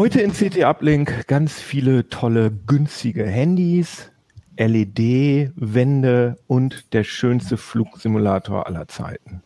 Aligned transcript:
Heute 0.00 0.22
in 0.22 0.32
CT 0.32 0.64
Uplink 0.64 1.26
ganz 1.26 1.60
viele 1.60 2.08
tolle, 2.08 2.50
günstige 2.50 3.26
Handys, 3.26 4.10
LED-Wände 4.56 6.38
und 6.46 6.94
der 6.94 7.04
schönste 7.04 7.58
Flugsimulator 7.58 8.66
aller 8.66 8.88
Zeiten. 8.88 9.42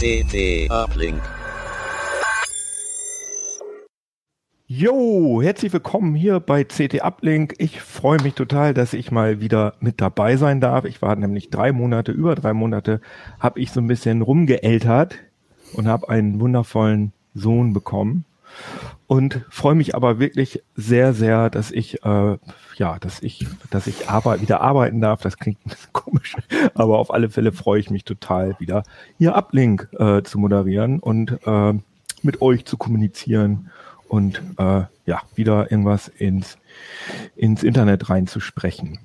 CT 0.00 0.70
Uplink. 0.70 1.20
Jo, 4.66 5.42
herzlich 5.42 5.74
willkommen 5.74 6.14
hier 6.14 6.40
bei 6.40 6.64
CT 6.64 7.02
Uplink. 7.02 7.54
Ich 7.58 7.82
freue 7.82 8.22
mich 8.22 8.32
total, 8.32 8.72
dass 8.72 8.94
ich 8.94 9.10
mal 9.10 9.38
wieder 9.38 9.74
mit 9.80 10.00
dabei 10.00 10.38
sein 10.38 10.62
darf. 10.62 10.86
Ich 10.86 11.02
war 11.02 11.14
nämlich 11.16 11.50
drei 11.50 11.70
Monate, 11.70 12.12
über 12.12 12.34
drei 12.34 12.54
Monate, 12.54 13.02
habe 13.38 13.60
ich 13.60 13.72
so 13.72 13.80
ein 13.80 13.88
bisschen 13.88 14.22
rumgeältert 14.22 15.16
und 15.74 15.86
habe 15.86 16.08
einen 16.08 16.40
wundervollen 16.40 17.12
Sohn 17.34 17.74
bekommen 17.74 18.24
und 19.06 19.44
freue 19.50 19.74
mich 19.74 19.94
aber 19.94 20.18
wirklich 20.18 20.62
sehr, 20.74 21.12
sehr, 21.12 21.50
dass 21.50 21.70
ich, 21.70 22.02
äh, 22.02 22.38
ja, 22.76 22.98
dass 22.98 23.22
ich, 23.22 23.46
dass 23.68 23.86
ich 23.86 24.08
arbeit, 24.08 24.40
wieder 24.40 24.62
arbeiten 24.62 25.02
darf. 25.02 25.20
Das 25.20 25.36
klingt 25.36 25.58
ein 25.66 25.68
bisschen 25.72 25.90
komisch, 25.92 26.36
aber 26.72 26.98
auf 27.00 27.12
alle 27.12 27.28
Fälle 27.28 27.52
freue 27.52 27.80
ich 27.80 27.90
mich 27.90 28.04
total, 28.04 28.58
wieder 28.58 28.82
hier 29.18 29.36
Uplink 29.36 29.90
äh, 29.98 30.22
zu 30.22 30.38
moderieren 30.38 31.00
und 31.00 31.38
äh, 31.44 31.74
mit 32.22 32.40
euch 32.40 32.64
zu 32.64 32.78
kommunizieren 32.78 33.70
und 34.08 34.42
äh, 34.58 34.82
ja, 35.06 35.22
wieder 35.34 35.70
irgendwas 35.70 36.08
ins, 36.08 36.58
ins 37.36 37.62
Internet 37.62 38.08
reinzusprechen. 38.10 38.98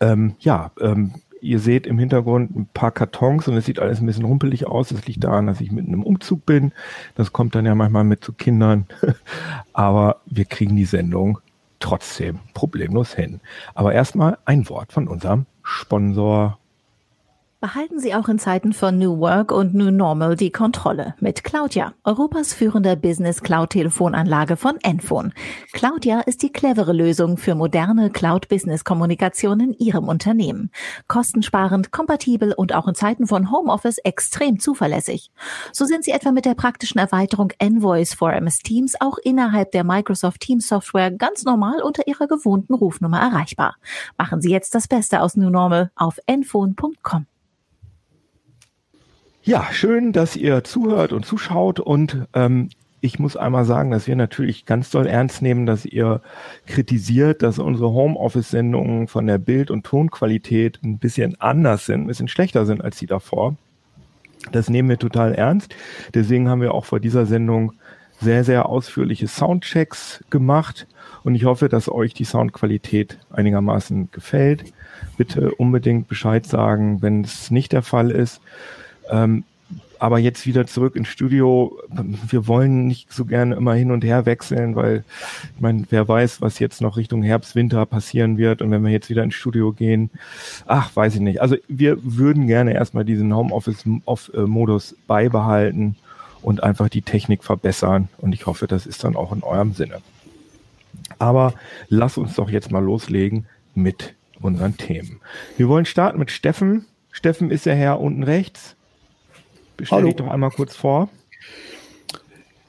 Ähm, 0.00 0.34
ja, 0.40 0.70
ähm, 0.80 1.14
ihr 1.40 1.58
seht 1.58 1.86
im 1.86 1.98
Hintergrund 1.98 2.56
ein 2.56 2.66
paar 2.72 2.90
Kartons 2.90 3.46
und 3.46 3.56
es 3.56 3.66
sieht 3.66 3.78
alles 3.78 4.00
ein 4.00 4.06
bisschen 4.06 4.24
rumpelig 4.24 4.66
aus. 4.66 4.88
Das 4.88 5.06
liegt 5.06 5.22
daran, 5.22 5.46
dass 5.46 5.60
ich 5.60 5.70
mitten 5.70 5.92
im 5.92 6.02
Umzug 6.02 6.46
bin. 6.46 6.72
Das 7.14 7.32
kommt 7.32 7.54
dann 7.54 7.66
ja 7.66 7.74
manchmal 7.74 8.04
mit 8.04 8.24
zu 8.24 8.32
Kindern. 8.32 8.86
Aber 9.72 10.20
wir 10.26 10.46
kriegen 10.46 10.74
die 10.74 10.86
Sendung 10.86 11.38
trotzdem 11.80 12.38
problemlos 12.54 13.14
hin. 13.14 13.40
Aber 13.74 13.92
erstmal 13.92 14.38
ein 14.46 14.68
Wort 14.70 14.92
von 14.92 15.06
unserem 15.06 15.44
Sponsor 15.62 16.58
Behalten 17.64 17.98
Sie 17.98 18.14
auch 18.14 18.28
in 18.28 18.38
Zeiten 18.38 18.74
von 18.74 18.98
New 18.98 19.20
Work 19.20 19.50
und 19.50 19.72
New 19.72 19.90
Normal 19.90 20.36
die 20.36 20.50
Kontrolle 20.50 21.14
mit 21.20 21.44
Cloudia, 21.44 21.94
Europas 22.04 22.52
führender 22.52 22.94
Business 22.94 23.40
Cloud 23.40 23.70
Telefonanlage 23.70 24.58
von 24.58 24.76
Enphone. 24.82 25.32
Cloudia 25.72 26.20
ist 26.20 26.42
die 26.42 26.52
clevere 26.52 26.92
Lösung 26.92 27.38
für 27.38 27.54
moderne 27.54 28.10
Cloud 28.10 28.48
Business 28.50 28.84
Kommunikation 28.84 29.60
in 29.60 29.72
Ihrem 29.72 30.08
Unternehmen. 30.08 30.70
Kostensparend, 31.08 31.90
kompatibel 31.90 32.52
und 32.52 32.74
auch 32.74 32.86
in 32.86 32.94
Zeiten 32.94 33.26
von 33.26 33.50
Homeoffice 33.50 33.96
extrem 33.96 34.60
zuverlässig. 34.60 35.30
So 35.72 35.86
sind 35.86 36.04
Sie 36.04 36.10
etwa 36.10 36.32
mit 36.32 36.44
der 36.44 36.56
praktischen 36.56 36.98
Erweiterung 36.98 37.50
Envoice 37.58 38.12
for 38.12 38.30
MS 38.30 38.58
Teams 38.58 38.94
auch 39.00 39.16
innerhalb 39.16 39.72
der 39.72 39.84
Microsoft 39.84 40.42
Teams 40.42 40.68
Software 40.68 41.12
ganz 41.12 41.44
normal 41.44 41.80
unter 41.80 42.06
Ihrer 42.06 42.26
gewohnten 42.26 42.74
Rufnummer 42.74 43.20
erreichbar. 43.20 43.76
Machen 44.18 44.42
Sie 44.42 44.50
jetzt 44.50 44.74
das 44.74 44.86
Beste 44.86 45.22
aus 45.22 45.38
New 45.38 45.48
Normal 45.48 45.90
auf 45.96 46.18
enphone.com. 46.26 47.24
Ja, 49.46 49.68
schön, 49.72 50.12
dass 50.12 50.36
ihr 50.36 50.64
zuhört 50.64 51.12
und 51.12 51.26
zuschaut 51.26 51.78
und 51.78 52.26
ähm, 52.32 52.70
ich 53.02 53.18
muss 53.18 53.36
einmal 53.36 53.66
sagen, 53.66 53.90
dass 53.90 54.06
wir 54.06 54.16
natürlich 54.16 54.64
ganz 54.64 54.88
doll 54.88 55.06
ernst 55.06 55.42
nehmen, 55.42 55.66
dass 55.66 55.84
ihr 55.84 56.22
kritisiert, 56.66 57.42
dass 57.42 57.58
unsere 57.58 57.90
Homeoffice-Sendungen 57.90 59.06
von 59.06 59.26
der 59.26 59.36
Bild- 59.36 59.70
und 59.70 59.84
Tonqualität 59.84 60.80
ein 60.82 60.96
bisschen 60.96 61.38
anders 61.42 61.84
sind, 61.84 62.00
ein 62.00 62.06
bisschen 62.06 62.28
schlechter 62.28 62.64
sind 62.64 62.82
als 62.82 62.96
die 62.96 63.06
davor. 63.06 63.56
Das 64.50 64.70
nehmen 64.70 64.88
wir 64.88 64.98
total 64.98 65.34
ernst. 65.34 65.74
Deswegen 66.14 66.48
haben 66.48 66.62
wir 66.62 66.72
auch 66.72 66.86
vor 66.86 66.98
dieser 66.98 67.26
Sendung 67.26 67.74
sehr, 68.22 68.44
sehr 68.44 68.66
ausführliche 68.70 69.28
Soundchecks 69.28 70.24
gemacht 70.30 70.86
und 71.22 71.34
ich 71.34 71.44
hoffe, 71.44 71.68
dass 71.68 71.90
euch 71.90 72.14
die 72.14 72.24
Soundqualität 72.24 73.18
einigermaßen 73.28 74.10
gefällt. 74.10 74.72
Bitte 75.18 75.54
unbedingt 75.54 76.08
Bescheid 76.08 76.46
sagen, 76.46 77.02
wenn 77.02 77.24
es 77.24 77.50
nicht 77.50 77.72
der 77.72 77.82
Fall 77.82 78.10
ist. 78.10 78.40
Ähm, 79.10 79.44
aber 79.98 80.18
jetzt 80.18 80.46
wieder 80.46 80.66
zurück 80.66 80.96
ins 80.96 81.08
Studio. 81.08 81.78
Wir 82.28 82.46
wollen 82.46 82.86
nicht 82.86 83.10
so 83.12 83.24
gerne 83.24 83.54
immer 83.54 83.74
hin 83.74 83.90
und 83.90 84.04
her 84.04 84.26
wechseln, 84.26 84.76
weil 84.76 85.04
ich 85.54 85.60
meine, 85.62 85.86
wer 85.88 86.06
weiß, 86.06 86.42
was 86.42 86.58
jetzt 86.58 86.82
noch 86.82 86.98
Richtung 86.98 87.22
Herbst, 87.22 87.54
Winter 87.54 87.86
passieren 87.86 88.36
wird. 88.36 88.60
Und 88.60 88.70
wenn 88.70 88.84
wir 88.84 88.90
jetzt 88.90 89.08
wieder 89.08 89.22
ins 89.22 89.34
Studio 89.34 89.72
gehen, 89.72 90.10
ach, 90.66 90.94
weiß 90.94 91.14
ich 91.14 91.20
nicht. 91.20 91.40
Also 91.40 91.56
wir 91.68 91.96
würden 92.02 92.46
gerne 92.46 92.74
erstmal 92.74 93.06
diesen 93.06 93.34
Homeoffice-Modus 93.34 94.96
beibehalten 95.06 95.96
und 96.42 96.62
einfach 96.62 96.90
die 96.90 97.02
Technik 97.02 97.42
verbessern. 97.42 98.08
Und 98.18 98.34
ich 98.34 98.46
hoffe, 98.46 98.66
das 98.66 98.84
ist 98.86 99.04
dann 99.04 99.16
auch 99.16 99.32
in 99.32 99.42
eurem 99.42 99.72
Sinne. 99.72 100.02
Aber 101.18 101.54
lass 101.88 102.18
uns 102.18 102.34
doch 102.34 102.50
jetzt 102.50 102.70
mal 102.70 102.84
loslegen 102.84 103.46
mit 103.74 104.14
unseren 104.40 104.76
Themen. 104.76 105.20
Wir 105.56 105.68
wollen 105.68 105.86
starten 105.86 106.18
mit 106.18 106.30
Steffen. 106.30 106.84
Steffen 107.10 107.50
ist 107.50 107.64
der 107.64 107.76
Herr 107.76 108.00
unten 108.00 108.22
rechts. 108.22 108.76
Stell 109.82 110.04
dich 110.04 110.16
doch 110.16 110.28
einmal 110.28 110.50
kurz 110.50 110.76
vor. 110.76 111.08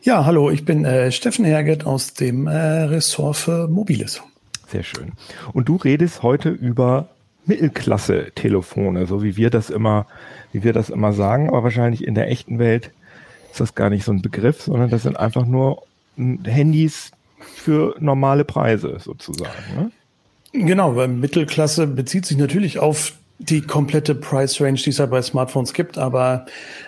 Ja, 0.01 0.25
hallo, 0.25 0.51
ich 0.51 0.66
bin 0.66 0.85
äh, 0.85 1.11
Steffen 1.11 1.45
Herget 1.45 1.85
aus 1.85 2.13
dem 2.13 2.47
äh, 2.47 2.55
Ressort 2.55 3.38
für 3.38 3.67
Mobiles. 3.67 4.21
Sehr 4.67 4.83
schön. 4.83 5.13
Und 5.53 5.67
du 5.67 5.77
redest 5.77 6.21
heute 6.21 6.49
über 6.49 7.09
Mittelklasse-Telefone, 7.45 9.07
so 9.07 9.23
wie 9.23 9.35
wir 9.38 9.49
das 9.49 9.69
immer, 9.69 10.05
wie 10.51 10.63
wir 10.63 10.73
das 10.73 10.89
immer 10.89 11.13
sagen, 11.13 11.49
aber 11.49 11.63
wahrscheinlich 11.63 12.05
in 12.05 12.16
der 12.16 12.29
echten 12.29 12.59
Welt 12.59 12.91
ist 13.51 13.61
das 13.61 13.75
gar 13.75 13.89
nicht 13.89 14.03
so 14.03 14.11
ein 14.11 14.22
Begriff, 14.22 14.63
sondern 14.63 14.89
das 14.89 15.03
sind 15.03 15.17
einfach 15.17 15.45
nur 15.45 15.83
hm, 16.17 16.43
Handys 16.45 17.11
für 17.39 17.95
normale 17.99 18.45
Preise 18.45 18.97
sozusagen. 18.99 19.51
Ne? 19.75 19.91
Genau, 20.53 20.95
weil 20.95 21.07
Mittelklasse 21.07 21.87
bezieht 21.87 22.25
sich 22.25 22.37
natürlich 22.37 22.79
auf 22.79 23.13
die 23.38 23.62
komplette 23.62 24.16
Price 24.16 24.62
Range, 24.62 24.79
die 24.79 24.90
es 24.90 24.97
ja 24.97 25.06
bei 25.06 25.22
Smartphones 25.22 25.73
gibt, 25.73 25.97
aber 25.97 26.46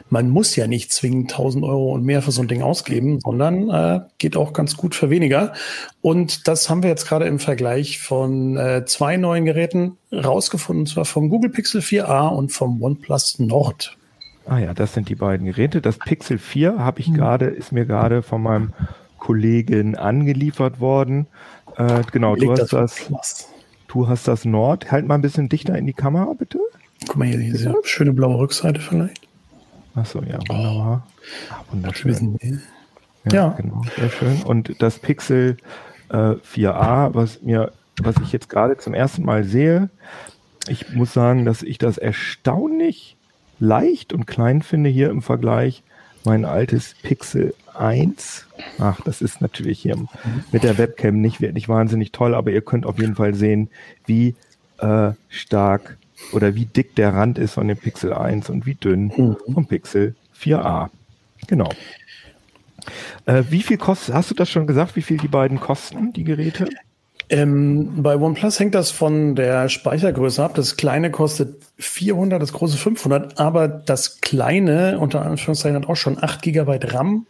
man 0.09 0.29
muss 0.29 0.55
ja 0.55 0.65
nicht 0.65 0.93
zwingend 0.93 1.31
1000 1.31 1.65
Euro 1.65 1.93
und 1.93 2.05
mehr 2.05 2.21
für 2.21 2.31
so 2.31 2.41
ein 2.41 2.47
Ding 2.47 2.61
ausgeben, 2.61 3.19
sondern 3.19 3.69
äh, 3.69 3.99
geht 4.17 4.37
auch 4.37 4.53
ganz 4.53 4.77
gut 4.77 4.95
für 4.95 5.09
weniger. 5.09 5.53
Und 6.01 6.47
das 6.47 6.69
haben 6.69 6.83
wir 6.83 6.89
jetzt 6.89 7.07
gerade 7.07 7.25
im 7.25 7.39
Vergleich 7.39 7.99
von 7.99 8.55
äh, 8.55 8.85
zwei 8.85 9.17
neuen 9.17 9.45
Geräten 9.45 9.97
rausgefunden, 10.11 10.81
und 10.83 10.87
zwar 10.87 11.05
vom 11.05 11.29
Google 11.29 11.51
Pixel 11.51 11.81
4a 11.81 12.29
und 12.29 12.53
vom 12.53 12.81
OnePlus 12.81 13.39
Nord. 13.39 13.97
Ah 14.45 14.59
ja, 14.59 14.73
das 14.73 14.93
sind 14.93 15.09
die 15.09 15.15
beiden 15.15 15.45
Geräte. 15.47 15.81
Das 15.81 15.97
Pixel 15.97 16.37
4 16.37 16.79
habe 16.79 17.01
ich 17.01 17.07
hm. 17.07 17.15
gerade, 17.15 17.45
ist 17.47 17.73
mir 17.73 17.85
gerade 17.85 18.23
von 18.23 18.41
meinem 18.41 18.73
Kollegen 19.17 19.97
angeliefert 19.97 20.79
worden. 20.79 21.27
Äh, 21.75 22.03
genau, 22.11 22.37
du 22.37 22.51
hast 22.51 22.71
das. 22.71 22.95
das 23.09 23.49
Du 23.87 24.07
hast 24.07 24.27
das 24.27 24.45
Nord. 24.45 24.91
Halt 24.91 25.07
mal 25.07 25.15
ein 25.15 25.21
bisschen 25.21 25.49
dichter 25.49 25.77
in 25.77 25.85
die 25.85 25.93
Kamera, 25.93 26.33
bitte. 26.33 26.59
Guck 27.07 27.17
mal 27.17 27.27
hier, 27.27 27.37
diese 27.37 27.73
schöne 27.83 28.13
blaue 28.13 28.37
Rückseite 28.37 28.81
vielleicht. 28.81 29.27
Achso, 29.95 30.21
ja, 30.21 30.39
wunderbar. 30.47 31.07
Oh, 31.07 31.23
Ach, 31.49 31.63
wunderschön. 31.71 32.37
Ja, 33.25 33.33
ja, 33.33 33.49
genau, 33.49 33.81
sehr 33.97 34.09
schön. 34.09 34.43
Und 34.43 34.81
das 34.81 34.99
Pixel 34.99 35.57
äh, 36.09 36.15
4a, 36.35 37.13
was 37.13 37.41
mir, 37.41 37.71
was 38.01 38.15
ich 38.23 38.31
jetzt 38.31 38.49
gerade 38.49 38.77
zum 38.77 38.93
ersten 38.93 39.23
Mal 39.23 39.43
sehe, 39.43 39.89
ich 40.67 40.93
muss 40.93 41.13
sagen, 41.13 41.45
dass 41.45 41.63
ich 41.63 41.77
das 41.77 41.97
erstaunlich 41.97 43.17
leicht 43.59 44.13
und 44.13 44.27
klein 44.27 44.61
finde 44.61 44.89
hier 44.89 45.09
im 45.09 45.21
Vergleich. 45.21 45.83
Mein 46.25 46.45
altes 46.45 46.95
Pixel 47.01 47.53
1. 47.79 48.45
Ach, 48.79 48.99
das 49.01 49.21
ist 49.21 49.41
natürlich 49.41 49.79
hier 49.79 49.97
mit 50.51 50.63
der 50.63 50.77
Webcam 50.77 51.21
nicht 51.21 51.41
wirklich 51.41 51.69
wahnsinnig 51.69 52.11
toll, 52.11 52.35
aber 52.35 52.51
ihr 52.51 52.61
könnt 52.61 52.85
auf 52.85 52.99
jeden 52.99 53.15
Fall 53.15 53.33
sehen, 53.33 53.69
wie 54.05 54.35
äh, 54.79 55.11
stark 55.29 55.97
oder 56.31 56.55
wie 56.55 56.65
dick 56.65 56.95
der 56.95 57.13
Rand 57.13 57.37
ist 57.37 57.53
von 57.53 57.67
dem 57.67 57.77
Pixel 57.77 58.13
1 58.13 58.49
und 58.49 58.65
wie 58.65 58.75
dünn 58.75 59.11
mhm. 59.15 59.37
vom 59.53 59.67
Pixel 59.67 60.15
4a. 60.39 60.89
Genau. 61.47 61.69
Äh, 63.25 63.43
wie 63.49 63.61
viel 63.61 63.77
kostet, 63.77 64.15
hast 64.15 64.31
du 64.31 64.35
das 64.35 64.49
schon 64.49 64.67
gesagt, 64.67 64.95
wie 64.95 65.01
viel 65.01 65.17
die 65.17 65.27
beiden 65.27 65.59
kosten, 65.59 66.13
die 66.13 66.23
Geräte? 66.23 66.69
Ähm, 67.29 68.01
bei 68.03 68.15
OnePlus 68.15 68.59
hängt 68.59 68.73
das 68.73 68.89
von 68.91 69.35
der 69.35 69.67
Speichergröße 69.67 70.41
ab. 70.41 70.55
Das 70.55 70.77
kleine 70.77 71.11
kostet 71.11 71.61
400, 71.77 72.41
das 72.41 72.53
große 72.53 72.77
500, 72.77 73.39
aber 73.39 73.67
das 73.67 74.21
kleine, 74.21 74.97
unter 74.99 75.25
Anführungszeichen, 75.25 75.75
hat 75.75 75.89
auch 75.89 75.95
schon 75.95 76.21
8 76.21 76.41
GB 76.41 76.79
RAM 76.83 77.27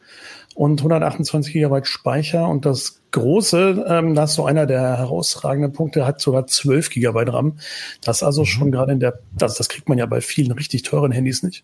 und 0.53 0.79
128 0.81 1.53
GB 1.53 1.81
Speicher 1.83 2.47
und 2.47 2.65
das 2.65 3.01
große, 3.11 3.85
ähm, 3.87 4.13
das 4.13 4.31
ist 4.31 4.35
so 4.35 4.45
einer 4.45 4.67
der 4.67 4.97
herausragenden 4.97 5.73
Punkte, 5.73 6.05
hat 6.05 6.21
sogar 6.21 6.45
12 6.45 6.91
GB 6.91 7.23
RAM. 7.31 7.57
Das 8.01 8.17
ist 8.17 8.23
also 8.23 8.41
mhm. 8.41 8.45
schon 8.45 8.71
gerade 8.71 8.91
in 8.91 8.99
der, 8.99 9.19
das, 9.35 9.55
das 9.55 9.67
kriegt 9.67 9.89
man 9.89 9.97
ja 9.97 10.05
bei 10.05 10.21
vielen 10.21 10.51
richtig 10.51 10.83
teuren 10.83 11.11
Handys 11.11 11.41
nicht. 11.41 11.63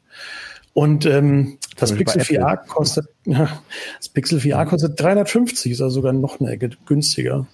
Und 0.74 1.06
ähm, 1.06 1.60
das 1.78 1.94
Pixel 1.94 2.22
4a 2.22 2.58
kostet, 2.68 3.08
das 3.26 4.10
Pixel 4.12 4.40
4a 4.40 4.66
kostet 4.66 5.00
350, 5.00 5.72
ist 5.72 5.82
also 5.82 5.96
sogar 5.96 6.14
noch 6.14 6.40
eine 6.40 6.50
Ecke 6.50 6.72
günstiger. 6.88 7.46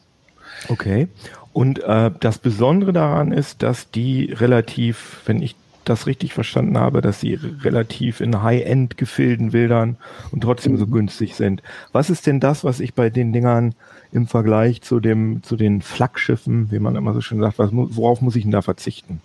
Okay. 0.67 1.07
Und 1.53 1.83
äh, 1.83 2.11
das 2.19 2.37
Besondere 2.37 2.93
daran 2.93 3.31
ist, 3.31 3.63
dass 3.63 3.89
die 3.91 4.31
relativ, 4.31 5.21
wenn 5.25 5.41
ich 5.41 5.55
das 5.85 6.05
richtig 6.05 6.33
verstanden 6.33 6.77
habe, 6.77 7.01
dass 7.01 7.19
sie 7.19 7.33
relativ 7.33 8.21
in 8.21 8.43
High-End-Gefilden 8.43 9.53
wildern 9.53 9.97
und 10.31 10.41
trotzdem 10.41 10.77
so 10.77 10.85
mhm. 10.85 10.91
günstig 10.91 11.35
sind. 11.35 11.63
Was 11.91 12.09
ist 12.09 12.27
denn 12.27 12.39
das, 12.39 12.63
was 12.63 12.79
ich 12.79 12.93
bei 12.93 13.09
den 13.09 13.33
Dingern 13.33 13.73
im 14.11 14.27
Vergleich 14.27 14.81
zu 14.81 14.99
dem, 14.99 15.41
zu 15.43 15.55
den 15.55 15.81
Flaggschiffen, 15.81 16.71
wie 16.71 16.79
man 16.79 16.95
immer 16.95 17.13
so 17.13 17.21
schön 17.21 17.39
sagt, 17.39 17.59
was, 17.59 17.71
worauf 17.71 18.21
muss 18.21 18.35
ich 18.35 18.43
denn 18.43 18.51
da 18.51 18.61
verzichten? 18.61 19.21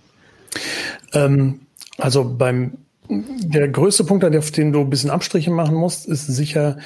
Ähm, 1.13 1.61
also 1.99 2.25
beim 2.25 2.73
der 3.09 3.69
größte 3.69 4.05
Punkt, 4.05 4.25
auf 4.25 4.51
den 4.51 4.73
du 4.73 4.81
ein 4.81 4.91
bisschen 4.91 5.11
Abstriche 5.11 5.51
machen 5.51 5.77
musst, 5.77 6.07
ist 6.07 6.27
sicher 6.27 6.79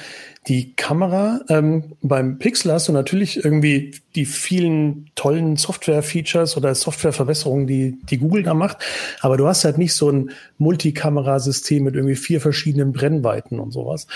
die 0.49 0.73
Kamera. 0.75 1.41
Ähm, 1.47 1.95
beim 2.01 2.39
Pixel 2.39 2.73
hast 2.73 2.87
du 2.87 2.91
natürlich 2.91 3.45
irgendwie 3.45 3.91
die 4.15 4.25
vielen 4.25 5.11
tollen 5.13 5.55
Software-Features 5.55 6.57
oder 6.57 6.73
Software-Verbesserungen, 6.73 7.67
die, 7.67 7.99
die 8.09 8.17
Google 8.17 8.41
da 8.41 8.55
macht. 8.55 8.77
Aber 9.21 9.37
du 9.37 9.47
hast 9.47 9.63
halt 9.63 9.77
nicht 9.77 9.93
so 9.93 10.11
ein 10.11 10.31
Multikamerasystem 10.57 11.83
mit 11.83 11.95
irgendwie 11.95 12.15
vier 12.15 12.41
verschiedenen 12.41 12.91
Brennweiten 12.91 13.59
und 13.59 13.71
sowas. 13.71 14.07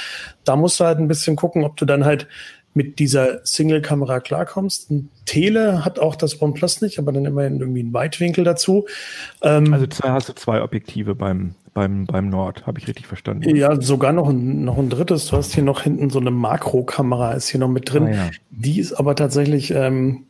Da 0.44 0.56
musst 0.56 0.80
du 0.80 0.86
halt 0.86 0.98
ein 0.98 1.08
bisschen 1.08 1.36
gucken, 1.36 1.64
ob 1.64 1.78
du 1.78 1.86
dann 1.86 2.04
halt 2.04 2.28
mit 2.74 3.00
dieser 3.00 3.46
Single-Kamera 3.46 4.20
klarkommst. 4.20 4.90
Ein 4.92 5.10
Tele 5.26 5.86
hat 5.86 6.00
auch 6.00 6.16
das 6.16 6.42
OnePlus 6.42 6.82
nicht, 6.82 7.00
aber 7.00 7.12
dann 7.12 7.26
immerhin 7.26 7.60
irgendwie 7.60 7.82
einen 7.82 7.94
Weitwinkel 7.94 8.44
dazu. 8.44 8.86
Ähm, 9.42 9.74
also 9.74 9.88
zwei, 9.88 10.10
hast 10.10 10.30
du 10.30 10.34
zwei 10.34 10.62
Objektive 10.62 11.16
beim 11.16 11.56
beim, 11.74 12.06
beim 12.06 12.30
Nord, 12.30 12.68
habe 12.68 12.80
ich 12.80 12.88
richtig 12.88 13.08
verstanden. 13.08 13.56
Ja, 13.56 13.82
sogar 13.82 14.14
noch 14.14 14.30
ein, 14.30 14.64
noch 14.64 14.78
ein 14.78 14.90
drittes. 14.90 15.28
Du 15.28 15.38
hast 15.38 15.56
hier 15.56 15.64
noch 15.64 15.82
hinten 15.82 16.10
so 16.12 16.20
eine 16.20 16.30
Makrokamera, 16.30 17.32
ist 17.34 17.50
hier 17.50 17.60
noch 17.60 17.70
mit 17.70 17.92
drin. 17.92 18.04
Ah, 18.04 18.12
ja. 18.12 18.32
Die 18.52 18.80
ist 18.80 18.94
aber 18.94 19.16
tatsächlich 19.16 19.72
ähm, 19.72 20.26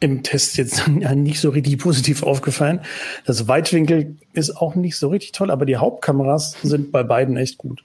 im 0.00 0.22
Test 0.22 0.58
jetzt 0.58 0.86
nicht 1.14 1.40
so 1.40 1.50
richtig 1.50 1.78
positiv 1.78 2.22
aufgefallen. 2.22 2.80
Das 3.24 3.48
Weitwinkel 3.48 4.16
ist 4.34 4.56
auch 4.56 4.74
nicht 4.74 4.96
so 4.96 5.08
richtig 5.08 5.32
toll, 5.32 5.50
aber 5.50 5.64
die 5.64 5.76
Hauptkameras 5.76 6.56
sind 6.62 6.92
bei 6.92 7.02
beiden 7.02 7.36
echt 7.36 7.58
gut. 7.58 7.82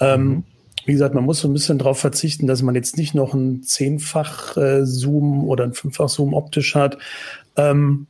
Ähm, 0.00 0.24
mhm. 0.24 0.44
Wie 0.84 0.92
gesagt, 0.92 1.14
man 1.14 1.24
muss 1.24 1.40
so 1.40 1.48
ein 1.48 1.52
bisschen 1.52 1.78
darauf 1.78 1.98
verzichten, 1.98 2.46
dass 2.46 2.62
man 2.62 2.74
jetzt 2.74 2.96
nicht 2.96 3.14
noch 3.14 3.34
ein 3.34 3.62
Zehnfach-Zoom 3.62 5.40
äh, 5.40 5.46
oder 5.46 5.64
ein 5.64 5.74
Fünffach-Zoom 5.74 6.34
optisch 6.34 6.74
hat. 6.74 6.98
Ähm, 7.56 8.06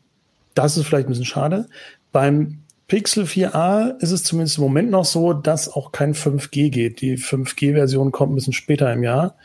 das 0.55 0.77
ist 0.77 0.87
vielleicht 0.87 1.07
ein 1.07 1.11
bisschen 1.11 1.25
schade. 1.25 1.67
Beim 2.13 2.59
Pixel 2.89 3.25
4a 3.25 3.99
ist 4.01 4.11
es 4.11 4.23
zumindest 4.23 4.59
im 4.59 4.65
Moment 4.65 4.91
noch 4.91 5.05
so, 5.05 5.33
dass 5.33 5.69
auch 5.69 5.93
kein 5.93 6.15
5G 6.15 6.71
geht. 6.71 7.01
Die 7.01 7.17
5G-Version 7.17 8.13
kommt 8.13 8.33
ein 8.33 8.35
bisschen 8.35 8.53
später 8.53 8.93
im 8.93 9.03
Jahr. 9.03 9.37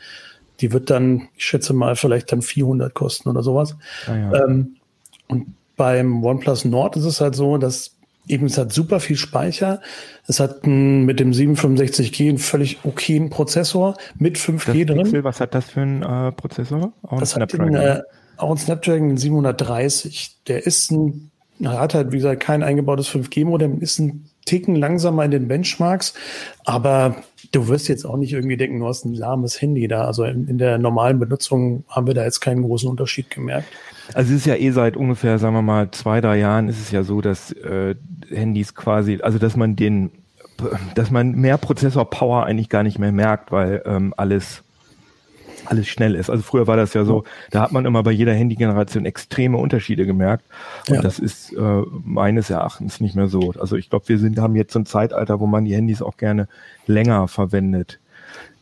Die 0.60 0.72
wird 0.72 0.90
dann, 0.90 1.28
ich 1.36 1.46
schätze 1.46 1.72
mal, 1.72 1.96
vielleicht 1.96 2.32
dann 2.32 2.42
400 2.42 2.92
kosten 2.92 3.28
oder 3.28 3.42
sowas. 3.42 3.76
Ah, 4.06 4.16
ja. 4.16 4.44
ähm, 4.44 4.76
und 5.28 5.54
beim 5.76 6.24
OnePlus 6.24 6.64
Nord 6.64 6.96
ist 6.96 7.04
es 7.04 7.20
halt 7.20 7.36
so, 7.36 7.56
dass 7.56 7.97
eben 8.28 8.46
es 8.46 8.58
hat 8.58 8.72
super 8.72 9.00
viel 9.00 9.16
Speicher. 9.16 9.80
Es 10.26 10.40
hat 10.40 10.64
ein, 10.64 11.04
mit 11.04 11.20
dem 11.20 11.32
765G 11.32 12.28
einen 12.28 12.38
völlig 12.38 12.78
okayen 12.84 13.30
Prozessor 13.30 13.96
mit 14.18 14.36
5G 14.38 14.84
das 14.84 14.94
drin. 14.94 15.02
Pixel, 15.04 15.24
was 15.24 15.40
hat 15.40 15.54
das 15.54 15.70
für 15.70 15.80
ein 15.80 16.02
äh, 16.02 16.32
Prozessor? 16.32 16.92
Auch 17.02 17.20
das 17.20 17.36
hat 17.36 17.58
einen, 17.58 17.74
äh, 17.74 18.02
auch 18.36 18.50
ein 18.50 18.58
Snapdragon 18.58 19.16
730. 19.16 20.36
Der 20.46 20.66
ist 20.66 20.90
ein 20.90 21.30
hat 21.66 21.94
halt, 21.94 22.12
wie 22.12 22.18
gesagt, 22.18 22.40
kein 22.40 22.62
eingebautes 22.62 23.08
5G-Modem, 23.08 23.80
ist 23.80 23.98
ein 23.98 24.26
Ticken 24.44 24.76
langsamer 24.76 25.24
in 25.24 25.30
den 25.30 25.48
Benchmarks, 25.48 26.14
aber 26.64 27.16
du 27.52 27.68
wirst 27.68 27.88
jetzt 27.88 28.06
auch 28.06 28.16
nicht 28.16 28.32
irgendwie 28.32 28.56
denken, 28.56 28.80
du 28.80 28.86
hast 28.86 29.04
ein 29.04 29.14
lahmes 29.14 29.60
Handy 29.60 29.88
da. 29.88 30.04
Also 30.04 30.24
in, 30.24 30.48
in 30.48 30.58
der 30.58 30.78
normalen 30.78 31.18
Benutzung 31.18 31.84
haben 31.88 32.06
wir 32.06 32.14
da 32.14 32.24
jetzt 32.24 32.40
keinen 32.40 32.62
großen 32.62 32.88
Unterschied 32.88 33.30
gemerkt. 33.30 33.68
Also 34.14 34.32
es 34.32 34.40
ist 34.40 34.46
ja 34.46 34.54
eh 34.54 34.70
seit 34.70 34.96
ungefähr, 34.96 35.38
sagen 35.38 35.54
wir 35.54 35.62
mal, 35.62 35.90
zwei, 35.90 36.20
drei 36.20 36.38
Jahren 36.38 36.68
ist 36.68 36.80
es 36.80 36.90
ja 36.90 37.02
so, 37.02 37.20
dass 37.20 37.52
äh, 37.52 37.94
Handys 38.30 38.74
quasi, 38.74 39.18
also 39.22 39.38
dass 39.38 39.56
man 39.56 39.76
den, 39.76 40.10
dass 40.94 41.10
man 41.10 41.32
mehr 41.32 41.58
Prozessor-Power 41.58 42.44
eigentlich 42.46 42.68
gar 42.68 42.82
nicht 42.82 42.98
mehr 42.98 43.12
merkt, 43.12 43.52
weil 43.52 43.82
ähm, 43.86 44.14
alles 44.16 44.62
alles 45.70 45.88
schnell 45.88 46.14
ist. 46.14 46.30
Also 46.30 46.42
früher 46.42 46.66
war 46.66 46.76
das 46.76 46.94
ja 46.94 47.04
so, 47.04 47.24
da 47.50 47.60
hat 47.60 47.72
man 47.72 47.84
immer 47.84 48.02
bei 48.02 48.10
jeder 48.10 48.32
Handygeneration 48.32 49.04
extreme 49.04 49.58
Unterschiede 49.58 50.06
gemerkt. 50.06 50.44
Und 50.88 50.96
ja. 50.96 51.02
das 51.02 51.18
ist 51.18 51.52
äh, 51.52 51.82
meines 52.04 52.50
Erachtens 52.50 53.00
nicht 53.00 53.14
mehr 53.14 53.28
so. 53.28 53.52
Also 53.58 53.76
ich 53.76 53.90
glaube, 53.90 54.08
wir 54.08 54.18
sind, 54.18 54.38
haben 54.38 54.56
jetzt 54.56 54.72
so 54.72 54.78
ein 54.78 54.86
Zeitalter, 54.86 55.40
wo 55.40 55.46
man 55.46 55.64
die 55.64 55.74
Handys 55.74 56.02
auch 56.02 56.16
gerne 56.16 56.48
länger 56.86 57.28
verwendet. 57.28 57.98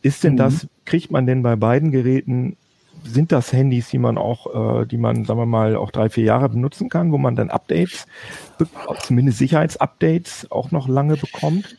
Ist 0.01 0.23
denn 0.23 0.33
mhm. 0.33 0.37
das, 0.37 0.67
kriegt 0.85 1.11
man 1.11 1.25
denn 1.25 1.43
bei 1.43 1.55
beiden 1.55 1.91
Geräten, 1.91 2.57
sind 3.03 3.31
das 3.31 3.53
Handys, 3.53 3.89
die 3.89 3.97
man 3.97 4.17
auch, 4.17 4.81
äh, 4.81 4.85
die 4.85 4.97
man, 4.97 5.25
sagen 5.25 5.39
wir 5.39 5.45
mal, 5.45 5.75
auch 5.75 5.91
drei, 5.91 6.09
vier 6.09 6.23
Jahre 6.23 6.49
benutzen 6.49 6.89
kann, 6.89 7.11
wo 7.11 7.17
man 7.17 7.35
dann 7.35 7.49
Updates, 7.49 8.05
zumindest 9.01 9.37
Sicherheitsupdates 9.37 10.51
auch 10.51 10.71
noch 10.71 10.87
lange 10.87 11.17
bekommt? 11.17 11.77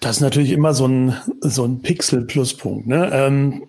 Das 0.00 0.16
ist 0.16 0.22
natürlich 0.22 0.50
immer 0.50 0.74
so 0.74 0.86
ein, 0.86 1.14
so 1.40 1.64
ein 1.64 1.80
Pixel-Pluspunkt. 1.80 2.86
Ne? 2.86 3.10
Ähm, 3.12 3.66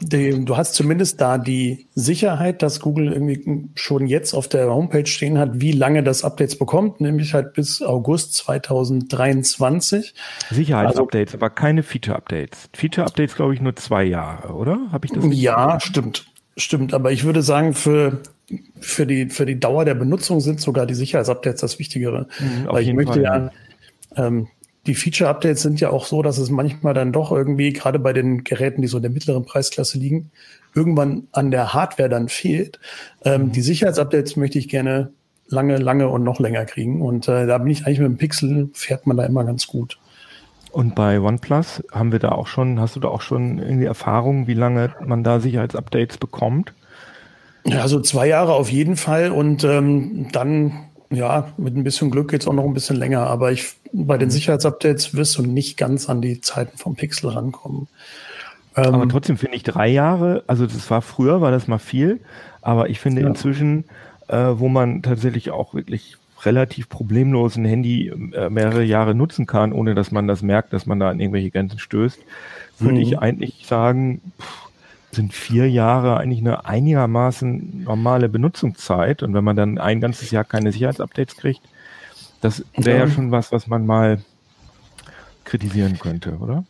die, 0.00 0.44
du 0.44 0.56
hast 0.56 0.74
zumindest 0.74 1.20
da 1.20 1.38
die 1.38 1.86
Sicherheit, 1.94 2.62
dass 2.62 2.80
Google 2.80 3.12
irgendwie 3.12 3.68
schon 3.74 4.06
jetzt 4.06 4.34
auf 4.34 4.48
der 4.48 4.72
Homepage 4.72 5.06
stehen 5.06 5.38
hat, 5.38 5.60
wie 5.60 5.72
lange 5.72 6.02
das 6.02 6.24
Updates 6.24 6.56
bekommt, 6.56 7.00
nämlich 7.00 7.34
halt 7.34 7.54
bis 7.54 7.82
August 7.82 8.34
2023. 8.34 10.14
Sicherheitsupdates, 10.50 11.34
also, 11.34 11.44
aber 11.44 11.50
keine 11.54 11.82
Feature-Updates. 11.82 12.68
Feature-Updates, 12.74 13.34
glaube 13.34 13.54
ich, 13.54 13.60
nur 13.60 13.76
zwei 13.76 14.04
Jahre, 14.04 14.54
oder? 14.54 14.78
Habe 14.92 15.06
ich 15.06 15.12
das? 15.12 15.24
Ja, 15.30 15.64
gesagt? 15.64 15.82
stimmt. 15.82 16.26
Stimmt, 16.56 16.92
aber 16.92 17.12
ich 17.12 17.24
würde 17.24 17.42
sagen, 17.42 17.72
für, 17.72 18.20
für, 18.78 19.06
die, 19.06 19.30
für 19.30 19.46
die 19.46 19.58
Dauer 19.58 19.86
der 19.86 19.94
Benutzung 19.94 20.40
sind 20.40 20.60
sogar 20.60 20.84
die 20.84 20.94
Sicherheitsupdates 20.94 21.62
das 21.62 21.78
Wichtigere. 21.78 22.28
Mhm, 22.38 22.66
Weil 22.66 22.82
ich 22.82 22.92
möchte 22.92 23.12
Fall, 23.14 23.22
ja, 23.22 23.36
ja. 24.16 24.26
Ähm, 24.26 24.48
die 24.86 24.94
Feature-Updates 24.94 25.62
sind 25.62 25.80
ja 25.80 25.90
auch 25.90 26.06
so, 26.06 26.22
dass 26.22 26.38
es 26.38 26.50
manchmal 26.50 26.94
dann 26.94 27.12
doch 27.12 27.30
irgendwie, 27.30 27.72
gerade 27.72 27.98
bei 27.98 28.12
den 28.12 28.42
Geräten, 28.42 28.82
die 28.82 28.88
so 28.88 28.96
in 28.96 29.02
der 29.02 29.12
mittleren 29.12 29.44
Preisklasse 29.44 29.98
liegen, 29.98 30.30
irgendwann 30.74 31.28
an 31.32 31.50
der 31.50 31.72
Hardware 31.72 32.08
dann 32.08 32.28
fehlt. 32.28 32.80
Ähm, 33.24 33.46
mhm. 33.46 33.52
Die 33.52 33.62
Sicherheitsupdates 33.62 34.36
möchte 34.36 34.58
ich 34.58 34.68
gerne 34.68 35.12
lange, 35.48 35.76
lange 35.76 36.08
und 36.08 36.24
noch 36.24 36.40
länger 36.40 36.64
kriegen. 36.64 37.00
Und 37.00 37.28
äh, 37.28 37.46
da 37.46 37.58
bin 37.58 37.70
ich 37.70 37.86
eigentlich 37.86 38.00
mit 38.00 38.08
dem 38.08 38.16
Pixel, 38.16 38.70
fährt 38.72 39.06
man 39.06 39.16
da 39.16 39.24
immer 39.24 39.44
ganz 39.44 39.66
gut. 39.66 39.98
Und 40.72 40.94
bei 40.94 41.20
OnePlus 41.20 41.84
haben 41.92 42.12
wir 42.12 42.18
da 42.18 42.30
auch 42.30 42.46
schon, 42.46 42.80
hast 42.80 42.96
du 42.96 43.00
da 43.00 43.08
auch 43.08 43.20
schon 43.20 43.58
irgendwie 43.58 43.84
Erfahrung, 43.84 44.46
wie 44.46 44.54
lange 44.54 44.94
man 45.04 45.22
da 45.22 45.38
Sicherheitsupdates 45.38 46.16
bekommt? 46.16 46.72
Ja, 47.64 47.86
so 47.86 48.00
zwei 48.00 48.26
Jahre 48.26 48.54
auf 48.54 48.70
jeden 48.70 48.96
Fall 48.96 49.30
und 49.30 49.62
ähm, 49.62 50.28
dann 50.32 50.72
ja, 51.14 51.48
mit 51.56 51.76
ein 51.76 51.84
bisschen 51.84 52.10
Glück 52.10 52.30
geht's 52.30 52.46
auch 52.46 52.52
noch 52.52 52.64
ein 52.64 52.74
bisschen 52.74 52.96
länger, 52.96 53.26
aber 53.26 53.52
ich, 53.52 53.74
bei 53.92 54.18
den 54.18 54.28
mhm. 54.28 54.32
Sicherheitsupdates 54.32 55.14
wirst 55.14 55.36
du 55.38 55.42
nicht 55.42 55.76
ganz 55.76 56.08
an 56.08 56.20
die 56.20 56.40
Zeiten 56.40 56.76
vom 56.78 56.96
Pixel 56.96 57.30
rankommen. 57.30 57.88
Ähm, 58.76 58.94
aber 58.94 59.08
trotzdem 59.08 59.36
finde 59.36 59.56
ich 59.56 59.62
drei 59.62 59.88
Jahre, 59.88 60.44
also 60.46 60.66
das 60.66 60.90
war 60.90 61.02
früher, 61.02 61.40
war 61.40 61.50
das 61.50 61.68
mal 61.68 61.78
viel, 61.78 62.20
aber 62.62 62.88
ich 62.88 63.00
finde 63.00 63.22
ja. 63.22 63.28
inzwischen, 63.28 63.84
äh, 64.28 64.36
wo 64.36 64.68
man 64.68 65.02
tatsächlich 65.02 65.50
auch 65.50 65.74
wirklich 65.74 66.16
relativ 66.44 66.88
problemlos 66.88 67.56
ein 67.56 67.64
Handy 67.64 68.08
äh, 68.08 68.50
mehrere 68.50 68.82
Jahre 68.82 69.14
nutzen 69.14 69.46
kann, 69.46 69.72
ohne 69.72 69.94
dass 69.94 70.10
man 70.10 70.26
das 70.26 70.42
merkt, 70.42 70.72
dass 70.72 70.86
man 70.86 70.98
da 70.98 71.10
an 71.10 71.20
irgendwelche 71.20 71.50
Grenzen 71.50 71.78
stößt, 71.78 72.18
würde 72.78 72.96
mhm. 72.96 73.02
ich 73.02 73.18
eigentlich 73.18 73.64
sagen, 73.66 74.20
pff, 74.40 74.61
sind 75.12 75.34
vier 75.34 75.70
Jahre 75.70 76.16
eigentlich 76.16 76.40
eine 76.40 76.64
einigermaßen 76.64 77.84
normale 77.84 78.28
Benutzungszeit. 78.28 79.22
Und 79.22 79.34
wenn 79.34 79.44
man 79.44 79.56
dann 79.56 79.78
ein 79.78 80.00
ganzes 80.00 80.30
Jahr 80.30 80.44
keine 80.44 80.72
Sicherheitsupdates 80.72 81.36
kriegt, 81.36 81.60
das 82.40 82.64
wäre 82.76 82.98
ja 82.98 83.08
schon 83.08 83.30
was, 83.30 83.52
was 83.52 83.66
man 83.66 83.86
mal 83.86 84.20
kritisieren 85.44 85.98
könnte, 85.98 86.38
oder? 86.38 86.64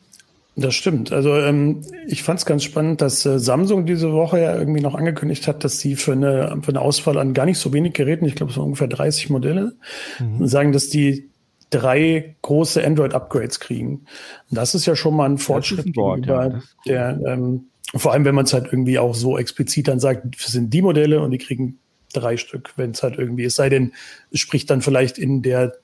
Das 0.55 0.75
stimmt. 0.75 1.13
Also 1.13 1.35
ähm, 1.35 1.83
ich 2.07 2.23
fand 2.23 2.41
es 2.41 2.47
ganz 2.47 2.63
spannend, 2.63 3.01
dass 3.01 3.25
äh, 3.25 3.39
Samsung 3.39 3.87
diese 3.87 4.13
Woche 4.13 4.41
ja 4.41 4.55
irgendwie 4.55 4.83
noch 4.83 4.95
angekündigt 4.95 5.49
hat, 5.49 5.65
dass 5.65 5.79
sie 5.79 5.97
für 5.97 6.13
eine, 6.13 6.59
für 6.63 6.71
eine 6.71 6.81
Auswahl 6.83 7.17
an 7.17 7.33
gar 7.33 7.47
nicht 7.47 7.59
so 7.59 7.73
wenig 7.73 7.95
Geräten, 7.95 8.27
ich 8.27 8.35
glaube 8.35 8.53
es 8.53 8.59
waren 8.59 8.67
ungefähr 8.67 8.89
30 8.89 9.31
Modelle, 9.31 9.73
mhm. 10.19 10.47
sagen, 10.47 10.73
dass 10.73 10.91
die 10.91 11.31
drei 11.71 12.37
große 12.43 12.85
Android-Upgrades 12.85 13.61
kriegen. 13.61 14.05
Und 14.51 14.59
das 14.59 14.75
ist 14.75 14.85
ja 14.85 14.95
schon 14.95 15.17
mal 15.17 15.31
ein 15.31 15.39
Fortschritt 15.39 15.87
ein 15.87 15.97
Wort, 15.97 16.23
gegenüber 16.23 16.63
ja, 16.85 17.17
der 17.17 17.21
ähm, 17.27 17.69
vor 17.95 18.13
allem, 18.13 18.25
wenn 18.25 18.35
man 18.35 18.45
es 18.45 18.53
halt 18.53 18.67
irgendwie 18.67 18.99
auch 18.99 19.15
so 19.15 19.39
explizit 19.39 19.89
dann 19.89 20.01
sagt, 20.01 20.43
das 20.43 20.53
sind 20.53 20.73
die 20.73 20.83
Modelle 20.83 21.21
und 21.21 21.31
die 21.31 21.39
kriegen 21.39 21.79
drei 22.13 22.37
Stück, 22.37 22.73
wenn 22.77 22.93
es 22.93 23.03
halt 23.03 23.19
irgendwie, 23.19 23.45
es 23.45 23.55
sei 23.55 23.69
denn, 23.69 23.93
es 24.31 24.41
spricht 24.41 24.71
dann 24.71 24.83
vielleicht 24.83 25.19
in 25.19 25.43
der 25.43 25.75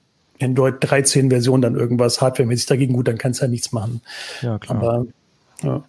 Android 0.41 0.77
13 0.81 1.31
Version 1.31 1.62
dann 1.62 1.75
irgendwas 1.75 2.21
hardwaremäßig 2.21 2.67
dagegen, 2.67 2.95
gut, 2.95 3.09
dann 3.09 3.19
kannst 3.19 3.41
du 3.41 3.47
ja 3.47 3.50
nichts 3.50 3.73
machen. 3.73 4.00
Ja, 4.43 4.59
klar. 4.59 4.79
Aber, 4.79 5.07
ja. 5.62 5.85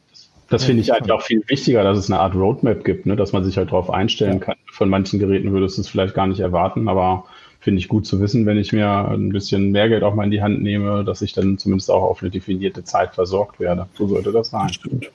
Das 0.49 0.65
finde 0.65 0.81
ich 0.81 0.91
eigentlich 0.91 1.11
auch 1.11 1.21
viel 1.21 1.43
wichtiger, 1.47 1.83
dass 1.83 1.99
es 1.99 2.09
eine 2.09 2.19
Art 2.19 2.33
Roadmap 2.33 2.83
gibt, 2.83 3.05
ne? 3.05 3.15
dass 3.15 3.33
man 3.33 3.43
sich 3.43 3.57
halt 3.57 3.67
darauf 3.67 3.91
einstellen 3.91 4.39
ja. 4.39 4.45
kann. 4.45 4.55
Von 4.71 4.89
manchen 4.89 5.19
Geräten 5.19 5.51
würdest 5.51 5.77
du 5.77 5.81
es 5.81 5.87
vielleicht 5.87 6.15
gar 6.15 6.25
nicht 6.25 6.39
erwarten, 6.39 6.87
aber 6.87 7.25
finde 7.59 7.79
ich 7.79 7.87
gut 7.87 8.07
zu 8.07 8.19
wissen, 8.19 8.47
wenn 8.47 8.57
ich 8.57 8.73
mir 8.73 8.89
ein 9.09 9.29
bisschen 9.29 9.71
mehr 9.71 9.89
Geld 9.89 10.01
auch 10.01 10.15
mal 10.15 10.23
in 10.23 10.31
die 10.31 10.41
Hand 10.41 10.63
nehme, 10.63 11.03
dass 11.03 11.21
ich 11.21 11.33
dann 11.33 11.59
zumindest 11.59 11.91
auch 11.91 12.01
auf 12.01 12.23
eine 12.23 12.31
definierte 12.31 12.83
Zeit 12.83 13.13
versorgt 13.13 13.59
werde. 13.59 13.87
So 13.93 14.07
sollte 14.07 14.31
das 14.31 14.49
sein. 14.49 14.69
Stimmt. 14.69 15.11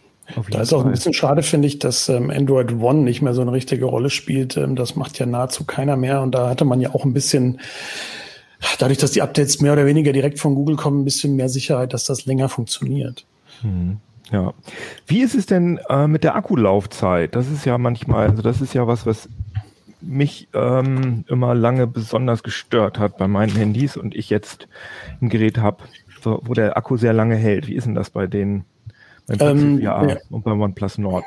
Da 0.51 0.61
ist 0.63 0.73
auch 0.73 0.85
ein 0.85 0.91
bisschen 0.91 1.13
schade, 1.13 1.43
finde 1.43 1.69
ich, 1.69 1.79
dass 1.79 2.09
ähm, 2.09 2.31
Android 2.31 2.73
One 2.81 3.01
nicht 3.01 3.21
mehr 3.21 3.35
so 3.35 3.43
eine 3.43 3.53
richtige 3.53 3.85
Rolle 3.85 4.11
spielt. 4.11 4.57
Ähm, 4.57 4.75
das 4.75 4.97
macht 4.97 5.19
ja 5.19 5.27
nahezu 5.27 5.65
keiner 5.65 5.97
mehr. 5.97 6.23
Und 6.23 6.35
da 6.35 6.49
hatte 6.49 6.65
man 6.65 6.81
ja 6.81 6.95
auch 6.95 7.05
ein 7.05 7.13
bisschen, 7.13 7.61
dadurch, 8.79 8.99
dass 8.99 9.11
die 9.11 9.23
Updates 9.23 9.61
mehr 9.61 9.75
oder 9.75 9.87
weniger 9.87 10.13
direkt 10.13 10.39
von 10.39 10.55
Google 10.55 10.77
kommen, 10.77 11.03
ein 11.03 11.05
bisschen 11.05 11.37
mehr 11.37 11.49
Sicherheit, 11.49 11.93
dass 11.93 12.05
das 12.05 12.25
länger 12.25 12.49
funktioniert. 12.49 13.27
Hm. 13.61 13.99
Ja. 14.33 14.55
Wie 15.07 15.21
ist 15.21 15.35
es 15.35 15.47
denn 15.47 15.79
äh, 15.91 16.07
mit 16.07 16.25
der 16.25 16.35
Akkulaufzeit? 16.35 17.37
Das 17.37 17.51
ist 17.51 17.67
ja 17.67 17.77
manchmal, 17.77 18.31
also 18.31 18.43
das 18.43 18.63
ist 18.63 18.73
ja 18.73 18.87
was, 18.87 19.05
was 19.05 19.29
mich 20.01 20.49
ähm, 20.55 21.25
immer 21.29 21.55
lange 21.55 21.87
besonders 21.87 22.43
gestört 22.43 22.99
hat 22.99 23.19
bei 23.19 23.29
meinen 23.29 23.55
Handys 23.55 23.97
und 23.97 24.15
ich 24.15 24.31
jetzt 24.31 24.69
ein 25.21 25.29
Gerät 25.29 25.59
habe, 25.59 25.85
wo, 26.23 26.55
der 26.55 26.77
Akku 26.77 26.97
sehr 26.97 27.13
lange 27.13 27.37
hält. 27.37 27.67
Wie 27.67 27.75
ist 27.75 27.87
denn 27.87 27.95
das 27.95 28.11
bei 28.11 28.27
den 28.27 28.65
beim 28.65 28.74
ähm, 29.29 29.81
ja, 29.81 30.19
und 30.31 30.45
beim 30.45 30.61
OnePlus 30.61 30.99
Nord? 30.99 31.25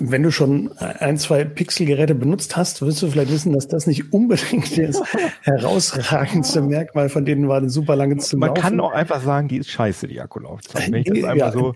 Wenn 0.00 0.22
du 0.22 0.32
schon 0.32 0.72
ein, 0.78 1.18
zwei 1.18 1.44
Pixelgeräte 1.44 2.14
benutzt 2.14 2.56
hast, 2.56 2.82
wirst 2.82 3.02
du 3.02 3.08
vielleicht 3.08 3.30
wissen, 3.30 3.52
dass 3.52 3.68
das 3.68 3.86
nicht 3.86 4.12
unbedingt 4.12 4.76
das 4.76 5.00
herausragendste 5.42 6.62
Merkmal 6.62 7.08
von 7.08 7.24
denen 7.24 7.48
war, 7.48 7.58
eine 7.58 7.70
super 7.70 7.94
lange 7.94 8.16
zu 8.16 8.36
Man 8.38 8.50
laufen. 8.50 8.62
kann 8.62 8.80
auch 8.80 8.92
einfach 8.92 9.22
sagen, 9.22 9.48
die 9.48 9.58
ist 9.58 9.70
scheiße, 9.70 10.08
die 10.08 10.20
Akkulaufzeit. 10.20 10.90
Wenn 10.90 11.02
ich 11.02 11.06
das 11.06 11.24
einfach 11.24 11.36
ja, 11.36 11.52
so 11.52 11.74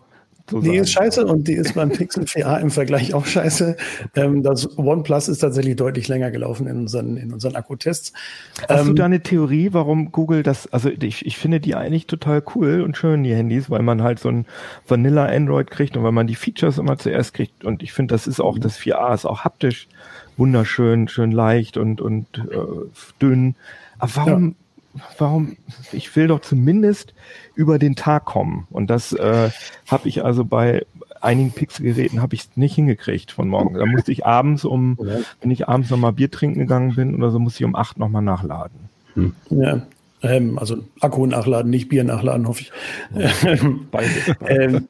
so 0.52 0.60
die 0.60 0.76
ist 0.76 0.92
scheiße 0.92 1.24
und 1.24 1.48
die 1.48 1.54
ist 1.54 1.74
beim 1.74 1.90
Pixel 1.90 2.24
4a 2.24 2.60
im 2.60 2.70
Vergleich 2.70 3.14
auch 3.14 3.26
scheiße. 3.26 3.76
Ähm, 4.14 4.42
das 4.42 4.78
OnePlus 4.78 5.28
ist 5.28 5.38
tatsächlich 5.38 5.76
deutlich 5.76 6.08
länger 6.08 6.30
gelaufen 6.30 6.66
in 6.66 6.80
unseren, 6.80 7.16
in 7.16 7.32
unseren 7.32 7.56
Akkutests. 7.56 8.12
Hast 8.68 8.82
ähm, 8.82 8.88
du 8.88 8.94
da 8.94 9.06
eine 9.06 9.22
Theorie, 9.22 9.70
warum 9.72 10.12
Google 10.12 10.42
das, 10.42 10.70
also 10.72 10.90
ich, 10.90 11.24
ich 11.24 11.38
finde 11.38 11.58
die 11.58 11.74
eigentlich 11.74 12.06
total 12.06 12.42
cool 12.54 12.82
und 12.82 12.96
schön, 12.96 13.24
die 13.24 13.34
Handys, 13.34 13.70
weil 13.70 13.82
man 13.82 14.02
halt 14.02 14.18
so 14.18 14.28
ein 14.28 14.46
Vanilla 14.86 15.26
Android 15.26 15.70
kriegt 15.70 15.96
und 15.96 16.04
weil 16.04 16.12
man 16.12 16.26
die 16.26 16.34
Features 16.34 16.78
immer 16.78 16.98
zuerst 16.98 17.34
kriegt. 17.34 17.64
Und 17.64 17.82
ich 17.82 17.92
finde, 17.92 18.14
das 18.14 18.26
ist 18.26 18.40
auch, 18.40 18.58
das 18.58 18.78
4a 18.78 19.14
ist 19.14 19.24
auch 19.24 19.44
haptisch 19.44 19.88
wunderschön, 20.36 21.08
schön 21.08 21.32
leicht 21.32 21.76
und, 21.76 22.00
und 22.00 22.26
äh, 22.50 22.56
dünn. 23.20 23.54
Aber 23.98 24.12
warum, 24.14 24.56
warum, 25.18 25.56
ich 25.92 26.14
will 26.16 26.28
doch 26.28 26.40
zumindest 26.40 27.14
über 27.54 27.78
den 27.78 27.96
Tag 27.96 28.24
kommen. 28.24 28.66
Und 28.70 28.88
das 28.88 29.12
äh, 29.12 29.50
habe 29.88 30.08
ich 30.08 30.24
also 30.24 30.44
bei 30.44 30.84
einigen 31.20 31.52
Pixelgeräten 31.52 32.20
habe 32.20 32.34
ich 32.34 32.56
nicht 32.56 32.74
hingekriegt 32.74 33.30
von 33.30 33.48
morgen. 33.48 33.74
Da 33.74 33.86
musste 33.86 34.12
ich 34.12 34.26
abends 34.26 34.64
um, 34.64 34.98
ja. 35.02 35.20
wenn 35.40 35.50
ich 35.50 35.68
abends 35.68 35.90
nochmal 35.90 36.12
Bier 36.12 36.30
trinken 36.30 36.60
gegangen 36.60 36.96
bin 36.96 37.14
oder 37.14 37.30
so, 37.30 37.38
musste 37.38 37.62
ich 37.62 37.64
um 37.64 37.76
acht 37.76 37.98
nochmal 37.98 38.22
nachladen. 38.22 38.76
Hm. 39.14 39.34
Ja, 39.50 39.82
ähm, 40.22 40.58
also 40.58 40.78
Akku 41.00 41.26
nachladen, 41.26 41.70
nicht 41.70 41.88
Bier 41.88 42.04
nachladen, 42.04 42.48
hoffe 42.48 42.62
ich. 42.62 42.72
Beide. 43.90 44.10
ähm, 44.46 44.88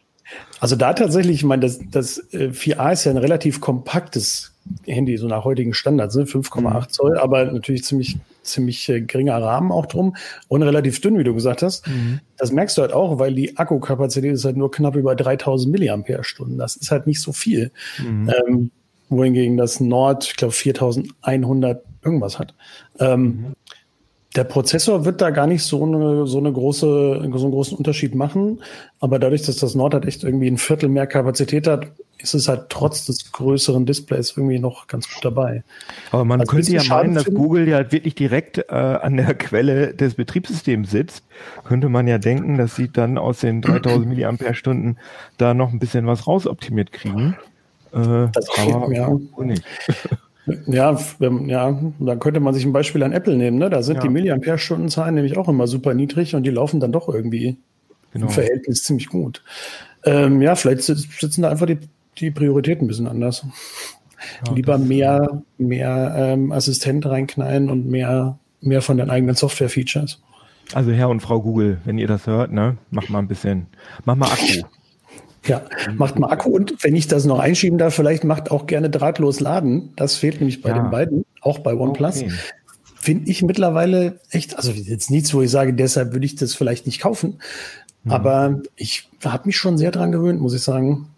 also 0.60 0.76
da 0.76 0.92
tatsächlich, 0.94 1.36
ich 1.36 1.44
meine, 1.44 1.62
das, 1.62 1.80
das 1.90 2.22
4A 2.32 2.90
äh, 2.90 2.92
ist 2.92 3.04
ja 3.04 3.10
ein 3.10 3.18
relativ 3.18 3.60
kompaktes 3.60 4.52
Handy, 4.86 5.16
so 5.16 5.26
nach 5.26 5.44
heutigen 5.44 5.74
Standards, 5.74 6.14
ne? 6.14 6.24
5,8 6.24 6.60
mhm. 6.60 6.88
Zoll, 6.88 7.18
aber 7.18 7.46
natürlich 7.46 7.84
ziemlich, 7.84 8.16
ziemlich 8.42 8.88
äh, 8.88 9.00
geringer 9.00 9.40
Rahmen 9.40 9.72
auch 9.72 9.86
drum 9.86 10.16
und 10.48 10.62
relativ 10.62 11.00
dünn, 11.00 11.18
wie 11.18 11.24
du 11.24 11.34
gesagt 11.34 11.62
hast. 11.62 11.86
Mhm. 11.86 12.20
Das 12.36 12.52
merkst 12.52 12.76
du 12.76 12.82
halt 12.82 12.92
auch, 12.92 13.18
weil 13.18 13.34
die 13.34 13.56
Akkukapazität 13.56 14.32
ist 14.32 14.44
halt 14.44 14.56
nur 14.56 14.70
knapp 14.70 14.96
über 14.96 15.14
3000 15.14 15.72
Milliampere-Stunden. 15.72 16.58
Das 16.58 16.76
ist 16.76 16.90
halt 16.90 17.06
nicht 17.06 17.20
so 17.20 17.32
viel. 17.32 17.70
Mhm. 17.98 18.32
Ähm, 18.46 18.70
wohingegen 19.08 19.56
das 19.56 19.80
Nord, 19.80 20.24
ich 20.24 20.36
glaube, 20.36 20.52
4100 20.52 21.84
irgendwas 22.04 22.38
hat. 22.38 22.54
Ähm, 22.98 23.22
mhm. 23.22 23.52
Der 24.34 24.44
Prozessor 24.44 25.04
wird 25.04 25.20
da 25.20 25.30
gar 25.30 25.46
nicht 25.46 25.62
so 25.62 25.84
eine, 25.84 26.26
so 26.26 26.38
eine 26.38 26.52
große, 26.52 26.86
so 26.86 27.20
einen 27.20 27.50
großen 27.50 27.76
Unterschied 27.76 28.14
machen. 28.14 28.62
Aber 28.98 29.18
dadurch, 29.18 29.42
dass 29.42 29.56
das 29.56 29.74
Nord 29.74 29.92
halt 29.94 30.06
echt 30.06 30.24
irgendwie 30.24 30.48
ein 30.48 30.56
Viertel 30.56 30.88
mehr 30.88 31.06
Kapazität 31.06 31.66
hat, 31.66 31.88
ist 32.22 32.34
es 32.34 32.48
halt 32.48 32.68
trotz 32.68 33.04
des 33.06 33.32
größeren 33.32 33.84
Displays 33.84 34.34
irgendwie 34.36 34.58
noch 34.58 34.86
ganz 34.86 35.12
gut 35.12 35.24
dabei. 35.24 35.64
Aber 36.12 36.24
man 36.24 36.40
also 36.40 36.50
könnte 36.50 36.72
ja 36.72 36.82
meinen, 36.84 37.14
dass 37.14 37.26
Google 37.26 37.68
ja 37.68 37.90
wirklich 37.92 38.14
direkt 38.14 38.58
äh, 38.58 38.72
an 38.72 39.16
der 39.16 39.34
Quelle 39.38 39.92
des 39.94 40.14
Betriebssystems 40.14 40.90
sitzt. 40.90 41.24
Könnte 41.64 41.88
man 41.88 42.06
ja 42.06 42.18
denken, 42.18 42.56
dass 42.56 42.76
sie 42.76 42.88
dann 42.90 43.18
aus 43.18 43.40
den 43.40 43.60
3000 43.60 44.06
Milliampere-Stunden 44.06 44.96
da 45.36 45.52
noch 45.52 45.72
ein 45.72 45.78
bisschen 45.78 46.06
was 46.06 46.26
rausoptimiert 46.26 46.92
kriegen. 46.92 47.36
Äh, 47.92 48.28
das 48.32 48.48
aber 48.58 48.92
ja. 48.92 49.10
nicht. 49.44 49.64
Ja, 50.66 50.98
ja, 51.46 51.80
dann 52.00 52.18
könnte 52.18 52.40
man 52.40 52.52
sich 52.52 52.64
ein 52.64 52.72
Beispiel 52.72 53.02
an 53.04 53.12
Apple 53.12 53.36
nehmen. 53.36 53.58
Ne? 53.58 53.70
Da 53.70 53.82
sind 53.82 53.96
ja. 53.96 54.02
die 54.02 54.08
Milliampere-Stundenzahlen 54.08 55.14
nämlich 55.14 55.36
auch 55.36 55.48
immer 55.48 55.68
super 55.68 55.94
niedrig 55.94 56.34
und 56.34 56.42
die 56.42 56.50
laufen 56.50 56.80
dann 56.80 56.90
doch 56.90 57.08
irgendwie 57.08 57.58
genau. 58.12 58.26
im 58.26 58.32
Verhältnis 58.32 58.82
ziemlich 58.82 59.08
gut. 59.08 59.42
Ähm, 60.04 60.42
ja, 60.42 60.56
vielleicht 60.56 60.82
sitzen 60.82 61.42
da 61.42 61.50
einfach 61.50 61.66
die, 61.66 61.78
die 62.18 62.32
Prioritäten 62.32 62.84
ein 62.84 62.88
bisschen 62.88 63.06
anders. 63.06 63.46
Ja, 64.46 64.52
Lieber 64.52 64.78
mehr, 64.78 65.42
mehr 65.58 66.14
ähm, 66.16 66.52
Assistent 66.52 67.06
reinknallen 67.06 67.70
und 67.70 67.86
mehr, 67.88 68.38
mehr 68.60 68.82
von 68.82 68.96
den 68.96 69.10
eigenen 69.10 69.36
Software-Features. 69.36 70.20
Also 70.74 70.90
Herr 70.92 71.08
und 71.08 71.20
Frau 71.20 71.40
Google, 71.40 71.78
wenn 71.84 71.98
ihr 71.98 72.06
das 72.06 72.26
hört, 72.26 72.52
ne, 72.52 72.78
macht 72.90 73.10
mal 73.10 73.18
ein 73.18 73.28
bisschen, 73.28 73.66
mach 74.04 74.16
mal 74.16 74.30
Akku. 74.30 74.62
Ja, 75.44 75.62
macht 75.96 76.18
mal 76.18 76.28
Akku 76.28 76.50
und 76.50 76.84
wenn 76.84 76.94
ich 76.94 77.08
das 77.08 77.24
noch 77.24 77.40
einschieben 77.40 77.76
darf, 77.76 77.94
vielleicht 77.94 78.22
macht 78.22 78.50
auch 78.50 78.66
gerne 78.66 78.90
drahtlos 78.90 79.40
laden. 79.40 79.92
Das 79.96 80.16
fehlt 80.16 80.36
nämlich 80.36 80.62
bei 80.62 80.70
ja. 80.70 80.78
den 80.78 80.90
beiden, 80.90 81.24
auch 81.40 81.58
bei 81.58 81.74
OnePlus. 81.74 82.22
Okay. 82.22 82.32
Finde 82.94 83.28
ich 83.28 83.42
mittlerweile 83.42 84.20
echt, 84.30 84.56
also 84.56 84.70
jetzt 84.70 85.10
nichts, 85.10 85.34
wo 85.34 85.42
ich 85.42 85.50
sage, 85.50 85.74
deshalb 85.74 86.12
würde 86.12 86.26
ich 86.26 86.36
das 86.36 86.54
vielleicht 86.54 86.86
nicht 86.86 87.00
kaufen. 87.00 87.40
Mhm. 88.04 88.12
Aber 88.12 88.60
ich 88.76 89.08
habe 89.24 89.46
mich 89.46 89.56
schon 89.56 89.78
sehr 89.78 89.90
dran 89.90 90.12
gewöhnt, 90.12 90.40
muss 90.40 90.54
ich 90.54 90.62
sagen. 90.62 91.08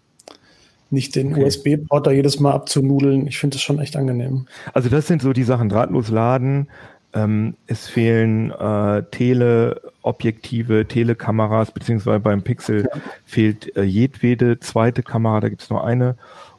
Nicht 0.89 1.15
den 1.15 1.33
okay. 1.33 1.43
USB-Port 1.43 2.07
da 2.07 2.11
jedes 2.11 2.39
Mal 2.39 2.53
abzunudeln. 2.53 3.27
Ich 3.27 3.37
finde 3.37 3.55
das 3.55 3.61
schon 3.61 3.79
echt 3.79 3.95
angenehm. 3.95 4.47
Also 4.73 4.89
das 4.89 5.07
sind 5.07 5.21
so 5.21 5.33
die 5.33 5.43
Sachen, 5.43 5.69
drahtlos 5.69 6.09
laden, 6.09 6.67
ähm, 7.15 7.55
es 7.65 7.87
fehlen 7.87 8.51
äh, 8.51 9.03
Teleobjektive, 9.09 10.85
Telekameras, 10.85 11.71
beziehungsweise 11.71 12.19
beim 12.19 12.43
Pixel 12.43 12.87
ja. 12.93 13.01
fehlt 13.25 13.75
äh, 13.77 13.83
jedwede 13.83 14.59
zweite 14.59 15.01
Kamera, 15.01 15.39
da 15.39 15.49
gibt 15.49 15.61
es 15.61 15.69
nur 15.69 15.85
eine. 15.85 16.15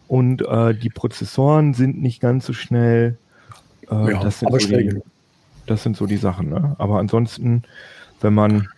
Und 0.09 0.43
äh, 0.43 0.75
die 0.75 0.89
Prozessoren 0.89 1.75
sind 1.75 2.01
nicht 2.01 2.21
ganz 2.21 2.47
so 2.47 2.55
schnell. 2.55 3.19
Äh, 3.91 4.13
ja, 4.13 4.23
das, 4.23 4.41
sind 4.41 4.51
so 4.51 4.69
die, 4.69 5.01
das 5.67 5.83
sind 5.83 5.97
so 5.97 6.07
die 6.07 6.17
Sachen. 6.17 6.49
Ne? 6.49 6.75
Aber 6.79 7.01
ansonsten, 7.01 7.63
wenn 8.23 8.33
man 8.33 8.69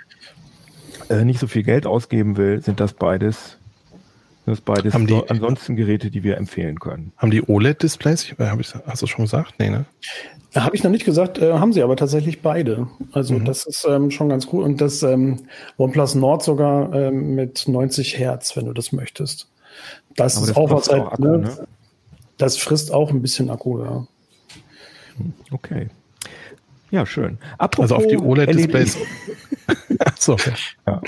äh, 1.10 1.24
nicht 1.24 1.38
so 1.38 1.46
viel 1.46 1.62
Geld 1.62 1.86
ausgeben 1.86 2.36
will, 2.36 2.60
sind 2.60 2.80
das 2.80 2.94
beides 2.94 3.57
das 4.48 4.60
beides 4.60 4.94
haben 4.94 5.06
die, 5.06 5.20
ansonsten 5.28 5.76
Geräte, 5.76 6.10
die 6.10 6.22
wir 6.22 6.36
empfehlen 6.36 6.78
können. 6.78 7.12
Haben 7.16 7.30
die 7.30 7.42
OLED-Displays? 7.46 8.34
Hast 8.86 9.02
du 9.02 9.06
schon 9.06 9.24
gesagt? 9.24 9.54
Nee, 9.58 9.70
ne? 9.70 9.86
Habe 10.54 10.74
ich 10.74 10.82
noch 10.82 10.90
nicht 10.90 11.04
gesagt, 11.04 11.38
äh, 11.38 11.54
haben 11.54 11.72
sie 11.72 11.82
aber 11.82 11.96
tatsächlich 11.96 12.40
beide. 12.40 12.88
Also 13.12 13.34
mhm. 13.34 13.44
das 13.44 13.66
ist 13.66 13.86
ähm, 13.88 14.10
schon 14.10 14.28
ganz 14.28 14.48
cool. 14.52 14.64
Und 14.64 14.80
das 14.80 15.02
ähm, 15.02 15.46
OnePlus 15.76 16.14
Nord 16.14 16.42
sogar 16.42 16.92
ähm, 16.94 17.34
mit 17.34 17.68
90 17.68 18.18
Hertz, 18.18 18.56
wenn 18.56 18.64
du 18.64 18.72
das 18.72 18.92
möchtest. 18.92 19.48
Das 20.16 20.36
aber 20.36 20.44
ist 20.44 20.50
das 20.50 20.56
auch 20.56 20.70
was 20.70 20.88
halt, 20.88 21.02
Akku, 21.02 21.22
ne? 21.22 21.38
ne? 21.38 21.68
Das 22.38 22.56
frisst 22.56 22.92
auch 22.92 23.10
ein 23.10 23.20
bisschen 23.20 23.50
Akku, 23.50 23.82
ja. 23.82 24.06
Hm, 25.16 25.32
okay. 25.50 25.88
Ja, 26.90 27.04
schön. 27.04 27.38
Apropos 27.58 27.92
also 27.92 27.96
auf 27.96 28.06
die 28.06 28.16
OLED-Displays. 28.16 28.96
Achso, 29.98 30.32
okay. 30.32 30.52
ja. 30.86 31.02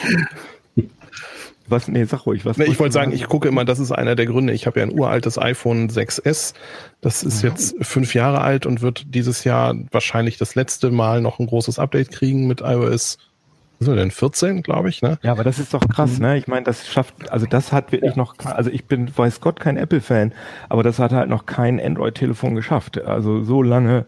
Was? 1.70 1.88
Nee, 1.88 2.04
sag 2.04 2.26
ruhig. 2.26 2.44
Was 2.44 2.56
nee, 2.56 2.64
ich 2.64 2.78
wollte 2.78 2.92
sagen, 2.92 3.12
ich 3.12 3.26
gucke 3.26 3.48
immer, 3.48 3.64
das 3.64 3.78
ist 3.78 3.92
einer 3.92 4.16
der 4.16 4.26
Gründe. 4.26 4.52
Ich 4.52 4.66
habe 4.66 4.80
ja 4.80 4.86
ein 4.86 4.92
uraltes 4.92 5.38
iPhone 5.38 5.88
6S. 5.88 6.54
Das 7.00 7.22
ist 7.22 7.42
ja. 7.42 7.50
jetzt 7.50 7.76
fünf 7.80 8.14
Jahre 8.14 8.40
alt 8.40 8.66
und 8.66 8.82
wird 8.82 9.14
dieses 9.14 9.44
Jahr 9.44 9.74
wahrscheinlich 9.90 10.36
das 10.38 10.54
letzte 10.54 10.90
Mal 10.90 11.20
noch 11.20 11.38
ein 11.38 11.46
großes 11.46 11.78
Update 11.78 12.10
kriegen 12.10 12.46
mit 12.46 12.60
iOS 12.60 13.18
was 13.80 13.88
ist 13.88 13.96
denn 13.96 14.10
14, 14.10 14.62
glaube 14.62 14.90
ich, 14.90 15.00
ne? 15.00 15.18
Ja, 15.22 15.32
aber 15.32 15.42
das 15.42 15.58
ist 15.58 15.72
doch 15.72 15.80
krass, 15.80 16.18
ne? 16.18 16.36
Ich 16.36 16.46
meine, 16.46 16.64
das 16.64 16.86
schafft, 16.86 17.32
also 17.32 17.46
das 17.46 17.72
hat 17.72 17.92
wirklich 17.92 18.10
ja. 18.10 18.16
noch, 18.18 18.34
also 18.44 18.68
ich 18.68 18.84
bin, 18.84 19.10
weiß 19.16 19.40
Gott, 19.40 19.58
kein 19.58 19.78
Apple-Fan, 19.78 20.34
aber 20.68 20.82
das 20.82 20.98
hat 20.98 21.12
halt 21.12 21.30
noch 21.30 21.46
kein 21.46 21.80
Android-Telefon 21.80 22.54
geschafft. 22.54 23.02
Also 23.02 23.42
so 23.42 23.62
lange 23.62 24.04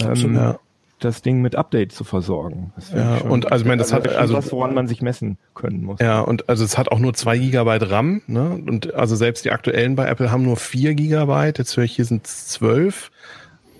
ähm, 0.00 0.34
ja 0.34 0.58
das 1.04 1.22
Ding 1.22 1.40
mit 1.40 1.56
Updates 1.56 1.96
zu 1.96 2.04
versorgen. 2.04 2.72
Ja, 2.94 3.18
und 3.18 3.52
also 3.52 3.64
ich 3.64 3.68
meine, 3.68 3.78
das 3.78 3.92
also 3.92 4.10
hat 4.10 4.16
also 4.16 4.34
was, 4.34 4.52
woran 4.52 4.74
man 4.74 4.88
sich 4.88 5.02
messen 5.02 5.38
können 5.54 5.84
muss. 5.84 6.00
Ja, 6.00 6.20
und 6.20 6.48
also 6.48 6.64
es 6.64 6.78
hat 6.78 6.90
auch 6.90 6.98
nur 6.98 7.14
zwei 7.14 7.38
Gigabyte 7.38 7.90
RAM, 7.90 8.22
ne? 8.26 8.50
Und 8.66 8.94
also 8.94 9.16
selbst 9.16 9.44
die 9.44 9.50
aktuellen 9.50 9.96
bei 9.96 10.06
Apple 10.06 10.30
haben 10.30 10.42
nur 10.42 10.56
vier 10.56 10.94
Gigabyte. 10.94 11.58
Jetzt 11.58 11.76
höre 11.76 11.84
ich, 11.84 11.96
hier 11.96 12.04
sind 12.04 12.26
zwölf. 12.26 13.10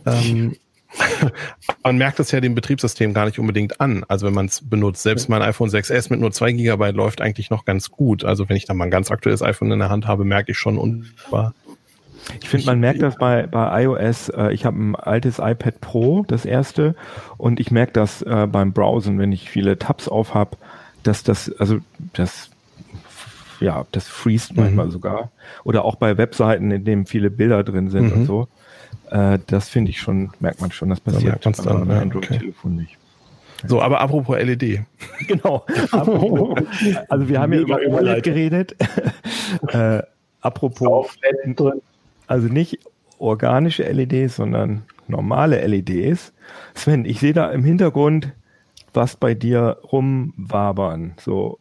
Ähm, 0.07 0.57
man 1.85 1.97
merkt 1.97 2.19
das 2.19 2.31
ja 2.31 2.41
dem 2.41 2.55
Betriebssystem 2.55 3.14
gar 3.14 3.26
nicht 3.26 3.38
unbedingt 3.38 3.81
an. 3.81 4.05
Also 4.09 4.26
wenn 4.26 4.35
man 4.35 4.47
es 4.47 4.69
benutzt, 4.69 5.02
selbst 5.02 5.29
mein 5.29 5.43
iPhone 5.43 5.71
6S 5.71 6.11
mit 6.11 6.21
nur 6.21 6.33
zwei 6.33 6.52
Gigabyte 6.52 6.95
läuft 6.95 7.21
eigentlich 7.21 7.50
noch 7.50 7.64
ganz 7.64 7.91
gut. 7.91 8.25
Also 8.25 8.49
wenn 8.49 8.57
ich 8.57 8.67
da 8.67 8.75
mal 8.75 8.85
ein 8.85 8.91
ganz 8.91 9.11
aktuelles 9.11 9.43
iPhone 9.43 9.71
in 9.73 9.79
der 9.79 9.91
Hand 9.91 10.07
habe, 10.07 10.25
merke 10.25 10.52
ich 10.52 10.59
schon 10.59 10.79
unwahr, 10.79 11.55
Ich 12.41 12.49
finde, 12.49 12.67
man 12.67 12.81
merkt 12.81 13.02
das 13.02 13.17
bei, 13.17 13.47
bei 13.47 13.85
iOS. 13.85 14.29
Äh, 14.29 14.52
ich 14.52 14.64
habe 14.64 14.79
ein 14.79 14.97
altes 14.97 15.38
iPad 15.38 15.81
Pro, 15.81 16.25
das 16.26 16.45
erste, 16.45 16.95
und 17.37 17.61
ich 17.61 17.71
merke 17.71 17.93
das 17.93 18.23
äh, 18.23 18.47
beim 18.47 18.73
Browsen, 18.73 19.19
wenn 19.19 19.33
ich 19.33 19.50
viele 19.50 19.79
Tabs 19.79 20.09
auf 20.09 20.35
habe, 20.35 20.57
dass 21.02 21.23
das, 21.25 21.52
also 21.59 21.79
das, 22.12 22.50
ja, 23.61 23.87
das 23.93 24.09
freest 24.09 24.52
mhm. 24.57 24.62
manchmal 24.62 24.91
sogar. 24.91 25.31
Oder 25.64 25.85
auch 25.85 25.97
bei 25.97 26.17
Webseiten, 26.17 26.71
in 26.71 26.85
denen 26.85 27.07
viele 27.07 27.31
Bilder 27.31 27.64
drin 27.64 27.91
sind 27.91 28.07
mhm. 28.07 28.12
und 28.12 28.26
so. 28.26 28.49
Äh, 29.11 29.38
das 29.47 29.69
finde 29.69 29.91
ich 29.91 30.00
schon, 30.00 30.31
merkt 30.41 30.61
man 30.61 30.71
schon, 30.73 30.91
das 30.91 31.00
passiert 31.00 31.45
ja, 31.45 31.62
beim 31.64 31.91
ja, 31.91 32.00
Android-Telefon 32.00 32.73
okay. 32.73 32.81
nicht. 32.83 32.99
So, 33.67 33.81
aber 33.81 34.00
apropos 34.00 34.37
LED. 34.37 34.81
Genau. 35.29 35.64
Apropos, 35.93 36.59
also 37.09 37.29
wir 37.29 37.41
haben 37.41 37.52
ja 37.52 37.61
über 37.61 37.79
OLED 37.87 38.25
geredet. 38.25 38.76
äh, 39.69 40.02
apropos, 40.41 41.17
also 42.26 42.49
nicht 42.49 42.79
organische 43.19 43.85
LEDs, 43.85 44.37
sondern 44.37 44.83
normale 45.09 45.67
LEDs. 45.67 46.33
Sven, 46.75 47.05
ich 47.05 47.21
sehe 47.21 47.33
da 47.33 47.50
im 47.50 47.64
Hintergrund 47.64 48.33
was 48.95 49.17
bei 49.17 49.35
dir 49.35 49.79
rumwabern. 49.91 51.14
So 51.19 51.59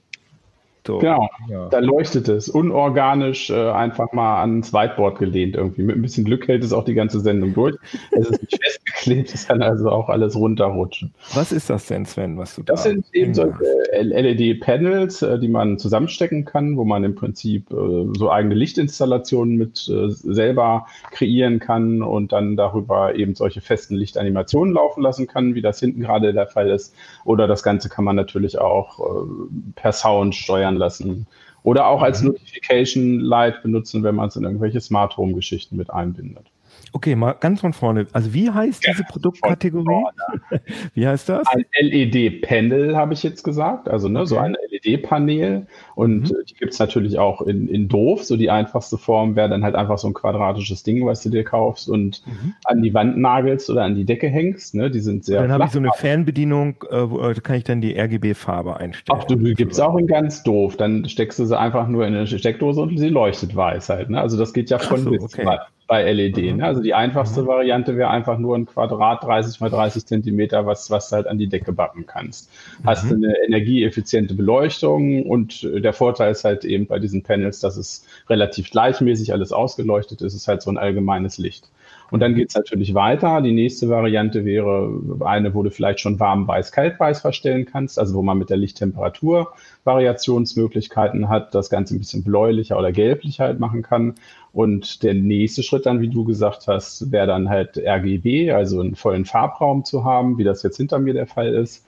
so, 0.85 0.97
genau, 0.97 1.29
ja. 1.47 1.69
da 1.69 1.79
leuchtet 1.79 2.27
es. 2.27 2.49
Unorganisch 2.49 3.51
äh, 3.51 3.69
einfach 3.69 4.11
mal 4.13 4.41
ans 4.41 4.73
Whiteboard 4.73 5.19
gelehnt 5.19 5.55
irgendwie. 5.55 5.83
Mit 5.83 5.95
ein 5.95 6.01
bisschen 6.01 6.25
Glück 6.25 6.47
hält 6.47 6.63
es 6.63 6.73
auch 6.73 6.83
die 6.83 6.95
ganze 6.95 7.19
Sendung 7.19 7.53
durch. 7.53 7.75
Es 8.11 8.29
ist 8.29 8.41
nicht 8.41 8.63
festgeklebt, 8.63 9.33
es 9.33 9.47
kann 9.47 9.61
also 9.61 9.89
auch 9.89 10.09
alles 10.09 10.35
runterrutschen. 10.35 11.13
Was 11.35 11.51
ist 11.51 11.69
das 11.69 11.85
denn, 11.85 12.05
Sven, 12.05 12.37
was 12.37 12.55
du 12.55 12.63
Das 12.63 12.83
da 12.83 12.89
sind 12.89 13.05
eben 13.13 13.35
solche 13.35 13.59
LED-Panels, 13.91 15.21
äh, 15.21 15.39
die 15.39 15.47
man 15.49 15.77
zusammenstecken 15.77 16.45
kann, 16.45 16.77
wo 16.77 16.83
man 16.83 17.03
im 17.03 17.13
Prinzip 17.13 17.71
äh, 17.71 18.07
so 18.17 18.31
eigene 18.31 18.55
Lichtinstallationen 18.55 19.57
mit 19.57 19.87
äh, 19.87 20.09
selber 20.09 20.87
kreieren 21.11 21.59
kann 21.59 22.01
und 22.01 22.31
dann 22.31 22.55
darüber 22.55 23.15
eben 23.15 23.35
solche 23.35 23.61
festen 23.61 23.95
Lichtanimationen 23.95 24.73
laufen 24.73 25.03
lassen 25.03 25.27
kann, 25.27 25.53
wie 25.53 25.61
das 25.61 25.79
hinten 25.79 26.01
gerade 26.01 26.33
der 26.33 26.47
Fall 26.47 26.71
ist. 26.71 26.95
Oder 27.23 27.47
das 27.47 27.61
Ganze 27.61 27.87
kann 27.89 28.03
man 28.03 28.15
natürlich 28.15 28.57
auch 28.57 28.99
äh, 28.99 29.29
per 29.75 29.91
Sound 29.91 30.33
steuern 30.33 30.70
steuern 30.71 30.77
lassen. 30.77 31.27
Oder 31.63 31.87
auch 31.87 32.01
als 32.01 32.21
mhm. 32.21 32.29
Notification 32.29 33.19
Light 33.19 33.61
benutzen, 33.61 34.03
wenn 34.03 34.15
man 34.15 34.29
es 34.29 34.35
in 34.35 34.43
irgendwelche 34.43 34.81
Smart 34.81 35.17
Home 35.17 35.33
Geschichten 35.33 35.77
mit 35.77 35.91
einbindet. 35.91 36.50
Okay, 36.93 37.15
mal 37.15 37.33
ganz 37.39 37.61
von 37.61 37.71
vorne. 37.71 38.07
Also 38.11 38.33
wie 38.33 38.49
heißt 38.49 38.85
diese 38.85 39.03
Produktkategorie? 39.03 40.03
wie 40.93 41.07
heißt 41.07 41.29
das? 41.29 41.47
Ein 41.47 41.65
LED-Panel 41.79 42.97
habe 42.97 43.13
ich 43.13 43.23
jetzt 43.23 43.43
gesagt, 43.43 43.87
also 43.87 44.09
ne, 44.09 44.19
okay. 44.19 44.27
so 44.27 44.37
ein 44.37 44.57
LED-Panel. 44.71 45.67
Und 45.95 46.29
mhm. 46.29 46.35
die 46.49 46.53
gibt 46.55 46.73
es 46.73 46.79
natürlich 46.79 47.17
auch 47.17 47.41
in, 47.41 47.69
in 47.69 47.87
doof. 47.87 48.23
So 48.25 48.35
die 48.35 48.49
einfachste 48.49 48.97
Form 48.97 49.37
wäre 49.37 49.47
dann 49.47 49.63
halt 49.63 49.75
einfach 49.75 49.97
so 49.97 50.07
ein 50.07 50.13
quadratisches 50.13 50.83
Ding, 50.83 51.05
was 51.05 51.23
du 51.23 51.29
dir 51.29 51.45
kaufst 51.45 51.87
und 51.87 52.23
mhm. 52.25 52.55
an 52.65 52.81
die 52.81 52.93
Wand 52.93 53.17
nagelst 53.17 53.69
oder 53.69 53.83
an 53.83 53.95
die 53.95 54.03
Decke 54.03 54.27
hängst. 54.27 54.75
Ne? 54.75 54.91
Die 54.91 54.99
sind 54.99 55.23
sehr. 55.23 55.41
dann 55.41 55.51
habe 55.51 55.65
ich 55.65 55.71
so 55.71 55.79
eine 55.79 55.91
Fernbedienung, 55.95 56.83
äh, 56.89 57.09
wo 57.09 57.21
äh, 57.21 57.33
kann 57.35 57.55
ich 57.55 57.63
dann 57.63 57.79
die 57.79 57.97
RGB-Farbe 57.97 58.77
einstellen. 58.77 59.19
Ach, 59.21 59.25
du 59.25 59.37
gibt 59.37 59.71
es 59.71 59.79
auch 59.79 59.95
in 59.95 60.07
ganz 60.07 60.43
doof. 60.43 60.75
Dann 60.75 61.07
steckst 61.07 61.39
du 61.39 61.45
sie 61.45 61.57
einfach 61.57 61.87
nur 61.87 62.05
in 62.05 62.15
eine 62.15 62.27
Steckdose 62.27 62.81
und 62.81 62.97
sie 62.97 63.09
leuchtet 63.09 63.55
weiß 63.55 63.87
halt. 63.87 64.09
Ne? 64.09 64.19
Also 64.19 64.37
das 64.37 64.51
geht 64.51 64.69
ja 64.69 64.77
von 64.77 65.03
so, 65.03 65.11
bis 65.11 65.23
okay. 65.23 65.45
Mal 65.45 65.61
bei 65.91 66.09
LED. 66.09 66.37
Mhm. 66.37 66.57
Ne? 66.59 66.65
Also 66.65 66.81
die 66.81 66.93
einfachste 66.93 67.41
mhm. 67.41 67.47
Variante 67.47 67.97
wäre 67.97 68.09
einfach 68.09 68.37
nur 68.37 68.55
ein 68.55 68.65
Quadrat 68.65 69.25
30 69.25 69.59
mal 69.59 69.69
30 69.69 70.05
Zentimeter, 70.05 70.65
was, 70.65 70.89
was 70.89 71.09
du 71.09 71.17
halt 71.17 71.27
an 71.27 71.37
die 71.37 71.47
Decke 71.47 71.73
backen 71.73 72.05
kannst. 72.05 72.49
Mhm. 72.79 72.87
Hast 72.87 73.11
eine 73.11 73.35
energieeffiziente 73.45 74.33
Beleuchtung 74.33 75.23
und 75.23 75.63
der 75.63 75.91
Vorteil 75.91 76.31
ist 76.31 76.45
halt 76.45 76.63
eben 76.63 76.85
bei 76.87 76.97
diesen 76.97 77.23
Panels, 77.23 77.59
dass 77.59 77.75
es 77.75 78.05
relativ 78.29 78.71
gleichmäßig 78.71 79.33
alles 79.33 79.51
ausgeleuchtet 79.51 80.21
ist. 80.21 80.33
Es 80.33 80.43
ist 80.43 80.47
halt 80.47 80.61
so 80.61 80.71
ein 80.71 80.77
allgemeines 80.77 81.37
Licht. 81.37 81.69
Und 82.09 82.19
dann 82.19 82.35
geht 82.35 82.49
es 82.49 82.55
natürlich 82.55 82.93
weiter. 82.93 83.41
Die 83.41 83.53
nächste 83.53 83.89
Variante 83.89 84.43
wäre 84.43 84.91
eine, 85.21 85.53
wo 85.53 85.63
du 85.63 85.71
vielleicht 85.71 86.01
schon 86.01 86.19
warm 86.19 86.47
weiß, 86.47 86.71
kalt 86.73 86.99
weiß 86.99 87.21
verstellen 87.21 87.65
kannst, 87.65 87.97
also 87.97 88.13
wo 88.15 88.21
man 88.21 88.37
mit 88.37 88.49
der 88.49 88.57
Lichttemperatur 88.57 89.53
Variationsmöglichkeiten 89.85 91.29
hat, 91.29 91.55
das 91.55 91.69
Ganze 91.69 91.95
ein 91.95 91.99
bisschen 91.99 92.23
bläulicher 92.23 92.77
oder 92.77 92.91
gelblicher 92.91 93.45
halt 93.45 93.59
machen 93.59 93.81
kann. 93.81 94.15
Und 94.53 95.03
der 95.03 95.13
nächste 95.13 95.63
Schritt 95.63 95.85
dann, 95.85 96.01
wie 96.01 96.09
du 96.09 96.25
gesagt 96.25 96.67
hast, 96.67 97.11
wäre 97.11 97.27
dann 97.27 97.49
halt 97.49 97.77
RGB, 97.77 98.51
also 98.51 98.81
einen 98.81 98.95
vollen 98.95 99.25
Farbraum 99.25 99.85
zu 99.85 100.03
haben, 100.03 100.37
wie 100.37 100.43
das 100.43 100.63
jetzt 100.63 100.77
hinter 100.77 100.99
mir 100.99 101.13
der 101.13 101.27
Fall 101.27 101.53
ist. 101.53 101.85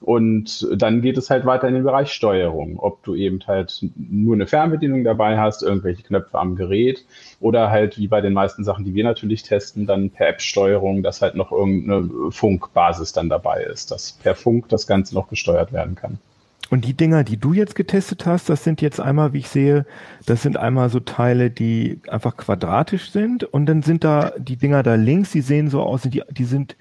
Und 0.00 0.68
dann 0.76 1.02
geht 1.02 1.18
es 1.18 1.28
halt 1.28 1.44
weiter 1.44 1.66
in 1.66 1.74
den 1.74 1.82
Bereich 1.82 2.12
Steuerung, 2.12 2.78
ob 2.78 3.02
du 3.02 3.16
eben 3.16 3.40
halt 3.46 3.84
nur 3.96 4.36
eine 4.36 4.46
Fernbedienung 4.46 5.02
dabei 5.02 5.38
hast, 5.38 5.62
irgendwelche 5.62 6.04
Knöpfe 6.04 6.38
am 6.38 6.54
Gerät 6.54 7.04
oder 7.40 7.70
halt 7.70 7.98
wie 7.98 8.06
bei 8.06 8.20
den 8.20 8.32
meisten 8.32 8.62
Sachen, 8.62 8.84
die 8.84 8.94
wir 8.94 9.02
natürlich 9.02 9.42
testen, 9.42 9.86
dann 9.86 10.10
per 10.10 10.28
App-Steuerung, 10.28 11.02
dass 11.02 11.20
halt 11.20 11.34
noch 11.34 11.50
irgendeine 11.50 12.30
Funkbasis 12.30 13.12
dann 13.12 13.28
dabei 13.28 13.64
ist, 13.64 13.90
dass 13.90 14.12
per 14.12 14.36
Funk 14.36 14.68
das 14.68 14.86
Ganze 14.86 15.14
noch 15.14 15.28
gesteuert 15.28 15.72
werden 15.72 15.96
kann. 15.96 16.18
Und 16.70 16.84
die 16.84 16.94
Dinger, 16.94 17.24
die 17.24 17.38
du 17.38 17.54
jetzt 17.54 17.74
getestet 17.74 18.26
hast, 18.26 18.50
das 18.50 18.62
sind 18.62 18.82
jetzt 18.82 19.00
einmal, 19.00 19.32
wie 19.32 19.38
ich 19.38 19.48
sehe, 19.48 19.86
das 20.26 20.42
sind 20.42 20.56
einmal 20.56 20.90
so 20.90 21.00
Teile, 21.00 21.50
die 21.50 22.00
einfach 22.08 22.36
quadratisch 22.36 23.10
sind 23.10 23.44
und 23.44 23.66
dann 23.66 23.82
sind 23.82 24.04
da 24.04 24.32
die 24.36 24.56
Dinger 24.56 24.82
da 24.82 24.94
links, 24.94 25.30
die 25.30 25.40
sehen 25.40 25.70
so 25.70 25.82
aus, 25.82 26.02
die, 26.02 26.22
die 26.30 26.44
sind 26.44 26.76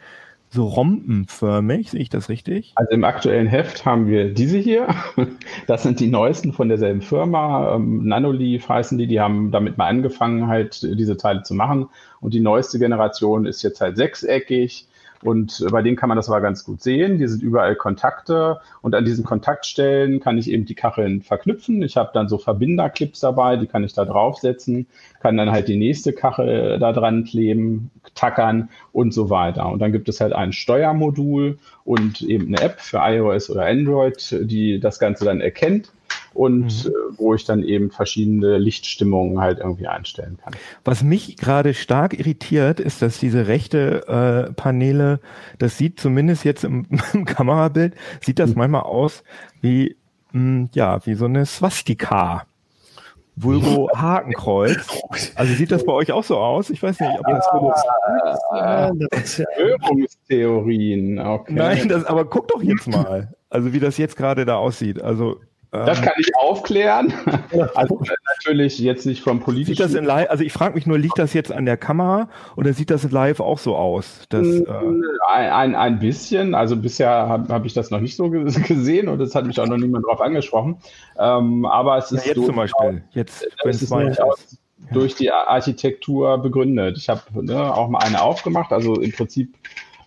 so 0.49 0.65
rompenförmig, 0.65 1.91
sehe 1.91 2.01
ich 2.01 2.09
das 2.09 2.29
richtig? 2.29 2.71
Also 2.75 2.91
im 2.91 3.03
aktuellen 3.03 3.47
Heft 3.47 3.85
haben 3.85 4.07
wir 4.07 4.33
diese 4.33 4.57
hier. 4.57 4.87
Das 5.67 5.83
sind 5.83 5.99
die 5.99 6.07
neuesten 6.07 6.53
von 6.53 6.69
derselben 6.69 7.01
Firma. 7.01 7.75
Ähm, 7.75 8.07
Nanoleaf 8.07 8.69
heißen 8.69 8.97
die, 8.97 9.07
die 9.07 9.19
haben 9.19 9.51
damit 9.51 9.77
mal 9.77 9.87
angefangen, 9.87 10.47
halt 10.47 10.81
diese 10.83 11.17
Teile 11.17 11.43
zu 11.43 11.53
machen. 11.53 11.89
Und 12.21 12.33
die 12.33 12.39
neueste 12.39 12.79
Generation 12.79 13.45
ist 13.45 13.61
jetzt 13.63 13.81
halt 13.81 13.97
sechseckig 13.97 14.87
und 15.23 15.65
bei 15.71 15.81
denen 15.81 15.97
kann 15.97 16.09
man 16.09 16.15
das 16.15 16.29
aber 16.29 16.41
ganz 16.41 16.63
gut 16.63 16.81
sehen. 16.81 17.17
Die 17.17 17.27
sind 17.27 17.41
überall 17.41 17.75
Kontakte 17.75 18.59
und 18.81 18.93
an 18.93 19.05
diesen 19.05 19.23
Kontaktstellen 19.23 20.19
kann 20.19 20.37
ich 20.37 20.49
eben 20.49 20.65
die 20.65 20.75
Kacheln 20.75 21.21
verknüpfen. 21.21 21.81
Ich 21.81 21.97
habe 21.97 22.11
dann 22.13 22.29
so 22.29 22.37
Verbinderclips 22.37 23.19
dabei, 23.19 23.57
die 23.57 23.67
kann 23.67 23.83
ich 23.83 23.93
da 23.93 24.05
draufsetzen, 24.05 24.87
kann 25.19 25.37
dann 25.37 25.51
halt 25.51 25.67
die 25.67 25.77
nächste 25.77 26.13
Kachel 26.13 26.77
da 26.79 26.93
dran 26.93 27.23
kleben, 27.23 27.89
tackern 28.15 28.69
und 28.91 29.13
so 29.13 29.29
weiter. 29.29 29.69
Und 29.69 29.79
dann 29.79 29.91
gibt 29.91 30.09
es 30.09 30.21
halt 30.21 30.33
ein 30.33 30.53
Steuermodul 30.53 31.57
und 31.83 32.21
eben 32.21 32.47
eine 32.47 32.61
App 32.61 32.79
für 32.79 32.99
iOS 33.01 33.49
oder 33.49 33.65
Android, 33.65 34.37
die 34.41 34.79
das 34.79 34.99
Ganze 34.99 35.25
dann 35.25 35.41
erkennt 35.41 35.91
und 36.37 36.85
mhm. 36.85 36.91
äh, 36.91 36.93
wo 37.17 37.33
ich 37.33 37.43
dann 37.45 37.63
eben 37.63 37.89
verschiedene 37.89 38.59
Lichtstimmungen 38.59 39.41
halt 39.41 39.57
irgendwie 39.59 39.87
einstellen 39.87 40.37
kann. 40.41 40.53
Was 40.85 41.03
mich 41.03 41.35
gerade 41.37 41.73
stark 41.73 42.17
irritiert, 42.17 42.79
ist, 42.79 43.01
dass 43.01 43.19
diese 43.19 43.47
rechte 43.47 44.07
äh, 44.07 44.53
Paneele, 44.53 45.19
das 45.57 45.77
sieht 45.79 45.99
zumindest 45.99 46.45
jetzt 46.45 46.63
im, 46.63 46.85
im 47.13 47.25
Kamerabild, 47.25 47.95
sieht 48.21 48.37
das 48.37 48.51
mhm. 48.51 48.59
manchmal 48.59 48.83
aus 48.83 49.23
wie, 49.61 49.95
mh, 50.31 50.39
hm, 50.39 50.69
ja, 50.73 51.03
wie 51.05 51.15
so 51.15 51.25
eine 51.25 51.47
Swastika. 51.47 52.43
Vulgo 53.35 53.89
Hakenkreuz. 53.95 55.01
Also 55.35 55.53
sieht 55.53 55.71
das 55.71 55.85
bei 55.85 55.93
euch 55.93 56.11
auch 56.11 56.23
so 56.23 56.37
aus? 56.37 56.69
Ich 56.69 56.83
weiß 56.83 56.99
nicht, 56.99 57.19
ob 57.19 57.25
das 57.25 57.49
benutzt. 57.51 57.83
Ah, 58.51 58.91
Verschwörungstheorien, 59.11 61.17
okay. 61.19 61.53
Nein, 61.53 61.87
das, 61.87 62.05
aber 62.05 62.25
guck 62.25 62.47
doch 62.47 62.61
jetzt 62.61 62.87
mal, 62.87 63.33
also 63.49 63.73
wie 63.73 63.79
das 63.79 63.97
jetzt 63.97 64.17
gerade 64.17 64.45
da 64.45 64.57
aussieht. 64.57 65.01
Also 65.01 65.39
das 65.71 66.01
kann 66.01 66.13
ich 66.17 66.35
aufklären. 66.35 67.13
Also 67.75 68.01
natürlich 68.35 68.79
jetzt 68.79 69.05
nicht 69.05 69.21
vom 69.21 69.39
politischen. 69.39 69.75
Sieht 69.75 69.85
das 69.85 69.93
in 69.93 70.05
live, 70.05 70.29
also 70.29 70.43
ich 70.43 70.51
frage 70.53 70.75
mich 70.75 70.85
nur, 70.85 70.97
liegt 70.97 71.17
das 71.17 71.33
jetzt 71.33 71.51
an 71.51 71.65
der 71.65 71.77
Kamera 71.77 72.29
oder 72.55 72.73
sieht 72.73 72.89
das 72.89 73.09
live 73.11 73.39
auch 73.39 73.57
so 73.57 73.75
aus? 73.75 74.25
Dass, 74.29 74.45
äh 74.45 74.65
ein, 75.27 75.51
ein, 75.51 75.75
ein 75.75 75.99
bisschen. 75.99 76.55
Also 76.55 76.75
bisher 76.75 77.09
habe 77.09 77.53
hab 77.53 77.65
ich 77.65 77.73
das 77.73 77.89
noch 77.89 77.99
nicht 77.99 78.15
so 78.15 78.29
gesehen 78.29 79.07
und 79.07 79.21
es 79.21 79.35
hat 79.35 79.45
mich 79.45 79.59
auch 79.59 79.67
noch 79.67 79.77
niemand 79.77 80.05
drauf 80.05 80.21
angesprochen. 80.21 80.77
Ähm, 81.17 81.65
aber 81.65 81.97
es 81.97 82.11
ist 82.11 82.25
ja, 82.25 82.33
jetzt 82.33 82.45
zum 82.45 82.55
Beispiel. 82.55 83.03
Jetzt, 83.11 83.47
wenn 83.63 83.71
es 83.71 83.89
durchaus 83.89 84.57
durch 84.91 85.15
die 85.15 85.31
Architektur 85.31 86.37
begründet. 86.37 86.97
Ich 86.97 87.09
habe 87.09 87.21
ne, 87.33 87.73
auch 87.73 87.89
mal 87.89 87.99
eine 87.99 88.21
aufgemacht. 88.21 88.71
Also 88.71 88.95
im 88.99 89.11
Prinzip 89.11 89.55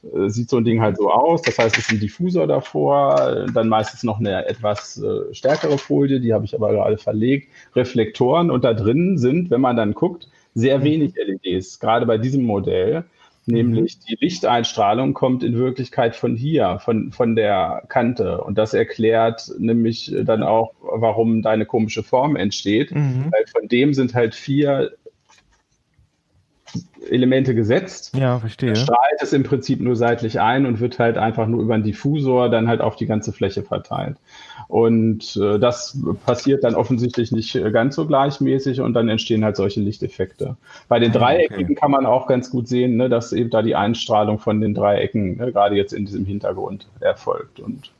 äh, 0.03 0.29
sieht 0.29 0.51
so 0.51 0.57
ein 0.59 0.65
Ding 0.65 0.81
halt 0.81 0.97
so 0.97 1.11
aus. 1.11 1.43
Das 1.43 1.59
heißt, 1.59 1.77
es 1.77 1.85
ist 1.85 1.93
ein 1.93 2.01
Diffusor 2.01 2.47
davor, 2.47 3.47
dann 3.53 3.69
meistens 3.69 4.03
noch 4.03 4.19
eine 4.19 4.47
etwas 4.47 5.03
äh, 5.03 5.33
stärkere 5.35 5.79
Folie, 5.79 6.21
die 6.21 6.33
habe 6.33 6.45
ich 6.45 6.55
aber 6.55 6.71
gerade 6.73 6.99
verlegt, 6.99 7.49
Reflektoren 7.75 8.51
und 8.51 8.65
da 8.65 8.75
drin 8.75 9.19
sind, 9.19 9.51
wenn 9.51 9.61
man 9.61 9.77
dann 9.77 9.95
guckt, 9.95 10.29
sehr 10.55 10.79
mhm. 10.79 10.85
wenig 10.85 11.15
LEDs, 11.15 11.79
gerade 11.79 12.07
bei 12.07 12.19
diesem 12.19 12.45
Modell. 12.45 13.05
Nämlich 13.47 13.97
mhm. 13.97 14.01
die 14.09 14.19
Lichteinstrahlung 14.21 15.15
kommt 15.15 15.43
in 15.43 15.57
Wirklichkeit 15.57 16.15
von 16.15 16.37
hier, 16.37 16.79
von, 16.85 17.11
von 17.11 17.37
der 17.37 17.83
Kante. 17.89 18.43
Und 18.43 18.59
das 18.59 18.75
erklärt 18.75 19.51
nämlich 19.59 20.15
dann 20.25 20.43
auch, 20.43 20.73
warum 20.81 21.43
deine 21.43 21.67
komische 21.67 22.03
Form 22.03 22.37
entsteht. 22.37 22.95
Mhm. 22.95 23.27
Weil 23.31 23.47
von 23.47 23.69
dem 23.69 23.95
sind 23.95 24.15
halt 24.15 24.35
vier 24.35 24.93
Elemente 27.09 27.55
gesetzt. 27.55 28.15
Ja, 28.17 28.39
verstehe. 28.39 28.77
Strahlt 28.77 29.21
es 29.21 29.33
im 29.33 29.43
Prinzip 29.43 29.81
nur 29.81 29.97
seitlich 29.97 30.41
ein 30.41 30.67
und 30.67 30.81
wird 30.81 30.99
halt 30.99 31.19
einfach 31.19 31.47
nur 31.47 31.63
über 31.63 31.75
einen 31.75 31.83
Diffusor 31.83 32.49
dann 32.49 32.69
halt 32.69 32.81
auf 32.81 32.97
die 32.97 33.07
ganze 33.07 33.33
Fläche 33.33 33.63
verteilt. 33.63 34.17
Und 34.69 35.37
äh, 35.37 35.59
das 35.59 35.99
passiert 36.25 36.63
dann 36.63 36.77
offensichtlich 36.77 37.33
nicht 37.33 37.61
ganz 37.73 37.97
so 37.97 38.07
gleichmäßig 38.07 38.81
und 38.81 38.95
dann 38.95 39.09
entstehen 39.09 39.45
halt 39.45 39.57
solche 39.57 39.81
Lichteffekte. 39.81 40.57
Bei 40.89 41.01
den 41.01 41.11
ah, 41.11 41.19
Dreieckigen 41.19 41.65
okay. 41.65 41.75
kann 41.75 41.91
man 41.91 42.07
auch 42.07 42.29
ganz 42.29 42.51
gut 42.51 42.69
sehen, 42.69 42.97
ne, 42.97 43.09
dass 43.09 43.33
eben 43.33 43.51
da 43.51 43.63
die 43.63 43.75
Einstrahlung 43.75 44.39
von 44.39 44.61
den 44.61 44.75
Dreiecken 44.75 45.39
ne, 45.39 45.53
gerade 45.53 45.75
jetzt 45.75 45.93
in 45.93 46.07
diesem 46.07 46.25
Hintergrund 46.25 46.87
erfolgt. 47.01 47.59
Und 47.59 47.91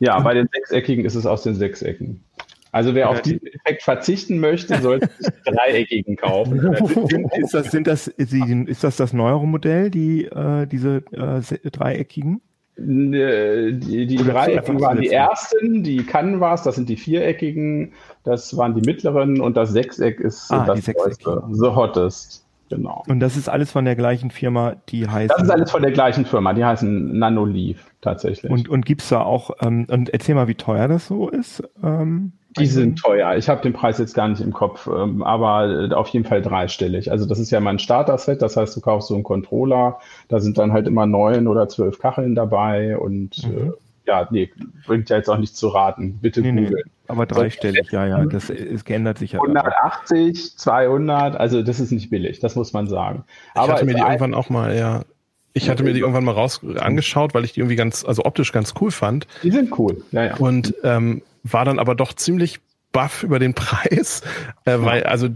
ja, 0.00 0.18
bei 0.18 0.34
den 0.34 0.48
Sechseckigen 0.52 1.04
ist 1.04 1.14
es 1.14 1.26
aus 1.26 1.42
den 1.42 1.54
Sechsecken. 1.54 2.24
Also 2.72 2.94
wer 2.94 3.10
auf 3.10 3.20
diesen 3.22 3.46
Effekt 3.46 3.82
verzichten 3.82 4.38
möchte, 4.38 4.80
sollte 4.80 5.08
sich 5.18 5.32
dreieckigen 5.44 6.16
kaufen. 6.16 6.72
ist, 7.36 7.54
das, 7.54 7.70
sind 7.70 7.86
das, 7.86 8.06
ist 8.06 8.84
das 8.84 8.96
das 8.96 9.12
neuere 9.12 9.46
Modell, 9.46 9.90
die, 9.90 10.26
äh, 10.26 10.66
diese 10.66 11.02
äh, 11.12 11.70
dreieckigen? 11.70 12.40
Die, 12.76 14.06
die 14.06 14.16
dreieckigen 14.16 14.80
waren 14.80 15.00
die 15.00 15.10
ersten, 15.10 15.82
die 15.82 15.98
Canvas, 16.04 16.62
das 16.62 16.76
sind 16.76 16.88
die 16.88 16.96
viereckigen, 16.96 17.92
das 18.24 18.56
waren 18.56 18.74
die 18.74 18.80
mittleren 18.80 19.40
und 19.40 19.56
das 19.56 19.70
Sechseck 19.72 20.18
ist 20.20 20.50
ah, 20.50 20.64
das 20.64 20.86
neueste, 20.86 21.42
The 21.50 21.66
Hottest. 21.66 22.46
Genau. 22.70 23.02
Und 23.08 23.18
das 23.18 23.36
ist 23.36 23.48
alles 23.48 23.72
von 23.72 23.84
der 23.84 23.96
gleichen 23.96 24.30
Firma, 24.30 24.76
die 24.88 25.08
heißt. 25.08 25.32
Das 25.32 25.42
ist 25.42 25.50
alles 25.50 25.72
von 25.72 25.82
der 25.82 25.90
gleichen 25.90 26.24
Firma, 26.24 26.54
die 26.54 26.64
heißen 26.64 27.18
Nanoleaf 27.18 27.84
tatsächlich. 28.00 28.50
Und, 28.50 28.68
und 28.68 28.86
gibt 28.86 29.02
es 29.02 29.08
da 29.08 29.22
auch, 29.22 29.50
ähm, 29.60 29.86
und 29.90 30.08
erzähl 30.10 30.36
mal, 30.36 30.46
wie 30.46 30.54
teuer 30.54 30.86
das 30.86 31.08
so 31.08 31.28
ist. 31.28 31.64
Ähm, 31.82 32.32
die 32.58 32.66
sind 32.66 32.98
teuer. 32.98 33.36
Ich 33.36 33.48
habe 33.48 33.62
den 33.62 33.72
Preis 33.72 33.98
jetzt 33.98 34.14
gar 34.14 34.28
nicht 34.28 34.40
im 34.40 34.52
Kopf, 34.52 34.88
ähm, 34.88 35.22
aber 35.22 35.90
äh, 35.90 35.94
auf 35.94 36.08
jeden 36.08 36.24
Fall 36.24 36.42
dreistellig. 36.42 37.10
Also 37.10 37.26
das 37.26 37.38
ist 37.38 37.50
ja 37.50 37.60
mein 37.60 37.78
Starter-Set, 37.78 38.42
das 38.42 38.56
heißt, 38.56 38.76
du 38.76 38.80
kaufst 38.80 39.08
so 39.08 39.14
einen 39.14 39.22
Controller, 39.22 40.00
da 40.28 40.40
sind 40.40 40.58
dann 40.58 40.72
halt 40.72 40.86
immer 40.86 41.06
neun 41.06 41.46
oder 41.46 41.68
zwölf 41.68 41.98
Kacheln 41.98 42.34
dabei 42.34 42.98
und 42.98 43.46
mhm. 43.46 43.56
äh, 43.56 43.72
ja, 44.06 44.26
nee, 44.30 44.50
bringt 44.86 45.08
ja 45.10 45.16
jetzt 45.16 45.28
auch 45.28 45.38
nicht 45.38 45.56
zu 45.56 45.68
raten. 45.68 46.18
Bitte 46.20 46.40
nee, 46.40 46.48
googeln. 46.48 46.82
Nee, 46.84 46.90
aber 47.06 47.26
dreistellig, 47.26 47.92
ja, 47.92 48.06
ja, 48.06 48.24
das 48.24 48.50
es 48.50 48.84
geändert 48.84 49.18
sich 49.18 49.32
ja. 49.32 49.40
180, 49.40 50.58
200, 50.58 51.36
also 51.36 51.62
das 51.62 51.78
ist 51.78 51.92
nicht 51.92 52.10
billig, 52.10 52.40
das 52.40 52.56
muss 52.56 52.72
man 52.72 52.88
sagen. 52.88 53.24
Ich 53.54 53.60
aber 53.60 53.74
hatte 53.74 53.84
mir 53.84 53.94
die 53.94 54.00
irgendwann 54.00 54.34
auch 54.34 54.50
mal, 54.50 54.76
ja, 54.76 55.02
ich 55.52 55.68
hatte 55.68 55.82
mir 55.82 55.92
die 55.92 56.00
irgendwann 56.00 56.24
mal 56.24 56.34
raus 56.34 56.60
angeschaut, 56.78 57.34
weil 57.34 57.44
ich 57.44 57.52
die 57.52 57.60
irgendwie 57.60 57.76
ganz, 57.76 58.04
also 58.04 58.24
optisch 58.24 58.52
ganz 58.52 58.74
cool 58.80 58.90
fand. 58.90 59.26
Die 59.42 59.50
sind 59.50 59.76
cool, 59.78 60.02
ja, 60.12 60.24
ja. 60.24 60.36
Und 60.36 60.74
ähm, 60.82 61.22
war 61.42 61.64
dann 61.64 61.78
aber 61.78 61.94
doch 61.94 62.12
ziemlich 62.12 62.60
baff 62.92 63.22
über 63.22 63.38
den 63.38 63.54
Preis, 63.54 64.22
äh, 64.64 64.78
weil 64.78 65.04
also 65.04 65.28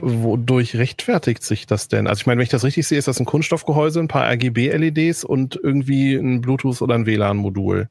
wodurch 0.00 0.76
rechtfertigt 0.76 1.42
sich 1.42 1.66
das 1.66 1.88
denn? 1.88 2.06
Also 2.06 2.20
ich 2.20 2.26
meine, 2.26 2.38
wenn 2.38 2.44
ich 2.44 2.50
das 2.50 2.64
richtig 2.64 2.86
sehe, 2.86 2.98
ist 2.98 3.08
das 3.08 3.20
ein 3.20 3.26
Kunststoffgehäuse, 3.26 4.00
ein 4.00 4.08
paar 4.08 4.28
RGB-LEDs 4.30 5.24
und 5.24 5.58
irgendwie 5.62 6.14
ein 6.14 6.40
Bluetooth 6.40 6.82
oder 6.82 6.94
ein 6.94 7.06
WLAN-Modul 7.06 7.88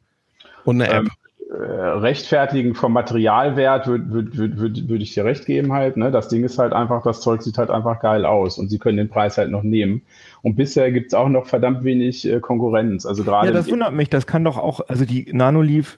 und 0.65 0.81
eine 0.81 0.91
App. 0.91 1.03
Ähm, 1.03 1.09
äh, 1.51 1.55
rechtfertigen 1.55 2.75
vom 2.75 2.93
Materialwert 2.93 3.87
würde 3.87 4.11
würd, 4.11 4.37
würd, 4.37 4.57
würd, 4.59 4.87
würd 4.89 5.01
ich 5.01 5.15
dir 5.15 5.25
recht 5.25 5.47
geben 5.47 5.73
halt. 5.73 5.97
Ne? 5.97 6.11
Das 6.11 6.27
Ding 6.27 6.43
ist 6.43 6.59
halt 6.59 6.73
einfach, 6.73 7.01
das 7.01 7.21
Zeug 7.21 7.41
sieht 7.41 7.57
halt 7.57 7.71
einfach 7.71 8.01
geil 8.01 8.23
aus 8.23 8.59
und 8.59 8.69
sie 8.69 8.77
können 8.77 8.97
den 8.97 9.09
Preis 9.09 9.39
halt 9.39 9.49
noch 9.49 9.63
nehmen. 9.63 10.03
Und 10.43 10.55
bisher 10.57 10.91
gibt 10.91 11.07
es 11.07 11.13
auch 11.15 11.27
noch 11.27 11.47
verdammt 11.47 11.83
wenig 11.83 12.27
äh, 12.27 12.39
Konkurrenz. 12.39 13.07
Also 13.07 13.23
gerade. 13.23 13.47
Ja, 13.47 13.53
das 13.53 13.67
wundert 13.71 13.93
mich. 13.93 14.11
Das 14.11 14.27
kann 14.27 14.43
doch 14.43 14.57
auch, 14.57 14.81
also 14.87 15.05
die 15.05 15.27
Nanoleaf 15.33 15.97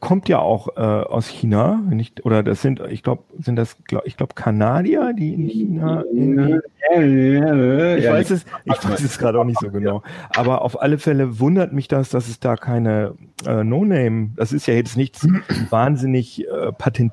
kommt 0.00 0.28
ja 0.28 0.38
auch 0.38 0.68
äh, 0.76 0.80
aus 0.80 1.26
China, 1.26 1.82
nicht, 1.90 2.24
oder 2.24 2.42
das 2.42 2.62
sind, 2.62 2.80
ich 2.90 3.02
glaube, 3.02 3.24
sind 3.38 3.56
das, 3.56 3.76
glaub, 3.84 4.06
ich 4.06 4.16
glaube, 4.16 4.34
Kanadier, 4.34 5.12
die 5.12 5.34
in 5.34 5.46
China. 5.46 6.02
In, 6.12 6.60
ich 6.96 8.08
weiß 8.08 8.30
es, 8.30 8.44
ich 8.64 8.72
weiß 8.72 9.02
es 9.02 9.18
gerade 9.18 9.40
auch 9.40 9.44
nicht 9.44 9.58
so 9.58 9.70
genau. 9.70 10.02
Aber 10.36 10.62
auf 10.62 10.80
alle 10.80 10.98
Fälle 10.98 11.40
wundert 11.40 11.72
mich 11.72 11.88
das, 11.88 12.10
dass 12.10 12.28
es 12.28 12.40
da 12.40 12.56
keine 12.56 13.14
äh, 13.46 13.64
No-Name, 13.64 14.30
das 14.36 14.52
ist 14.52 14.66
ja 14.66 14.74
jetzt 14.74 14.96
nichts 14.96 15.26
wahnsinnig 15.70 16.46
äh, 16.46 16.72
patent, 16.72 17.12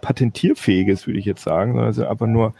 patentierfähiges, 0.00 1.06
würde 1.06 1.18
ich 1.18 1.24
jetzt 1.24 1.42
sagen, 1.42 1.72
sondern 1.72 1.90
es 1.90 1.98
ist 1.98 2.04
einfach 2.04 2.26
nur 2.26 2.54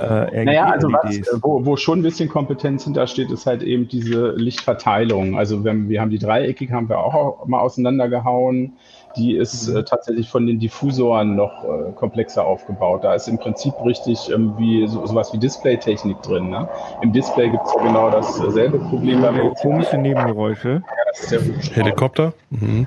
äh, 0.00 0.44
Naja, 0.44 0.66
also 0.66 0.88
was, 0.88 1.42
wo, 1.42 1.64
wo 1.64 1.76
schon 1.76 2.00
ein 2.00 2.02
bisschen 2.02 2.28
Kompetenz 2.28 2.84
hintersteht, 2.84 3.30
ist 3.30 3.46
halt 3.46 3.62
eben 3.62 3.88
diese 3.88 4.32
Lichtverteilung. 4.32 5.36
Also 5.36 5.64
wenn, 5.64 5.88
wir 5.88 6.00
haben 6.00 6.10
die 6.10 6.18
dreieckig, 6.18 6.70
haben 6.70 6.88
wir 6.88 6.98
auch 6.98 7.46
mal 7.46 7.60
auseinandergehauen. 7.60 8.74
Die 9.16 9.36
ist 9.36 9.68
mhm. 9.68 9.78
äh, 9.78 9.84
tatsächlich 9.84 10.28
von 10.28 10.46
den 10.46 10.58
Diffusoren 10.58 11.36
noch 11.36 11.64
äh, 11.64 11.92
komplexer 11.92 12.44
aufgebaut. 12.44 13.04
Da 13.04 13.14
ist 13.14 13.28
im 13.28 13.38
Prinzip 13.38 13.74
richtig 13.84 14.30
ähm, 14.30 14.54
wie 14.58 14.86
so, 14.88 15.06
sowas 15.06 15.32
wie 15.32 15.38
Displaytechnik 15.38 16.20
drin. 16.22 16.50
Ne? 16.50 16.68
Im 17.02 17.12
Display 17.12 17.50
gibt 17.50 17.64
es 17.64 17.74
ja 17.74 17.82
genau 17.82 18.10
dasselbe 18.10 18.78
Problem. 18.78 19.22
Ja, 19.22 19.32
komische 19.60 19.98
Nebengeräusche. 19.98 20.82
Ja, 21.30 21.38
Helikopter? 21.74 22.32
Mhm. 22.50 22.86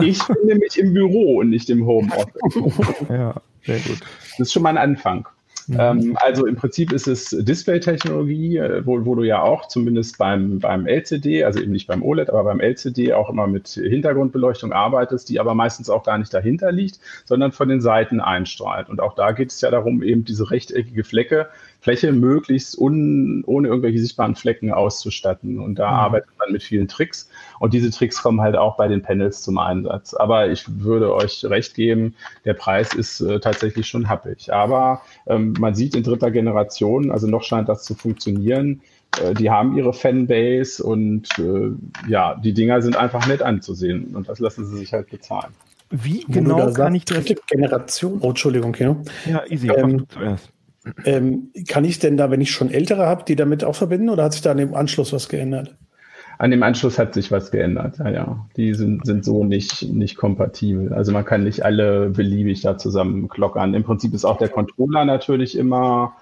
Ich 0.00 0.24
bin 0.26 0.36
nämlich 0.46 0.78
im 0.78 0.94
Büro 0.94 1.38
und 1.38 1.50
nicht 1.50 1.70
im 1.70 1.86
Homeoffice. 1.86 3.08
ja, 3.08 3.34
sehr 3.64 3.78
gut. 3.78 4.00
Das 4.30 4.40
ist 4.40 4.52
schon 4.52 4.62
mal 4.62 4.70
ein 4.70 4.78
Anfang. 4.78 5.26
Mhm. 5.68 5.76
Ähm, 5.78 6.18
also 6.20 6.46
im 6.46 6.56
Prinzip 6.56 6.92
ist 6.92 7.06
es 7.06 7.30
Display-Technologie, 7.30 8.56
äh, 8.56 8.86
wo, 8.86 9.04
wo, 9.04 9.14
du 9.14 9.22
ja 9.22 9.42
auch 9.42 9.68
zumindest 9.68 10.16
beim, 10.16 10.58
beim 10.58 10.86
LCD, 10.86 11.44
also 11.44 11.60
eben 11.60 11.72
nicht 11.72 11.86
beim 11.86 12.02
OLED, 12.02 12.30
aber 12.30 12.44
beim 12.44 12.60
LCD 12.60 13.12
auch 13.12 13.28
immer 13.28 13.46
mit 13.46 13.68
Hintergrundbeleuchtung 13.68 14.72
arbeitest, 14.72 15.28
die 15.28 15.38
aber 15.38 15.54
meistens 15.54 15.90
auch 15.90 16.04
gar 16.04 16.16
nicht 16.16 16.32
dahinter 16.32 16.72
liegt, 16.72 17.00
sondern 17.26 17.52
von 17.52 17.68
den 17.68 17.82
Seiten 17.82 18.20
einstrahlt. 18.20 18.88
Und 18.88 19.00
auch 19.00 19.14
da 19.14 19.32
geht 19.32 19.50
es 19.50 19.60
ja 19.60 19.70
darum, 19.70 20.02
eben 20.02 20.24
diese 20.24 20.50
rechteckige 20.50 21.04
Flecke 21.04 21.48
Fläche 21.80 22.12
möglichst 22.12 22.76
un, 22.76 23.44
ohne 23.46 23.68
irgendwelche 23.68 24.00
sichtbaren 24.00 24.34
Flecken 24.34 24.72
auszustatten. 24.72 25.58
Und 25.58 25.76
da 25.76 25.88
mhm. 25.88 25.96
arbeitet 25.96 26.30
man 26.38 26.52
mit 26.52 26.62
vielen 26.62 26.88
Tricks. 26.88 27.28
Und 27.60 27.72
diese 27.72 27.90
Tricks 27.90 28.22
kommen 28.22 28.40
halt 28.40 28.56
auch 28.56 28.76
bei 28.76 28.88
den 28.88 29.02
Panels 29.02 29.42
zum 29.42 29.58
Einsatz. 29.58 30.14
Aber 30.14 30.50
ich 30.50 30.64
würde 30.80 31.14
euch 31.14 31.44
recht 31.44 31.74
geben, 31.74 32.14
der 32.44 32.54
Preis 32.54 32.94
ist 32.94 33.20
äh, 33.20 33.38
tatsächlich 33.40 33.86
schon 33.86 34.08
happig. 34.08 34.52
Aber 34.52 35.02
ähm, 35.26 35.54
man 35.58 35.74
sieht 35.74 35.94
in 35.94 36.02
dritter 36.02 36.30
Generation, 36.30 37.10
also 37.10 37.26
noch 37.26 37.44
scheint 37.44 37.68
das 37.68 37.84
zu 37.84 37.94
funktionieren. 37.94 38.80
Äh, 39.22 39.34
die 39.34 39.50
haben 39.50 39.76
ihre 39.76 39.92
Fanbase 39.92 40.82
und 40.82 41.28
äh, 41.38 41.70
ja, 42.08 42.34
die 42.34 42.54
Dinger 42.54 42.82
sind 42.82 42.96
einfach 42.96 43.26
nett 43.28 43.42
anzusehen. 43.42 44.16
Und 44.16 44.28
das 44.28 44.40
lassen 44.40 44.66
sie 44.66 44.78
sich 44.78 44.92
halt 44.92 45.10
bezahlen. 45.10 45.52
Wie 45.90 46.24
genau 46.28 46.70
kann 46.72 46.94
ich 46.94 47.04
das? 47.04 47.24
Generation. 47.46 48.18
Oh, 48.20 48.30
Entschuldigung, 48.30 48.72
Kino. 48.72 49.02
Ja, 49.26 49.44
easy. 49.48 49.70
Ähm, 49.70 50.04
zuerst. 50.08 50.50
Ähm, 51.04 51.50
kann 51.68 51.84
ich 51.84 51.98
denn 51.98 52.16
da, 52.16 52.30
wenn 52.30 52.40
ich 52.40 52.50
schon 52.50 52.70
ältere 52.70 53.06
habe, 53.06 53.24
die 53.24 53.36
damit 53.36 53.64
auch 53.64 53.74
verbinden 53.74 54.08
oder 54.08 54.24
hat 54.24 54.32
sich 54.32 54.42
da 54.42 54.52
an 54.52 54.56
dem 54.56 54.74
Anschluss 54.74 55.12
was 55.12 55.28
geändert? 55.28 55.76
An 56.38 56.52
dem 56.52 56.62
Anschluss 56.62 57.00
hat 57.00 57.14
sich 57.14 57.32
was 57.32 57.50
geändert, 57.50 57.98
ja, 57.98 58.10
ja. 58.10 58.46
Die 58.56 58.72
sind, 58.74 59.04
sind 59.04 59.24
so 59.24 59.44
nicht, 59.44 59.82
nicht 59.92 60.16
kompatibel. 60.16 60.92
Also 60.92 61.10
man 61.10 61.24
kann 61.24 61.42
nicht 61.42 61.64
alle 61.64 62.10
beliebig 62.10 62.60
da 62.60 62.78
zusammen 62.78 63.28
klockern. 63.28 63.74
Im 63.74 63.82
Prinzip 63.82 64.14
ist 64.14 64.24
auch 64.24 64.38
der 64.38 64.48
Controller 64.48 65.04
natürlich 65.04 65.58
immer 65.58 66.14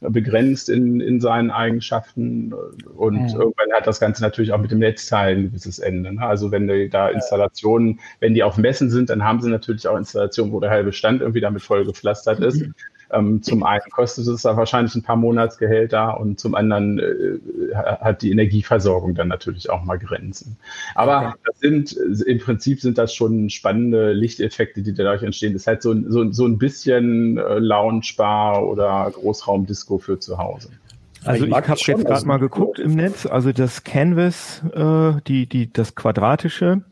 begrenzt 0.00 0.68
in, 0.68 1.00
in 1.00 1.20
seinen 1.20 1.50
Eigenschaften 1.50 2.52
und 2.96 3.28
ja. 3.28 3.38
irgendwann 3.38 3.72
hat 3.72 3.86
das 3.86 4.00
Ganze 4.00 4.22
natürlich 4.22 4.52
auch 4.52 4.58
mit 4.58 4.70
dem 4.70 4.80
Netzteil 4.80 5.36
ein 5.36 5.42
gewisses 5.44 5.78
Ende. 5.78 6.12
Ne? 6.14 6.22
Also 6.22 6.50
wenn 6.50 6.66
die 6.66 6.88
da 6.88 7.08
Installationen, 7.08 8.00
wenn 8.20 8.34
die 8.34 8.42
auf 8.42 8.56
Messen 8.56 8.90
sind, 8.90 9.10
dann 9.10 9.24
haben 9.24 9.40
sie 9.40 9.48
natürlich 9.48 9.86
auch 9.86 9.96
Installationen, 9.96 10.52
wo 10.52 10.60
der 10.60 10.70
halbe 10.70 10.92
Stand 10.92 11.20
irgendwie 11.20 11.40
damit 11.40 11.62
voll 11.62 11.84
gepflastert 11.84 12.40
ist. 12.40 12.60
Mhm. 12.60 12.74
Ähm, 13.12 13.42
zum 13.42 13.62
einen 13.62 13.90
kostet 13.90 14.26
es 14.26 14.42
da 14.42 14.56
wahrscheinlich 14.56 14.94
ein 14.94 15.02
paar 15.02 15.16
Monatsgehälter 15.16 16.18
und 16.18 16.40
zum 16.40 16.54
anderen 16.54 16.98
äh, 16.98 17.74
hat 17.74 18.22
die 18.22 18.30
Energieversorgung 18.30 19.14
dann 19.14 19.28
natürlich 19.28 19.70
auch 19.70 19.84
mal 19.84 19.98
Grenzen. 19.98 20.56
Aber 20.94 21.28
okay. 21.28 21.38
das 21.44 21.58
sind 21.60 21.92
im 22.26 22.38
Prinzip 22.38 22.80
sind 22.80 22.98
das 22.98 23.14
schon 23.14 23.50
spannende 23.50 24.12
Lichteffekte, 24.12 24.82
die 24.82 24.94
dadurch 24.94 25.22
entstehen. 25.22 25.52
Das 25.52 25.62
ist 25.62 25.66
halt 25.66 25.82
so, 25.82 25.94
so, 26.08 26.32
so 26.32 26.46
ein 26.46 26.58
bisschen 26.58 27.38
äh, 27.38 27.58
Loungebar 27.58 28.66
oder 28.66 29.10
Großraumdisco 29.12 29.98
für 29.98 30.18
zu 30.18 30.38
Hause. 30.38 30.70
Also 31.24 31.44
ich, 31.44 31.50
ich 31.50 31.56
habe 31.56 31.78
jetzt 31.78 32.06
gerade 32.06 32.26
mal 32.26 32.38
geguckt 32.38 32.78
im 32.78 32.94
Netz. 32.94 33.26
Also 33.26 33.52
das 33.52 33.84
Canvas, 33.84 34.62
äh, 34.74 35.20
die, 35.26 35.46
die, 35.46 35.72
das 35.72 35.94
quadratische 35.94 36.82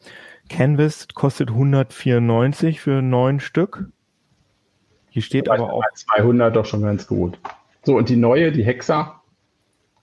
Canvas 0.49 1.09
kostet 1.15 1.51
194 1.51 2.81
für 2.81 3.03
neun 3.03 3.41
Stück. 3.41 3.87
Hier 5.11 5.23
steht 5.23 5.49
aber 5.49 5.73
auch. 5.73 5.83
200 5.95 6.55
doch 6.55 6.65
schon 6.65 6.83
ganz 6.83 7.07
gut. 7.07 7.39
So, 7.83 7.97
und 7.97 8.09
die 8.09 8.17
neue, 8.17 8.53
die 8.53 8.65
Hexa, 8.65 9.21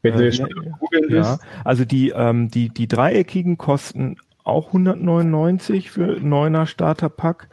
wenn 0.01 0.19
äh, 0.19 0.29
ja, 0.29 0.45
googeln 0.79 1.09
ja. 1.09 1.39
Also 1.63 1.85
die, 1.85 2.09
ähm, 2.09 2.49
die, 2.49 2.69
die 2.69 2.87
dreieckigen 2.87 3.57
kosten 3.57 4.17
auch 4.43 4.67
199 4.67 5.91
für 5.91 6.19
neuner 6.19 6.67
Starterpack 6.67 7.49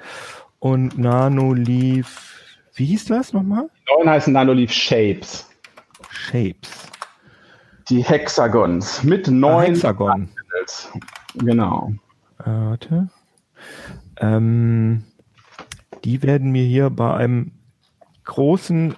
und 0.59 0.99
Nanoleaf, 0.99 2.35
wie 2.75 2.87
hieß 2.87 3.07
das 3.07 3.33
nochmal? 3.33 3.69
Die 3.77 3.95
neuen 3.95 4.11
heißen 4.11 4.33
Nanoleaf 4.33 4.73
Shapes. 4.73 5.51
Shapes. 6.11 6.89
Die 7.89 8.03
Hexagons 8.03 9.03
mit 9.03 9.29
neun. 9.29 9.53
Ah, 9.53 9.63
Hexagon. 9.63 10.29
Genau. 11.35 11.93
Äh, 12.41 12.45
warte. 12.47 13.09
Ähm, 14.19 15.05
die 16.05 16.23
werden 16.23 16.53
mir 16.53 16.65
hier 16.65 16.91
bei 16.91 17.15
einem 17.15 17.53
großen 18.25 18.95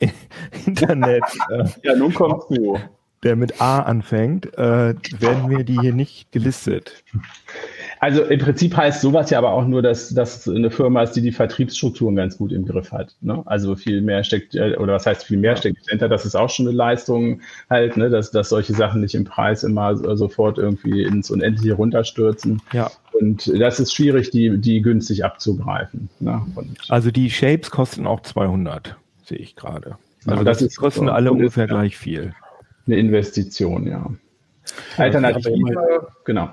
Internet. 0.66 1.24
Äh, 1.50 1.64
ja, 1.82 1.94
nun 1.94 2.14
kommst 2.14 2.50
du 2.50 2.78
der 3.22 3.36
mit 3.36 3.60
A 3.60 3.80
anfängt, 3.80 4.46
äh, 4.56 4.94
werden 5.18 5.50
wir 5.50 5.64
die 5.64 5.78
hier 5.78 5.92
nicht 5.92 6.32
gelistet. 6.32 7.04
Also 7.98 8.24
im 8.24 8.40
Prinzip 8.40 8.74
heißt 8.74 9.02
sowas 9.02 9.28
ja 9.28 9.36
aber 9.36 9.52
auch 9.52 9.66
nur, 9.66 9.82
dass 9.82 10.08
das 10.08 10.48
eine 10.48 10.70
Firma 10.70 11.02
ist, 11.02 11.12
die 11.12 11.20
die 11.20 11.32
Vertriebsstrukturen 11.32 12.16
ganz 12.16 12.38
gut 12.38 12.50
im 12.50 12.64
Griff 12.64 12.92
hat. 12.92 13.14
Ne? 13.20 13.42
Also 13.44 13.76
viel 13.76 14.00
mehr 14.00 14.24
steckt, 14.24 14.54
äh, 14.54 14.76
oder 14.76 14.94
was 14.94 15.04
heißt 15.04 15.24
viel 15.24 15.36
mehr 15.36 15.56
steckt 15.56 15.86
dahinter, 15.86 16.08
das 16.08 16.24
ist 16.24 16.34
auch 16.34 16.48
schon 16.48 16.66
eine 16.66 16.76
Leistung 16.76 17.42
halt, 17.68 17.98
ne? 17.98 18.08
dass, 18.08 18.30
dass 18.30 18.48
solche 18.48 18.72
Sachen 18.72 19.02
nicht 19.02 19.14
im 19.14 19.24
Preis 19.24 19.64
immer 19.64 19.96
sofort 20.16 20.56
irgendwie 20.56 21.02
ins 21.02 21.30
Unendliche 21.30 21.74
runterstürzen. 21.74 22.62
Ja. 22.72 22.90
Und 23.12 23.52
das 23.60 23.80
ist 23.80 23.94
schwierig, 23.94 24.30
die, 24.30 24.58
die 24.58 24.82
günstig 24.82 25.24
abzugreifen. 25.24 26.08
Ne? 26.20 26.42
also 26.88 27.10
die 27.10 27.30
Shapes 27.30 27.70
kosten 27.70 28.06
auch 28.06 28.20
200, 28.20 28.96
sehe 29.24 29.38
ich 29.38 29.56
gerade. 29.56 29.96
Also 30.26 30.38
ja, 30.38 30.44
das, 30.44 30.58
das 30.58 30.68
ist, 30.68 30.76
kosten 30.76 31.06
so, 31.06 31.12
alle 31.12 31.32
ungefähr 31.32 31.64
ist, 31.64 31.70
gleich 31.70 31.96
viel 31.96 32.34
eine 32.90 33.00
Investition, 33.00 33.86
ja. 33.86 34.10
Alternative, 34.96 36.08
genau. 36.24 36.50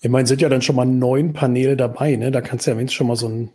Ich 0.00 0.10
meine, 0.10 0.26
sind 0.26 0.40
ja 0.40 0.48
dann 0.48 0.62
schon 0.62 0.76
mal 0.76 0.84
neun 0.84 1.32
Paneele 1.32 1.76
dabei, 1.76 2.16
ne? 2.16 2.30
Da 2.30 2.40
kannst 2.40 2.66
du 2.66 2.70
ja 2.70 2.76
wenigstens 2.76 2.96
schon 2.96 3.06
mal 3.06 3.16
so 3.16 3.28
ein 3.28 3.50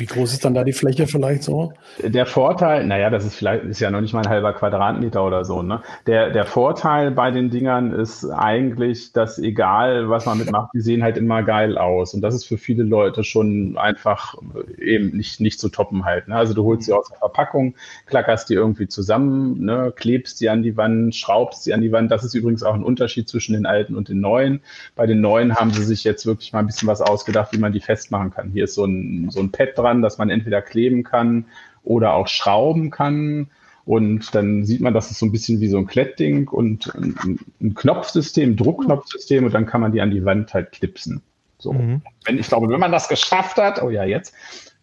wie 0.00 0.06
groß 0.06 0.32
ist 0.32 0.44
dann 0.44 0.54
da 0.54 0.64
die 0.64 0.72
Fläche 0.72 1.06
vielleicht 1.06 1.42
so? 1.42 1.72
Der 2.02 2.26
Vorteil, 2.26 2.86
naja, 2.86 3.10
das 3.10 3.24
ist 3.24 3.36
vielleicht, 3.36 3.64
ist 3.64 3.80
ja 3.80 3.90
noch 3.90 4.00
nicht 4.00 4.14
mal 4.14 4.22
ein 4.22 4.28
halber 4.28 4.52
Quadratmeter 4.54 5.24
oder 5.24 5.44
so, 5.44 5.62
ne? 5.62 5.82
Der, 6.06 6.30
der 6.30 6.46
Vorteil 6.46 7.10
bei 7.10 7.30
den 7.30 7.50
Dingern 7.50 7.92
ist 7.92 8.24
eigentlich, 8.24 9.12
dass 9.12 9.38
egal, 9.38 10.08
was 10.08 10.26
man 10.26 10.38
mitmacht, 10.38 10.70
die 10.74 10.80
sehen 10.80 11.02
halt 11.02 11.18
immer 11.18 11.42
geil 11.42 11.76
aus. 11.76 12.14
Und 12.14 12.22
das 12.22 12.34
ist 12.34 12.46
für 12.46 12.58
viele 12.58 12.82
Leute 12.82 13.22
schon 13.22 13.76
einfach 13.76 14.34
eben 14.78 15.16
nicht, 15.16 15.40
nicht 15.40 15.60
zu 15.60 15.68
toppen 15.68 16.04
halt, 16.04 16.28
ne? 16.28 16.36
Also 16.36 16.54
du 16.54 16.64
holst 16.64 16.84
sie 16.84 16.92
aus 16.92 17.08
der 17.08 17.18
Verpackung, 17.18 17.74
klackerst 18.06 18.48
die 18.48 18.54
irgendwie 18.54 18.88
zusammen, 18.88 19.62
ne? 19.64 19.92
Klebst 19.94 20.40
die 20.40 20.48
an 20.48 20.62
die 20.62 20.76
Wand, 20.76 21.14
schraubst 21.14 21.64
sie 21.64 21.74
an 21.74 21.82
die 21.82 21.92
Wand. 21.92 22.10
Das 22.10 22.24
ist 22.24 22.34
übrigens 22.34 22.62
auch 22.62 22.74
ein 22.74 22.82
Unterschied 22.82 23.28
zwischen 23.28 23.52
den 23.52 23.66
alten 23.66 23.94
und 23.94 24.08
den 24.08 24.20
neuen. 24.20 24.60
Bei 24.96 25.06
den 25.06 25.20
neuen 25.20 25.54
haben 25.54 25.70
sie 25.70 25.84
sich 25.84 26.04
jetzt 26.04 26.24
wirklich 26.24 26.54
mal 26.54 26.60
ein 26.60 26.66
bisschen 26.66 26.88
was 26.88 27.02
ausgedacht, 27.02 27.52
wie 27.52 27.58
man 27.58 27.72
die 27.72 27.80
festmachen 27.80 28.30
kann. 28.30 28.50
Hier 28.50 28.64
ist 28.64 28.74
so 28.74 28.86
ein, 28.86 29.28
so 29.30 29.40
ein 29.40 29.50
Pad 29.50 29.76
dran 29.76 29.89
dran, 29.90 30.02
dass 30.02 30.18
man 30.18 30.30
entweder 30.30 30.62
kleben 30.62 31.02
kann 31.02 31.46
oder 31.82 32.14
auch 32.14 32.28
schrauben 32.28 32.90
kann. 32.90 33.48
Und 33.84 34.34
dann 34.34 34.64
sieht 34.64 34.80
man, 34.80 34.94
das 34.94 35.10
ist 35.10 35.18
so 35.18 35.26
ein 35.26 35.32
bisschen 35.32 35.60
wie 35.60 35.68
so 35.68 35.78
ein 35.78 35.86
Klettding 35.86 36.48
und 36.48 36.94
ein, 36.94 37.38
ein 37.60 37.74
Knopfsystem, 37.74 38.56
Druckknopfsystem 38.56 39.44
und 39.44 39.52
dann 39.52 39.66
kann 39.66 39.80
man 39.80 39.92
die 39.92 40.00
an 40.00 40.10
die 40.10 40.24
Wand 40.24 40.54
halt 40.54 40.72
klipsen. 40.72 41.22
So. 41.58 41.72
Mhm. 41.72 42.02
Wenn, 42.24 42.38
ich 42.38 42.48
glaube, 42.48 42.68
wenn 42.68 42.80
man 42.80 42.92
das 42.92 43.08
geschafft 43.08 43.56
hat, 43.56 43.82
oh 43.82 43.90
ja, 43.90 44.04
jetzt, 44.04 44.34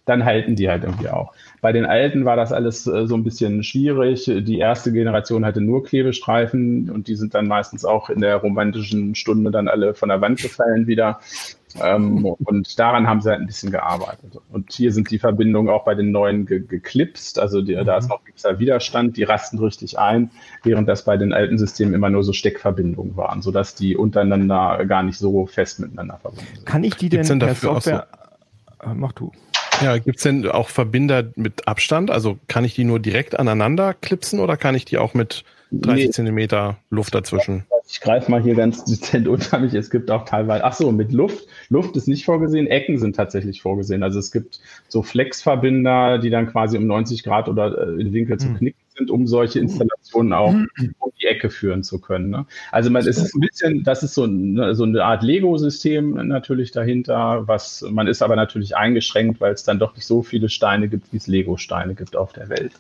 dann 0.05 0.25
halten 0.25 0.55
die 0.55 0.69
halt 0.69 0.83
irgendwie 0.83 1.09
auch. 1.09 1.33
Bei 1.61 1.71
den 1.71 1.85
alten 1.85 2.25
war 2.25 2.35
das 2.35 2.51
alles 2.51 2.87
äh, 2.87 3.07
so 3.07 3.15
ein 3.15 3.23
bisschen 3.23 3.63
schwierig. 3.63 4.25
Die 4.25 4.57
erste 4.57 4.91
Generation 4.91 5.45
hatte 5.45 5.61
nur 5.61 5.83
Klebestreifen 5.83 6.89
und 6.89 7.07
die 7.07 7.15
sind 7.15 7.33
dann 7.33 7.47
meistens 7.47 7.85
auch 7.85 8.09
in 8.09 8.21
der 8.21 8.37
romantischen 8.37 9.15
Stunde 9.15 9.51
dann 9.51 9.67
alle 9.67 9.93
von 9.93 10.09
der 10.09 10.21
Wand 10.21 10.41
gefallen 10.41 10.87
wieder. 10.87 11.19
Ähm, 11.82 12.25
und 12.25 12.80
daran 12.80 13.08
haben 13.08 13.21
sie 13.21 13.30
halt 13.30 13.41
ein 13.41 13.47
bisschen 13.47 13.71
gearbeitet. 13.71 14.39
Und 14.51 14.71
hier 14.71 14.91
sind 14.91 15.12
die 15.12 15.19
Verbindungen 15.19 15.69
auch 15.69 15.84
bei 15.84 15.95
den 15.95 16.12
neuen 16.12 16.45
ge 16.45 16.60
geklipst. 16.60 17.39
Also 17.39 17.62
die, 17.62 17.75
mhm. 17.75 17.86
da 17.86 17.97
ist 17.97 18.06
mhm. 18.06 18.10
noch 18.10 18.23
gewisser 18.23 18.60
Widerstand, 18.60 19.17
die 19.17 19.23
rasten 19.23 19.60
richtig 19.60 19.99
ein, 19.99 20.32
während 20.63 20.88
das 20.88 21.03
bei 21.03 21.17
den 21.17 21.34
alten 21.34 21.58
Systemen 21.58 21.93
immer 21.93 22.10
nur 22.10 22.23
so 22.23 22.34
Steckverbindungen 22.34 23.17
waren, 23.17 23.41
sodass 23.41 23.75
die 23.75 23.97
untereinander 23.97 24.86
gar 24.86 25.03
nicht 25.03 25.17
so 25.17 25.45
fest 25.45 25.80
miteinander 25.80 26.17
verbunden 26.21 26.47
sind. 26.56 26.65
Kann 26.65 26.84
ich 26.84 26.95
die 26.95 27.10
denn, 27.10 27.25
denn 27.25 27.39
per 27.39 27.56
Software... 27.56 28.08
So? 28.82 28.89
Äh, 28.89 28.93
mach 28.93 29.12
du. 29.12 29.32
Ja, 29.82 29.97
gibt's 29.97 30.23
denn 30.23 30.47
auch 30.47 30.69
Verbinder 30.69 31.25
mit 31.36 31.67
Abstand? 31.67 32.10
Also 32.10 32.39
kann 32.47 32.65
ich 32.65 32.73
die 32.73 32.84
nur 32.84 32.99
direkt 32.99 33.39
aneinander 33.39 33.93
klipsen 33.93 34.39
oder 34.39 34.58
kann 34.58 34.73
ich 34.73 34.86
die 34.86 34.97
auch 34.97 35.13
mit 35.13 35.43
30 35.71 36.06
nee. 36.06 36.10
Zentimeter 36.12 36.77
Luft 36.89 37.13
dazwischen? 37.13 37.65
Ich 37.89 38.02
greife 38.02 38.30
mal 38.30 38.41
hier 38.41 38.56
ganz 38.56 38.84
dezent 38.84 39.28
unter 39.28 39.60
mich. 39.60 39.73
Es 39.73 39.89
gibt 39.89 40.12
auch 40.12 40.26
teilweise, 40.26 40.63
ach 40.63 40.73
so, 40.73 40.91
mit 40.91 41.12
Luft. 41.12 41.47
Luft 41.69 41.95
ist 41.95 42.08
nicht 42.08 42.26
vorgesehen, 42.26 42.67
Ecken 42.67 42.97
sind 42.97 43.15
tatsächlich 43.15 43.62
vorgesehen. 43.62 44.04
Also 44.04 44.19
es 44.19 44.32
gibt 44.32 44.60
so 44.89 45.04
Flexverbinder, 45.04 46.19
die 46.19 46.30
dann 46.30 46.47
quasi 46.47 46.78
um 46.78 46.86
90 46.86 47.23
Grad 47.23 47.47
oder 47.47 47.88
äh, 47.88 48.02
in 48.02 48.13
Winkel 48.13 48.38
zu 48.38 48.47
hm. 48.47 48.58
knicken 48.58 48.87
sind, 48.97 49.12
um 49.12 49.27
solche 49.27 49.60
Installationen 49.60 50.33
auch 50.33 50.53
um 50.99 51.12
die 51.21 51.25
Ecke 51.25 51.49
führen 51.49 51.83
zu 51.83 51.99
können. 51.99 52.29
Ne? 52.29 52.45
Also 52.71 52.89
man, 52.89 53.01
es 53.01 53.17
ist 53.17 53.36
ein 53.36 53.39
bisschen, 53.39 53.83
das 53.83 54.03
ist 54.03 54.13
so, 54.13 54.23
eine, 54.23 54.75
so 54.75 54.83
eine 54.83 55.03
Art 55.03 55.23
Lego-System 55.23 56.27
natürlich 56.27 56.71
dahinter, 56.71 57.47
was 57.47 57.86
man 57.89 58.07
ist 58.07 58.21
aber 58.21 58.36
natürlich 58.36 58.75
eingeschränkt, 58.75 59.39
weil 59.41 59.53
es 59.53 59.63
dann 59.63 59.79
doch 59.79 59.95
nicht 59.95 60.05
so 60.05 60.23
viele 60.23 60.49
Steine 60.49 60.88
gibt, 60.88 61.12
wie 61.12 61.17
es 61.17 61.27
Lego-Steine 61.27 61.95
gibt 61.95 62.15
auf 62.15 62.33
der 62.33 62.49
Welt. 62.49 62.73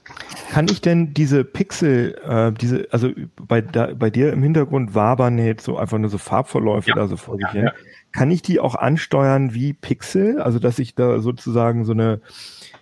Kann 0.51 0.67
ich 0.69 0.81
denn 0.81 1.13
diese 1.13 1.43
Pixel, 1.43 2.15
äh, 2.27 2.51
diese, 2.51 2.87
also 2.91 3.11
bei, 3.47 3.61
da, 3.61 3.93
bei 3.93 4.09
dir 4.09 4.33
im 4.33 4.43
Hintergrund 4.43 4.95
wabern 4.95 5.37
jetzt 5.37 5.65
so 5.65 5.77
einfach 5.77 5.97
nur 5.97 6.09
so 6.09 6.17
Farbverläufe 6.17 6.89
ja. 6.89 6.95
da 6.95 7.07
so 7.07 7.17
vor 7.17 7.37
sich 7.37 7.49
hin. 7.49 7.65
Ja. 7.65 7.73
Kann 8.13 8.31
ich 8.31 8.41
die 8.41 8.59
auch 8.59 8.75
ansteuern 8.75 9.53
wie 9.53 9.73
Pixel? 9.73 10.41
Also 10.41 10.59
dass 10.59 10.79
ich 10.79 10.95
da 10.95 11.19
sozusagen 11.19 11.85
so 11.85 11.91
eine 11.91 12.21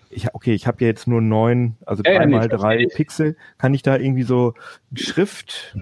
ich, 0.09 0.33
okay, 0.33 0.53
ich 0.53 0.67
habe 0.67 0.77
ja 0.81 0.87
jetzt 0.87 1.07
nur 1.07 1.21
neun, 1.21 1.75
also 1.85 2.03
drei 2.03 2.13
ja, 2.13 2.27
mal 2.27 2.47
drei 2.47 2.85
Pixel. 2.87 3.35
Kann 3.57 3.73
ich 3.73 3.81
da 3.81 3.97
irgendwie 3.97 4.23
so 4.23 4.53
Schrift, 4.93 5.75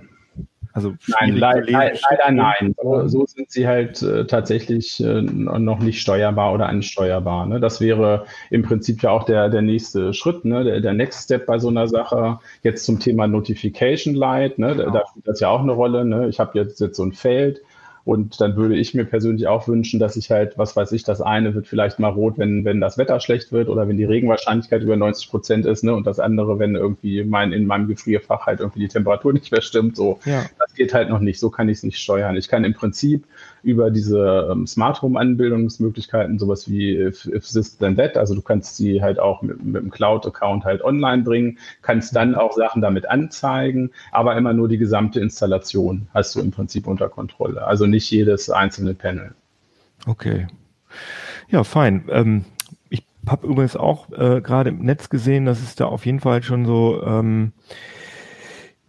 also 0.74 0.96
nein, 1.08 1.36
le 1.36 1.62
le 1.62 1.72
leider 1.72 2.32
nein. 2.32 2.76
So, 2.82 3.08
so, 3.08 3.26
sind 3.28 3.52
sie 3.52 3.68
halt 3.68 4.02
äh, 4.02 4.26
tatsächlich 4.26 5.04
äh, 5.04 5.22
noch 5.22 5.80
nicht 5.80 6.02
steuerbar 6.02 6.52
oder 6.52 6.68
ansteuerbar. 6.68 7.46
Ne? 7.46 7.60
Das 7.60 7.80
wäre 7.80 8.26
im 8.50 8.64
Prinzip 8.64 9.04
ja 9.04 9.12
auch 9.12 9.24
der, 9.24 9.50
der 9.50 9.62
nächste 9.62 10.16
Schritt, 10.16 10.46
ne? 10.46 10.64
der, 10.64 10.82
der 10.82 10.94
Next 10.94 11.26
Step 11.26 11.46
bei 11.46 11.60
so 11.60 11.68
einer 11.68 11.88
Sache. 11.88 12.40
Jetzt 12.64 12.86
zum 12.86 13.00
Thema 13.00 13.28
Notification 13.28 14.16
Light, 14.16 14.58
ne? 14.58 14.76
Genau. 14.76 14.90
da 14.90 15.04
spielt 15.08 15.28
das 15.28 15.40
ja 15.40 15.50
auch 15.50 15.62
eine 15.62 15.74
Rolle. 15.74 16.06
Ne? 16.06 16.28
Ich 16.28 16.40
habe 16.40 16.58
jetzt, 16.58 16.82
jetzt 16.82 16.98
so 16.98 17.04
ein 17.04 17.14
Feld 17.14 17.62
und 18.06 18.42
dann 18.42 18.58
würde 18.58 18.76
ich 18.76 18.94
mir 18.94 19.06
persönlich 19.06 19.48
auch 19.48 19.68
wünschen, 19.70 19.98
dass 19.98 20.18
ich 20.18 20.30
halt, 20.30 20.58
was 20.58 20.76
weiß 20.76 20.92
ich, 20.92 21.04
das 21.04 21.22
eine 21.22 21.56
wird 21.56 21.68
vielleicht 21.68 22.00
mal 22.00 22.10
rot, 22.10 22.38
wenn, 22.38 22.66
wenn 22.66 22.82
das 22.82 22.98
Wetter 22.98 23.22
schlecht 23.22 23.54
wird 23.54 23.70
oder 23.70 23.88
wenn 23.88 23.96
die 23.96 24.04
Regenwahrscheinlichkeit 24.04 24.82
über 24.82 24.98
90 24.98 25.30
Prozent 25.30 25.66
ist, 25.66 25.86
ne? 25.86 25.96
Und 25.96 26.06
das 26.06 26.20
andere, 26.20 26.60
wenn 26.60 26.76
irgendwie 26.76 27.24
mein, 27.24 27.54
in 27.54 27.66
meinem 27.66 27.88
Gefrierfach 27.88 28.46
halt 28.46 28.60
irgendwie 28.60 28.82
die 28.82 28.88
Temperatur 28.89 29.32
nicht 29.34 29.52
mehr 29.54 29.62
stimmt. 29.62 29.96
So, 29.96 30.20
ja. 30.26 30.44
das 30.60 30.74
geht 30.74 30.94
halt 30.94 31.10
noch 31.10 31.20
nicht. 31.20 31.39
So 31.39 31.50
kann 31.50 31.70
ich 31.70 31.78
es 31.78 31.84
nicht 31.84 31.98
steuern. 31.98 32.36
Ich 32.36 32.50
kann 32.50 32.66
im 32.66 32.74
Prinzip 32.74 33.26
über 33.63 33.89
diese 33.89 34.49
ähm, 34.52 34.67
Smart 34.67 35.02
Home 35.02 35.19
Anbindungsmöglichkeiten, 35.19 36.38
sowas 36.38 36.69
wie 36.69 36.95
if, 36.97 37.26
if 37.26 37.47
this 37.47 37.78
then 37.78 37.95
that, 37.95 38.17
also 38.17 38.36
du 38.36 38.41
kannst 38.41 38.76
sie 38.76 39.02
halt 39.02 39.19
auch 39.19 39.41
mit, 39.41 39.63
mit 39.63 39.82
dem 39.82 39.89
Cloud 39.89 40.26
Account 40.26 40.65
halt 40.65 40.84
online 40.84 41.23
bringen, 41.23 41.58
kannst 41.82 42.15
dann 42.15 42.36
auch 42.36 42.54
Sachen 42.54 42.82
damit 42.82 43.10
anzeigen, 43.10 43.91
aber 44.12 44.36
immer 44.36 44.54
nur 44.54 44.67
die 44.67 44.78
gesamte 44.78 45.19
Installation 45.19 46.08
hast 46.13 46.36
du 46.36 46.41
im 46.41 46.52
Prinzip 46.52 46.88
unter 46.88 47.10
Kontrolle. 47.10 47.65
Also 47.65 47.86
nicht 47.86 48.12
jedes 48.12 48.49
einzelne 48.49 48.93
Panel. 48.93 49.34
Okay. 50.06 50.47
Ja, 51.49 51.63
fein. 51.63 52.06
Ähm, 52.10 52.45
ich 52.89 53.06
habe 53.26 53.47
übrigens 53.47 53.78
auch 53.78 54.12
äh, 54.12 54.41
gerade 54.41 54.71
im 54.71 54.80
Netz 54.80 55.10
gesehen, 55.10 55.45
dass 55.45 55.62
es 55.62 55.76
da 55.76 55.86
auf 55.86 56.06
jeden 56.06 56.19
Fall 56.19 56.43
schon 56.43 56.65
so 56.65 57.02
ähm, 57.06 57.54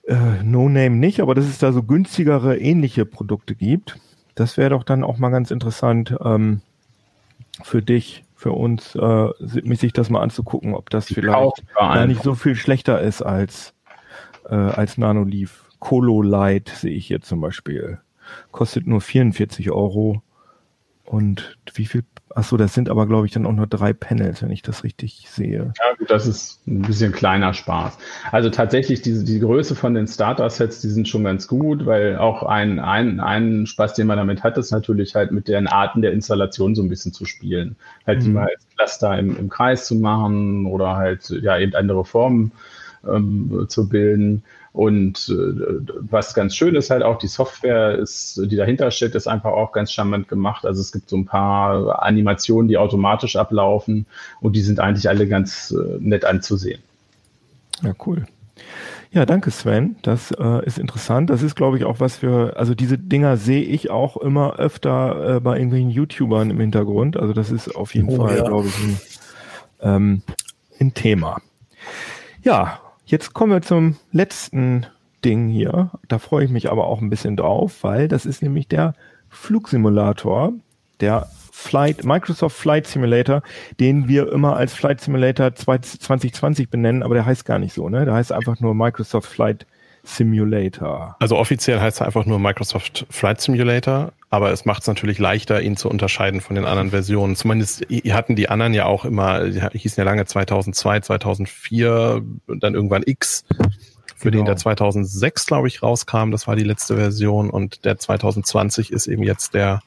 äh, 0.06 0.42
No 0.42 0.68
Name 0.68 0.96
nicht, 0.96 1.20
aber 1.20 1.34
dass 1.34 1.46
es 1.46 1.58
da 1.58 1.72
so 1.72 1.82
günstigere 1.82 2.58
ähnliche 2.58 3.06
Produkte 3.06 3.54
gibt. 3.54 3.98
Das 4.34 4.56
wäre 4.56 4.70
doch 4.70 4.84
dann 4.84 5.04
auch 5.04 5.18
mal 5.18 5.30
ganz 5.30 5.50
interessant 5.50 6.16
ähm, 6.24 6.60
für 7.62 7.82
dich, 7.82 8.24
für 8.34 8.52
uns, 8.52 8.94
äh, 8.94 9.28
sich 9.38 9.92
das 9.92 10.10
mal 10.10 10.20
anzugucken, 10.20 10.74
ob 10.74 10.90
das 10.90 11.06
vielleicht 11.06 11.62
gar 11.74 12.06
nicht 12.06 12.22
so 12.22 12.34
viel 12.34 12.56
schlechter 12.56 13.00
ist 13.00 13.22
als, 13.22 13.74
äh, 14.48 14.54
als 14.54 14.98
Nanoleaf. 14.98 15.64
Colo 15.78 16.22
Light 16.22 16.68
sehe 16.68 16.92
ich 16.92 17.06
hier 17.06 17.20
zum 17.20 17.40
Beispiel. 17.40 18.00
Kostet 18.52 18.86
nur 18.86 19.00
44 19.00 19.70
Euro. 19.70 20.22
Und 21.04 21.58
wie 21.74 21.86
viel 21.86 22.04
Achso, 22.34 22.56
das 22.56 22.74
sind 22.74 22.90
aber, 22.90 23.06
glaube 23.06 23.26
ich, 23.26 23.32
dann 23.32 23.46
auch 23.46 23.52
nur 23.52 23.68
drei 23.68 23.92
Panels, 23.92 24.42
wenn 24.42 24.50
ich 24.50 24.62
das 24.62 24.82
richtig 24.82 25.28
sehe. 25.30 25.72
Ja, 25.78 25.94
gut, 25.96 26.10
das 26.10 26.26
ist 26.26 26.66
ein 26.66 26.82
bisschen 26.82 27.12
kleiner 27.12 27.54
Spaß. 27.54 27.96
Also 28.32 28.50
tatsächlich, 28.50 29.02
diese, 29.02 29.24
die 29.24 29.38
Größe 29.38 29.76
von 29.76 29.94
den 29.94 30.08
Starter-Sets, 30.08 30.80
die 30.80 30.88
sind 30.88 31.08
schon 31.08 31.22
ganz 31.22 31.46
gut, 31.46 31.86
weil 31.86 32.16
auch 32.18 32.42
ein, 32.42 32.80
ein, 32.80 33.20
ein 33.20 33.66
Spaß, 33.66 33.94
den 33.94 34.08
man 34.08 34.18
damit 34.18 34.42
hat, 34.42 34.58
ist 34.58 34.72
natürlich 34.72 35.14
halt 35.14 35.30
mit 35.30 35.46
den 35.46 35.68
Arten 35.68 36.02
der 36.02 36.12
Installation 36.12 36.74
so 36.74 36.82
ein 36.82 36.88
bisschen 36.88 37.12
zu 37.12 37.24
spielen. 37.24 37.76
Halt 38.04 38.18
mhm. 38.18 38.24
die 38.24 38.30
mal 38.30 38.48
als 38.48 38.66
Cluster 38.76 39.16
im, 39.16 39.36
im 39.36 39.48
Kreis 39.48 39.86
zu 39.86 39.94
machen 39.94 40.66
oder 40.66 40.96
halt 40.96 41.30
ja 41.30 41.56
eben 41.56 41.76
andere 41.76 42.04
Formen 42.04 42.50
ähm, 43.08 43.66
zu 43.68 43.88
bilden. 43.88 44.42
Und 44.74 45.28
äh, 45.28 45.94
was 46.00 46.34
ganz 46.34 46.56
schön 46.56 46.74
ist 46.74 46.90
halt 46.90 47.04
auch, 47.04 47.16
die 47.18 47.28
Software 47.28 47.96
ist, 47.96 48.40
die 48.44 48.56
dahinter 48.56 48.90
steht, 48.90 49.14
ist 49.14 49.28
einfach 49.28 49.52
auch 49.52 49.70
ganz 49.70 49.92
charmant 49.92 50.26
gemacht. 50.26 50.66
Also 50.66 50.80
es 50.80 50.90
gibt 50.90 51.08
so 51.08 51.16
ein 51.16 51.26
paar 51.26 52.02
Animationen, 52.02 52.66
die 52.66 52.76
automatisch 52.76 53.36
ablaufen 53.36 54.04
und 54.40 54.56
die 54.56 54.62
sind 54.62 54.80
eigentlich 54.80 55.08
alle 55.08 55.28
ganz 55.28 55.70
äh, 55.70 55.98
nett 56.00 56.24
anzusehen. 56.24 56.82
Ja, 57.82 57.92
cool. 58.04 58.26
Ja, 59.12 59.24
danke 59.24 59.52
Sven. 59.52 59.94
Das 60.02 60.32
äh, 60.32 60.66
ist 60.66 60.80
interessant. 60.80 61.30
Das 61.30 61.42
ist, 61.42 61.54
glaube 61.54 61.78
ich, 61.78 61.84
auch 61.84 62.00
was 62.00 62.16
für, 62.16 62.56
also 62.56 62.74
diese 62.74 62.98
Dinger 62.98 63.36
sehe 63.36 63.62
ich 63.62 63.90
auch 63.90 64.16
immer 64.16 64.56
öfter 64.56 65.36
äh, 65.36 65.40
bei 65.40 65.54
irgendwelchen 65.54 65.90
YouTubern 65.90 66.50
im 66.50 66.58
Hintergrund. 66.58 67.16
Also 67.16 67.32
das 67.32 67.52
ist 67.52 67.76
auf 67.76 67.94
jeden 67.94 68.08
oh, 68.08 68.16
Fall, 68.16 68.38
ja. 68.38 68.42
glaube 68.42 68.66
ich, 68.66 68.76
ein, 68.76 69.00
ähm, 69.82 70.22
ein 70.80 70.94
Thema. 70.94 71.40
Ja, 72.42 72.80
jetzt 73.06 73.34
kommen 73.34 73.52
wir 73.52 73.62
zum 73.62 73.96
letzten 74.12 74.86
Ding 75.24 75.48
hier. 75.48 75.90
Da 76.08 76.18
freue 76.18 76.44
ich 76.44 76.50
mich 76.50 76.70
aber 76.70 76.86
auch 76.86 77.00
ein 77.00 77.10
bisschen 77.10 77.36
drauf, 77.36 77.82
weil 77.82 78.08
das 78.08 78.26
ist 78.26 78.42
nämlich 78.42 78.68
der 78.68 78.94
Flugsimulator, 79.30 80.52
der 81.00 81.28
Flight, 81.50 82.04
Microsoft 82.04 82.56
Flight 82.56 82.86
Simulator, 82.86 83.42
den 83.80 84.08
wir 84.08 84.30
immer 84.32 84.56
als 84.56 84.74
Flight 84.74 85.00
Simulator 85.00 85.54
2020 85.54 86.68
benennen, 86.68 87.02
aber 87.02 87.14
der 87.14 87.26
heißt 87.26 87.44
gar 87.44 87.58
nicht 87.58 87.72
so, 87.72 87.88
ne? 87.88 88.04
Der 88.04 88.14
heißt 88.14 88.32
einfach 88.32 88.60
nur 88.60 88.74
Microsoft 88.74 89.28
Flight 89.28 89.66
Simulator. 90.04 91.16
Also 91.18 91.36
offiziell 91.36 91.80
heißt 91.80 92.00
er 92.00 92.06
einfach 92.06 92.26
nur 92.26 92.38
Microsoft 92.38 93.06
Flight 93.10 93.40
Simulator, 93.40 94.12
aber 94.30 94.52
es 94.52 94.64
macht 94.64 94.82
es 94.82 94.88
natürlich 94.88 95.18
leichter, 95.18 95.62
ihn 95.62 95.76
zu 95.76 95.88
unterscheiden 95.88 96.40
von 96.40 96.56
den 96.56 96.66
anderen 96.66 96.90
Versionen. 96.90 97.36
Zumindest 97.36 97.86
hatten 98.10 98.36
die 98.36 98.48
anderen 98.48 98.74
ja 98.74 98.84
auch 98.84 99.04
immer, 99.04 99.44
hießen 99.44 100.00
ja 100.00 100.04
lange 100.04 100.26
2002, 100.26 101.00
2004 101.00 102.22
und 102.46 102.62
dann 102.62 102.74
irgendwann 102.74 103.02
X, 103.06 103.44
für 104.16 104.30
genau. 104.30 104.42
den 104.42 104.46
der 104.46 104.56
2006, 104.56 105.46
glaube 105.46 105.68
ich, 105.68 105.82
rauskam. 105.82 106.30
Das 106.30 106.46
war 106.46 106.56
die 106.56 106.64
letzte 106.64 106.96
Version 106.96 107.50
und 107.50 107.84
der 107.84 107.98
2020 107.98 108.92
ist 108.92 109.06
eben 109.06 109.22
jetzt 109.22 109.54
der 109.54 109.80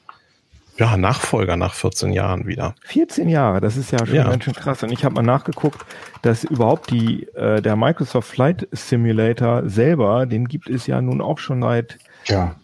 ja, 0.78 0.96
Nachfolger 0.96 1.56
nach 1.56 1.74
14 1.74 2.12
Jahren 2.12 2.46
wieder. 2.46 2.74
14 2.84 3.28
Jahre, 3.28 3.60
das 3.60 3.76
ist 3.76 3.90
ja 3.90 4.04
schon 4.06 4.14
ja. 4.14 4.28
ganz 4.28 4.44
schön 4.44 4.54
krass. 4.54 4.82
Und 4.82 4.92
ich 4.92 5.04
habe 5.04 5.16
mal 5.16 5.22
nachgeguckt, 5.22 5.84
dass 6.22 6.44
überhaupt 6.44 6.90
die 6.90 7.24
äh, 7.34 7.60
der 7.60 7.76
Microsoft 7.76 8.28
Flight 8.28 8.68
Simulator 8.70 9.68
selber, 9.68 10.26
den 10.26 10.46
gibt 10.46 10.70
es 10.70 10.86
ja 10.86 11.00
nun 11.00 11.20
auch 11.20 11.38
schon 11.38 11.62
seit. 11.62 11.98
Ja. 12.26 12.54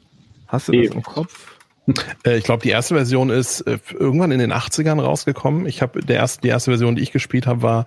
Hast 0.46 0.68
du 0.68 0.72
das 0.72 0.94
im 0.94 1.02
Kopf? 1.02 1.50
Äh, 2.24 2.38
ich 2.38 2.44
glaube, 2.44 2.62
die 2.62 2.70
erste 2.70 2.94
Version 2.94 3.28
ist 3.28 3.60
äh, 3.60 3.78
irgendwann 3.92 4.30
in 4.30 4.38
den 4.38 4.54
80ern 4.54 5.02
rausgekommen. 5.02 5.66
Ich 5.66 5.82
habe 5.82 6.00
der 6.00 6.16
erste, 6.16 6.40
die 6.40 6.48
erste 6.48 6.70
Version, 6.70 6.96
die 6.96 7.02
ich 7.02 7.12
gespielt 7.12 7.46
habe, 7.46 7.60
war 7.60 7.84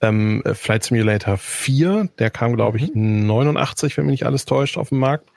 ähm, 0.00 0.44
Flight 0.54 0.84
Simulator 0.84 1.36
4. 1.36 2.10
Der 2.20 2.30
kam, 2.30 2.54
glaube 2.54 2.78
ich, 2.78 2.94
mhm. 2.94 3.26
89, 3.26 3.96
wenn 3.96 4.06
mich 4.06 4.12
nicht 4.12 4.26
alles 4.26 4.44
täuscht, 4.44 4.78
auf 4.78 4.90
den 4.90 4.98
Markt. 4.98 5.28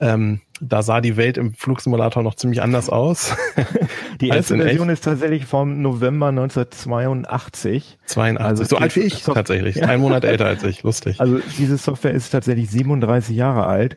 Ähm, 0.00 0.40
da 0.60 0.82
sah 0.82 1.00
die 1.00 1.16
Welt 1.16 1.38
im 1.38 1.54
Flugsimulator 1.54 2.22
noch 2.22 2.34
ziemlich 2.34 2.62
anders 2.62 2.90
aus. 2.90 3.34
Die 4.20 4.28
erste 4.28 4.56
Version 4.56 4.90
ist 4.90 5.04
tatsächlich 5.04 5.46
vom 5.46 5.80
November 5.80 6.28
1982. 6.28 7.98
82, 8.04 8.46
also 8.46 8.64
so 8.64 8.76
alt 8.76 8.94
wie 8.96 9.00
ich 9.00 9.22
Sof 9.22 9.34
tatsächlich. 9.34 9.76
Ja. 9.76 9.86
Ein 9.86 10.00
Monat 10.00 10.24
älter 10.24 10.46
als 10.46 10.62
ich, 10.64 10.82
lustig. 10.82 11.20
Also 11.20 11.40
diese 11.58 11.78
Software 11.78 12.12
ist 12.12 12.30
tatsächlich 12.30 12.70
37 12.70 13.34
Jahre 13.34 13.66
alt 13.66 13.96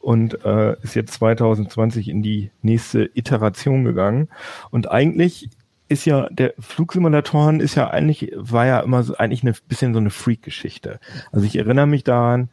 und 0.00 0.44
äh, 0.44 0.76
ist 0.82 0.94
jetzt 0.94 1.14
2020 1.14 2.08
in 2.08 2.22
die 2.22 2.50
nächste 2.62 3.10
Iteration 3.14 3.84
gegangen. 3.84 4.28
Und 4.70 4.90
eigentlich 4.90 5.50
ist 5.88 6.04
ja, 6.06 6.28
der 6.30 6.54
Flugsimulatoren 6.58 7.60
ist 7.60 7.74
ja 7.74 7.90
eigentlich, 7.90 8.32
war 8.36 8.66
ja 8.66 8.80
immer 8.80 9.02
so 9.02 9.16
eigentlich 9.16 9.42
ein 9.42 9.54
bisschen 9.68 9.92
so 9.92 10.00
eine 10.00 10.10
Freak-Geschichte. 10.10 10.98
Also 11.30 11.44
ich 11.44 11.56
erinnere 11.56 11.86
mich 11.86 12.04
daran, 12.04 12.48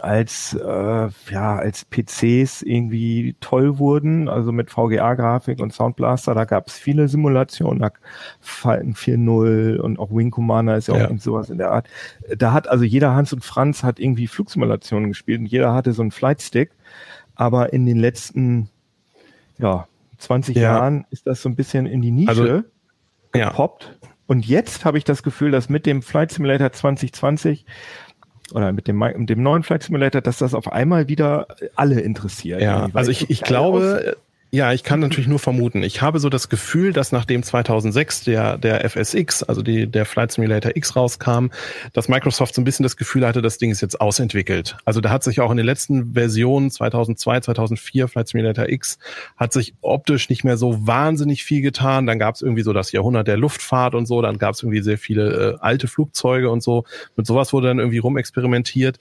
als 0.00 0.54
äh, 0.54 1.08
ja 1.30 1.56
als 1.56 1.84
PCs 1.84 2.62
irgendwie 2.62 3.36
toll 3.40 3.78
wurden, 3.78 4.28
also 4.28 4.52
mit 4.52 4.70
VGA-Grafik 4.70 5.60
und 5.60 5.72
Soundblaster, 5.72 6.34
da 6.34 6.44
gab 6.44 6.68
es 6.68 6.74
viele 6.74 7.08
Simulationen, 7.08 7.80
da 7.80 7.90
Falcon 8.40 8.94
4.0 8.94 9.78
und 9.78 9.98
auch 9.98 10.10
Wing 10.10 10.30
Commander 10.30 10.76
ist 10.76 10.88
ja 10.88 10.94
auch 10.94 11.10
ja. 11.10 11.16
sowas 11.18 11.50
in 11.50 11.58
der 11.58 11.70
Art. 11.70 11.88
Da 12.36 12.52
hat 12.52 12.68
also 12.68 12.84
jeder 12.84 13.14
Hans 13.14 13.32
und 13.32 13.44
Franz 13.44 13.82
hat 13.82 13.98
irgendwie 13.98 14.26
Flugsimulationen 14.26 15.08
gespielt 15.08 15.40
und 15.40 15.46
jeder 15.46 15.74
hatte 15.74 15.92
so 15.92 16.02
einen 16.02 16.10
Flightstick, 16.10 16.70
aber 17.34 17.72
in 17.72 17.86
den 17.86 17.98
letzten 17.98 18.70
ja 19.58 19.86
20 20.18 20.56
ja. 20.56 20.62
Jahren 20.62 21.06
ist 21.10 21.26
das 21.26 21.42
so 21.42 21.48
ein 21.48 21.56
bisschen 21.56 21.86
in 21.86 22.02
die 22.02 22.10
Nische 22.10 22.30
also, 22.30 22.62
gepoppt. 23.32 23.98
Ja. 24.02 24.08
Und 24.26 24.46
jetzt 24.46 24.84
habe 24.84 24.98
ich 24.98 25.04
das 25.04 25.22
Gefühl, 25.22 25.50
dass 25.50 25.70
mit 25.70 25.86
dem 25.86 26.02
Flight 26.02 26.32
Simulator 26.32 26.70
2020 26.70 27.64
oder 28.52 28.72
mit 28.72 28.88
dem, 28.88 28.98
mit 28.98 29.30
dem 29.30 29.42
neuen 29.42 29.62
Flight 29.62 29.82
Simulator, 29.82 30.20
dass 30.20 30.38
das 30.38 30.54
auf 30.54 30.72
einmal 30.72 31.08
wieder 31.08 31.46
alle 31.74 32.00
interessiert. 32.00 32.60
Ja, 32.60 32.88
also 32.92 33.10
ich, 33.10 33.30
ich 33.30 33.42
glaube, 33.42 34.16
ja, 34.50 34.72
ich 34.72 34.82
kann 34.82 35.00
natürlich 35.00 35.28
nur 35.28 35.38
vermuten. 35.38 35.82
Ich 35.82 36.00
habe 36.00 36.20
so 36.20 36.30
das 36.30 36.48
Gefühl, 36.48 36.94
dass 36.94 37.12
nachdem 37.12 37.42
2006 37.42 38.24
der, 38.24 38.56
der 38.56 38.88
FSX, 38.88 39.42
also 39.42 39.60
die, 39.60 39.86
der 39.86 40.06
Flight 40.06 40.32
Simulator 40.32 40.72
X 40.74 40.96
rauskam, 40.96 41.48
dass 41.92 42.08
Microsoft 42.08 42.54
so 42.54 42.62
ein 42.62 42.64
bisschen 42.64 42.82
das 42.82 42.96
Gefühl 42.96 43.26
hatte, 43.26 43.42
das 43.42 43.58
Ding 43.58 43.70
ist 43.70 43.82
jetzt 43.82 44.00
ausentwickelt. 44.00 44.78
Also 44.86 45.02
da 45.02 45.10
hat 45.10 45.22
sich 45.22 45.40
auch 45.40 45.50
in 45.50 45.58
den 45.58 45.66
letzten 45.66 46.14
Versionen 46.14 46.70
2002, 46.70 47.40
2004 47.40 48.08
Flight 48.08 48.28
Simulator 48.28 48.70
X 48.70 48.98
hat 49.36 49.52
sich 49.52 49.74
optisch 49.82 50.30
nicht 50.30 50.44
mehr 50.44 50.56
so 50.56 50.86
wahnsinnig 50.86 51.44
viel 51.44 51.60
getan. 51.60 52.06
Dann 52.06 52.18
gab 52.18 52.34
es 52.34 52.40
irgendwie 52.40 52.62
so 52.62 52.72
das 52.72 52.90
Jahrhundert 52.90 53.28
der 53.28 53.36
Luftfahrt 53.36 53.94
und 53.94 54.06
so. 54.06 54.22
Dann 54.22 54.38
gab 54.38 54.54
es 54.54 54.62
irgendwie 54.62 54.80
sehr 54.80 54.96
viele 54.96 55.56
äh, 55.56 55.58
alte 55.60 55.88
Flugzeuge 55.88 56.50
und 56.50 56.62
so. 56.62 56.84
Mit 57.16 57.26
sowas 57.26 57.52
wurde 57.52 57.66
dann 57.66 57.80
irgendwie 57.80 57.98
rumexperimentiert. 57.98 58.98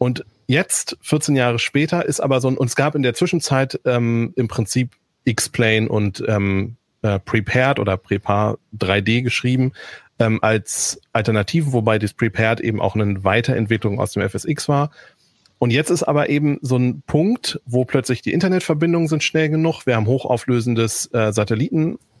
Und 0.00 0.24
jetzt, 0.46 0.96
14 1.02 1.36
Jahre 1.36 1.58
später, 1.58 2.06
ist 2.06 2.20
aber 2.20 2.40
so 2.40 2.48
ein, 2.48 2.56
und 2.56 2.68
es 2.68 2.74
gab 2.74 2.94
in 2.94 3.02
der 3.02 3.12
Zwischenzeit 3.12 3.78
ähm, 3.84 4.32
im 4.34 4.48
Prinzip 4.48 4.96
X-Plane 5.24 5.90
und 5.90 6.24
ähm, 6.26 6.76
äh, 7.02 7.18
Prepared 7.18 7.78
oder 7.78 7.98
Prepar 7.98 8.56
3D 8.78 9.20
geschrieben 9.20 9.72
ähm, 10.18 10.38
als 10.40 11.02
Alternative, 11.12 11.74
wobei 11.74 11.98
das 11.98 12.14
Prepared 12.14 12.60
eben 12.60 12.80
auch 12.80 12.94
eine 12.94 13.22
Weiterentwicklung 13.24 14.00
aus 14.00 14.12
dem 14.12 14.26
FSX 14.26 14.70
war. 14.70 14.90
Und 15.58 15.70
jetzt 15.70 15.90
ist 15.90 16.04
aber 16.04 16.30
eben 16.30 16.58
so 16.62 16.78
ein 16.78 17.02
Punkt, 17.06 17.60
wo 17.66 17.84
plötzlich 17.84 18.22
die 18.22 18.32
Internetverbindungen 18.32 19.06
sind 19.06 19.22
schnell 19.22 19.50
genug. 19.50 19.84
Wir 19.84 19.96
haben 19.96 20.06
hochauflösendes 20.06 21.10
äh, 21.12 21.30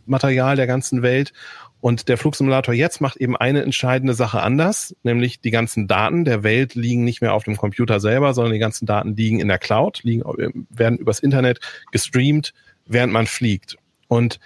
Satellitenmaterial 0.06 0.56
der 0.56 0.66
ganzen 0.66 1.02
Welt 1.02 1.32
und 1.80 2.08
der 2.08 2.18
Flugsimulator 2.18 2.74
jetzt 2.74 3.00
macht 3.00 3.16
eben 3.16 3.36
eine 3.36 3.62
entscheidende 3.62 4.14
Sache 4.14 4.42
anders, 4.42 4.94
nämlich 5.02 5.40
die 5.40 5.50
ganzen 5.50 5.88
Daten 5.88 6.24
der 6.24 6.42
Welt 6.42 6.74
liegen 6.74 7.04
nicht 7.04 7.22
mehr 7.22 7.32
auf 7.32 7.44
dem 7.44 7.56
Computer 7.56 8.00
selber, 8.00 8.34
sondern 8.34 8.52
die 8.52 8.58
ganzen 8.58 8.86
Daten 8.86 9.16
liegen 9.16 9.40
in 9.40 9.48
der 9.48 9.58
Cloud, 9.58 10.00
liegen, 10.02 10.22
werden 10.68 10.98
übers 10.98 11.20
Internet 11.20 11.60
gestreamt, 11.90 12.52
während 12.86 13.12
man 13.12 13.26
fliegt. 13.26 13.76
Und 14.08 14.40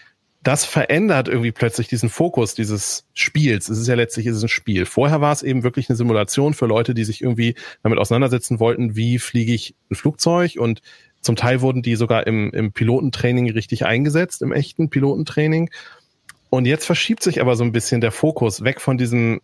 das 0.44 0.66
verändert 0.66 1.26
irgendwie 1.26 1.52
plötzlich 1.52 1.88
diesen 1.88 2.10
Fokus 2.10 2.54
dieses 2.54 3.06
Spiels. 3.14 3.70
Es 3.70 3.78
ist 3.78 3.88
ja 3.88 3.94
letztlich 3.94 4.26
ist 4.26 4.42
ein 4.42 4.48
Spiel. 4.48 4.84
Vorher 4.84 5.22
war 5.22 5.32
es 5.32 5.42
eben 5.42 5.62
wirklich 5.62 5.88
eine 5.88 5.96
Simulation 5.96 6.52
für 6.52 6.66
Leute, 6.66 6.94
die 6.94 7.04
sich 7.04 7.22
irgendwie 7.22 7.54
damit 7.82 7.98
auseinandersetzen 7.98 8.60
wollten, 8.60 8.94
wie 8.94 9.18
fliege 9.18 9.54
ich 9.54 9.74
ein 9.90 9.94
Flugzeug 9.94 10.56
und 10.58 10.82
zum 11.24 11.36
Teil 11.36 11.60
wurden 11.60 11.82
die 11.82 11.96
sogar 11.96 12.26
im, 12.26 12.50
im 12.50 12.72
Pilotentraining 12.72 13.50
richtig 13.50 13.86
eingesetzt, 13.86 14.42
im 14.42 14.52
echten 14.52 14.90
Pilotentraining. 14.90 15.70
Und 16.50 16.66
jetzt 16.66 16.84
verschiebt 16.84 17.22
sich 17.22 17.40
aber 17.40 17.56
so 17.56 17.64
ein 17.64 17.72
bisschen 17.72 18.00
der 18.00 18.12
Fokus 18.12 18.62
weg 18.62 18.80
von 18.80 18.98
diesem, 18.98 19.40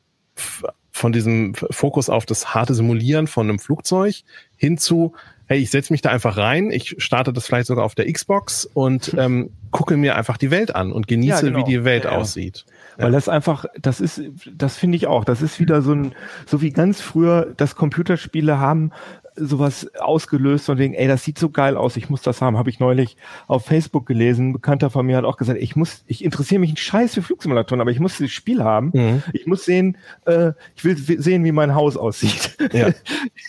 von 0.92 1.12
diesem 1.12 1.54
Fokus 1.54 2.10
auf 2.10 2.26
das 2.26 2.54
harte 2.54 2.74
Simulieren 2.74 3.26
von 3.26 3.48
einem 3.48 3.58
Flugzeug 3.58 4.16
hin 4.56 4.78
zu, 4.78 5.14
hey, 5.46 5.58
ich 5.58 5.70
setze 5.70 5.92
mich 5.92 6.02
da 6.02 6.10
einfach 6.10 6.36
rein, 6.36 6.70
ich 6.70 6.96
starte 6.98 7.32
das 7.32 7.46
vielleicht 7.46 7.66
sogar 7.66 7.84
auf 7.84 7.94
der 7.94 8.12
Xbox 8.12 8.66
und 8.66 9.14
ähm, 9.18 9.50
gucke 9.70 9.96
mir 9.96 10.16
einfach 10.16 10.36
die 10.36 10.50
Welt 10.50 10.74
an 10.74 10.92
und 10.92 11.08
genieße, 11.08 11.46
ja, 11.46 11.52
genau. 11.52 11.66
wie 11.66 11.70
die 11.70 11.84
Welt 11.84 12.04
ja, 12.04 12.10
aussieht. 12.10 12.66
Weil 13.00 13.12
das 13.12 13.28
einfach, 13.28 13.64
das 13.80 14.00
ist, 14.00 14.22
das 14.52 14.76
finde 14.76 14.96
ich 14.96 15.06
auch, 15.06 15.24
das 15.24 15.42
ist 15.42 15.60
wieder 15.60 15.82
so 15.82 15.92
ein, 15.92 16.12
so 16.46 16.60
wie 16.60 16.70
ganz 16.70 17.00
früher 17.00 17.52
das 17.56 17.76
Computerspiele 17.76 18.58
haben 18.58 18.92
sowas 19.36 19.90
ausgelöst 19.98 20.68
und 20.68 20.78
wegen, 20.78 20.94
ey, 20.94 21.08
das 21.08 21.24
sieht 21.24 21.38
so 21.38 21.50
geil 21.50 21.76
aus, 21.76 21.96
ich 21.96 22.10
muss 22.10 22.22
das 22.22 22.42
haben. 22.42 22.58
Habe 22.58 22.70
ich 22.70 22.80
neulich 22.80 23.16
auf 23.46 23.64
Facebook 23.64 24.06
gelesen. 24.06 24.48
Ein 24.48 24.52
Bekannter 24.52 24.90
von 24.90 25.06
mir 25.06 25.16
hat 25.16 25.24
auch 25.24 25.36
gesagt, 25.36 25.60
ich 25.60 25.76
muss, 25.76 26.04
ich 26.06 26.24
interessiere 26.24 26.60
mich 26.60 26.72
ein 26.72 26.76
Scheiß 26.76 27.14
für 27.14 27.22
Flugsimulatoren, 27.22 27.80
aber 27.80 27.90
ich 27.90 28.00
muss 28.00 28.18
das 28.18 28.30
Spiel 28.30 28.62
haben. 28.62 28.90
Mhm. 28.92 29.22
Ich 29.32 29.46
muss 29.46 29.64
sehen, 29.64 29.96
äh, 30.26 30.52
ich 30.76 30.84
will 30.84 30.96
sehen, 30.96 31.44
wie 31.44 31.52
mein 31.52 31.74
Haus 31.74 31.96
aussieht. 31.96 32.56
Ja. 32.72 32.90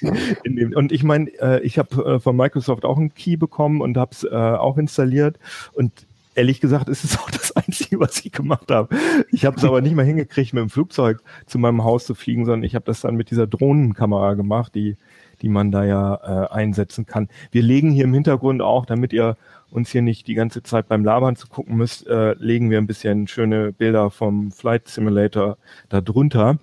und 0.76 0.92
ich 0.92 1.04
meine, 1.04 1.30
äh, 1.40 1.62
ich 1.62 1.78
habe 1.78 2.16
äh, 2.16 2.20
von 2.20 2.36
Microsoft 2.36 2.86
auch 2.86 2.98
einen 2.98 3.14
Key 3.14 3.38
bekommen 3.38 3.82
und 3.82 3.98
habe 3.98 4.12
es 4.12 4.24
äh, 4.24 4.30
auch 4.30 4.78
installiert 4.78 5.38
und 5.74 5.92
ehrlich 6.36 6.62
gesagt 6.62 6.90
ist 6.90 7.04
es 7.04 7.18
auch 7.20 7.30
das 7.30 7.56
Einzige, 7.56 8.00
was 8.00 8.24
ich 8.26 8.32
gemacht 8.32 8.72
habe. 8.72 8.96
Ich 9.32 9.46
habe 9.46 9.58
es 9.58 9.64
aber 9.64 9.82
nicht 9.82 9.96
mal 9.96 10.06
hingekriegt, 10.06 10.54
mit 10.54 10.62
dem 10.62 10.70
Flugzeug 10.70 11.22
zu 11.46 11.60
meinem 11.60 11.84
Haus 11.84 12.06
zu 12.06 12.16
fliegen, 12.16 12.46
sondern 12.46 12.64
ich 12.64 12.76
habe 12.76 12.86
das 12.86 13.02
dann 13.02 13.16
mit 13.16 13.32
dieser 13.32 13.48
Drohnenkamera 13.48 14.34
gemacht, 14.34 14.76
die 14.76 14.98
die 15.42 15.50
man 15.50 15.72
da 15.72 15.84
ja 15.84 16.16
äh, 16.16 16.54
einsetzen 16.54 17.06
kann. 17.06 17.28
Wir 17.52 17.64
legen 17.64 17.92
hier 17.92 18.04
im 18.06 18.14
Hintergrund 18.14 18.62
auch, 18.62 18.86
damit 18.86 19.14
ihr 19.14 19.38
uns 19.70 19.90
hier 19.90 20.02
nicht 20.02 20.28
die 20.28 20.34
ganze 20.34 20.64
Zeit 20.64 20.88
beim 20.88 21.04
Labern 21.04 21.36
zu 21.36 21.48
gucken 21.48 21.78
müsst, 21.78 22.06
äh, 22.08 22.34
legen 22.34 22.70
wir 22.70 22.78
ein 22.78 22.88
bisschen 22.88 23.28
schöne 23.28 23.72
Bilder 23.72 24.12
vom 24.12 24.52
Flight 24.52 24.88
Simulator 24.88 25.58
da 25.90 26.02
drunter. 26.02 26.60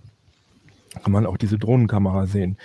Kann 1.03 1.13
man 1.13 1.27
auch 1.27 1.37
diese 1.37 1.59
Drohnenkamera 1.59 2.27
sehen. 2.27 2.57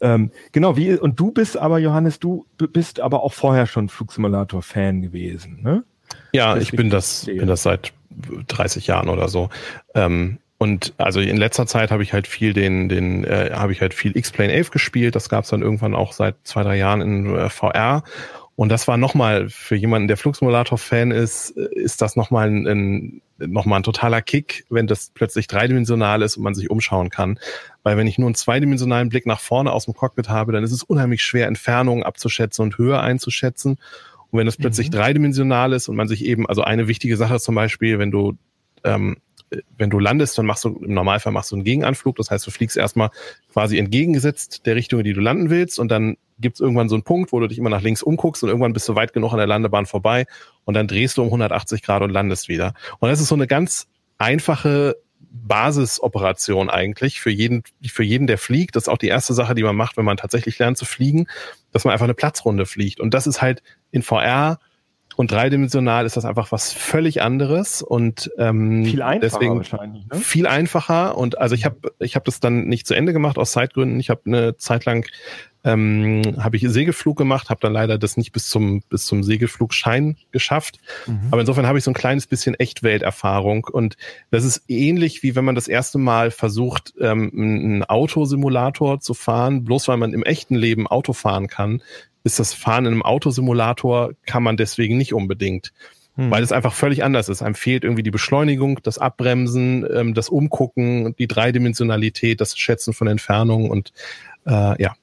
Ähm, 0.00 0.30
genau, 0.52 0.76
wie, 0.76 0.94
und 0.94 1.20
du 1.20 1.30
bist 1.30 1.58
aber, 1.58 1.78
Johannes, 1.78 2.20
du 2.20 2.46
bist 2.56 3.00
aber 3.00 3.22
auch 3.22 3.32
vorher 3.32 3.66
schon 3.66 3.88
Flugsimulator-Fan 3.88 5.02
gewesen, 5.02 5.60
ne? 5.62 5.84
Ja, 6.32 6.56
ich 6.56 6.72
bin 6.72 6.90
das, 6.90 7.26
bin 7.26 7.46
das 7.46 7.62
seit 7.62 7.92
30 8.48 8.86
Jahren 8.86 9.08
oder 9.08 9.28
so. 9.28 9.50
Ähm, 9.94 10.38
und 10.58 10.92
also 10.98 11.20
in 11.20 11.38
letzter 11.38 11.66
Zeit 11.66 11.90
habe 11.90 12.02
ich 12.02 12.12
halt 12.12 12.26
viel 12.26 12.52
den, 12.52 12.88
den, 12.88 13.24
äh, 13.24 13.50
habe 13.54 13.72
ich 13.72 13.80
halt 13.80 13.94
viel 13.94 14.16
X-Plane 14.16 14.52
11 14.52 14.70
gespielt. 14.70 15.16
Das 15.16 15.28
gab 15.28 15.44
es 15.44 15.50
dann 15.50 15.62
irgendwann 15.62 15.94
auch 15.94 16.12
seit 16.12 16.36
zwei, 16.44 16.62
drei 16.62 16.76
Jahren 16.76 17.00
in 17.00 17.34
äh, 17.34 17.48
VR. 17.48 18.04
Und 18.56 18.68
das 18.68 18.86
war 18.86 18.98
nochmal, 18.98 19.48
für 19.48 19.74
jemanden, 19.74 20.06
der 20.06 20.18
Flugsimulator-Fan 20.18 21.12
ist, 21.12 21.56
äh, 21.56 21.74
ist 21.74 22.02
das 22.02 22.14
nochmal 22.14 22.50
ein, 22.50 22.66
ein 22.66 23.22
nochmal 23.38 23.80
ein 23.80 23.84
totaler 23.84 24.20
Kick, 24.20 24.66
wenn 24.68 24.86
das 24.86 25.12
plötzlich 25.14 25.46
dreidimensional 25.46 26.20
ist 26.20 26.36
und 26.36 26.42
man 26.42 26.54
sich 26.54 26.70
umschauen 26.70 27.08
kann. 27.08 27.38
Weil 27.82 27.96
wenn 27.96 28.06
ich 28.06 28.18
nur 28.18 28.28
einen 28.28 28.34
zweidimensionalen 28.34 29.08
Blick 29.08 29.24
nach 29.24 29.40
vorne 29.40 29.72
aus 29.72 29.86
dem 29.86 29.94
Cockpit 29.94 30.28
habe, 30.28 30.52
dann 30.52 30.62
ist 30.62 30.72
es 30.72 30.82
unheimlich 30.82 31.22
schwer, 31.22 31.46
Entfernungen 31.46 32.04
abzuschätzen 32.04 32.62
und 32.62 32.76
Höhe 32.76 33.00
einzuschätzen. 33.00 33.78
Und 34.30 34.38
wenn 34.38 34.46
es 34.46 34.56
plötzlich 34.56 34.88
mhm. 34.88 34.92
dreidimensional 34.92 35.72
ist 35.72 35.88
und 35.88 35.96
man 35.96 36.08
sich 36.08 36.24
eben, 36.24 36.46
also 36.46 36.62
eine 36.62 36.88
wichtige 36.88 37.16
Sache 37.16 37.36
ist 37.36 37.44
zum 37.44 37.54
Beispiel, 37.54 37.98
wenn 37.98 38.10
du 38.10 38.36
ähm, 38.84 39.16
wenn 39.76 39.90
du 39.90 39.98
landest, 39.98 40.38
dann 40.38 40.46
machst 40.46 40.64
du 40.64 40.78
im 40.80 40.94
Normalfall 40.94 41.32
machst 41.32 41.50
du 41.50 41.56
einen 41.56 41.64
Gegenanflug. 41.64 42.16
Das 42.16 42.30
heißt, 42.30 42.46
du 42.46 42.50
fliegst 42.50 42.76
erstmal 42.76 43.10
quasi 43.52 43.78
entgegengesetzt 43.78 44.64
der 44.66 44.76
Richtung, 44.76 45.00
in 45.00 45.04
die 45.04 45.12
du 45.12 45.20
landen 45.20 45.50
willst. 45.50 45.78
Und 45.78 45.90
dann 45.90 46.16
gibt 46.38 46.56
es 46.56 46.60
irgendwann 46.60 46.88
so 46.88 46.94
einen 46.94 47.02
Punkt, 47.02 47.32
wo 47.32 47.40
du 47.40 47.48
dich 47.48 47.58
immer 47.58 47.70
nach 47.70 47.82
links 47.82 48.02
umguckst 48.02 48.42
und 48.42 48.48
irgendwann 48.48 48.72
bist 48.72 48.88
du 48.88 48.94
weit 48.94 49.12
genug 49.12 49.32
an 49.32 49.38
der 49.38 49.46
Landebahn 49.46 49.86
vorbei 49.86 50.26
und 50.64 50.74
dann 50.74 50.86
drehst 50.86 51.18
du 51.18 51.22
um 51.22 51.28
180 51.28 51.82
Grad 51.82 52.02
und 52.02 52.10
landest 52.10 52.48
wieder. 52.48 52.74
Und 53.00 53.08
das 53.08 53.20
ist 53.20 53.28
so 53.28 53.34
eine 53.34 53.46
ganz 53.46 53.88
einfache 54.18 54.96
Basisoperation 55.30 56.70
eigentlich 56.70 57.20
für 57.20 57.30
jeden, 57.30 57.62
für 57.84 58.02
jeden, 58.02 58.26
der 58.26 58.38
fliegt. 58.38 58.76
Das 58.76 58.84
ist 58.84 58.88
auch 58.88 58.98
die 58.98 59.08
erste 59.08 59.34
Sache, 59.34 59.54
die 59.54 59.62
man 59.62 59.76
macht, 59.76 59.96
wenn 59.96 60.04
man 60.04 60.16
tatsächlich 60.16 60.58
lernt 60.58 60.78
zu 60.78 60.84
fliegen, 60.84 61.28
dass 61.72 61.84
man 61.84 61.92
einfach 61.92 62.04
eine 62.04 62.14
Platzrunde 62.14 62.66
fliegt. 62.66 63.00
Und 63.00 63.14
das 63.14 63.26
ist 63.26 63.40
halt 63.40 63.62
in 63.90 64.02
VR 64.02 64.58
und 65.16 65.32
dreidimensional 65.32 66.06
ist 66.06 66.16
das 66.16 66.24
einfach 66.24 66.52
was 66.52 66.72
völlig 66.72 67.22
anderes 67.22 67.82
und 67.82 68.30
ähm, 68.38 68.84
viel 68.84 69.02
einfacher 69.02 69.20
deswegen 69.20 69.56
wahrscheinlich. 69.56 70.06
Ne? 70.06 70.18
Viel 70.18 70.46
einfacher 70.46 71.18
und 71.18 71.38
also 71.38 71.54
ich 71.54 71.64
habe 71.64 71.92
ich 71.98 72.14
habe 72.14 72.24
das 72.24 72.40
dann 72.40 72.64
nicht 72.64 72.86
zu 72.86 72.94
Ende 72.94 73.12
gemacht 73.12 73.36
aus 73.36 73.52
Zeitgründen. 73.52 73.98
Ich 74.00 74.10
habe 74.10 74.22
eine 74.26 74.56
Zeit 74.56 74.84
lang 74.84 75.06
ähm, 75.62 76.22
habe 76.38 76.56
ich 76.56 76.66
Segelflug 76.66 77.18
gemacht, 77.18 77.50
habe 77.50 77.60
dann 77.60 77.74
leider 77.74 77.98
das 77.98 78.16
nicht 78.16 78.32
bis 78.32 78.48
zum 78.48 78.82
bis 78.88 79.04
zum 79.04 79.22
Segelflugschein 79.22 80.16
geschafft. 80.30 80.78
Mhm. 81.06 81.28
Aber 81.30 81.40
insofern 81.40 81.66
habe 81.66 81.76
ich 81.76 81.84
so 81.84 81.90
ein 81.90 81.94
kleines 81.94 82.26
bisschen 82.26 82.54
Echtwelterfahrung 82.54 83.64
und 83.70 83.96
das 84.30 84.44
ist 84.44 84.62
ähnlich 84.68 85.22
wie 85.22 85.34
wenn 85.36 85.44
man 85.44 85.54
das 85.54 85.68
erste 85.68 85.98
Mal 85.98 86.30
versucht, 86.30 86.94
ähm, 86.98 87.30
einen 87.34 87.84
Autosimulator 87.84 89.00
zu 89.00 89.12
fahren, 89.12 89.64
bloß 89.64 89.88
weil 89.88 89.98
man 89.98 90.14
im 90.14 90.22
echten 90.22 90.54
Leben 90.54 90.86
Auto 90.86 91.12
fahren 91.12 91.48
kann, 91.48 91.82
ist 92.24 92.38
das 92.38 92.54
Fahren 92.54 92.86
in 92.86 92.92
einem 92.92 93.02
Autosimulator, 93.02 94.12
kann 94.26 94.42
man 94.42 94.56
deswegen 94.56 94.96
nicht 94.96 95.14
unbedingt. 95.14 95.72
Hm. 96.16 96.30
Weil 96.30 96.42
es 96.42 96.52
einfach 96.52 96.72
völlig 96.72 97.04
anders 97.04 97.28
ist. 97.28 97.42
Einem 97.42 97.54
fehlt 97.54 97.84
irgendwie 97.84 98.02
die 98.02 98.10
Beschleunigung, 98.10 98.80
das 98.82 98.98
Abbremsen, 98.98 99.86
ähm, 99.92 100.14
das 100.14 100.28
Umgucken, 100.28 101.14
die 101.18 101.28
Dreidimensionalität, 101.28 102.40
das 102.40 102.58
Schätzen 102.58 102.92
von 102.92 103.06
Entfernungen 103.06 103.70
und 103.70 103.92
äh, 104.46 104.82
ja. 104.82 104.94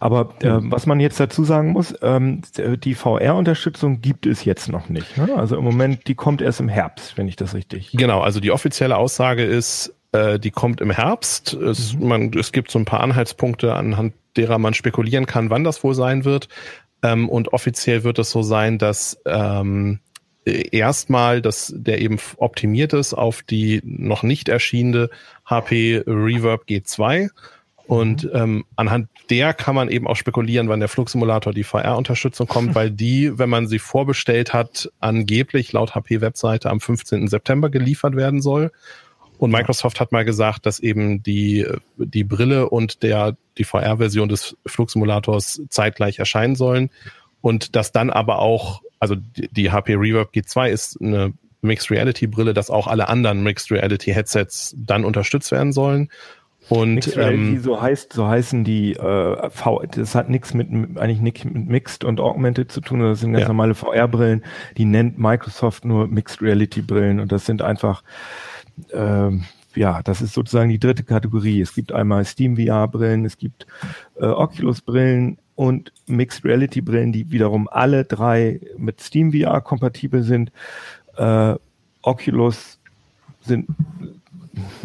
Aber 0.00 0.34
äh, 0.42 0.58
was 0.60 0.86
man 0.86 1.00
jetzt 1.00 1.18
dazu 1.18 1.44
sagen 1.44 1.70
muss, 1.70 1.94
ähm, 2.02 2.42
die 2.58 2.94
VR-Unterstützung 2.94 4.00
gibt 4.00 4.26
es 4.26 4.44
jetzt 4.44 4.68
noch 4.68 4.90
nicht. 4.90 5.16
Ne? 5.16 5.34
Also 5.34 5.56
im 5.56 5.64
Moment, 5.64 6.08
die 6.08 6.14
kommt 6.14 6.42
erst 6.42 6.60
im 6.60 6.68
Herbst, 6.68 7.16
wenn 7.16 7.26
ich 7.26 7.36
das 7.36 7.54
richtig. 7.54 7.92
Genau, 7.92 8.20
also 8.20 8.40
die 8.40 8.50
offizielle 8.50 8.96
Aussage 8.96 9.44
ist, 9.44 9.94
äh, 10.12 10.38
die 10.38 10.50
kommt 10.50 10.80
im 10.80 10.90
Herbst. 10.90 11.54
Es, 11.54 11.94
mhm. 11.94 12.08
man, 12.08 12.30
es 12.34 12.52
gibt 12.52 12.70
so 12.70 12.78
ein 12.78 12.84
paar 12.84 13.00
Anhaltspunkte, 13.00 13.74
anhand 13.74 14.14
derer 14.36 14.58
man 14.58 14.74
spekulieren 14.74 15.26
kann, 15.26 15.50
wann 15.50 15.64
das 15.64 15.82
wohl 15.82 15.94
sein 15.94 16.24
wird. 16.24 16.48
Ähm, 17.02 17.28
und 17.28 17.52
offiziell 17.52 18.04
wird 18.04 18.18
es 18.18 18.30
so 18.30 18.42
sein, 18.42 18.78
dass 18.78 19.18
ähm, 19.26 19.98
erstmal, 20.44 21.42
dass 21.42 21.72
der 21.76 22.00
eben 22.00 22.18
optimiert 22.36 22.92
ist 22.92 23.14
auf 23.14 23.42
die 23.42 23.80
noch 23.84 24.22
nicht 24.22 24.48
erschienene 24.48 25.10
HP 25.44 26.02
Reverb 26.06 26.64
G2. 26.68 27.30
Und 27.86 28.24
mhm. 28.24 28.30
ähm, 28.32 28.64
anhand 28.76 29.08
der 29.30 29.54
kann 29.54 29.74
man 29.74 29.88
eben 29.88 30.06
auch 30.06 30.16
spekulieren, 30.16 30.68
wann 30.68 30.80
der 30.80 30.88
Flugsimulator 30.88 31.52
die 31.52 31.64
VR-Unterstützung 31.64 32.46
kommt, 32.46 32.74
weil 32.74 32.90
die, 32.90 33.38
wenn 33.38 33.50
man 33.50 33.66
sie 33.66 33.78
vorbestellt 33.78 34.52
hat, 34.52 34.90
angeblich 35.00 35.72
laut 35.72 35.94
HP-Webseite 35.94 36.70
am 36.70 36.80
15. 36.80 37.28
September 37.28 37.70
geliefert 37.70 38.16
werden 38.16 38.40
soll. 38.40 38.70
Und 39.42 39.50
Microsoft 39.50 39.98
hat 39.98 40.12
mal 40.12 40.24
gesagt, 40.24 40.66
dass 40.66 40.78
eben 40.78 41.20
die, 41.24 41.66
die 41.96 42.22
Brille 42.22 42.68
und 42.68 43.02
der, 43.02 43.36
die 43.58 43.64
VR-Version 43.64 44.28
des 44.28 44.56
Flugsimulators 44.66 45.62
zeitgleich 45.68 46.20
erscheinen 46.20 46.54
sollen. 46.54 46.90
Und 47.40 47.74
dass 47.74 47.90
dann 47.90 48.10
aber 48.10 48.38
auch, 48.38 48.82
also 49.00 49.16
die, 49.16 49.48
die 49.48 49.72
HP 49.72 49.96
Reverb 49.96 50.30
G2 50.32 50.68
ist 50.68 51.02
eine 51.02 51.32
Mixed 51.60 51.90
Reality 51.90 52.28
Brille, 52.28 52.54
dass 52.54 52.70
auch 52.70 52.86
alle 52.86 53.08
anderen 53.08 53.42
Mixed 53.42 53.72
Reality 53.72 54.12
Headsets 54.12 54.76
dann 54.78 55.04
unterstützt 55.04 55.50
werden 55.50 55.72
sollen. 55.72 56.08
Und 56.68 56.94
Mixed 56.94 57.16
Reality, 57.16 57.42
ähm, 57.42 57.60
so 57.60 57.82
heißt, 57.82 58.12
so 58.12 58.28
heißen 58.28 58.62
die 58.62 58.92
äh, 58.92 59.50
V, 59.50 59.82
das 59.90 60.14
hat 60.14 60.30
nichts 60.30 60.54
mit 60.54 60.68
eigentlich 60.70 61.20
nichts 61.20 61.42
mit 61.42 61.66
Mixed 61.66 62.04
und 62.04 62.20
Augmented 62.20 62.70
zu 62.70 62.80
tun, 62.80 63.00
das 63.00 63.18
sind 63.18 63.32
ganz 63.32 63.42
ja. 63.42 63.48
normale 63.48 63.74
VR-Brillen, 63.74 64.44
die 64.76 64.84
nennt 64.84 65.18
Microsoft 65.18 65.84
nur 65.84 66.06
Mixed 66.06 66.40
Reality 66.40 66.80
Brillen 66.80 67.18
und 67.18 67.32
das 67.32 67.44
sind 67.44 67.60
einfach 67.60 68.04
ähm, 68.92 69.44
ja, 69.74 70.02
das 70.02 70.20
ist 70.20 70.34
sozusagen 70.34 70.70
die 70.70 70.78
dritte 70.78 71.02
Kategorie. 71.02 71.60
Es 71.60 71.74
gibt 71.74 71.92
einmal 71.92 72.24
Steam 72.24 72.56
VR-Brillen, 72.56 73.24
es 73.24 73.38
gibt 73.38 73.66
äh, 74.20 74.26
Oculus-Brillen 74.26 75.38
und 75.54 75.92
Mixed 76.06 76.44
Reality-Brillen, 76.44 77.12
die 77.12 77.30
wiederum 77.30 77.68
alle 77.68 78.04
drei 78.04 78.60
mit 78.76 79.00
Steam 79.00 79.32
VR 79.32 79.60
kompatibel 79.60 80.22
sind. 80.22 80.52
Äh, 81.16 81.54
Oculus 82.02 82.78
sind 83.42 83.66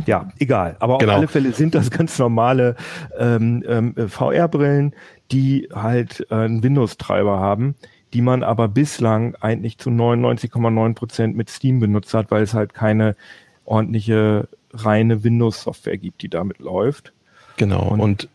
ja, 0.06 0.30
egal. 0.40 0.78
Aber 0.80 0.98
genau. 0.98 1.14
auf 1.14 1.18
alle 1.18 1.28
Fälle 1.28 1.52
sind 1.52 1.76
das 1.76 1.92
ganz 1.92 2.18
normale 2.20 2.76
ähm, 3.18 3.64
ähm, 3.68 3.94
VR-Brillen, 4.10 4.94
die 5.32 5.68
halt 5.74 6.26
äh, 6.30 6.36
einen 6.36 6.64
Windows-Treiber 6.64 7.40
haben, 7.40 7.76
die 8.14 8.22
man 8.22 8.44
aber 8.44 8.70
bislang 8.70 9.36
eigentlich 9.36 9.78
zu 9.78 9.90
99,9 9.90 10.96
Prozent 10.96 11.36
mit 11.36 11.50
Steam 11.50 11.80
benutzt 11.80 12.14
hat, 12.14 12.32
weil 12.32 12.44
es 12.44 12.54
halt 12.54 12.74
keine 12.74 13.16
ordentliche 13.68 14.47
reine 14.74 15.24
Windows-Software 15.24 15.97
gibt, 15.97 16.22
die 16.22 16.30
damit 16.30 16.59
läuft. 16.59 17.13
Genau. 17.57 17.88
Und, 17.88 17.99
und 17.99 18.30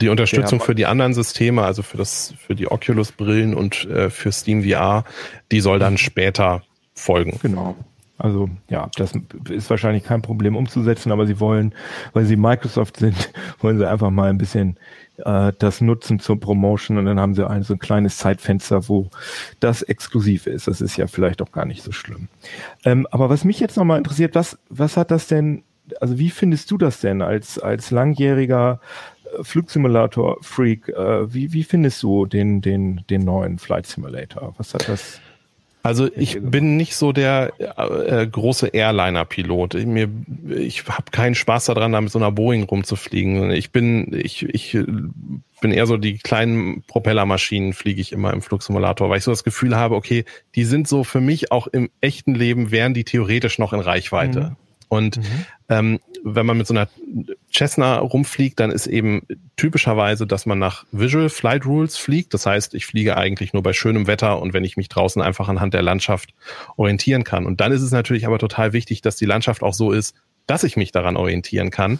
die 0.00 0.08
Unterstützung 0.08 0.60
für 0.60 0.74
die 0.74 0.86
anderen 0.86 1.14
Systeme, 1.14 1.62
also 1.62 1.82
für 1.82 1.96
das, 1.96 2.34
für 2.38 2.54
die 2.54 2.70
Oculus-Brillen 2.70 3.54
und 3.54 3.84
äh, 3.84 4.10
für 4.10 4.32
Steam 4.32 4.64
VR, 4.64 5.04
die 5.52 5.60
soll 5.60 5.78
dann 5.78 5.96
später 5.96 6.62
folgen. 6.94 7.38
Genau. 7.42 7.76
Also 8.18 8.50
ja, 8.68 8.88
das 8.96 9.12
ist 9.48 9.70
wahrscheinlich 9.70 10.04
kein 10.04 10.22
Problem 10.22 10.56
umzusetzen, 10.56 11.12
aber 11.12 11.26
sie 11.26 11.40
wollen, 11.40 11.74
weil 12.12 12.24
sie 12.24 12.36
Microsoft 12.36 12.98
sind, 12.98 13.32
wollen 13.60 13.78
sie 13.78 13.88
einfach 13.88 14.10
mal 14.10 14.30
ein 14.30 14.38
bisschen 14.38 14.76
äh, 15.24 15.52
das 15.58 15.80
nutzen 15.80 16.18
zur 16.18 16.38
Promotion 16.38 16.98
und 16.98 17.06
dann 17.06 17.18
haben 17.18 17.34
sie 17.34 17.48
ein 17.48 17.62
so 17.62 17.74
ein 17.74 17.78
kleines 17.78 18.18
Zeitfenster, 18.18 18.88
wo 18.88 19.08
das 19.60 19.82
exklusiv 19.82 20.46
ist. 20.46 20.68
Das 20.68 20.80
ist 20.80 20.96
ja 20.96 21.06
vielleicht 21.06 21.40
auch 21.40 21.52
gar 21.52 21.64
nicht 21.64 21.82
so 21.82 21.92
schlimm. 21.92 22.28
Ähm, 22.84 23.06
aber 23.10 23.30
was 23.30 23.44
mich 23.44 23.60
jetzt 23.60 23.76
nochmal 23.76 23.98
interessiert, 23.98 24.34
was, 24.34 24.58
was 24.68 24.96
hat 24.96 25.10
das 25.10 25.26
denn, 25.28 25.64
also 26.00 26.18
wie 26.18 26.30
findest 26.30 26.70
du 26.70 26.78
das 26.78 27.00
denn 27.00 27.22
als, 27.22 27.58
als 27.58 27.90
langjähriger 27.90 28.80
äh, 29.24 29.42
Flugsimulator-Freak? 29.42 30.88
Äh, 30.90 31.32
wie, 31.32 31.52
wie 31.52 31.64
findest 31.64 32.02
du 32.02 32.26
den, 32.26 32.60
den, 32.60 33.04
den 33.08 33.22
neuen 33.22 33.58
Flight 33.58 33.86
Simulator? 33.86 34.54
Was 34.58 34.74
hat 34.74 34.88
das? 34.88 35.21
Also 35.82 36.08
ich 36.14 36.38
bin 36.40 36.76
nicht 36.76 36.94
so 36.94 37.12
der 37.12 37.52
äh, 37.58 38.26
große 38.26 38.68
Airliner-Pilot. 38.68 39.74
Ich, 39.74 39.86
mir, 39.86 40.08
ich 40.48 40.86
habe 40.86 41.10
keinen 41.10 41.34
Spaß 41.34 41.66
daran, 41.66 41.92
da 41.92 42.00
mit 42.00 42.12
so 42.12 42.20
einer 42.20 42.30
Boeing 42.30 42.62
rumzufliegen. 42.62 43.50
Ich 43.50 43.72
bin, 43.72 44.12
ich, 44.12 44.44
ich 44.44 44.78
bin 45.60 45.72
eher 45.72 45.86
so 45.86 45.96
die 45.96 46.18
kleinen 46.18 46.82
Propellermaschinen 46.82 47.72
fliege 47.72 48.00
ich 48.00 48.12
immer 48.12 48.32
im 48.32 48.42
Flugsimulator, 48.42 49.10
weil 49.10 49.18
ich 49.18 49.24
so 49.24 49.32
das 49.32 49.42
Gefühl 49.42 49.76
habe, 49.76 49.96
okay, 49.96 50.24
die 50.54 50.64
sind 50.64 50.86
so 50.86 51.02
für 51.02 51.20
mich 51.20 51.50
auch 51.50 51.66
im 51.66 51.90
echten 52.00 52.34
Leben 52.34 52.70
wären 52.70 52.94
die 52.94 53.04
theoretisch 53.04 53.58
noch 53.58 53.72
in 53.72 53.80
Reichweite. 53.80 54.40
Mhm. 54.40 54.56
Und 54.88 55.16
mhm. 55.16 55.46
Ähm, 55.72 56.00
wenn 56.22 56.44
man 56.46 56.58
mit 56.58 56.66
so 56.66 56.74
einer 56.74 56.88
Cessna 57.52 57.98
rumfliegt, 57.98 58.60
dann 58.60 58.70
ist 58.70 58.86
eben 58.86 59.26
typischerweise, 59.56 60.26
dass 60.26 60.44
man 60.44 60.58
nach 60.58 60.84
Visual 60.92 61.30
Flight 61.30 61.64
Rules 61.64 61.96
fliegt. 61.96 62.34
Das 62.34 62.44
heißt, 62.44 62.74
ich 62.74 62.84
fliege 62.84 63.16
eigentlich 63.16 63.54
nur 63.54 63.62
bei 63.62 63.72
schönem 63.72 64.06
Wetter 64.06 64.40
und 64.40 64.52
wenn 64.52 64.64
ich 64.64 64.76
mich 64.76 64.90
draußen 64.90 65.22
einfach 65.22 65.48
anhand 65.48 65.72
der 65.72 65.82
Landschaft 65.82 66.34
orientieren 66.76 67.24
kann. 67.24 67.46
Und 67.46 67.60
dann 67.60 67.72
ist 67.72 67.82
es 67.82 67.90
natürlich 67.90 68.26
aber 68.26 68.38
total 68.38 68.72
wichtig, 68.72 69.00
dass 69.00 69.16
die 69.16 69.24
Landschaft 69.24 69.62
auch 69.62 69.74
so 69.74 69.92
ist, 69.92 70.14
dass 70.46 70.62
ich 70.62 70.76
mich 70.76 70.92
daran 70.92 71.16
orientieren 71.16 71.70
kann. 71.70 71.98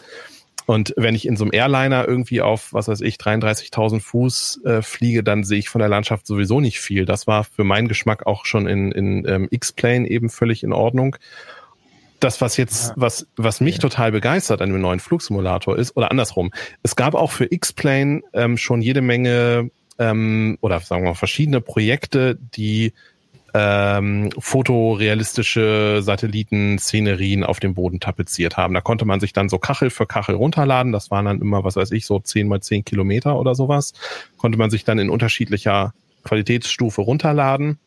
Und 0.66 0.94
wenn 0.96 1.14
ich 1.14 1.26
in 1.26 1.36
so 1.36 1.44
einem 1.44 1.54
Airliner 1.54 2.06
irgendwie 2.06 2.40
auf, 2.40 2.72
was 2.72 2.86
weiß 2.86 3.00
ich, 3.00 3.16
33.000 3.16 4.00
Fuß 4.00 4.60
äh, 4.64 4.82
fliege, 4.82 5.24
dann 5.24 5.42
sehe 5.42 5.58
ich 5.58 5.68
von 5.68 5.80
der 5.80 5.88
Landschaft 5.88 6.26
sowieso 6.26 6.60
nicht 6.60 6.78
viel. 6.78 7.04
Das 7.04 7.26
war 7.26 7.42
für 7.42 7.64
meinen 7.64 7.88
Geschmack 7.88 8.26
auch 8.26 8.44
schon 8.44 8.68
in, 8.68 8.92
in 8.92 9.26
ähm, 9.26 9.48
X-Plane 9.50 10.08
eben 10.08 10.28
völlig 10.28 10.62
in 10.62 10.72
Ordnung 10.72 11.16
das, 12.22 12.40
was 12.40 12.56
jetzt, 12.56 12.92
was, 12.96 13.26
was 13.36 13.60
mich 13.60 13.78
total 13.78 14.12
begeistert 14.12 14.62
an 14.62 14.70
dem 14.70 14.80
neuen 14.80 15.00
Flugsimulator 15.00 15.76
ist, 15.76 15.96
oder 15.96 16.10
andersrum, 16.10 16.50
es 16.82 16.96
gab 16.96 17.14
auch 17.14 17.30
für 17.30 17.50
X-Plane 17.50 18.22
ähm, 18.32 18.56
schon 18.56 18.82
jede 18.82 19.00
Menge 19.00 19.70
ähm, 19.98 20.58
oder 20.60 20.80
sagen 20.80 21.02
wir 21.02 21.10
mal 21.10 21.14
verschiedene 21.14 21.60
Projekte, 21.60 22.38
die 22.54 22.92
ähm, 23.54 24.30
fotorealistische 24.38 26.00
Satellitenszenerien 26.02 27.44
auf 27.44 27.60
dem 27.60 27.74
Boden 27.74 28.00
tapeziert 28.00 28.56
haben. 28.56 28.72
Da 28.72 28.80
konnte 28.80 29.04
man 29.04 29.20
sich 29.20 29.32
dann 29.34 29.50
so 29.50 29.58
Kachel 29.58 29.90
für 29.90 30.06
Kachel 30.06 30.36
runterladen. 30.36 30.92
Das 30.92 31.10
waren 31.10 31.26
dann 31.26 31.40
immer, 31.40 31.62
was 31.62 31.76
weiß 31.76 31.90
ich, 31.90 32.06
so 32.06 32.18
zehn 32.18 32.48
mal 32.48 32.62
zehn 32.62 32.84
Kilometer 32.84 33.38
oder 33.38 33.54
sowas. 33.54 33.92
Konnte 34.38 34.56
man 34.56 34.70
sich 34.70 34.84
dann 34.84 34.98
in 34.98 35.10
unterschiedlicher 35.10 35.92
Qualitätsstufe 36.24 37.02
runterladen 37.02 37.78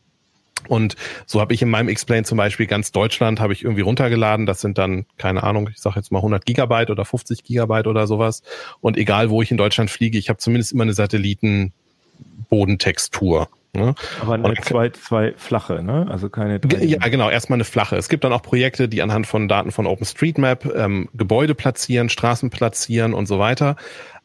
Und 0.68 0.96
so 1.26 1.40
habe 1.40 1.54
ich 1.54 1.62
in 1.62 1.70
meinem 1.70 1.88
Explain 1.88 2.24
zum 2.24 2.38
Beispiel 2.38 2.66
ganz 2.66 2.92
Deutschland 2.92 3.40
habe 3.40 3.52
ich 3.52 3.62
irgendwie 3.62 3.82
runtergeladen. 3.82 4.46
Das 4.46 4.60
sind 4.60 4.78
dann, 4.78 5.06
keine 5.16 5.42
Ahnung, 5.42 5.68
ich 5.72 5.80
sage 5.80 5.96
jetzt 5.96 6.12
mal 6.12 6.18
100 6.18 6.44
Gigabyte 6.44 6.90
oder 6.90 7.04
50 7.04 7.44
Gigabyte 7.44 7.86
oder 7.86 8.06
sowas. 8.06 8.42
Und 8.80 8.96
egal, 8.96 9.30
wo 9.30 9.42
ich 9.42 9.50
in 9.50 9.56
Deutschland 9.56 9.90
fliege, 9.90 10.18
ich 10.18 10.28
habe 10.28 10.38
zumindest 10.38 10.72
immer 10.72 10.82
eine 10.82 10.94
Satellitenbodentextur. 10.94 13.48
Ne? 13.76 13.94
Aber 14.22 14.34
eine 14.34 14.54
zwei, 14.54 14.88
zwei 14.90 15.34
flache, 15.36 15.82
ne? 15.82 16.06
Also 16.10 16.30
keine 16.30 16.58
drei. 16.58 16.82
Ja, 16.82 17.06
genau, 17.08 17.28
erstmal 17.28 17.58
eine 17.58 17.64
flache. 17.64 17.96
Es 17.96 18.08
gibt 18.08 18.24
dann 18.24 18.32
auch 18.32 18.42
Projekte, 18.42 18.88
die 18.88 19.02
anhand 19.02 19.26
von 19.26 19.48
Daten 19.48 19.70
von 19.70 19.86
OpenStreetMap 19.86 20.74
ähm, 20.74 21.08
Gebäude 21.12 21.54
platzieren, 21.54 22.08
Straßen 22.08 22.48
platzieren 22.48 23.12
und 23.12 23.26
so 23.26 23.38
weiter. 23.38 23.76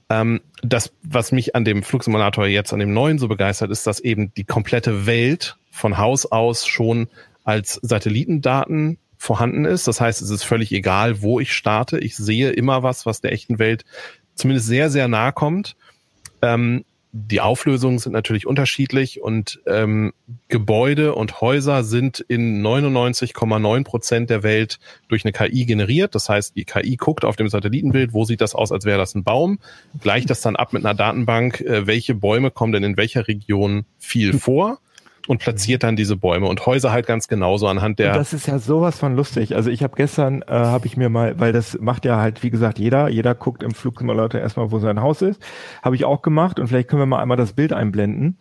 Ähm, 0.10 0.42
das, 0.62 0.94
was 1.04 1.32
mich 1.32 1.56
an 1.56 1.66
dem 1.66 1.84
Flugsimulator 1.84 2.48
jetzt, 2.48 2.74
an 2.74 2.80
dem 2.80 2.94
neuen 2.94 3.20
so 3.20 3.28
begeistert, 3.28 3.72
ist, 3.72 3.86
dass 3.88 4.00
eben 4.00 4.34
die 4.36 4.46
komplette 4.46 5.06
Welt 5.06 5.58
von 5.72 5.98
Haus 5.98 6.26
aus 6.28 6.68
schon 6.68 7.08
als 7.44 7.80
Satellitendaten 7.82 9.00
vorhanden 9.18 9.66
ist. 9.66 9.88
Das 9.88 10.02
heißt, 10.02 10.22
es 10.22 10.30
ist 10.30 10.44
völlig 10.44 10.72
egal, 10.72 11.22
wo 11.22 11.40
ich 11.40 11.54
starte. 11.54 11.98
Ich 12.00 12.16
sehe 12.16 12.52
immer 12.52 12.84
was, 12.84 13.06
was 13.06 13.22
der 13.22 13.32
echten 13.32 13.58
Welt 13.60 13.86
zumindest 14.36 14.68
sehr, 14.68 14.90
sehr 14.90 15.08
nahe 15.08 15.32
kommt. 15.34 15.76
Ähm, 16.42 16.86
die 17.14 17.42
Auflösungen 17.42 18.00
sind 18.00 18.14
natürlich 18.14 18.48
unterschiedlich 18.48 19.22
und 19.22 19.60
ähm, 19.68 20.14
Gebäude 20.48 21.14
und 21.14 21.42
Häuser 21.42 21.84
sind 21.84 22.22
in 22.22 22.66
99,9 22.66 23.84
Prozent 23.84 24.30
der 24.30 24.44
Welt 24.44 24.80
durch 25.10 25.26
eine 25.26 25.34
KI 25.34 25.66
generiert. 25.66 26.16
Das 26.16 26.30
heißt, 26.30 26.56
die 26.56 26.64
KI 26.64 26.96
guckt 26.96 27.26
auf 27.26 27.36
dem 27.36 27.50
Satellitenbild, 27.50 28.14
wo 28.14 28.24
sieht 28.24 28.40
das 28.40 28.56
aus, 28.56 28.72
als 28.72 28.86
wäre 28.86 28.98
das 28.98 29.14
ein 29.14 29.26
Baum, 29.26 29.60
gleicht 30.00 30.30
das 30.30 30.40
dann 30.40 30.56
ab 30.56 30.72
mit 30.72 30.86
einer 30.86 30.96
Datenbank, 30.96 31.60
äh, 31.62 31.86
welche 31.86 32.16
Bäume 32.16 32.50
kommen 32.50 32.72
denn 32.72 32.84
in 32.84 32.98
welcher 32.98 33.28
Region 33.28 33.86
viel 34.00 34.40
vor 34.40 34.80
und 35.28 35.40
platziert 35.40 35.84
dann 35.84 35.96
diese 35.96 36.16
Bäume 36.16 36.48
und 36.48 36.66
Häuser 36.66 36.92
halt 36.92 37.06
ganz 37.06 37.28
genauso 37.28 37.68
anhand 37.68 38.00
der. 38.00 38.12
Und 38.12 38.18
das 38.18 38.34
ist 38.34 38.48
ja 38.48 38.60
sowas 38.60 39.00
von 39.00 39.16
lustig. 39.16 39.56
Also 39.56 39.70
ich 39.70 39.84
habe 39.84 39.96
gestern, 39.96 40.42
äh, 40.44 40.52
habe 40.52 40.88
ich 40.88 40.98
mir 40.98 41.10
mal, 41.10 41.40
weil 41.40 41.54
das 41.54 41.80
macht 41.80 42.06
ja 42.06 42.18
halt, 42.18 42.44
wie 42.44 42.50
gesagt, 42.50 42.80
jeder, 42.80 43.10
jeder 43.10 43.36
guckt 43.36 43.64
im 43.64 43.72
Flugsimulator 43.72 44.42
erstmal, 44.42 44.72
wo 44.72 44.80
sein 44.80 45.02
Haus 45.02 45.22
ist. 45.22 45.42
Habe 45.82 45.96
ich 45.96 46.06
auch 46.06 46.22
gemacht 46.22 46.60
und 46.60 46.68
vielleicht 46.68 46.90
können 46.90 47.02
wir 47.02 47.06
mal 47.06 47.22
einmal 47.22 47.38
das 47.38 47.54
Bild 47.54 47.74
einblenden. 47.74 48.38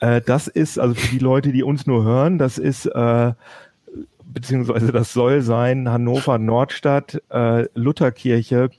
Äh, 0.00 0.20
das 0.20 0.48
ist, 0.48 0.78
also 0.78 0.94
für 0.94 1.08
die 1.08 1.18
Leute, 1.18 1.52
die 1.52 1.62
uns 1.62 1.86
nur 1.86 2.04
hören, 2.04 2.38
das 2.38 2.58
ist 2.58 2.86
äh, 2.86 3.32
beziehungsweise 4.24 4.92
das 4.92 5.12
soll 5.12 5.42
sein 5.42 5.88
Hannover 5.88 6.38
Nordstadt, 6.38 7.22
äh, 7.30 7.66
Lutherkirche, 7.74 8.70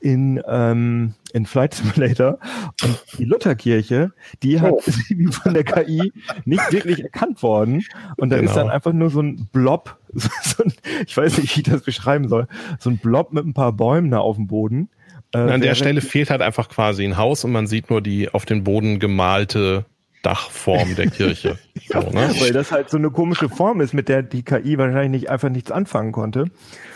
in, 0.00 0.42
ähm, 0.48 1.14
in 1.32 1.46
Flight 1.46 1.74
Simulator 1.74 2.38
und 2.82 3.04
die 3.18 3.24
Lutherkirche, 3.24 4.12
die 4.42 4.60
hat 4.60 4.72
oh. 4.72 4.80
von 5.30 5.54
der 5.54 5.64
KI 5.64 6.12
nicht 6.44 6.72
wirklich 6.72 7.02
erkannt 7.02 7.42
worden 7.42 7.84
und 8.16 8.30
da 8.30 8.36
genau. 8.36 8.50
ist 8.50 8.56
dann 8.56 8.70
einfach 8.70 8.92
nur 8.92 9.10
so 9.10 9.20
ein 9.20 9.48
Blob, 9.52 9.98
so 10.12 10.64
ein, 10.64 10.72
ich 11.06 11.16
weiß 11.16 11.38
nicht, 11.38 11.56
wie 11.56 11.60
ich 11.60 11.68
das 11.68 11.82
beschreiben 11.82 12.28
soll, 12.28 12.48
so 12.78 12.90
ein 12.90 12.98
Blob 12.98 13.32
mit 13.32 13.44
ein 13.44 13.54
paar 13.54 13.72
Bäumen 13.72 14.10
da 14.10 14.18
auf 14.18 14.36
dem 14.36 14.46
Boden. 14.46 14.88
Äh, 15.32 15.38
an 15.38 15.60
der 15.60 15.74
Stelle 15.74 16.00
fehlt 16.00 16.30
halt 16.30 16.42
einfach 16.42 16.68
quasi 16.68 17.04
ein 17.04 17.16
Haus 17.16 17.44
und 17.44 17.52
man 17.52 17.66
sieht 17.66 17.90
nur 17.90 18.00
die 18.00 18.30
auf 18.30 18.46
den 18.46 18.64
Boden 18.64 18.98
gemalte 18.98 19.84
Dachform 20.22 20.96
der 20.96 21.06
Kirche. 21.06 21.58
ja, 21.88 22.02
so, 22.02 22.10
ne? 22.10 22.30
Weil 22.40 22.52
das 22.52 22.72
halt 22.72 22.90
so 22.90 22.98
eine 22.98 23.10
komische 23.10 23.48
Form 23.48 23.80
ist, 23.80 23.94
mit 23.94 24.08
der 24.08 24.22
die 24.22 24.42
KI 24.42 24.76
wahrscheinlich 24.76 25.22
nicht 25.22 25.30
einfach 25.30 25.48
nichts 25.48 25.70
anfangen 25.70 26.12
konnte. 26.12 26.46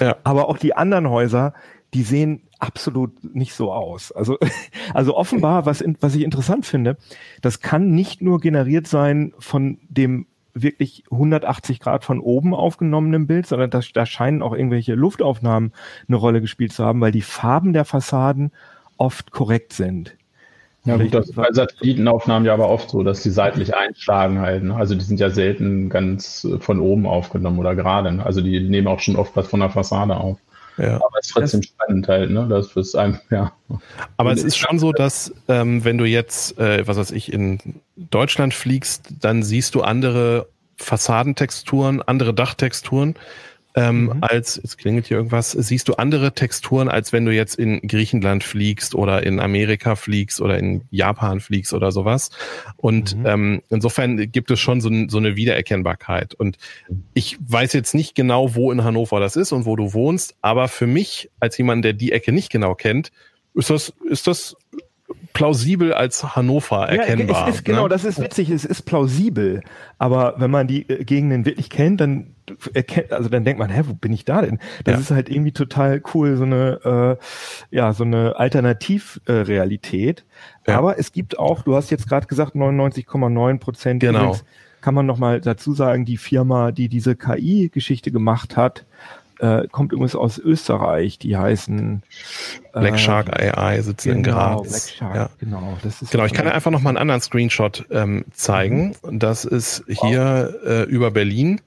Ja. 0.01 0.17
Aber 0.25 0.49
auch 0.49 0.59
die 0.59 0.75
anderen 0.75 1.09
Häuser, 1.09 1.55
die 1.95 2.03
sehen 2.03 2.43
absolut 2.59 3.35
nicht 3.35 3.55
so 3.55 3.73
aus. 3.73 4.13
Also, 4.13 4.39
also 4.95 5.17
offenbar, 5.17 5.65
was, 5.65 5.83
was 6.01 6.15
ich 6.15 6.23
interessant 6.23 6.67
finde, 6.67 6.97
das 7.41 7.61
kann 7.61 7.93
nicht 7.93 8.21
nur 8.21 8.41
generiert 8.41 8.87
sein 8.87 9.33
von 9.39 9.79
dem 9.89 10.27
wirklich 10.55 11.05
180 11.11 11.81
Grad 11.81 12.05
von 12.05 12.21
oben 12.21 12.55
aufgenommenen 12.55 13.27
Bild, 13.27 13.47
sondern 13.47 13.71
das, 13.71 13.93
da 13.93 14.07
scheinen 14.07 14.43
auch 14.43 14.53
irgendwelche 14.53 14.95
Luftaufnahmen 14.95 15.73
eine 16.07 16.17
Rolle 16.17 16.41
gespielt 16.41 16.73
zu 16.73 16.85
haben, 16.85 17.01
weil 17.01 17.11
die 17.11 17.23
Farben 17.23 17.73
der 17.73 17.85
Fassaden 17.85 18.53
oft 18.97 19.33
korrekt 19.33 19.73
sind. 19.73 20.17
Ja, 20.85 20.97
gut, 20.97 21.15
das 21.15 21.31
ist 21.31 21.35
bei 21.35 21.49
Satellitenaufnahmen 21.51 22.47
ja 22.47 22.53
aber 22.53 22.69
oft 22.69 22.91
so, 22.91 23.03
dass 23.03 23.23
die 23.23 23.31
seitlich 23.31 23.75
einschlagen 23.75 24.41
halt. 24.41 24.65
Ne? 24.65 24.77
Also 24.77 24.95
die 24.95 25.01
sind 25.01 25.19
ja 25.19 25.31
selten 25.31 25.89
ganz 25.89 26.47
von 26.61 26.79
oben 26.79 27.07
aufgenommen 27.07 27.59
oder 27.59 27.75
gerade. 27.75 28.13
Ne? 28.13 28.25
Also 28.25 28.43
die 28.43 28.61
nehmen 28.61 28.87
auch 28.87 29.01
schon 29.01 29.17
oft 29.17 29.35
was 29.35 29.49
von 29.49 29.61
der 29.61 29.71
Fassade 29.71 30.17
auf. 30.17 30.39
Ja. 30.77 30.97
Aber 30.97 31.19
es 31.21 31.27
ist 31.27 31.33
trotzdem 31.33 31.61
das, 31.61 31.71
spannend 31.71 32.09
halt, 32.09 32.31
ne? 32.31 32.47
Das 32.49 32.75
ist 32.75 32.95
einem, 32.97 33.19
ja. 33.31 33.53
Aber 34.17 34.33
es 34.33 34.43
ist 34.43 34.57
schon 34.57 34.79
so, 34.79 34.93
dass 34.93 35.33
ähm, 35.49 35.85
wenn 35.85 35.99
du 35.99 36.05
jetzt, 36.05 36.59
äh, 36.59 36.87
was 36.87 36.97
weiß 36.97 37.13
ich, 37.13 37.33
in 37.33 37.81
Deutschland 37.97 38.55
fliegst, 38.55 39.13
dann 39.21 39.43
siehst 39.43 39.75
du 39.75 39.83
andere 39.83 40.49
Fassadentexturen, 40.77 42.03
andere 42.03 42.35
Dachtexturen 42.35 43.15
ähm, 43.75 44.05
mhm. 44.05 44.19
als, 44.21 44.57
jetzt 44.63 44.79
klingelt 44.79 45.07
hier 45.07 45.17
irgendwas, 45.17 45.51
siehst 45.51 45.89
du 45.89 45.95
andere 45.95 46.33
Texturen, 46.33 46.89
als 46.89 47.13
wenn 47.13 47.25
du 47.25 47.33
jetzt 47.33 47.57
in 47.57 47.81
Griechenland 47.87 48.45
fliegst 48.45 48.95
oder 48.95 49.25
in 49.25 49.41
Amerika 49.41 49.97
fliegst 49.97 50.41
oder 50.41 50.59
in 50.59 50.83
Japan 50.91 51.41
fliegst 51.41 51.75
oder 51.75 51.91
sowas. 51.91 52.31
Und 52.77 53.17
mhm. 53.17 53.27
ähm, 53.27 53.63
insofern 53.71 54.31
gibt 54.31 54.51
es 54.51 54.61
schon 54.61 54.81
so, 54.81 54.91
so 55.09 55.19
eine 55.19 55.35
Wiedererkennbarkeit. 55.35 56.35
Und 56.35 56.57
ich 57.15 57.37
weiß 57.41 57.73
jetzt 57.73 57.95
nicht 57.95 58.15
genau, 58.15 58.55
wo 58.55 58.71
in 58.71 58.85
Hannover 58.85 59.19
das 59.19 59.35
ist 59.35 59.53
und 59.53 59.67
wo 59.67 59.75
du 59.75 59.93
wohnst, 59.93 60.37
aber 60.41 60.69
für 60.69 60.87
mich, 60.87 61.31
als 61.41 61.59
jemand, 61.59 61.85
der 61.85 61.95
die 61.95 62.13
Ecke 62.13 62.31
nicht 62.31 62.51
genau 62.51 62.75
kennt, 62.75 63.11
ist 63.55 63.71
das, 63.71 63.93
ist 64.09 64.27
das 64.27 64.57
plausibel 65.35 65.93
als 65.93 66.37
Hannover 66.37 66.89
erkennbar. 66.89 67.43
Ja, 67.43 67.49
es 67.49 67.57
ist, 67.57 67.65
genau, 67.65 67.83
ne? 67.83 67.89
das 67.91 68.05
ist 68.05 68.21
witzig, 68.23 68.49
es 68.51 68.65
ist 68.65 68.83
plausibel. 68.83 69.63
Aber 69.99 70.37
wenn 70.39 70.51
man 70.51 70.67
die 70.67 70.89
äh, 70.89 71.05
Gegenden 71.05 71.45
wirklich 71.45 71.69
kennt, 71.69 72.01
dann 72.01 72.35
erkennt, 72.73 73.13
also 73.13 73.29
dann 73.29 73.45
denkt 73.45 73.59
man, 73.59 73.69
hä, 73.69 73.83
wo 73.87 73.95
bin 73.95 74.13
ich 74.13 74.25
da 74.25 74.41
denn? 74.41 74.59
Das 74.85 74.95
ja. 74.95 75.01
ist 75.01 75.11
halt 75.11 75.29
irgendwie 75.29 75.53
total 75.53 76.01
cool, 76.15 76.37
so 76.37 76.45
eine, 76.45 77.19
äh, 77.71 77.77
ja, 77.77 77.93
so 77.93 78.05
eine 78.05 78.37
Alternativrealität. 78.39 80.25
Ja. 80.67 80.79
Aber 80.79 80.99
es 80.99 81.13
gibt 81.13 81.39
auch, 81.39 81.63
du 81.63 81.75
hast 81.75 81.91
jetzt 81.91 82.09
gerade 82.09 82.27
gesagt, 82.27 82.55
99,9 82.55 83.59
Prozent. 83.59 84.01
Genau. 84.01 84.19
Übrigens, 84.19 84.45
kann 84.81 84.95
man 84.95 85.07
nochmal 85.07 85.41
dazu 85.41 85.73
sagen, 85.73 86.05
die 86.05 86.19
Firma, 86.19 86.71
die 86.71 86.89
diese 86.89 87.17
KI-Geschichte 87.17 88.13
gemacht 88.13 88.57
hat, 88.57 88.85
äh, 89.39 89.67
kommt 89.69 89.93
übrigens 89.93 90.15
aus 90.15 90.39
Österreich, 90.39 91.19
die 91.19 91.37
heißen 91.37 92.03
äh, 92.73 92.81
Black 92.81 92.99
Shark 92.99 93.33
AI 93.33 93.81
sitzen 93.83 94.09
genau, 94.09 94.17
in 94.17 94.23
Graz. 94.23 94.69
Black 94.69 94.97
Shark, 94.99 95.15
ja. 95.15 95.31
genau. 95.39 95.79
Das 95.83 96.03
ist 96.03 96.11
genau, 96.11 96.25
ich 96.25 96.33
kann 96.33 96.47
dir 96.47 96.55
einfach 96.55 96.71
noch 96.71 96.81
mal 96.81 96.91
einen 96.91 96.99
anderen 96.99 97.21
Screenshot 97.21 97.87
ähm, 97.91 98.25
zeigen. 98.33 98.95
Mhm. 99.03 99.19
Das 99.19 99.45
ist 99.45 99.85
hier 99.87 100.55
wow. 100.63 100.71
äh, 100.71 100.83
über 100.85 101.11
Berlin. 101.11 101.61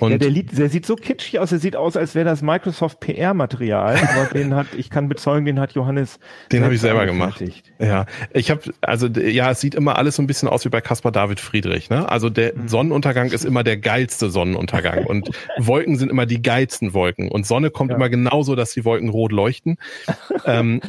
Und 0.00 0.10
ja, 0.10 0.18
der, 0.18 0.30
Lied, 0.30 0.56
der 0.58 0.68
sieht 0.68 0.86
so 0.86 0.96
kitschig 0.96 1.38
aus, 1.38 1.50
der 1.50 1.60
sieht 1.60 1.76
aus, 1.76 1.96
als 1.96 2.14
wäre 2.14 2.24
das 2.24 2.42
Microsoft 2.42 2.98
PR-Material, 3.00 3.96
aber 4.16 4.26
den 4.32 4.54
hat, 4.54 4.66
ich 4.76 4.90
kann 4.90 5.08
bezeugen, 5.08 5.44
den 5.44 5.60
hat 5.60 5.72
Johannes. 5.72 6.18
Den 6.50 6.64
habe 6.64 6.74
ich 6.74 6.80
selber 6.80 7.06
gemacht. 7.06 7.42
Ja, 7.78 8.06
ich 8.32 8.50
habe, 8.50 8.62
also 8.80 9.06
ja, 9.06 9.50
es 9.52 9.60
sieht 9.60 9.74
immer 9.74 9.98
alles 9.98 10.16
so 10.16 10.22
ein 10.22 10.26
bisschen 10.26 10.48
aus 10.48 10.64
wie 10.64 10.68
bei 10.68 10.80
Caspar 10.80 11.12
David 11.12 11.38
Friedrich. 11.38 11.90
Ne? 11.90 12.08
Also 12.08 12.30
der 12.30 12.56
mhm. 12.56 12.68
Sonnenuntergang 12.68 13.30
ist 13.30 13.44
immer 13.44 13.62
der 13.62 13.76
geilste 13.76 14.30
Sonnenuntergang 14.30 15.04
und 15.06 15.30
Wolken 15.58 15.96
sind 15.96 16.10
immer 16.10 16.26
die 16.26 16.42
geilsten 16.42 16.94
Wolken 16.94 17.30
und 17.30 17.46
Sonne 17.46 17.70
kommt 17.70 17.90
ja. 17.90 17.96
immer 17.96 18.08
genauso, 18.08 18.56
dass 18.56 18.72
die 18.72 18.84
Wolken 18.84 19.08
rot 19.08 19.32
leuchten. 19.32 19.76
ähm, 20.46 20.80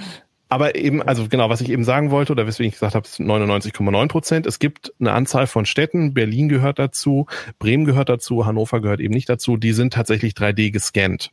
aber 0.54 0.76
eben, 0.76 1.02
also 1.02 1.28
genau, 1.28 1.50
was 1.50 1.62
ich 1.62 1.70
eben 1.70 1.84
sagen 1.84 2.12
wollte 2.12 2.32
oder 2.32 2.46
weswegen 2.46 2.70
ich 2.70 2.76
gesagt 2.76 2.94
habe, 2.94 3.08
99,9 3.08 4.08
Prozent. 4.08 4.46
Es 4.46 4.60
gibt 4.60 4.94
eine 5.00 5.12
Anzahl 5.12 5.48
von 5.48 5.66
Städten, 5.66 6.14
Berlin 6.14 6.48
gehört 6.48 6.78
dazu, 6.78 7.26
Bremen 7.58 7.86
gehört 7.86 8.10
dazu, 8.10 8.46
Hannover 8.46 8.80
gehört 8.80 9.00
eben 9.00 9.14
nicht 9.14 9.30
dazu, 9.30 9.58
die 9.58 9.74
sind 9.74 9.94
tatsächlich 9.94 10.34
3D 10.34 10.72
gescannt. 10.72 11.32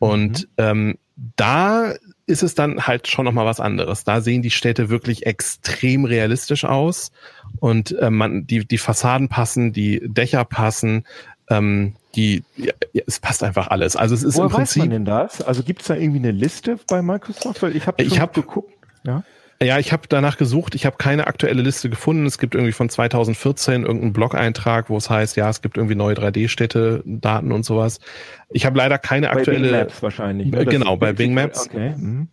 Und 0.00 0.42
mhm. 0.42 0.48
ähm, 0.58 0.98
da 1.36 1.94
ist 2.26 2.42
es 2.42 2.54
dann 2.54 2.86
halt 2.86 3.06
schon 3.06 3.24
nochmal 3.24 3.46
was 3.46 3.60
anderes. 3.60 4.02
Da 4.02 4.20
sehen 4.20 4.42
die 4.42 4.50
Städte 4.50 4.88
wirklich 4.88 5.26
extrem 5.26 6.04
realistisch 6.04 6.64
aus 6.64 7.12
und 7.60 7.96
äh, 7.98 8.10
man, 8.10 8.46
die, 8.46 8.66
die 8.66 8.78
Fassaden 8.78 9.28
passen, 9.28 9.72
die 9.72 10.00
Dächer 10.02 10.44
passen, 10.44 11.04
ähm, 11.48 11.94
die, 12.16 12.42
ja, 12.56 12.72
es 13.06 13.20
passt 13.20 13.42
einfach 13.42 13.68
alles. 13.68 13.96
Also 13.96 14.14
es 14.14 14.22
ist 14.22 14.36
Woher 14.36 14.46
im 14.46 14.52
Prinzip. 14.52 14.82
Weiß 14.82 14.88
man 14.88 14.90
denn 14.90 15.04
das? 15.04 15.42
Also 15.42 15.62
gibt 15.62 15.82
es 15.82 15.88
da 15.88 15.94
irgendwie 15.94 16.18
eine 16.18 16.32
Liste 16.32 16.78
bei 16.88 17.02
Microsoft? 17.02 17.62
Weil 17.62 17.76
ich 17.76 17.86
habe 17.86 18.02
ich 18.02 18.20
hab, 18.20 18.34
geguckt. 18.34 18.72
Ja. 19.04 19.22
Ja, 19.62 19.78
ich 19.78 19.92
habe 19.92 20.04
danach 20.08 20.38
gesucht, 20.38 20.74
ich 20.74 20.86
habe 20.86 20.96
keine 20.96 21.26
aktuelle 21.26 21.60
Liste 21.60 21.90
gefunden. 21.90 22.24
Es 22.24 22.38
gibt 22.38 22.54
irgendwie 22.54 22.72
von 22.72 22.88
2014 22.88 23.82
irgendeinen 23.82 24.14
Blog-Eintrag, 24.14 24.88
wo 24.88 24.96
es 24.96 25.10
heißt, 25.10 25.36
ja, 25.36 25.50
es 25.50 25.60
gibt 25.60 25.76
irgendwie 25.76 25.96
neue 25.96 26.14
3D-Städte, 26.14 27.02
Daten 27.04 27.52
und 27.52 27.64
sowas. 27.64 28.00
Ich 28.48 28.64
habe 28.64 28.78
leider 28.78 28.96
keine 28.96 29.26
bei 29.26 29.34
aktuelle. 29.34 29.68
Bing 29.68 29.70
Maps 29.72 30.02
wahrscheinlich. 30.02 30.50
Ne? 30.50 30.64
Genau, 30.64 30.96
bei 30.96 31.12
Bing 31.12 31.34
Maps. 31.34 31.66
Okay. 31.66 31.94
Mhm. 31.94 32.28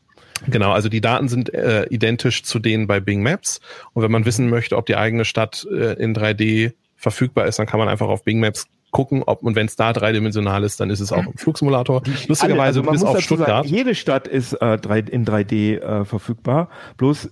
Genau, 0.47 0.71
also 0.71 0.87
die 0.87 1.01
Daten 1.01 1.27
sind 1.27 1.53
äh, 1.53 1.85
identisch 1.89 2.43
zu 2.43 2.59
denen 2.59 2.87
bei 2.87 3.01
Bing 3.01 3.21
Maps. 3.23 3.59
Und 3.93 4.03
wenn 4.03 4.11
man 4.11 4.25
wissen 4.25 4.49
möchte, 4.49 4.77
ob 4.77 4.85
die 4.85 4.95
eigene 4.95 5.25
Stadt 5.25 5.67
äh, 5.69 5.93
in 6.01 6.15
3D 6.15 6.73
verfügbar 6.95 7.47
ist, 7.47 7.59
dann 7.59 7.65
kann 7.65 7.79
man 7.79 7.89
einfach 7.89 8.07
auf 8.07 8.23
Bing 8.23 8.39
Maps 8.39 8.67
gucken, 8.97 9.21
ob 9.23 9.43
und 9.43 9.55
wenn 9.55 9.67
es 9.67 9.75
da 9.75 9.93
dreidimensional 9.93 10.63
ist, 10.63 10.79
dann 10.79 10.89
ist 10.89 11.01
es 11.01 11.11
auch 11.11 11.23
im 11.23 11.37
Flugsimulator. 11.37 12.01
Lustigerweise 12.27 12.79
also 12.79 12.91
bis 12.91 13.03
auf 13.03 13.21
Stuttgart. 13.21 13.47
Sagen, 13.47 13.67
jede 13.67 13.93
Stadt 13.93 14.27
ist 14.27 14.53
äh, 14.53 14.79
drei, 14.79 15.01
in 15.01 15.23
3D 15.23 15.77
äh, 15.77 16.03
verfügbar. 16.03 16.69
Bloß 16.97 17.29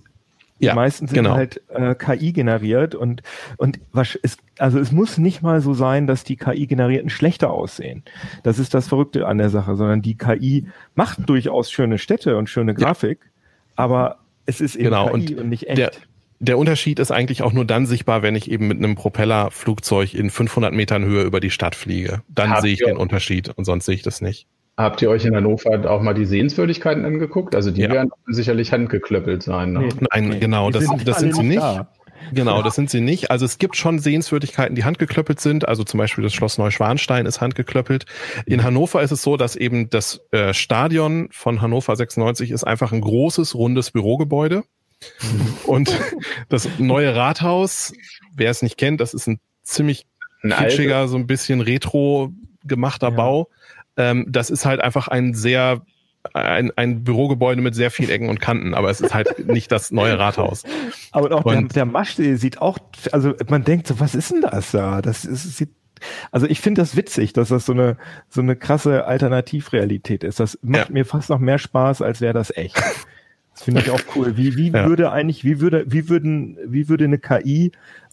Die 0.60 0.66
ja, 0.66 0.76
meisten 0.76 1.08
sind 1.08 1.16
genau. 1.16 1.34
halt 1.34 1.60
äh, 1.70 1.96
KI 1.96 2.32
generiert 2.32 2.94
und 2.94 3.24
und 3.56 3.80
was 3.90 4.14
ist 4.14 4.38
also 4.60 4.78
es 4.78 4.92
muss 4.92 5.18
nicht 5.18 5.42
mal 5.42 5.60
so 5.60 5.74
sein, 5.74 6.06
dass 6.06 6.22
die 6.22 6.36
KI 6.36 6.68
generierten 6.68 7.10
schlechter 7.10 7.50
aussehen. 7.50 8.04
Das 8.44 8.60
ist 8.60 8.72
das 8.72 8.86
Verrückte 8.86 9.26
an 9.26 9.38
der 9.38 9.50
Sache, 9.50 9.74
sondern 9.74 10.02
die 10.02 10.16
KI 10.16 10.68
macht 10.94 11.28
durchaus 11.28 11.72
schöne 11.72 11.98
Städte 11.98 12.36
und 12.36 12.48
schöne 12.48 12.74
Grafik, 12.74 13.18
ja. 13.24 13.30
aber 13.74 14.18
es 14.46 14.60
ist 14.60 14.76
eben 14.76 14.84
genau. 14.84 15.08
KI 15.08 15.12
und, 15.14 15.40
und 15.40 15.48
nicht 15.48 15.68
echt. 15.68 15.78
Der, 15.78 15.90
der 16.38 16.58
Unterschied 16.58 16.98
ist 16.98 17.10
eigentlich 17.10 17.42
auch 17.42 17.52
nur 17.52 17.64
dann 17.64 17.86
sichtbar, 17.86 18.22
wenn 18.22 18.34
ich 18.34 18.50
eben 18.50 18.68
mit 18.68 18.78
einem 18.78 18.94
Propellerflugzeug 18.94 20.14
in 20.14 20.30
500 20.30 20.72
Metern 20.72 21.04
Höhe 21.04 21.22
über 21.22 21.40
die 21.40 21.50
Stadt 21.50 21.74
fliege. 21.74 22.22
Dann 22.28 22.60
sehe 22.60 22.72
ich 22.72 22.80
den 22.80 22.96
Unterschied 22.96 23.50
und 23.50 23.64
sonst 23.64 23.86
sehe 23.86 23.94
ich 23.94 24.02
das 24.02 24.20
nicht. 24.20 24.46
Habt 24.76 25.00
ihr 25.00 25.08
euch 25.08 25.24
in 25.24 25.34
Hannover 25.34 25.90
auch 25.90 26.02
mal 26.02 26.12
die 26.12 26.26
Sehenswürdigkeiten 26.26 27.06
angeguckt? 27.06 27.54
Also 27.54 27.70
die 27.70 27.80
ja. 27.80 27.90
werden 27.90 28.10
sicherlich 28.26 28.72
handgeklöppelt 28.72 29.42
sein. 29.42 29.72
Ne? 29.72 29.88
Nein, 30.12 30.28
nee. 30.28 30.38
genau, 30.38 30.70
das, 30.70 30.84
sind, 30.84 31.08
das 31.08 31.18
sind 31.18 31.34
sie 31.34 31.42
nicht. 31.42 31.62
Da. 31.62 31.88
Genau, 32.32 32.62
das 32.62 32.74
sind 32.74 32.90
sie 32.90 33.00
nicht. 33.00 33.30
Also 33.30 33.44
es 33.44 33.58
gibt 33.58 33.76
schon 33.76 33.98
Sehenswürdigkeiten, 33.98 34.74
die 34.74 34.84
handgeklöppelt 34.84 35.40
sind. 35.40 35.66
Also 35.66 35.84
zum 35.84 35.98
Beispiel 35.98 36.24
das 36.24 36.34
Schloss 36.34 36.58
Neuschwanstein 36.58 37.24
ist 37.24 37.40
handgeklöppelt. 37.40 38.04
In 38.44 38.64
Hannover 38.64 39.02
ist 39.02 39.12
es 39.12 39.22
so, 39.22 39.36
dass 39.36 39.56
eben 39.56 39.88
das 39.90 40.20
äh, 40.32 40.52
Stadion 40.52 41.28
von 41.30 41.62
Hannover 41.62 41.96
96 41.96 42.50
ist 42.50 42.64
einfach 42.64 42.92
ein 42.92 43.00
großes, 43.00 43.54
rundes 43.54 43.90
Bürogebäude. 43.90 44.64
Und 45.66 45.98
das 46.48 46.68
neue 46.78 47.14
Rathaus, 47.14 47.92
wer 48.34 48.50
es 48.50 48.62
nicht 48.62 48.76
kennt, 48.76 49.00
das 49.00 49.14
ist 49.14 49.26
ein 49.26 49.40
ziemlich 49.62 50.06
kitschiger, 50.42 51.08
so 51.08 51.16
ein 51.16 51.26
bisschen 51.26 51.60
retro 51.60 52.32
gemachter 52.64 53.10
ja. 53.10 53.16
Bau 53.16 53.48
ähm, 53.96 54.26
das 54.28 54.50
ist 54.50 54.66
halt 54.66 54.80
einfach 54.80 55.08
ein 55.08 55.34
sehr 55.34 55.82
ein, 56.34 56.72
ein 56.74 57.04
Bürogebäude 57.04 57.62
mit 57.62 57.76
sehr 57.76 57.92
vielen 57.92 58.10
Ecken 58.10 58.28
und 58.28 58.40
Kanten, 58.40 58.74
aber 58.74 58.90
es 58.90 59.00
ist 59.00 59.14
halt 59.14 59.46
nicht 59.46 59.70
das 59.70 59.92
neue 59.92 60.18
Rathaus. 60.18 60.64
Aber 61.12 61.30
auch 61.32 61.44
und, 61.44 61.54
der, 61.54 61.84
der 61.84 61.84
Maschsee 61.84 62.34
sieht 62.34 62.60
auch, 62.60 62.78
also 63.12 63.34
man 63.48 63.62
denkt 63.62 63.86
so, 63.86 64.00
was 64.00 64.14
ist 64.14 64.32
denn 64.32 64.40
das 64.40 64.72
da? 64.72 65.02
Das 65.02 65.24
ist, 65.24 65.56
sieht, 65.56 65.70
also 66.32 66.46
ich 66.46 66.60
finde 66.60 66.82
das 66.82 66.96
witzig, 66.96 67.32
dass 67.32 67.48
das 67.48 67.64
so 67.64 67.72
eine 67.72 67.96
so 68.28 68.40
eine 68.40 68.56
krasse 68.56 69.06
Alternativrealität 69.06 70.24
ist. 70.24 70.40
Das 70.40 70.58
macht 70.62 70.88
ja. 70.88 70.92
mir 70.92 71.04
fast 71.04 71.30
noch 71.30 71.38
mehr 71.38 71.58
Spaß, 71.58 72.02
als 72.02 72.20
wäre 72.20 72.34
das 72.34 72.54
echt. 72.54 72.76
Das 73.56 73.64
finde 73.64 73.80
ich 73.80 73.90
auch 73.90 74.00
cool. 74.14 74.36
Wie, 74.36 74.54
wie 74.56 74.70
ja. 74.72 74.86
würde 74.86 75.10
eigentlich, 75.10 75.42
wie 75.42 75.60
würde, 75.60 75.84
wie 75.88 76.10
würden, 76.10 76.58
wie 76.66 76.90
würde 76.90 77.04
eine 77.04 77.18
KI, 77.18 77.72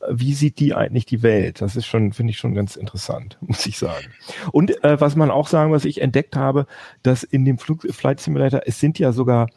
wie 0.09 0.33
sieht 0.33 0.57
die 0.59 0.73
eigentlich 0.73 1.05
die 1.05 1.21
Welt? 1.21 1.59
Das 1.59 1.75
ist 1.75 1.85
schon, 1.85 2.13
finde 2.13 2.31
ich 2.31 2.37
schon 2.37 2.55
ganz 2.55 2.77
interessant, 2.77 3.37
muss 3.41 3.65
ich 3.65 3.77
sagen. 3.77 4.07
Und 4.53 4.81
äh, 4.85 5.01
was 5.01 5.17
man 5.17 5.29
auch 5.29 5.47
sagen, 5.47 5.73
was 5.73 5.83
ich 5.83 5.99
entdeckt 5.99 6.37
habe, 6.37 6.65
dass 7.03 7.23
in 7.23 7.43
dem 7.43 7.57
Flug, 7.57 7.85
Flight 7.93 8.21
Simulator, 8.21 8.61
es 8.65 8.79
sind 8.79 8.99
ja 8.99 9.11
sogar, 9.11 9.49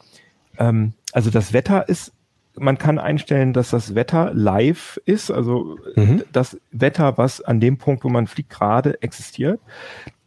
ähm, 0.57 0.91
also 1.13 1.29
das 1.29 1.53
Wetter 1.53 1.87
ist 1.87 2.11
man 2.59 2.79
kann 2.79 2.97
einstellen, 2.97 3.53
dass 3.53 3.69
das 3.69 3.93
Wetter 3.93 4.31
live 4.33 4.99
ist, 5.05 5.29
also 5.29 5.77
mhm. 5.95 6.23
das 6.31 6.59
Wetter, 6.71 7.15
was 7.19 7.39
an 7.39 7.59
dem 7.59 7.77
Punkt, 7.77 8.03
wo 8.03 8.09
man 8.09 8.25
fliegt, 8.25 8.49
gerade 8.49 8.99
existiert 9.03 9.59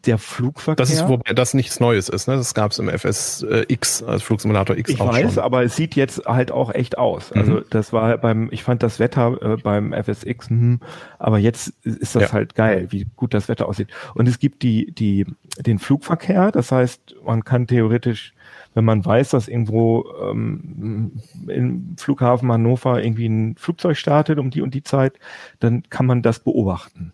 der 0.06 0.18
Flugverkehr. 0.18 0.76
Das 0.76 0.90
ist, 0.90 1.06
wobei 1.08 1.32
das 1.32 1.54
nichts 1.54 1.80
Neues 1.80 2.08
ist, 2.08 2.28
ne? 2.28 2.36
Das 2.36 2.54
gab 2.54 2.72
es 2.72 2.78
im 2.78 2.88
FSX, 2.88 4.02
als 4.02 4.22
Flugsimulator 4.22 4.76
X 4.76 4.90
ich 4.90 5.00
auch 5.00 5.12
weiß, 5.12 5.34
schon. 5.34 5.42
aber 5.42 5.62
es 5.62 5.76
sieht 5.76 5.94
jetzt 5.96 6.24
halt 6.26 6.50
auch 6.50 6.72
echt 6.74 6.98
aus. 6.98 7.32
Also 7.32 7.52
mhm. 7.52 7.64
das 7.70 7.92
war 7.92 8.16
beim, 8.18 8.48
ich 8.50 8.62
fand 8.62 8.82
das 8.82 8.98
Wetter 8.98 9.38
äh, 9.42 9.56
beim 9.56 9.92
FSX, 9.92 10.48
hm, 10.48 10.80
aber 11.18 11.38
jetzt 11.38 11.72
ist 11.84 12.14
das 12.14 12.22
ja. 12.22 12.32
halt 12.32 12.54
geil, 12.54 12.86
wie 12.90 13.06
gut 13.16 13.34
das 13.34 13.48
Wetter 13.48 13.68
aussieht. 13.68 13.88
Und 14.14 14.28
es 14.28 14.38
gibt 14.38 14.62
die, 14.62 14.92
die, 14.92 15.26
den 15.58 15.78
Flugverkehr, 15.78 16.50
das 16.50 16.72
heißt, 16.72 17.16
man 17.24 17.44
kann 17.44 17.66
theoretisch 17.66 18.34
wenn 18.74 18.84
man 18.84 19.04
weiß, 19.04 19.30
dass 19.30 19.48
irgendwo 19.48 20.06
ähm, 20.22 21.20
im 21.48 21.96
Flughafen 21.96 22.50
Hannover 22.52 23.02
irgendwie 23.02 23.26
ein 23.26 23.56
Flugzeug 23.56 23.96
startet 23.96 24.38
um 24.38 24.50
die 24.50 24.62
und 24.62 24.74
die 24.74 24.84
Zeit, 24.84 25.18
dann 25.58 25.82
kann 25.90 26.06
man 26.06 26.22
das 26.22 26.38
beobachten. 26.38 27.12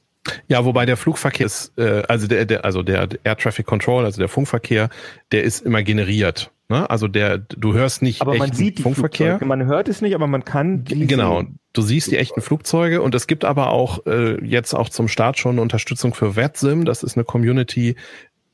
Ja, 0.49 0.65
wobei 0.65 0.87
der 0.87 0.97
Flugverkehr 0.97 1.47
ist, 1.47 1.73
äh, 1.79 2.03
also 2.09 2.27
der, 2.27 2.47
der, 2.47 2.65
also 2.65 2.83
der 2.83 3.09
Air 3.25 3.37
Traffic 3.37 3.67
Control, 3.67 4.05
also 4.05 4.19
der 4.19 4.29
Funkverkehr, 4.29 4.89
der 5.33 5.45
ist 5.45 5.61
immer 5.61 5.83
generiert. 5.83 6.51
Ne? 6.69 6.89
Also 6.91 7.07
der, 7.07 7.39
du 7.39 7.75
hörst 7.75 8.03
nicht 8.03 8.21
aber 8.21 8.35
man 8.35 8.53
sieht 8.53 8.79
die 8.79 8.83
Funkverkehr. 8.83 9.39
Flugzeuge. 9.39 9.47
Man 9.47 9.67
hört 9.67 9.89
es 9.89 10.01
nicht, 10.01 10.15
aber 10.15 10.27
man 10.27 10.45
kann. 10.45 10.85
Genau, 10.85 11.45
du 11.73 11.83
siehst 11.83 12.11
die 12.11 12.17
echten 12.17 12.41
Flugzeuge 12.41 13.03
und 13.03 13.15
es 13.15 13.29
gibt 13.29 13.45
aber 13.45 13.71
auch 13.71 14.05
äh, 14.07 14.45
jetzt 14.45 14.75
auch 14.75 14.89
zum 14.89 15.07
Start 15.07 15.39
schon 15.39 15.61
Unterstützung 15.61 16.13
für 16.13 16.35
VetSim. 16.35 16.85
Das 16.85 17.05
ist 17.05 17.17
eine 17.17 17.25
Community, 17.25 17.95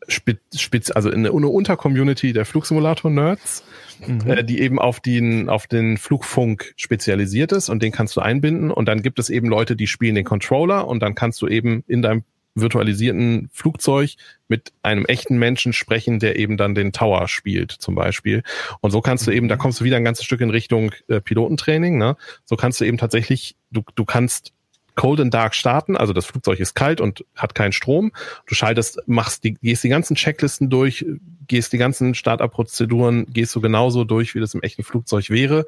spitz, 0.09 0.91
also 0.91 1.11
eine, 1.11 1.31
eine 1.31 1.49
Untercommunity 1.49 2.33
der 2.33 2.45
Flugsimulator-Nerds, 2.45 3.65
mhm. 4.07 4.31
äh, 4.31 4.45
die 4.45 4.61
eben 4.61 4.79
auf 4.79 5.01
den, 5.01 5.49
auf 5.49 5.67
den 5.67 5.97
Flugfunk 5.97 6.73
spezialisiert 6.77 7.53
ist 7.53 7.69
und 7.69 7.83
den 7.83 7.93
kannst 7.93 8.17
du 8.17 8.21
einbinden. 8.21 8.71
Und 8.71 8.87
dann 8.87 9.03
gibt 9.03 9.19
es 9.19 9.31
eben 9.31 9.49
Leute, 9.49 9.77
die 9.77 9.87
spielen 9.87 10.15
den 10.15 10.25
Controller 10.25 10.87
und 10.87 11.01
dann 11.01 11.15
kannst 11.15 11.41
du 11.43 11.49
eben 11.49 11.85
in 11.87 12.03
deinem 12.03 12.25
virtualisierten 12.55 13.49
Flugzeug 13.53 14.11
mit 14.49 14.73
einem 14.83 15.07
echten 15.07 15.39
Menschen 15.39 15.73
sprechen, 15.73 16.19
der 16.19 16.39
eben 16.39 16.57
dann 16.57 16.75
den 16.75 16.93
Tower 16.93 17.29
spielt, 17.29 17.73
zum 17.73 17.95
Beispiel. 17.95 18.43
Und 18.81 18.91
so 18.91 19.01
kannst 19.01 19.27
du 19.27 19.31
eben, 19.31 19.49
da 19.49 19.55
mhm. 19.55 19.61
kommst 19.61 19.81
du 19.81 19.85
wieder 19.85 19.97
ein 19.97 20.05
ganzes 20.05 20.25
Stück 20.25 20.41
in 20.41 20.51
Richtung 20.51 20.93
äh, 21.09 21.21
Pilotentraining, 21.21 21.97
ne? 21.97 22.17
So 22.45 22.57
kannst 22.57 22.81
du 22.81 22.85
eben 22.85 22.99
tatsächlich, 22.99 23.57
du, 23.71 23.83
du 23.95 24.05
kannst 24.05 24.53
Cold 24.95 25.21
and 25.21 25.33
Dark 25.33 25.55
starten, 25.55 25.97
also 25.97 26.13
das 26.13 26.27
Flugzeug 26.27 26.61
ist 26.61 26.75
kalt 26.75 27.01
und 27.01 27.25
hat 27.37 27.55
keinen 27.55 27.73
Strom. 27.73 28.13
Du 28.47 28.55
schaltest, 28.55 29.01
machst 29.07 29.45
die, 29.45 29.55
gehst 29.55 29.85
die 29.85 29.89
ganzen 29.89 30.17
Checklisten 30.17 30.71
durch, 30.71 31.05
gehst 31.47 31.73
die 31.73 31.79
ganzen 31.79 32.15
Startup-Prozeduren, 32.15 33.27
gehst 33.27 33.55
du 33.55 33.61
genauso 33.61 34.05
durch, 34.05 34.35
wie 34.35 34.41
das 34.41 34.55
im 34.55 34.63
echten 34.63 34.83
Flugzeug 34.83 35.31
wäre. 35.31 35.65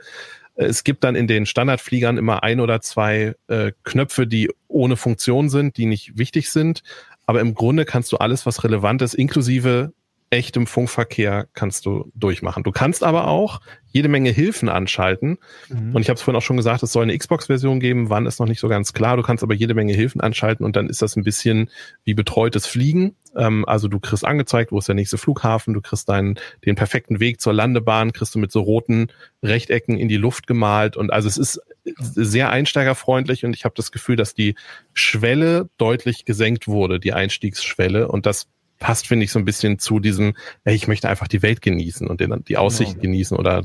Es 0.57 0.85
gibt 0.85 1.03
dann 1.03 1.16
in 1.16 1.27
den 1.27 1.47
Standardfliegern 1.47 2.16
immer 2.16 2.43
ein 2.43 2.61
oder 2.61 2.81
zwei 2.81 3.35
äh, 3.49 3.72
Knöpfe, 3.83 4.27
die 4.27 4.51
ohne 4.68 4.97
Funktion 4.97 5.49
sind, 5.49 5.77
die 5.77 5.87
nicht 5.87 6.16
wichtig 6.16 6.51
sind. 6.51 6.83
Aber 7.27 7.41
im 7.41 7.55
Grunde 7.55 7.85
kannst 7.85 8.12
du 8.12 8.18
alles, 8.18 8.47
was 8.47 8.62
relevant 8.62 9.03
ist, 9.03 9.14
inklusive 9.14 9.93
echtem 10.31 10.66
Funkverkehr 10.66 11.47
kannst 11.55 11.87
du 11.87 12.11
durchmachen. 12.14 12.62
Du 12.62 12.72
kannst 12.72 13.03
aber 13.03 13.29
auch 13.29 13.61
jede 13.95 14.09
Menge 14.09 14.30
Hilfen 14.30 14.68
anschalten. 14.68 15.38
Mhm. 15.68 15.95
Und 15.95 16.03
ich 16.03 16.09
habe 16.09 16.16
es 16.16 16.22
vorhin 16.22 16.36
auch 16.36 16.45
schon 16.45 16.57
gesagt, 16.57 16.82
es 16.82 16.92
soll 16.92 17.05
eine 17.05 17.16
Xbox-Version 17.16 17.78
geben. 17.78 18.11
Wann 18.11 18.26
ist 18.26 18.40
noch 18.40 18.49
nicht 18.49 18.59
so 18.59 18.68
ganz 18.68 18.92
klar. 18.92 19.16
Du 19.16 19.22
kannst 19.22 19.45
aber 19.45 19.55
jede 19.55 19.72
Menge 19.72 19.95
Hilfen 19.95 20.20
anschalten 20.20 20.66
und 20.66 20.74
dann 20.74 20.88
ist 20.88 21.01
das 21.01 21.14
ein 21.16 21.22
bisschen 21.22 21.70
wie 22.03 22.12
betreutes 22.12 22.66
Fliegen. 22.66 23.14
Ähm, 23.36 23.64
also 23.66 23.86
du 23.86 24.01
kriegst 24.01 24.24
angezeigt, 24.24 24.72
wo 24.72 24.78
ist 24.78 24.88
der 24.88 24.97
nächste 24.97 25.16
Flughafen. 25.16 25.74
Du 25.74 25.80
kriegst 25.80 26.09
deinen 26.09 26.40
den 26.64 26.74
perfekten 26.74 27.20
Weg 27.20 27.40
zur 27.40 27.53
Landebahn, 27.53 28.12
kriegst 28.12 28.34
du 28.34 28.40
mit 28.40 28.51
so 28.51 28.62
roten 28.62 29.12
Rechtecken 29.45 29.97
in 29.97 30.09
die 30.09 30.16
Luft 30.16 30.49
gemalt. 30.49 30.97
Und 30.97 31.12
also 31.12 31.28
es 31.28 31.38
ist 31.38 31.61
sehr 31.84 32.51
einsteigerfreundlich 32.51 33.45
und 33.45 33.55
ich 33.55 33.64
habe 33.64 33.76
das 33.76 33.92
Gefühl, 33.92 34.16
dass 34.16 34.34
die 34.34 34.57
Schwelle 34.92 35.68
deutlich 35.78 36.24
gesenkt 36.24 36.66
wurde, 36.66 36.99
die 36.99 37.12
Einstiegsschwelle. 37.12 38.09
Und 38.09 38.26
das 38.26 38.49
passt, 38.79 39.07
finde 39.07 39.25
ich, 39.25 39.33
so 39.33 39.39
ein 39.39 39.45
bisschen 39.45 39.79
zu 39.79 40.01
diesem, 40.01 40.35
ey, 40.64 40.75
ich 40.75 40.89
möchte 40.89 41.09
einfach 41.09 41.29
die 41.29 41.43
Welt 41.43 41.62
genießen 41.62 42.07
und 42.07 42.20
den, 42.20 42.45
die 42.47 42.57
Aussicht 42.57 42.93
genau. 42.93 43.03
genießen 43.03 43.37
oder 43.37 43.64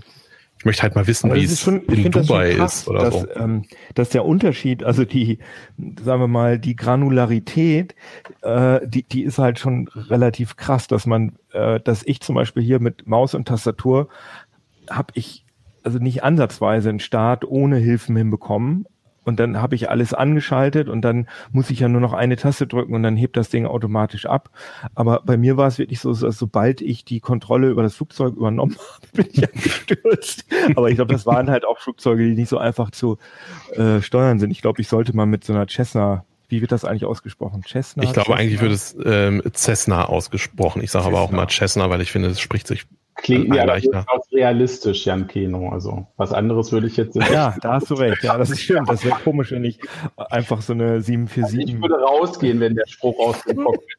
ich 0.60 0.66
möchte 0.66 0.84
halt 0.84 0.96
mal 0.96 1.08
wissen, 1.08 1.34
wie 1.34 1.46
es 1.46 1.62
schon, 1.62 1.86
in 1.86 2.12
Dubai 2.12 2.54
krass, 2.56 2.82
ist 2.82 2.88
oder 2.90 3.00
dass, 3.00 3.22
so. 3.22 3.28
Ähm, 3.36 3.64
dass 3.96 4.10
der 4.10 4.26
Unterschied, 4.26 4.84
also 4.84 5.06
die, 5.06 5.40
sagen 6.04 6.22
wir 6.22 6.28
mal, 6.28 6.60
die 6.60 6.76
Granularität, 6.76 7.96
äh, 8.42 8.86
die, 8.86 9.04
die 9.04 9.24
ist 9.24 9.38
halt 9.38 9.58
schon 9.58 9.88
relativ 9.88 10.58
krass, 10.58 10.88
dass 10.88 11.06
man, 11.06 11.38
äh, 11.54 11.80
dass 11.80 12.04
ich 12.04 12.20
zum 12.20 12.36
Beispiel 12.36 12.62
hier 12.62 12.82
mit 12.82 13.08
Maus 13.08 13.36
und 13.36 13.48
Tastatur 13.48 14.10
habe 14.90 15.14
ich 15.16 15.46
also 15.84 15.98
nicht 15.98 16.24
ansatzweise 16.24 16.90
einen 16.90 17.00
Start 17.00 17.46
ohne 17.46 17.78
Hilfen 17.78 18.18
hinbekommen 18.18 18.86
und 19.24 19.40
dann 19.40 19.62
habe 19.62 19.76
ich 19.76 19.90
alles 19.90 20.14
angeschaltet 20.14 20.90
und 20.90 21.02
dann 21.02 21.28
muss 21.52 21.70
ich 21.70 21.80
ja 21.80 21.88
nur 21.88 22.02
noch 22.02 22.14
eine 22.14 22.36
Taste 22.36 22.68
drücken 22.68 22.94
und 22.94 23.04
dann 23.04 23.16
hebt 23.16 23.38
das 23.38 23.50
Ding 23.50 23.66
automatisch 23.66 24.26
ab. 24.26 24.50
Aber 24.96 25.22
bei 25.26 25.38
mir 25.38 25.58
war 25.58 25.68
es 25.68 25.78
wirklich 25.78 26.00
so, 26.00 26.14
dass 26.14 26.38
sobald 26.38 26.82
ich 26.82 27.06
die 27.06 27.20
Kontrolle 27.20 27.70
über 27.70 27.84
das 27.84 27.96
Flugzeug 27.96 28.36
übernommen 28.36 28.76
habe, 28.94 29.24
bin 29.24 29.28
ich 29.32 29.64
gestürzt. 29.64 30.46
Aber 30.76 30.90
ich 30.90 30.96
glaube, 30.96 31.14
das 31.14 31.26
waren 31.26 31.50
halt 31.50 31.66
auch 31.66 31.80
Flugzeuge, 31.80 32.24
die 32.24 32.36
nicht 32.36 32.50
so 32.50 32.58
einfach 32.58 32.92
zu 32.92 33.18
äh, 33.74 34.02
steuern 34.02 34.40
sind. 34.40 34.52
Ich 34.52 34.62
glaube, 34.62 34.82
ich 34.82 34.88
sollte 34.88 35.16
mal 35.16 35.26
mit 35.26 35.44
so 35.44 35.54
einer 35.54 35.68
Cessna 35.68 36.26
wie 36.52 36.62
wird 36.62 36.72
das 36.72 36.84
eigentlich 36.84 37.06
ausgesprochen? 37.06 37.62
Cessna? 37.64 38.02
Ich 38.02 38.12
glaube, 38.12 38.32
Cessna? 38.32 38.42
eigentlich 38.42 38.60
wird 38.62 38.72
es 38.72 38.98
ähm, 39.06 39.44
Cessna 39.54 40.06
ausgesprochen. 40.06 40.82
Ich 40.82 40.90
sage 40.90 41.06
aber 41.06 41.22
auch 41.22 41.30
mal 41.30 41.48
Cessna, 41.48 41.92
weil 41.92 42.02
ich 42.02 42.12
finde, 42.12 42.30
es 42.30 42.40
spricht 42.40 42.66
sich 42.66 42.88
Klingt 43.16 43.54
ja 43.54 43.66
durchaus 43.66 44.32
realistisch, 44.32 45.06
Jan 45.06 45.28
Keno. 45.28 45.70
Also 45.70 46.08
was 46.16 46.32
anderes 46.32 46.72
würde 46.72 46.88
ich 46.88 46.98
jetzt 46.98 47.16
nicht. 47.16 47.30
Ja, 47.30 47.56
da 47.62 47.74
hast 47.74 47.90
du 47.90 47.96
recht. 47.96 48.24
Ja, 48.24 48.38
das 48.38 48.50
ist 48.52 48.62
schön. 48.62 48.86
Das 48.86 49.04
wäre 49.04 49.20
komisch, 49.20 49.52
wenn 49.52 49.66
ich 49.66 49.80
einfach 50.16 50.62
so 50.62 50.74
eine 50.74 51.02
747. 51.02 51.44
Also 51.44 51.76
ich 51.76 51.82
würde 51.82 52.02
rausgehen, 52.02 52.60
wenn 52.60 52.76
der 52.76 52.88
Spruch 52.88 53.20
aus 53.20 53.44
dem 53.44 53.58
Cockpit 53.58 53.99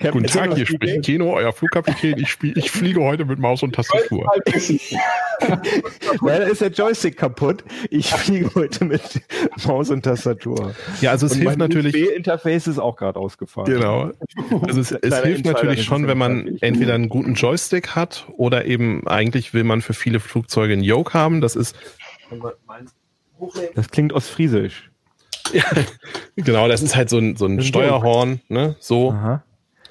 Guten 0.00 0.26
Tag, 0.26 0.54
hier 0.54 0.66
spricht 0.66 1.04
Keno, 1.04 1.34
euer 1.34 1.52
Flugkapitän. 1.52 2.18
Ich, 2.18 2.28
spiel, 2.28 2.56
ich 2.58 2.70
fliege 2.70 3.00
heute 3.00 3.24
mit 3.24 3.38
Maus 3.38 3.62
und 3.62 3.74
Tastatur. 3.74 4.26
da 6.20 6.34
ist 6.36 6.60
der 6.60 6.70
Joystick 6.70 7.16
kaputt. 7.16 7.64
Ich 7.88 8.10
fliege 8.12 8.54
heute 8.54 8.84
mit 8.84 9.22
Maus 9.66 9.90
und 9.90 10.02
Tastatur. 10.02 10.74
Ja, 11.00 11.12
also 11.12 11.26
es 11.26 11.32
und 11.32 11.42
hilft 11.42 11.58
natürlich. 11.58 11.92
Das 11.92 12.16
interface 12.16 12.66
ist 12.66 12.78
auch 12.78 12.96
gerade 12.96 13.18
ausgefallen. 13.18 13.72
Genau. 13.72 14.10
Also 14.66 14.80
es, 14.80 14.92
es 14.92 15.22
hilft 15.22 15.44
natürlich 15.44 15.84
schon, 15.84 16.06
wenn 16.08 16.18
man 16.18 16.58
entweder 16.60 16.94
einen 16.94 17.08
guten 17.08 17.34
Joystick 17.34 17.94
hat 17.94 18.26
oder 18.36 18.64
eben 18.64 19.06
eigentlich 19.06 19.54
will 19.54 19.64
man 19.64 19.82
für 19.82 19.94
viele 19.94 20.20
Flugzeuge 20.20 20.72
einen 20.72 20.82
Yoke 20.82 21.14
haben. 21.14 21.40
Das 21.40 21.56
ist. 21.56 21.76
Das 23.74 23.90
klingt 23.90 24.12
ostfriesisch. 24.12 24.89
Ja, 26.36 26.44
genau, 26.44 26.68
das 26.68 26.82
ist 26.82 26.96
halt 26.96 27.10
so 27.10 27.18
ein, 27.18 27.36
so 27.36 27.46
ein 27.46 27.62
Steuerhorn, 27.62 28.40
ne? 28.48 28.76
So. 28.78 29.10
Aha. 29.10 29.42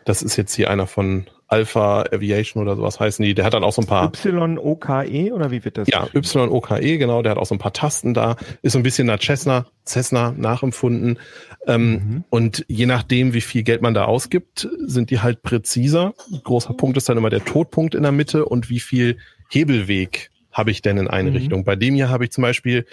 Das 0.05 0.21
ist 0.21 0.37
jetzt 0.37 0.55
hier 0.55 0.69
einer 0.69 0.87
von 0.87 1.27
Alpha 1.49 2.03
Aviation 2.11 2.61
oder 2.61 2.75
sowas 2.75 2.99
heißen 2.99 3.25
die. 3.25 3.33
Der 3.33 3.43
hat 3.43 3.53
dann 3.53 3.63
auch 3.63 3.73
so 3.73 3.81
ein 3.81 3.87
paar. 3.87 4.11
YOKE 4.23 5.33
oder 5.33 5.49
wie 5.51 5.65
wird 5.65 5.77
das? 5.77 5.87
Ja, 5.87 6.07
YOKE, 6.13 6.97
genau. 6.97 7.23
Der 7.23 7.31
hat 7.31 7.37
auch 7.39 7.47
so 7.47 7.55
ein 7.55 7.59
paar 7.59 7.73
Tasten 7.73 8.13
da. 8.13 8.35
Ist 8.61 8.73
so 8.73 8.79
ein 8.79 8.83
bisschen 8.83 9.07
nach 9.07 9.19
Cessna, 9.19 9.65
Cessna 9.85 10.33
nachempfunden. 10.37 11.17
Ähm, 11.65 11.91
mhm. 11.91 12.23
Und 12.29 12.65
je 12.67 12.85
nachdem, 12.85 13.33
wie 13.33 13.41
viel 13.41 13.63
Geld 13.63 13.81
man 13.81 13.95
da 13.95 14.05
ausgibt, 14.05 14.69
sind 14.85 15.09
die 15.09 15.19
halt 15.19 15.41
präziser. 15.41 16.13
Großer 16.43 16.73
Punkt 16.73 16.97
ist 16.97 17.09
dann 17.09 17.17
immer 17.17 17.31
der 17.31 17.43
Todpunkt 17.43 17.95
in 17.95 18.03
der 18.03 18.11
Mitte 18.11 18.45
und 18.45 18.69
wie 18.69 18.79
viel 18.79 19.17
Hebelweg 19.49 20.29
habe 20.51 20.69
ich 20.69 20.83
denn 20.83 20.97
in 20.97 21.07
eine 21.07 21.31
mhm. 21.31 21.35
Richtung. 21.35 21.63
Bei 21.63 21.75
dem 21.75 21.95
hier 21.95 22.09
habe 22.09 22.25
ich 22.25 22.31
zum 22.31 22.43
Beispiel 22.43 22.85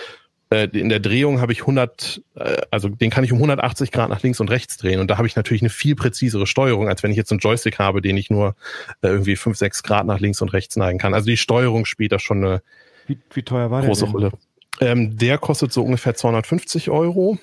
in 0.51 0.88
der 0.88 1.01
Drehung 1.01 1.40
habe 1.40 1.53
ich 1.53 1.62
100, 1.62 2.22
äh, 2.36 2.62
also 2.70 2.88
den 2.88 3.11
kann 3.11 3.24
ich 3.24 3.32
um 3.32 3.38
180 3.38 3.90
Grad 3.90 4.09
nach 4.11 4.22
links 4.22 4.38
und 4.38 4.49
rechts 4.49 4.76
drehen 4.76 5.01
und 5.01 5.11
da 5.11 5.18
habe 5.18 5.26
ich 5.26 5.34
natürlich 5.34 5.62
eine 5.62 5.70
viel 5.70 5.97
präzisere 5.97 6.47
Steuerung, 6.47 6.88
als 6.88 7.03
wenn 7.03 7.11
ich 7.11 7.16
jetzt 7.16 7.32
einen 7.32 7.40
Joystick 7.40 7.78
habe, 7.78 8.01
den 8.01 8.16
ich 8.16 8.30
nur 8.30 8.55
äh, 9.03 9.09
irgendwie 9.09 9.34
5, 9.34 9.57
6 9.57 9.82
Grad 9.82 10.07
nach 10.07 10.20
links 10.20 10.40
und 10.42 10.53
rechts 10.53 10.76
neigen 10.76 10.99
kann. 10.99 11.14
Also 11.14 11.26
die 11.26 11.36
Steuerung 11.36 11.84
spielt 11.84 12.12
da 12.12 12.18
schon 12.18 12.44
eine 12.44 12.62
wie, 13.07 13.18
wie 13.32 13.42
teuer 13.42 13.70
war 13.70 13.82
große 13.82 14.05
der 14.05 14.12
Rolle. 14.12 14.32
Ähm, 14.80 15.16
der 15.16 15.38
kostet 15.38 15.72
so 15.72 15.82
ungefähr 15.82 16.14
250 16.14 16.90
Euro. 16.90 17.38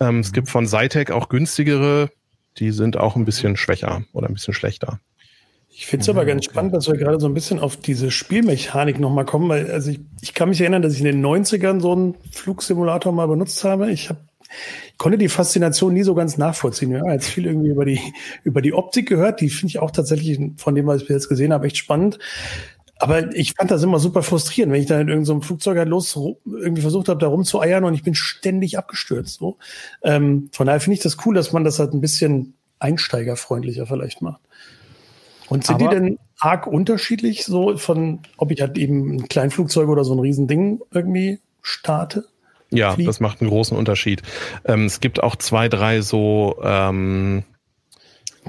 Ähm, 0.00 0.16
mhm. 0.16 0.20
Es 0.20 0.32
gibt 0.32 0.48
von 0.48 0.66
Zytec 0.66 1.10
auch 1.10 1.28
günstigere, 1.28 2.10
die 2.58 2.70
sind 2.70 2.96
auch 2.96 3.16
ein 3.16 3.24
bisschen 3.24 3.56
schwächer 3.56 4.02
oder 4.12 4.28
ein 4.28 4.34
bisschen 4.34 4.54
schlechter. 4.54 5.00
Ich 5.80 5.86
finde 5.86 6.02
es 6.02 6.10
aber 6.10 6.26
ganz 6.26 6.44
okay. 6.44 6.52
spannend, 6.52 6.74
dass 6.74 6.88
wir 6.88 6.98
gerade 6.98 7.18
so 7.18 7.26
ein 7.26 7.32
bisschen 7.32 7.58
auf 7.58 7.78
diese 7.78 8.10
Spielmechanik 8.10 9.00
nochmal 9.00 9.24
kommen, 9.24 9.48
weil 9.48 9.70
also 9.70 9.90
ich, 9.90 10.00
ich 10.20 10.34
kann 10.34 10.50
mich 10.50 10.60
erinnern, 10.60 10.82
dass 10.82 10.92
ich 10.92 10.98
in 10.98 11.06
den 11.06 11.24
90ern 11.24 11.80
so 11.80 11.92
einen 11.92 12.16
Flugsimulator 12.32 13.12
mal 13.12 13.24
benutzt 13.24 13.64
habe. 13.64 13.90
Ich, 13.90 14.10
hab, 14.10 14.18
ich 14.92 14.98
konnte 14.98 15.16
die 15.16 15.30
Faszination 15.30 15.94
nie 15.94 16.02
so 16.02 16.14
ganz 16.14 16.36
nachvollziehen. 16.36 16.90
Ja, 16.90 17.10
jetzt 17.10 17.28
viel 17.28 17.46
irgendwie 17.46 17.70
über 17.70 17.86
die, 17.86 17.98
über 18.44 18.60
die 18.60 18.74
Optik 18.74 19.08
gehört, 19.08 19.40
die 19.40 19.48
finde 19.48 19.68
ich 19.68 19.78
auch 19.78 19.90
tatsächlich 19.90 20.38
von 20.58 20.74
dem, 20.74 20.86
was 20.86 21.00
ich 21.00 21.08
bis 21.08 21.14
jetzt 21.14 21.28
gesehen 21.30 21.54
habe, 21.54 21.66
echt 21.66 21.78
spannend. 21.78 22.18
Aber 22.98 23.34
ich 23.34 23.54
fand 23.54 23.70
das 23.70 23.82
immer 23.82 24.00
super 24.00 24.22
frustrierend, 24.22 24.74
wenn 24.74 24.82
ich 24.82 24.86
da 24.86 25.00
in 25.00 25.08
irgendeinem 25.08 25.40
so 25.40 25.46
Flugzeug 25.46 25.78
halt 25.78 25.88
los 25.88 26.14
irgendwie 26.44 26.82
versucht 26.82 27.08
habe, 27.08 27.20
da 27.20 27.28
rumzueiern 27.28 27.84
und 27.84 27.94
ich 27.94 28.02
bin 28.02 28.14
ständig 28.14 28.76
abgestürzt. 28.76 29.38
So. 29.38 29.56
Ähm, 30.02 30.50
von 30.52 30.66
daher 30.66 30.80
finde 30.80 30.96
ich 30.98 31.02
das 31.02 31.16
cool, 31.24 31.34
dass 31.34 31.54
man 31.54 31.64
das 31.64 31.78
halt 31.78 31.94
ein 31.94 32.02
bisschen 32.02 32.52
einsteigerfreundlicher 32.80 33.86
vielleicht 33.86 34.20
macht. 34.20 34.42
Und 35.50 35.66
sind 35.66 35.82
Aber, 35.82 35.90
die 35.90 35.94
denn 35.96 36.18
arg 36.38 36.66
unterschiedlich, 36.66 37.44
so 37.44 37.76
von, 37.76 38.20
ob 38.36 38.50
ich 38.52 38.60
halt 38.62 38.78
eben 38.78 39.16
ein 39.16 39.28
Kleinflugzeug 39.28 39.88
oder 39.88 40.04
so 40.04 40.14
ein 40.14 40.20
Riesending 40.20 40.80
irgendwie 40.92 41.40
starte? 41.60 42.24
Ja, 42.70 42.92
fliege? 42.92 43.08
das 43.08 43.20
macht 43.20 43.40
einen 43.40 43.50
großen 43.50 43.76
Unterschied. 43.76 44.22
Ähm, 44.64 44.86
es 44.86 45.00
gibt 45.00 45.22
auch 45.22 45.34
zwei, 45.34 45.68
drei 45.68 46.02
so, 46.02 46.56
ähm, 46.62 47.42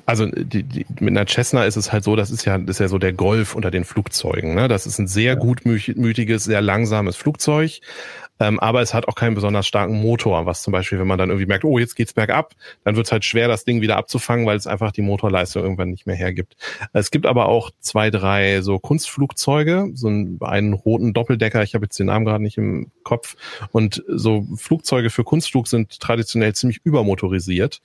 also 0.06 0.28
die, 0.28 0.64
die, 0.64 0.86
mit 1.00 1.10
einer 1.10 1.28
Cessna 1.28 1.66
ist 1.66 1.76
es 1.76 1.92
halt 1.92 2.04
so, 2.04 2.16
das 2.16 2.30
ist 2.30 2.46
ja, 2.46 2.58
das 2.60 2.76
ist 2.76 2.80
ja 2.80 2.88
so 2.88 3.00
der 3.00 3.14
Golf 3.14 3.56
unter 3.56 3.72
den 3.72 3.84
Flugzeugen. 3.84 4.54
Ne? 4.54 4.68
Das 4.68 4.86
ist 4.86 5.00
ein 5.00 5.08
sehr 5.08 5.36
gutmütiges, 5.36 6.44
sehr 6.44 6.62
langsames 6.62 7.16
Flugzeug. 7.16 7.82
Ähm, 8.42 8.60
aber 8.60 8.82
es 8.82 8.96
hat 8.96 9.08
auch 9.08 9.14
keinen 9.14 9.36
besonders 9.36 9.68
starken 9.68 10.02
Motor, 10.02 10.48
was 10.48 10.64
zum 10.64 10.72
Beispiel, 10.72 10.98
wenn 10.98 11.06
man 11.06 11.20
dann 11.20 11.30
irgendwie 11.30 11.46
merkt, 11.46 11.64
oh, 11.64 11.78
jetzt 11.78 11.96
geht's 11.96 12.14
bergab, 12.14 12.56
dann 12.84 12.96
wird 12.96 13.06
es 13.06 13.12
halt 13.12 13.24
schwer, 13.24 13.48
das 13.48 13.66
Ding 13.66 13.82
wieder 13.82 13.98
abzufangen, 13.98 14.48
weil 14.48 14.58
es 14.58 14.66
einfach 14.66 14.92
die 14.92 15.04
Motorleistung 15.04 15.62
irgendwann 15.62 15.92
nicht 15.92 16.08
mehr 16.08 16.16
hergibt. 16.16 16.56
Es 16.92 17.12
gibt 17.12 17.28
aber 17.28 17.46
auch 17.46 17.70
zwei, 17.82 18.10
drei 18.10 18.62
so 18.62 18.80
Kunstflugzeuge, 18.80 19.92
so 19.94 20.08
einen, 20.08 20.40
einen 20.42 20.74
roten 20.74 21.14
Doppeldecker, 21.14 21.62
ich 21.62 21.76
habe 21.76 21.86
jetzt 21.86 22.00
den 22.00 22.08
Namen 22.08 22.26
gerade 22.26 22.42
nicht 22.42 22.58
im 22.58 22.90
Kopf. 23.04 23.36
Und 23.72 24.04
so 24.08 24.48
Flugzeuge 24.56 25.12
für 25.12 25.24
Kunstflug 25.24 25.68
sind 25.68 26.00
traditionell 26.00 26.56
ziemlich 26.56 26.82
übermotorisiert. 26.84 27.80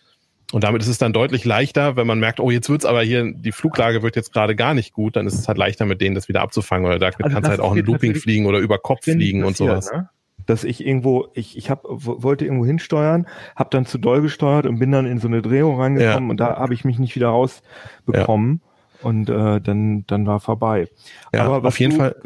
Und 0.53 0.65
damit 0.65 0.81
ist 0.81 0.89
es 0.89 0.97
dann 0.97 1.13
deutlich 1.13 1.45
leichter, 1.45 1.97
wenn 1.97 2.07
man 2.07 2.19
merkt, 2.19 2.41
oh, 2.41 2.51
jetzt 2.51 2.71
wird's 2.71 2.87
aber 2.87 3.03
hier, 3.03 3.31
die 3.31 3.53
Fluglage 3.53 4.03
wird 4.03 4.17
jetzt 4.17 4.33
gerade 4.33 4.57
gar 4.57 4.73
nicht 4.73 4.95
gut, 4.95 5.17
dann 5.17 5.27
ist 5.27 5.35
es 5.35 5.49
halt 5.49 5.59
leichter, 5.59 5.85
mit 5.85 6.01
denen 6.01 6.15
das 6.15 6.29
wieder 6.29 6.41
abzufangen. 6.41 6.87
Oder 6.87 6.99
da 6.99 7.07
also 7.09 7.19
kannst 7.19 7.45
du 7.45 7.51
halt 7.51 7.61
auch 7.61 7.73
ein 7.75 7.85
Looping 7.85 8.15
fliegen 8.15 8.47
oder 8.47 8.61
über 8.61 8.79
Kopf 8.79 9.05
fliegen 9.05 9.45
und 9.45 9.57
sowas. 9.57 9.93
Ne? 9.93 10.09
Dass 10.47 10.65
ich 10.65 10.85
irgendwo, 10.87 11.29
ich, 11.35 11.57
ich 11.57 11.71
hab, 11.71 11.83
wollte 11.85 12.45
irgendwo 12.45 12.65
hinsteuern, 12.65 13.27
habe 13.55 13.71
dann 13.71 13.87
zu 13.87 13.99
doll 13.99 14.23
gesteuert 14.23 14.67
und 14.67 14.79
bin 14.79 14.93
dann 14.93 15.07
in 15.07 15.19
so 15.19 15.29
eine 15.29 15.43
Drehung 15.43 15.81
reingekommen 15.81 16.29
ja. 16.29 16.31
und 16.31 16.41
da 16.41 16.57
habe 16.57 16.75
ich 16.75 16.85
mich 16.85 16.99
nicht 16.99 17.15
wieder 17.17 17.29
rausbekommen 17.29 18.61
ja. 18.63 19.09
und 19.09 19.29
äh, 19.29 19.61
dann, 19.61 20.07
dann 20.07 20.27
war 20.27 20.41
vorbei. 20.41 20.89
Ja, 21.35 21.45
Aber 21.45 21.67
auf 21.67 21.81
jeden 21.81 21.93
du, 21.93 21.99
Fall. 21.99 22.17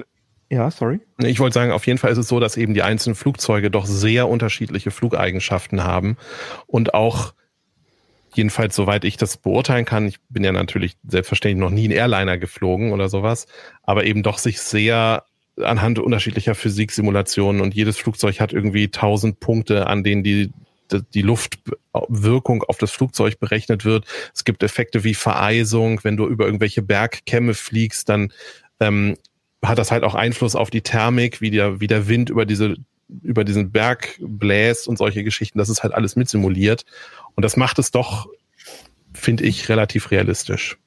Ja, 0.53 0.69
sorry. 0.71 1.01
Ich 1.19 1.39
wollte 1.39 1.55
sagen, 1.55 1.71
auf 1.71 1.87
jeden 1.87 1.99
Fall 1.99 2.11
ist 2.11 2.19
es 2.19 2.27
so, 2.27 2.41
dass 2.41 2.57
eben 2.57 2.75
die 2.75 2.83
einzelnen 2.83 3.15
Flugzeuge 3.15 3.71
doch 3.71 3.87
sehr 3.87 4.29
unterschiedliche 4.29 4.91
Flugeigenschaften 4.91 5.85
haben 5.85 6.17
und 6.67 6.93
auch 6.93 7.35
jedenfalls 8.35 8.75
soweit 8.75 9.05
ich 9.05 9.17
das 9.17 9.37
beurteilen 9.37 9.85
kann, 9.85 10.07
ich 10.07 10.21
bin 10.29 10.45
ja 10.45 10.53
natürlich 10.53 10.97
selbstverständlich 11.07 11.61
noch 11.61 11.71
nie 11.71 11.85
in 11.87 11.91
Airliner 11.91 12.39
geflogen 12.39 12.93
oder 12.93 13.09
sowas, 13.09 13.47
aber 13.83 14.05
eben 14.05 14.23
doch 14.23 14.39
sich 14.39 14.61
sehr 14.61 15.25
anhand 15.63 15.99
unterschiedlicher 15.99 16.55
Physiksimulationen 16.55 17.61
und 17.61 17.75
jedes 17.75 17.97
Flugzeug 17.97 18.41
hat 18.41 18.53
irgendwie 18.53 18.89
tausend 18.89 19.41
Punkte, 19.41 19.87
an 19.87 20.05
denen 20.05 20.23
die 20.23 20.51
die 21.15 21.23
Luftwirkung 21.23 22.65
auf 22.65 22.79
das 22.79 22.91
Flugzeug 22.91 23.39
berechnet 23.39 23.85
wird. 23.85 24.07
Es 24.35 24.45
gibt 24.45 24.65
Effekte 24.65 25.05
wie 25.05 25.15
Vereisung. 25.15 26.01
Wenn 26.03 26.17
du 26.17 26.27
über 26.27 26.47
irgendwelche 26.47 26.83
Bergkämme 26.83 27.55
fliegst, 27.55 28.09
dann 28.09 28.33
ähm, 28.81 29.17
hat 29.65 29.79
das 29.79 29.93
halt 29.93 30.03
auch 30.03 30.17
Einfluss 30.17 30.57
auf 30.57 30.69
die 30.69 30.81
Thermik, 30.81 31.41
wie 31.41 31.51
der, 31.51 31.81
wie 31.81 31.87
der 31.87 32.09
Wind 32.09 32.29
über 32.31 32.45
diese 32.45 32.75
über 33.23 33.43
diesen 33.43 33.73
Berg 33.73 34.19
bläst 34.21 34.87
und 34.87 34.97
solche 34.97 35.25
Geschichten. 35.25 35.59
Das 35.59 35.69
ist 35.69 35.83
halt 35.83 35.95
alles 35.95 36.15
mitsimuliert. 36.15 36.85
Und 37.35 37.45
das 37.45 37.57
macht 37.57 37.81
es 37.81 37.91
doch, 37.91 38.29
finde 39.13 39.45
ich, 39.45 39.69
relativ 39.69 40.13
realistisch. 40.13 40.79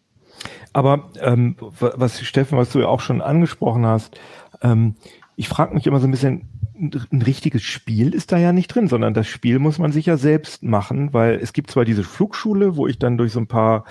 Aber 0.71 1.11
ähm, 1.19 1.57
was 1.59 2.21
Steffen, 2.21 2.57
was 2.57 2.71
du 2.71 2.79
ja 2.79 2.87
auch 2.87 3.01
schon 3.01 3.21
angesprochen 3.21 3.85
hast, 3.85 4.19
ähm, 4.63 4.95
ich 5.35 5.49
frage 5.49 5.73
mich 5.73 5.87
immer 5.87 5.99
so 5.99 6.07
ein 6.07 6.11
bisschen, 6.11 6.47
ein 6.75 7.21
richtiges 7.21 7.63
Spiel 7.63 8.13
ist 8.13 8.31
da 8.31 8.37
ja 8.37 8.51
nicht 8.51 8.67
drin, 8.67 8.87
sondern 8.87 9.13
das 9.13 9.27
Spiel 9.27 9.59
muss 9.59 9.77
man 9.79 9.91
sich 9.91 10.07
ja 10.07 10.17
selbst 10.17 10.63
machen, 10.63 11.13
weil 11.13 11.35
es 11.35 11.53
gibt 11.53 11.69
zwar 11.69 11.85
diese 11.85 12.03
Flugschule, 12.03 12.75
wo 12.75 12.87
ich 12.87 12.97
dann 12.97 13.17
durch 13.17 13.31
so 13.31 13.39
ein 13.39 13.47
paar 13.47 13.85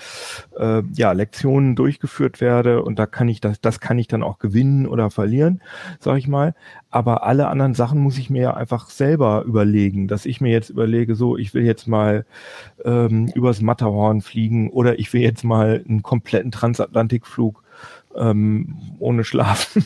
äh, 0.57 0.83
ja, 0.93 1.13
Lektionen 1.13 1.75
durchgeführt 1.75 2.41
werde 2.41 2.83
und 2.83 2.99
da 2.99 3.05
kann 3.05 3.29
ich 3.29 3.39
das, 3.41 3.61
das 3.61 3.79
kann 3.79 3.99
ich 3.99 4.07
dann 4.07 4.21
auch 4.21 4.37
gewinnen 4.37 4.85
oder 4.85 5.09
verlieren, 5.09 5.61
sag 5.99 6.17
ich 6.17 6.27
mal. 6.27 6.55
Aber 6.91 7.23
alle 7.23 7.47
anderen 7.47 7.73
Sachen 7.73 7.99
muss 7.99 8.17
ich 8.17 8.29
mir 8.29 8.41
ja 8.41 8.53
einfach 8.53 8.89
selber 8.89 9.43
überlegen, 9.43 10.07
dass 10.07 10.25
ich 10.25 10.41
mir 10.41 10.51
jetzt 10.51 10.69
überlege, 10.69 11.15
so, 11.15 11.37
ich 11.37 11.53
will 11.53 11.63
jetzt 11.63 11.87
mal 11.87 12.25
ähm, 12.85 13.27
übers 13.33 13.61
Matterhorn 13.61 14.21
fliegen 14.21 14.69
oder 14.69 14.99
ich 14.99 15.11
will 15.13 15.21
jetzt 15.21 15.43
mal 15.43 15.83
einen 15.87 16.03
kompletten 16.03 16.51
Transatlantikflug 16.51 17.62
ähm, 18.15 18.95
ohne 18.99 19.23
Schlafen 19.23 19.85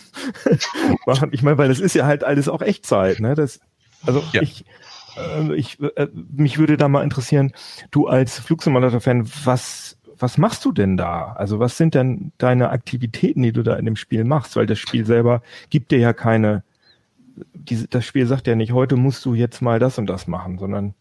machen. 1.06 1.30
Ich 1.34 1.44
meine, 1.44 1.58
weil 1.58 1.70
das 1.70 1.80
ist 1.80 1.96
ja 1.96 2.06
halt 2.06 2.24
alles 2.24 2.50
auch 2.50 2.62
Echtzeit. 2.62 3.20
Ne? 3.20 3.36
Das, 3.36 3.60
also 4.06 4.24
ja. 4.32 4.42
ich, 4.42 4.66
äh, 5.18 5.54
ich 5.56 5.80
äh, 5.82 6.08
mich 6.14 6.58
würde 6.58 6.78
da 6.78 6.88
mal 6.88 7.04
interessieren, 7.04 7.54
du 7.92 8.08
als 8.08 8.40
Flugsimulator-Fan, 8.40 9.30
was 9.46 9.98
was 10.20 10.38
machst 10.38 10.66
du 10.66 10.72
denn 10.72 10.98
da? 10.98 11.34
Also 11.34 11.60
was 11.60 11.78
sind 11.78 11.94
denn 11.94 12.32
deine 12.38 12.70
Aktivitäten, 12.70 13.44
die 13.44 13.52
du 13.52 13.64
da 13.64 13.76
in 13.76 13.86
dem 13.86 13.96
Spiel 13.96 14.24
machst? 14.24 14.56
Weil 14.56 14.66
das 14.66 14.80
Spiel 14.80 15.06
selber 15.06 15.42
gibt 15.70 15.92
dir 15.92 16.00
ja 16.00 16.14
keine, 16.14 16.64
diese, 17.54 17.88
das 17.88 18.06
Spiel 18.06 18.26
sagt 18.26 18.48
ja 18.48 18.56
nicht, 18.56 18.72
heute 18.72 18.96
musst 18.96 19.24
du 19.26 19.34
jetzt 19.34 19.62
mal 19.62 19.80
das 19.80 19.98
und 19.98 20.08
das 20.08 20.28
machen, 20.28 20.58
sondern 20.58 20.96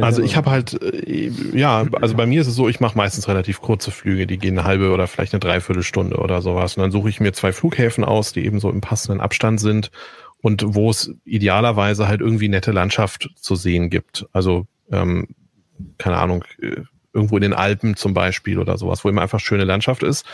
also 0.00 0.22
ich 0.22 0.36
habe 0.36 0.50
halt, 0.50 0.80
äh, 0.82 1.30
ja, 1.54 1.86
also 2.00 2.14
bei 2.14 2.26
mir 2.26 2.42
ist 2.42 2.46
es 2.46 2.54
so, 2.54 2.68
ich 2.68 2.80
mache 2.80 2.96
meistens 2.96 3.26
relativ 3.28 3.60
kurze 3.60 3.90
Flüge, 3.90 4.26
die 4.26 4.38
gehen 4.38 4.58
eine 4.58 4.66
halbe 4.66 4.92
oder 4.92 5.06
vielleicht 5.06 5.32
eine 5.32 5.40
Dreiviertelstunde 5.40 6.16
oder 6.18 6.42
sowas. 6.42 6.76
Und 6.76 6.82
dann 6.82 6.90
suche 6.90 7.08
ich 7.08 7.20
mir 7.20 7.32
zwei 7.32 7.52
Flughäfen 7.52 8.04
aus, 8.04 8.32
die 8.32 8.44
eben 8.44 8.60
so 8.60 8.70
im 8.70 8.82
passenden 8.82 9.20
Abstand 9.20 9.60
sind 9.60 9.90
und 10.42 10.62
wo 10.66 10.90
es 10.90 11.14
idealerweise 11.24 12.06
halt 12.06 12.20
irgendwie 12.20 12.48
nette 12.48 12.72
Landschaft 12.72 13.30
zu 13.36 13.54
sehen 13.54 13.88
gibt. 13.88 14.26
Also, 14.32 14.66
ähm, 14.90 15.28
keine 15.98 16.18
Ahnung, 16.18 16.44
äh, 16.60 16.82
irgendwo 17.14 17.36
in 17.36 17.42
den 17.42 17.54
Alpen 17.54 17.96
zum 17.96 18.14
Beispiel 18.14 18.58
oder 18.58 18.76
sowas, 18.76 19.04
wo 19.04 19.08
immer 19.08 19.22
einfach 19.22 19.40
schöne 19.40 19.64
Landschaft 19.64 20.02
ist. 20.02 20.26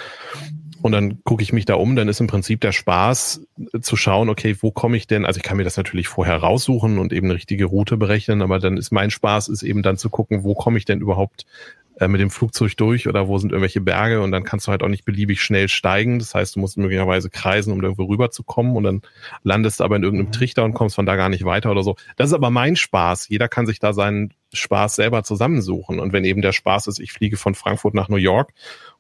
Und 0.80 0.92
dann 0.92 1.22
gucke 1.24 1.42
ich 1.42 1.52
mich 1.52 1.64
da 1.64 1.74
um, 1.74 1.96
dann 1.96 2.08
ist 2.08 2.20
im 2.20 2.26
Prinzip 2.26 2.60
der 2.60 2.72
Spaß 2.72 3.46
äh, 3.72 3.80
zu 3.80 3.96
schauen, 3.96 4.28
okay, 4.28 4.56
wo 4.60 4.70
komme 4.70 4.96
ich 4.96 5.06
denn? 5.06 5.24
Also 5.24 5.38
ich 5.38 5.42
kann 5.42 5.56
mir 5.56 5.64
das 5.64 5.76
natürlich 5.76 6.08
vorher 6.08 6.36
raussuchen 6.36 6.98
und 6.98 7.12
eben 7.12 7.26
eine 7.26 7.34
richtige 7.34 7.66
Route 7.66 7.96
berechnen, 7.96 8.42
aber 8.42 8.58
dann 8.58 8.76
ist 8.76 8.92
mein 8.92 9.10
Spaß, 9.10 9.48
ist 9.48 9.62
eben 9.62 9.82
dann 9.82 9.96
zu 9.96 10.10
gucken, 10.10 10.44
wo 10.44 10.54
komme 10.54 10.78
ich 10.78 10.84
denn 10.84 11.00
überhaupt 11.00 11.46
äh, 12.00 12.06
mit 12.06 12.20
dem 12.20 12.30
Flugzeug 12.30 12.76
durch 12.76 13.08
oder 13.08 13.26
wo 13.26 13.38
sind 13.38 13.50
irgendwelche 13.50 13.80
Berge 13.80 14.20
und 14.22 14.30
dann 14.30 14.44
kannst 14.44 14.66
du 14.66 14.70
halt 14.70 14.82
auch 14.84 14.88
nicht 14.88 15.04
beliebig 15.04 15.42
schnell 15.42 15.68
steigen. 15.68 16.20
Das 16.20 16.34
heißt, 16.34 16.54
du 16.54 16.60
musst 16.60 16.76
möglicherweise 16.76 17.28
kreisen, 17.28 17.72
um 17.72 17.82
irgendwo 17.82 18.04
rüberzukommen 18.04 18.76
und 18.76 18.84
dann 18.84 19.02
landest 19.42 19.80
du 19.80 19.84
aber 19.84 19.96
in 19.96 20.04
irgendeinem 20.04 20.28
mhm. 20.28 20.32
Trichter 20.32 20.64
und 20.64 20.74
kommst 20.74 20.94
von 20.94 21.06
da 21.06 21.16
gar 21.16 21.28
nicht 21.28 21.44
weiter 21.44 21.70
oder 21.72 21.82
so. 21.82 21.96
Das 22.16 22.28
ist 22.28 22.34
aber 22.34 22.50
mein 22.50 22.76
Spaß. 22.76 23.28
Jeder 23.28 23.48
kann 23.48 23.66
sich 23.66 23.80
da 23.80 23.92
seinen 23.92 24.32
Spaß 24.52 24.94
selber 24.94 25.24
zusammensuchen. 25.24 25.98
Und 25.98 26.12
wenn 26.12 26.24
eben 26.24 26.40
der 26.40 26.52
Spaß 26.52 26.86
ist, 26.86 27.00
ich 27.00 27.12
fliege 27.12 27.36
von 27.36 27.54
Frankfurt 27.54 27.94
nach 27.94 28.08
New 28.08 28.16
York 28.16 28.52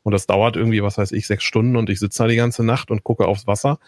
und 0.08 0.12
das 0.12 0.26
dauert 0.26 0.56
irgendwie, 0.56 0.82
was 0.82 0.96
weiß 0.96 1.12
ich, 1.12 1.26
sechs 1.26 1.44
Stunden 1.44 1.76
und 1.76 1.90
ich 1.90 1.98
sitze 1.98 2.22
da 2.22 2.28
die 2.28 2.36
ganze 2.36 2.64
Nacht 2.64 2.90
und 2.90 3.04
gucke 3.04 3.26
aufs 3.26 3.46
Wasser, 3.46 3.78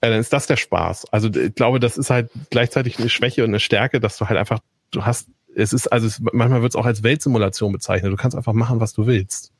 äh, 0.00 0.08
dann 0.08 0.20
ist 0.20 0.32
das 0.32 0.46
der 0.46 0.56
Spaß. 0.56 1.12
Also 1.12 1.28
ich 1.28 1.54
glaube, 1.54 1.80
das 1.80 1.98
ist 1.98 2.08
halt 2.08 2.30
gleichzeitig 2.48 2.98
eine 2.98 3.10
Schwäche 3.10 3.44
und 3.44 3.50
eine 3.50 3.60
Stärke, 3.60 4.00
dass 4.00 4.16
du 4.16 4.26
halt 4.26 4.38
einfach, 4.38 4.60
du 4.90 5.04
hast 5.04 5.28
es 5.54 5.74
ist, 5.74 5.88
also 5.88 6.06
es, 6.06 6.22
manchmal 6.32 6.62
wird 6.62 6.72
es 6.72 6.76
auch 6.76 6.86
als 6.86 7.02
Weltsimulation 7.02 7.72
bezeichnet. 7.72 8.10
Du 8.10 8.16
kannst 8.16 8.34
einfach 8.38 8.54
machen, 8.54 8.80
was 8.80 8.94
du 8.94 9.06
willst. 9.06 9.52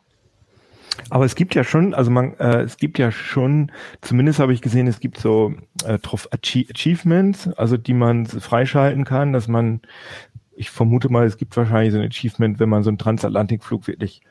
Aber 1.10 1.26
es 1.26 1.34
gibt 1.34 1.54
ja 1.54 1.64
schon, 1.64 1.92
also 1.92 2.10
man, 2.10 2.34
äh, 2.38 2.62
es 2.62 2.78
gibt 2.78 2.98
ja 2.98 3.12
schon, 3.12 3.70
zumindest 4.00 4.38
habe 4.38 4.54
ich 4.54 4.62
gesehen, 4.62 4.86
es 4.86 5.00
gibt 5.00 5.18
so 5.18 5.54
äh, 5.84 5.98
Achievements, 6.32 7.48
also 7.48 7.76
die 7.76 7.92
man 7.92 8.24
freischalten 8.24 9.04
kann, 9.04 9.34
dass 9.34 9.48
man, 9.48 9.82
ich 10.54 10.70
vermute 10.70 11.10
mal, 11.10 11.26
es 11.26 11.36
gibt 11.36 11.54
wahrscheinlich 11.56 11.92
so 11.92 11.98
ein 11.98 12.06
Achievement, 12.06 12.58
wenn 12.58 12.70
man 12.70 12.82
so 12.82 12.88
einen 12.88 12.98
Transatlantikflug 12.98 13.86
wirklich 13.86 14.22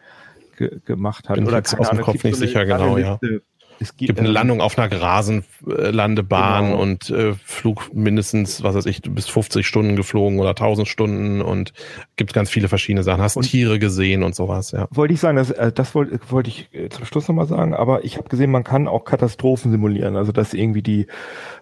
ge 0.56 0.80
gemacht 0.86 1.30
hat. 1.30 1.36
Bin 1.36 1.48
oder 1.48 1.60
aus 1.60 1.90
dem 1.90 2.02
Kopf 2.02 2.24
nicht 2.24 2.36
so 2.36 2.46
sicher, 2.46 2.66
genau, 2.66 2.98
ja. 2.98 3.20
Es 3.80 3.96
gibt, 3.98 4.18
eine 4.18 4.28
ähm, 4.28 4.34
Landung 4.34 4.62
auf 4.62 4.78
einer 4.78 4.88
Grasenlandebahn 4.88 6.66
genau. 6.66 6.82
und 6.82 7.10
äh, 7.10 7.34
Flug 7.34 7.94
mindestens, 7.94 8.64
was 8.64 8.76
weiß 8.76 8.86
ich, 8.86 9.02
du 9.02 9.14
bist 9.14 9.30
50 9.32 9.68
Stunden 9.68 9.96
geflogen 9.96 10.40
oder 10.40 10.52
1000 10.52 10.88
Stunden 10.88 11.42
und 11.42 11.74
gibt 12.16 12.34
ganz 12.34 12.50
viele 12.50 12.70
verschiedene 12.70 13.04
Sachen. 13.04 13.22
Hast 13.22 13.38
und 13.38 13.44
Tiere 13.44 13.78
gesehen 13.80 14.24
und 14.24 14.34
sowas, 14.36 14.72
ja. 14.72 14.88
Wollte 14.92 15.14
ich 15.14 15.20
sagen, 15.20 15.38
das, 15.38 15.52
äh, 15.52 15.72
das 15.72 15.94
wollte 15.96 16.20
wollte 16.30 16.50
ich 16.50 16.70
äh, 16.74 16.90
zum 16.90 17.06
Schluss 17.06 17.28
nochmal 17.28 17.48
sagen, 17.48 17.74
aber 17.74 18.06
ich 18.06 18.18
habe 18.18 18.30
gesehen, 18.30 18.52
man 18.52 18.64
kann 18.64 18.88
auch 18.88 19.04
Katastrophen 19.04 19.72
simulieren, 19.72 20.16
also 20.16 20.32
dass 20.32 20.54
irgendwie 20.54 20.82
die, 20.82 21.08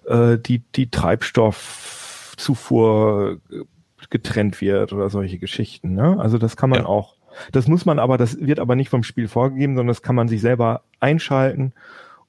äh, 0.05 0.37
die, 0.37 0.61
die 0.75 0.91
Treibstoffzufuhr 0.91 3.39
äh, 3.51 3.61
getrennt 4.09 4.59
wird 4.61 4.93
oder 4.93 5.09
solche 5.09 5.39
Geschichten. 5.39 5.93
Ne? 5.93 6.17
Also 6.19 6.37
das 6.37 6.55
kann 6.57 6.69
man 6.69 6.81
ja. 6.81 6.85
auch. 6.85 7.15
Das 7.51 7.67
muss 7.67 7.85
man 7.85 7.99
aber, 7.99 8.17
das 8.17 8.39
wird 8.39 8.59
aber 8.59 8.75
nicht 8.75 8.89
vom 8.89 9.03
Spiel 9.03 9.27
vorgegeben, 9.27 9.75
sondern 9.75 9.89
das 9.89 10.01
kann 10.01 10.15
man 10.15 10.27
sich 10.27 10.41
selber 10.41 10.81
einschalten 10.99 11.73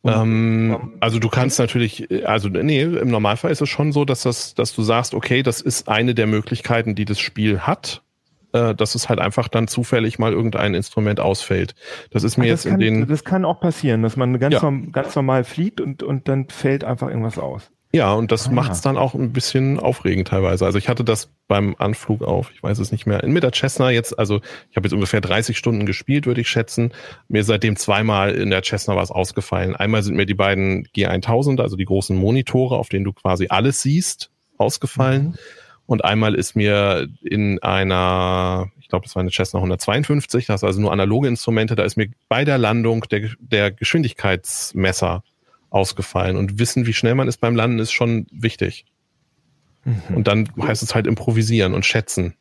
ähm, 0.04 0.92
also 1.00 1.18
du 1.18 1.28
kannst 1.28 1.58
natürlich, 1.58 2.08
also 2.26 2.48
nee, 2.48 2.82
im 2.82 3.08
Normalfall 3.08 3.50
ist 3.50 3.62
es 3.62 3.68
schon 3.68 3.92
so, 3.92 4.04
dass 4.04 4.22
das, 4.22 4.54
dass 4.54 4.74
du 4.74 4.82
sagst, 4.82 5.14
okay, 5.14 5.42
das 5.42 5.60
ist 5.60 5.88
eine 5.88 6.14
der 6.14 6.26
Möglichkeiten, 6.26 6.94
die 6.94 7.06
das 7.06 7.18
Spiel 7.18 7.60
hat, 7.60 8.02
äh, 8.52 8.74
dass 8.74 8.94
es 8.94 9.08
halt 9.08 9.18
einfach 9.18 9.48
dann 9.48 9.66
zufällig 9.66 10.18
mal 10.18 10.32
irgendein 10.32 10.74
Instrument 10.74 11.20
ausfällt. 11.20 11.74
Das 12.10 12.22
ist 12.22 12.36
mir 12.36 12.44
Ach, 12.44 12.50
das 12.50 12.64
jetzt 12.64 12.70
kann, 12.72 12.80
in 12.80 13.00
den. 13.00 13.08
Das 13.08 13.24
kann 13.24 13.44
auch 13.44 13.60
passieren, 13.60 14.02
dass 14.02 14.16
man 14.16 14.38
ganz, 14.38 14.54
ja. 14.54 14.62
norm, 14.62 14.92
ganz 14.92 15.16
normal 15.16 15.44
fliegt 15.44 15.80
und, 15.80 16.02
und 16.02 16.28
dann 16.28 16.48
fällt 16.48 16.84
einfach 16.84 17.08
irgendwas 17.08 17.38
aus. 17.38 17.70
Ja, 17.94 18.12
und 18.12 18.32
das 18.32 18.48
ah, 18.48 18.50
macht 18.50 18.72
es 18.72 18.80
dann 18.80 18.96
auch 18.96 19.14
ein 19.14 19.32
bisschen 19.32 19.78
aufregend 19.78 20.26
teilweise. 20.26 20.66
Also 20.66 20.78
ich 20.78 20.88
hatte 20.88 21.04
das 21.04 21.30
beim 21.46 21.76
Anflug 21.78 22.24
auf, 22.24 22.50
ich 22.52 22.60
weiß 22.60 22.80
es 22.80 22.90
nicht 22.90 23.06
mehr, 23.06 23.24
mit 23.24 23.44
der 23.44 23.52
Cessna 23.52 23.92
jetzt, 23.92 24.18
also 24.18 24.40
ich 24.68 24.76
habe 24.76 24.88
jetzt 24.88 24.94
ungefähr 24.94 25.20
30 25.20 25.56
Stunden 25.56 25.86
gespielt, 25.86 26.26
würde 26.26 26.40
ich 26.40 26.48
schätzen. 26.48 26.90
Mir 27.28 27.44
seitdem 27.44 27.76
zweimal 27.76 28.32
in 28.32 28.50
der 28.50 28.64
Cessna 28.64 28.96
was 28.96 29.12
ausgefallen. 29.12 29.76
Einmal 29.76 30.02
sind 30.02 30.16
mir 30.16 30.26
die 30.26 30.34
beiden 30.34 30.88
G1000, 30.88 31.60
also 31.60 31.76
die 31.76 31.84
großen 31.84 32.16
Monitore, 32.16 32.78
auf 32.78 32.88
denen 32.88 33.04
du 33.04 33.12
quasi 33.12 33.46
alles 33.48 33.80
siehst, 33.82 34.32
ausgefallen. 34.58 35.26
Mhm. 35.26 35.34
Und 35.86 36.04
einmal 36.04 36.34
ist 36.34 36.56
mir 36.56 37.06
in 37.22 37.62
einer, 37.62 38.72
ich 38.80 38.88
glaube, 38.88 39.04
das 39.04 39.14
war 39.14 39.20
eine 39.20 39.30
Cessna 39.30 39.58
152, 39.60 40.46
das 40.46 40.62
ist 40.62 40.64
also 40.64 40.80
nur 40.80 40.90
analoge 40.90 41.28
Instrumente, 41.28 41.76
da 41.76 41.84
ist 41.84 41.96
mir 41.96 42.08
bei 42.28 42.44
der 42.44 42.58
Landung 42.58 43.04
der, 43.08 43.30
der 43.38 43.70
Geschwindigkeitsmesser 43.70 45.22
ausgefallen. 45.74 46.36
Und 46.36 46.58
wissen, 46.58 46.86
wie 46.86 46.92
schnell 46.92 47.14
man 47.14 47.28
ist 47.28 47.38
beim 47.38 47.56
Landen, 47.56 47.78
ist 47.78 47.92
schon 47.92 48.26
wichtig. 48.30 48.86
Mhm. 49.84 50.16
Und 50.16 50.28
dann 50.28 50.48
heißt 50.60 50.82
es 50.82 50.94
halt 50.94 51.06
improvisieren 51.06 51.74
und 51.74 51.84
schätzen. 51.84 52.34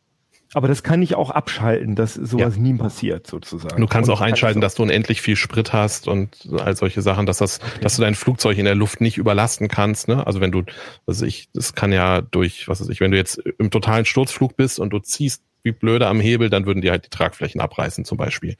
Aber 0.55 0.67
das 0.67 0.84
kann 0.84 1.01
ich 1.01 1.15
auch 1.15 1.31
abschalten, 1.31 1.95
dass 1.95 2.13
sowas 2.13 2.55
ja. 2.55 2.61
nie 2.61 2.75
passiert, 2.75 3.25
sozusagen. 3.25 3.81
Du 3.81 3.88
kannst 3.88 4.07
und 4.07 4.15
auch 4.15 4.21
einschalten, 4.21 4.61
dass 4.61 4.75
du 4.75 4.84
unendlich 4.84 5.19
viel 5.19 5.36
Sprit 5.36 5.73
hast 5.73 6.07
und 6.07 6.47
all 6.59 6.75
solche 6.75 7.01
Sachen, 7.01 7.25
dass 7.25 7.39
das, 7.39 7.59
okay. 7.59 7.81
dass 7.81 7.95
du 7.95 8.03
dein 8.03 8.13
Flugzeug 8.13 8.59
in 8.59 8.65
der 8.65 8.75
Luft 8.75 9.01
nicht 9.01 9.17
überlasten 9.17 9.67
kannst. 9.67 10.07
Ne? 10.07 10.25
Also 10.27 10.41
wenn 10.41 10.51
du, 10.51 10.61
was 11.07 11.23
ich, 11.23 11.49
das 11.53 11.73
kann 11.73 11.91
ja 11.91 12.21
durch, 12.21 12.67
was 12.67 12.81
weiß 12.81 12.89
ich, 12.89 12.99
wenn 12.99 13.09
du 13.09 13.17
jetzt 13.17 13.41
im 13.57 13.71
totalen 13.71 14.05
Sturzflug 14.05 14.55
bist 14.55 14.79
und 14.79 14.91
du 14.91 14.99
ziehst 14.99 15.43
wie 15.63 15.71
blöde 15.71 16.05
am 16.05 16.19
Hebel, 16.19 16.51
dann 16.51 16.67
würden 16.67 16.81
die 16.81 16.91
halt 16.91 17.05
die 17.05 17.09
Tragflächen 17.09 17.59
abreißen, 17.59 18.05
zum 18.05 18.19
Beispiel. 18.19 18.55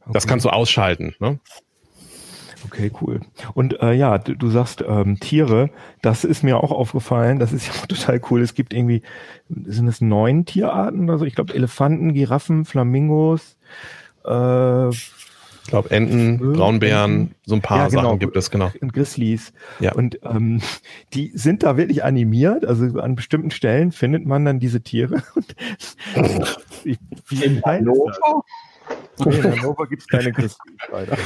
Okay. 0.00 0.12
Das 0.14 0.26
kannst 0.26 0.46
du 0.46 0.50
ausschalten. 0.50 1.14
Ne? 1.18 1.40
Okay, 2.64 2.90
cool. 3.00 3.20
Und 3.54 3.80
äh, 3.80 3.92
ja, 3.92 4.18
du, 4.18 4.34
du 4.34 4.48
sagst 4.48 4.84
ähm, 4.86 5.20
Tiere, 5.20 5.70
das 6.02 6.24
ist 6.24 6.42
mir 6.42 6.58
auch 6.58 6.70
aufgefallen, 6.70 7.38
das 7.38 7.52
ist 7.52 7.66
ja 7.74 7.74
auch 7.74 7.86
total 7.86 8.20
cool. 8.30 8.42
Es 8.42 8.54
gibt 8.54 8.72
irgendwie, 8.72 9.02
sind 9.48 9.88
es 9.88 10.00
neun 10.00 10.44
Tierarten 10.46 11.04
oder 11.04 11.18
so? 11.18 11.24
Ich 11.24 11.34
glaube 11.34 11.54
Elefanten, 11.54 12.14
Giraffen, 12.14 12.64
Flamingos, 12.64 13.56
äh, 14.24 14.88
ich 14.88 15.70
glaube 15.70 15.90
Enten, 15.90 16.52
Braunbären, 16.52 17.34
so 17.46 17.54
ein 17.54 17.62
paar 17.62 17.78
ja, 17.78 17.88
genau, 17.88 18.02
Sachen 18.02 18.18
gibt 18.18 18.36
es, 18.36 18.50
genau. 18.50 18.70
Und 18.82 18.92
Grizzlies. 18.92 19.54
Ja. 19.80 19.94
Und 19.94 20.18
ähm, 20.22 20.60
die 21.14 21.32
sind 21.34 21.62
da 21.62 21.78
wirklich 21.78 22.04
animiert, 22.04 22.66
also 22.66 22.98
an 23.00 23.14
bestimmten 23.14 23.50
Stellen 23.50 23.90
findet 23.90 24.26
man 24.26 24.44
dann 24.44 24.58
diese 24.58 24.82
Tiere. 24.82 25.22
Und 26.16 26.58
wie, 26.84 26.98
wie 27.28 27.44
In 27.44 27.62
Hannover? 27.62 28.44
Nee, 29.24 29.36
in 29.36 29.60
Hannover 29.60 29.86
gibt 29.86 30.02
es 30.02 30.08
keine 30.08 30.32
Christen. 30.34 30.76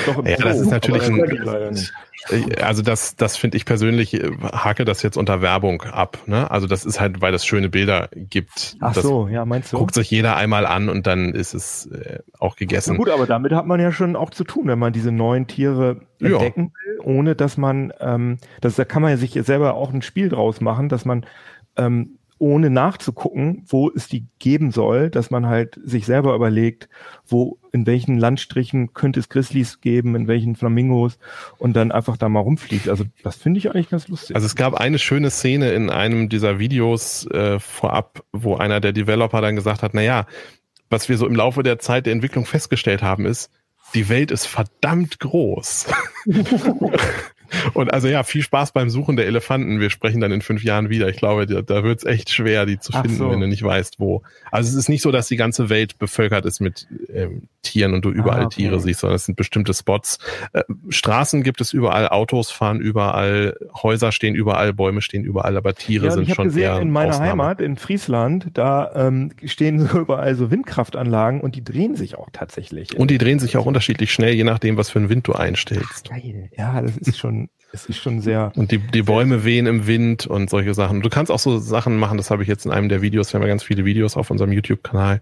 Doch 0.07 0.19
im 0.19 0.27
ja, 0.27 0.37
Zoo, 0.37 0.43
das 0.45 0.61
ist 0.61 0.71
natürlich 0.71 1.09
ein, 1.09 2.63
also 2.63 2.83
das, 2.83 3.17
das 3.17 3.37
finde 3.37 3.57
ich 3.57 3.65
persönlich, 3.65 4.15
äh, 4.15 4.31
hake 4.53 4.85
das 4.85 5.03
jetzt 5.03 5.17
unter 5.17 5.41
Werbung 5.41 5.83
ab. 5.83 6.19
Ne? 6.27 6.51
Also 6.51 6.67
das 6.67 6.85
ist 6.85 7.01
halt, 7.01 7.21
weil 7.21 7.33
es 7.33 7.47
schöne 7.47 7.69
Bilder 7.69 8.09
gibt. 8.15 8.77
Ach 8.81 8.93
das 8.93 9.05
so, 9.05 9.29
ja, 9.29 9.45
meinst 9.45 9.73
du? 9.73 9.79
Guckt 9.79 9.95
sich 9.95 10.11
jeder 10.11 10.37
einmal 10.37 10.67
an 10.67 10.89
und 10.89 11.07
dann 11.07 11.35
ist 11.35 11.55
es 11.55 11.87
äh, 11.87 12.19
auch 12.39 12.57
gegessen. 12.57 12.97
Gut, 12.97 13.09
aber 13.09 13.27
damit 13.27 13.53
hat 13.53 13.67
man 13.67 13.81
ja 13.81 13.93
schon 13.93 14.17
auch 14.17 14.31
zu 14.31 14.45
tun, 14.45 14.67
wenn 14.67 14.79
man 14.79 14.93
diese 14.93 15.13
neuen 15.13 15.47
Tiere 15.47 16.03
entdecken 16.21 16.73
ja. 16.75 16.91
will, 16.91 17.01
ohne 17.05 17.35
dass 17.37 17.57
man, 17.57 17.93
ähm, 18.01 18.39
das, 18.61 18.77
da 18.77 18.85
kann 18.85 19.03
man 19.03 19.13
ja 19.13 19.17
sich 19.17 19.33
selber 19.33 19.75
auch 19.75 19.93
ein 19.93 20.03
Spiel 20.03 20.29
draus 20.29 20.61
machen, 20.61 20.89
dass 20.89 21.05
man 21.05 21.25
ähm, 21.77 22.18
ohne 22.39 22.71
nachzugucken, 22.71 23.65
wo 23.67 23.91
es 23.91 24.09
die 24.09 24.27
geben 24.39 24.71
soll, 24.71 25.11
dass 25.11 25.31
man 25.31 25.47
halt 25.47 25.79
sich 25.83 26.07
selber 26.07 26.35
überlegt, 26.35 26.89
wo, 27.27 27.59
in 27.73 27.87
welchen 27.87 28.19
Landstrichen 28.19 28.95
könnte 28.95 29.21
es 29.21 29.29
Grizzlies 29.29 29.81
geben, 29.81 30.15
in 30.15 30.29
welchen 30.29 30.57
Flamingos 30.57 31.19
und 31.59 31.75
dann 31.75 31.93
einfach 31.93 32.17
da 32.17 32.29
mal 32.29 32.41
rumfliegt. 32.41 32.89
Also 32.89 33.05
das 33.23 33.37
finde 33.37 33.59
ich 33.59 33.71
eigentlich 33.71 33.91
ganz 33.91 34.09
lustig. 34.09 34.37
Also 34.37 34.47
es 34.47 34.57
gab 34.57 34.75
eine 34.75 34.99
schöne 34.99 35.31
Szene 35.31 35.73
in 35.73 35.91
einem 35.91 36.29
dieser 36.29 36.59
Videos 36.59 37.27
äh, 37.31 37.59
vorab, 37.59 38.23
wo 38.33 38.57
einer 38.57 38.81
der 38.81 38.93
Developer 38.93 39.41
dann 39.41 39.57
gesagt 39.57 39.83
hat, 39.83 39.95
na 39.95 40.03
ja, 40.03 40.27
was 40.91 41.09
wir 41.09 41.19
so 41.19 41.27
im 41.27 41.35
Laufe 41.35 41.63
der 41.63 41.79
Zeit 41.79 42.07
der 42.07 42.13
Entwicklung 42.13 42.47
festgestellt 42.47 43.03
haben, 43.03 43.27
ist, 43.27 43.51
die 43.95 44.09
Welt 44.09 44.31
ist 44.31 44.47
verdammt 44.47 45.19
groß. 45.19 45.89
Und 47.75 47.93
also 47.93 48.09
ja, 48.09 48.23
viel 48.23 48.43
Spaß 48.43 48.73
beim 48.73 48.91
Suchen 48.91 49.17
der 49.17 49.27
Elefanten. 49.27 49.81
Wir 49.81 49.91
sprechen 49.91 50.21
dann 50.21 50.33
in 50.33 50.43
fünf 50.43 50.63
Jahren 50.63 50.89
wieder. 50.89 51.09
Ich 51.09 51.17
glaube, 51.17 51.47
da, 51.47 51.63
da 51.63 51.85
wird 51.85 51.99
es 51.99 52.05
echt 52.05 52.31
schwer, 52.31 52.67
die 52.67 52.79
zu 52.79 52.93
finden, 52.93 53.17
so. 53.17 53.31
wenn 53.31 53.41
du 53.41 53.47
nicht 53.47 53.63
weißt, 53.63 53.99
wo. 53.99 54.23
Also 54.51 54.69
es 54.71 54.75
ist 54.75 54.89
nicht 54.89 55.03
so, 55.03 55.11
dass 55.11 55.29
die 55.29 55.37
ganze 55.37 55.69
Welt 55.69 55.99
bevölkert 55.99 56.45
ist 56.45 56.61
mit 56.61 56.87
ähm, 57.13 57.43
Tieren 57.63 57.95
und 57.95 58.05
du 58.05 58.11
überall 58.11 58.43
ah, 58.43 58.47
okay. 58.47 58.63
Tiere 58.63 58.81
siehst, 58.81 59.01
sondern 59.01 59.17
es 59.17 59.25
sind 59.25 59.37
bestimmte 59.37 59.75
Spots. 59.75 60.19
Äh, 60.53 60.63
Straßen 60.89 61.43
gibt 61.43 61.61
es 61.61 61.73
überall, 61.73 62.09
Autos 62.09 62.51
fahren 62.51 62.81
überall, 62.81 63.57
Häuser 63.83 64.13
stehen 64.13 64.35
überall, 64.35 64.73
Bäume 64.73 65.03
stehen 65.03 65.25
überall, 65.25 65.57
aber 65.57 65.75
Tiere 65.75 66.07
ja, 66.07 66.13
sind 66.13 66.29
ich 66.29 66.35
schon 66.35 66.47
gesehen, 66.47 66.63
eher 66.63 66.81
in 66.81 66.91
meiner 66.91 67.11
Ausnahme. 67.11 67.31
Heimat 67.31 67.61
in 67.61 67.77
Friesland, 67.77 68.49
da 68.55 68.91
ähm, 68.95 69.33
stehen 69.45 69.87
so 69.87 69.99
überall 69.99 70.35
so 70.35 70.51
Windkraftanlagen 70.51 71.41
und 71.41 71.57
die 71.57 71.65
drehen 71.65 71.97
sich 71.97 72.17
auch 72.17 72.29
tatsächlich. 72.33 72.97
Und 72.97 73.11
die 73.11 73.19
drehen 73.19 73.39
sich 73.39 73.57
auch 73.57 73.67
unterschiedlich 73.67 74.13
schnell, 74.13 74.35
je 74.35 74.45
nachdem, 74.45 74.77
was 74.77 74.91
für 74.91 74.99
einen 74.99 75.09
Wind 75.09 75.27
du 75.29 75.35
einstellst. 75.35 76.09
Geil. 76.11 76.51
Ja, 76.57 76.81
das 76.81 76.97
ist 76.97 77.19
schon 77.19 77.38
es 77.73 77.87
ist 77.87 77.99
schon 77.99 78.21
sehr. 78.21 78.53
Und 78.57 78.73
die, 78.73 78.79
die 78.79 79.03
Bäume 79.03 79.45
wehen 79.45 79.67
im 79.67 79.87
Wind 79.87 80.27
und 80.27 80.49
solche 80.49 80.73
Sachen. 80.73 81.03
Du 81.03 81.11
kannst 81.11 81.31
auch 81.31 81.39
so 81.39 81.59
Sachen 81.59 81.99
machen, 81.99 82.17
das 82.17 82.31
habe 82.31 82.43
ich 82.43 82.49
jetzt 82.49 82.65
in 82.65 82.73
einem 82.73 82.89
der 82.89 83.03
Videos, 83.03 83.33
wir 83.33 83.39
haben 83.39 83.43
ja 83.43 83.49
ganz 83.49 83.63
viele 83.63 83.85
Videos 83.85 84.17
auf 84.17 84.31
unserem 84.31 84.53
YouTube-Kanal, 84.53 85.21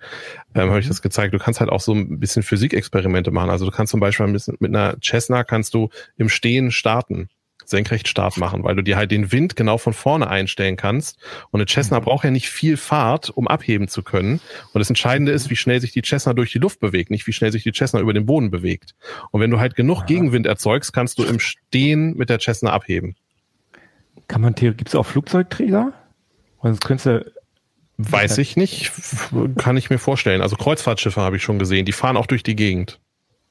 ähm, 0.55 0.69
habe 0.71 0.79
ich 0.79 0.87
das 0.87 1.03
gezeigt. 1.03 1.35
Du 1.35 1.39
kannst 1.39 1.59
halt 1.59 1.71
auch 1.71 1.81
so 1.81 1.93
ein 1.93 2.21
bisschen 2.21 2.45
Physikexperimente 2.45 3.33
machen. 3.33 3.51
Also 3.51 3.65
du 3.67 3.73
kannst 3.73 3.91
zum 3.91 4.01
Beispiel 4.01 4.29
mit, 4.29 4.47
mit 4.61 4.75
einer 4.75 4.97
Cessna 5.03 5.43
kannst 5.43 5.75
du 5.75 5.89
im 6.17 6.29
Stehen 6.29 6.71
starten. 6.71 7.29
Senkrechtstart 7.69 8.37
machen, 8.37 8.65
weil 8.65 8.77
du 8.77 8.83
dir 8.83 8.97
halt 8.97 9.11
den 9.11 9.33
Wind 9.33 9.57
genau 9.57 9.79
von 9.79 9.93
vorne 9.93 10.29
einstellen 10.29 10.77
kannst. 10.77 11.19
Und 11.51 11.61
eine 11.61 11.69
Cessna 11.69 12.01
mhm. 12.01 12.05
braucht 12.05 12.25
ja 12.25 12.31
nicht 12.31 12.49
viel 12.49 12.77
Fahrt, 12.77 13.31
um 13.31 13.49
abheben 13.49 13.89
zu 13.89 14.03
können. 14.03 14.41
Und 14.73 14.79
das 14.79 14.89
Entscheidende 14.89 15.33
ist, 15.33 15.51
wie 15.51 15.57
schnell 15.57 15.81
sich 15.81 15.93
die 15.93 16.03
Cessna 16.03 16.33
durch 16.33 16.53
die 16.53 16.59
Luft 16.59 16.81
bewegt, 16.81 17.11
nicht 17.11 17.27
wie 17.27 17.33
schnell 17.33 17.53
sich 17.53 17.63
die 17.63 17.73
Cessna 17.73 18.01
über 18.01 18.13
den 18.13 18.27
Boden 18.27 18.51
bewegt. 18.51 18.95
Und 19.31 19.41
wenn 19.41 19.51
du 19.51 19.61
halt 19.61 19.77
genug 19.77 20.01
ja. 20.01 20.07
Gegenwind 20.07 20.47
erzeugst, 20.47 20.93
kannst 20.93 21.19
du 21.19 21.25
im 21.25 21.41
Stehen 21.41 22.17
mit 22.17 22.31
der 22.31 22.39
Cessna 22.39 22.73
abheben. 22.73 23.17
Kann 24.29 24.41
man 24.41 24.55
gibt 24.55 24.89
es 24.89 24.95
auch 24.95 25.07
Flugzeugträger? 25.07 25.93
Sonst 26.63 26.85
könntest 26.85 27.07
du 27.07 27.33
Weiß 27.99 28.37
ich 28.39 28.57
nicht, 28.57 28.93
kann 29.57 29.79
ich 29.79 29.89
mir 29.89 29.99
vorstellen. 29.99 30.43
Also 30.43 30.57
Kreuzfahrtschiffe 30.57 31.21
habe 31.23 31.37
ich 31.37 31.43
schon 31.43 31.59
gesehen, 31.59 31.87
die 31.87 31.93
fahren 31.93 32.19
auch 32.19 32.27
durch 32.27 32.43
die 32.43 32.57
Gegend. 32.57 33.01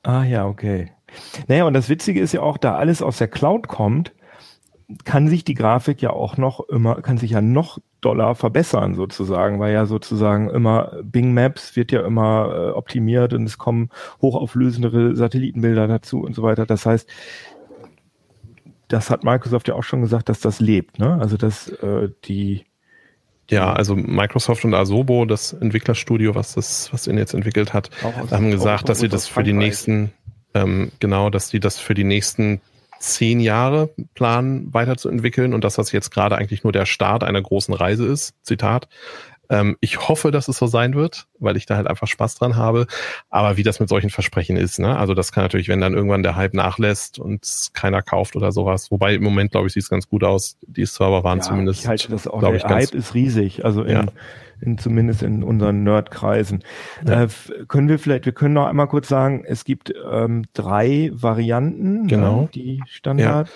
Ah 0.03 0.23
ja, 0.23 0.45
okay. 0.45 0.91
Naja, 1.47 1.65
und 1.65 1.73
das 1.73 1.89
Witzige 1.89 2.19
ist 2.19 2.33
ja 2.33 2.41
auch, 2.41 2.57
da 2.57 2.75
alles 2.75 3.01
aus 3.01 3.17
der 3.17 3.27
Cloud 3.27 3.67
kommt, 3.67 4.13
kann 5.03 5.27
sich 5.27 5.43
die 5.43 5.55
Grafik 5.55 6.01
ja 6.01 6.11
auch 6.11 6.37
noch 6.37 6.59
immer, 6.69 7.01
kann 7.01 7.17
sich 7.17 7.31
ja 7.31 7.41
noch 7.41 7.79
doller 8.01 8.35
verbessern 8.35 8.93
sozusagen, 8.93 9.59
weil 9.59 9.73
ja 9.73 9.87
sozusagen 9.87 10.49
immer 10.49 10.91
Bing 11.03 11.33
Maps 11.33 11.75
wird 11.75 11.91
ja 11.91 12.05
immer 12.05 12.53
äh, 12.53 12.69
optimiert 12.69 13.33
und 13.33 13.45
es 13.45 13.57
kommen 13.57 13.89
hochauflösendere 14.21 15.15
Satellitenbilder 15.15 15.87
dazu 15.87 16.21
und 16.21 16.35
so 16.35 16.43
weiter. 16.43 16.67
Das 16.67 16.85
heißt, 16.85 17.09
das 18.89 19.09
hat 19.09 19.23
Microsoft 19.23 19.67
ja 19.67 19.73
auch 19.73 19.83
schon 19.83 20.01
gesagt, 20.01 20.29
dass 20.29 20.39
das 20.39 20.59
lebt, 20.59 20.99
ne? 20.99 21.17
Also 21.19 21.37
dass 21.37 21.69
äh, 21.69 22.09
die 22.25 22.65
ja, 23.49 23.73
also 23.73 23.95
Microsoft 23.95 24.65
und 24.65 24.73
Asobo, 24.73 25.25
das 25.25 25.53
Entwicklerstudio, 25.53 26.33
was 26.33 26.53
das, 26.53 26.91
was 26.91 27.05
ihn 27.05 27.17
jetzt 27.17 27.33
entwickelt 27.33 27.73
hat, 27.73 27.91
haben 28.31 28.49
gesagt, 28.49 28.89
dass 28.89 28.99
sie 28.99 29.09
das 29.09 29.27
für 29.27 29.43
die 29.43 29.53
nächsten, 29.53 30.11
ähm, 30.55 30.91
genau, 30.99 31.29
dass 31.29 31.49
die 31.49 31.59
das 31.59 31.77
für 31.77 31.93
die 31.93 32.03
nächsten 32.03 32.61
zehn 32.99 33.39
Jahre 33.39 33.89
planen, 34.15 34.73
weiterzuentwickeln 34.73 35.53
und 35.53 35.63
dass 35.63 35.75
das 35.75 35.91
jetzt 35.91 36.09
gerade 36.09 36.37
eigentlich 36.37 36.63
nur 36.63 36.73
der 36.73 36.85
Start 36.85 37.23
einer 37.23 37.41
großen 37.41 37.73
Reise 37.73 38.05
ist. 38.05 38.33
Zitat. 38.41 38.87
Ähm, 39.49 39.77
ich 39.79 40.07
hoffe, 40.07 40.31
dass 40.31 40.47
es 40.47 40.57
so 40.57 40.67
sein 40.67 40.95
wird, 40.95 41.27
weil 41.39 41.57
ich 41.57 41.65
da 41.65 41.75
halt 41.75 41.87
einfach 41.87 42.07
Spaß 42.07 42.35
dran 42.35 42.55
habe. 42.55 42.87
Aber 43.29 43.57
wie 43.57 43.63
das 43.63 43.79
mit 43.79 43.89
solchen 43.89 44.09
Versprechen 44.09 44.57
ist, 44.57 44.79
ne? 44.79 44.97
Also 44.97 45.13
das 45.13 45.31
kann 45.31 45.43
natürlich, 45.43 45.67
wenn 45.67 45.81
dann 45.81 45.93
irgendwann 45.93 46.23
der 46.23 46.35
Hype 46.35 46.53
nachlässt 46.53 47.19
und 47.19 47.69
keiner 47.73 48.01
kauft 48.01 48.35
oder 48.35 48.51
sowas. 48.51 48.91
Wobei 48.91 49.15
im 49.15 49.23
Moment, 49.23 49.51
glaube 49.51 49.67
ich, 49.67 49.73
sieht 49.73 49.83
es 49.83 49.89
ganz 49.89 50.07
gut 50.07 50.23
aus. 50.23 50.57
Die 50.65 50.85
Server 50.85 51.23
waren 51.23 51.39
ja, 51.39 51.43
zumindest. 51.43 51.81
Ich 51.81 51.87
halte 51.87 52.09
das 52.09 52.27
auch. 52.27 52.39
Der 52.39 52.55
ich, 52.55 52.63
Hype 52.63 52.93
ist 52.93 53.13
riesig. 53.13 53.65
Also 53.65 53.83
in, 53.83 53.91
ja. 53.91 54.05
in 54.61 54.77
zumindest 54.77 55.23
in 55.23 55.43
unseren 55.43 55.83
Nerdkreisen. 55.83 56.63
Ja. 57.07 57.23
Äh, 57.23 57.27
können 57.67 57.89
wir 57.89 57.99
vielleicht, 57.99 58.25
wir 58.25 58.33
können 58.33 58.53
noch 58.53 58.67
einmal 58.67 58.87
kurz 58.87 59.07
sagen, 59.07 59.43
es 59.45 59.65
gibt 59.65 59.93
ähm, 60.11 60.45
drei 60.53 61.11
Varianten, 61.13 62.07
genau. 62.07 62.41
Ne, 62.41 62.49
die 62.53 62.83
Standard. 62.87 63.49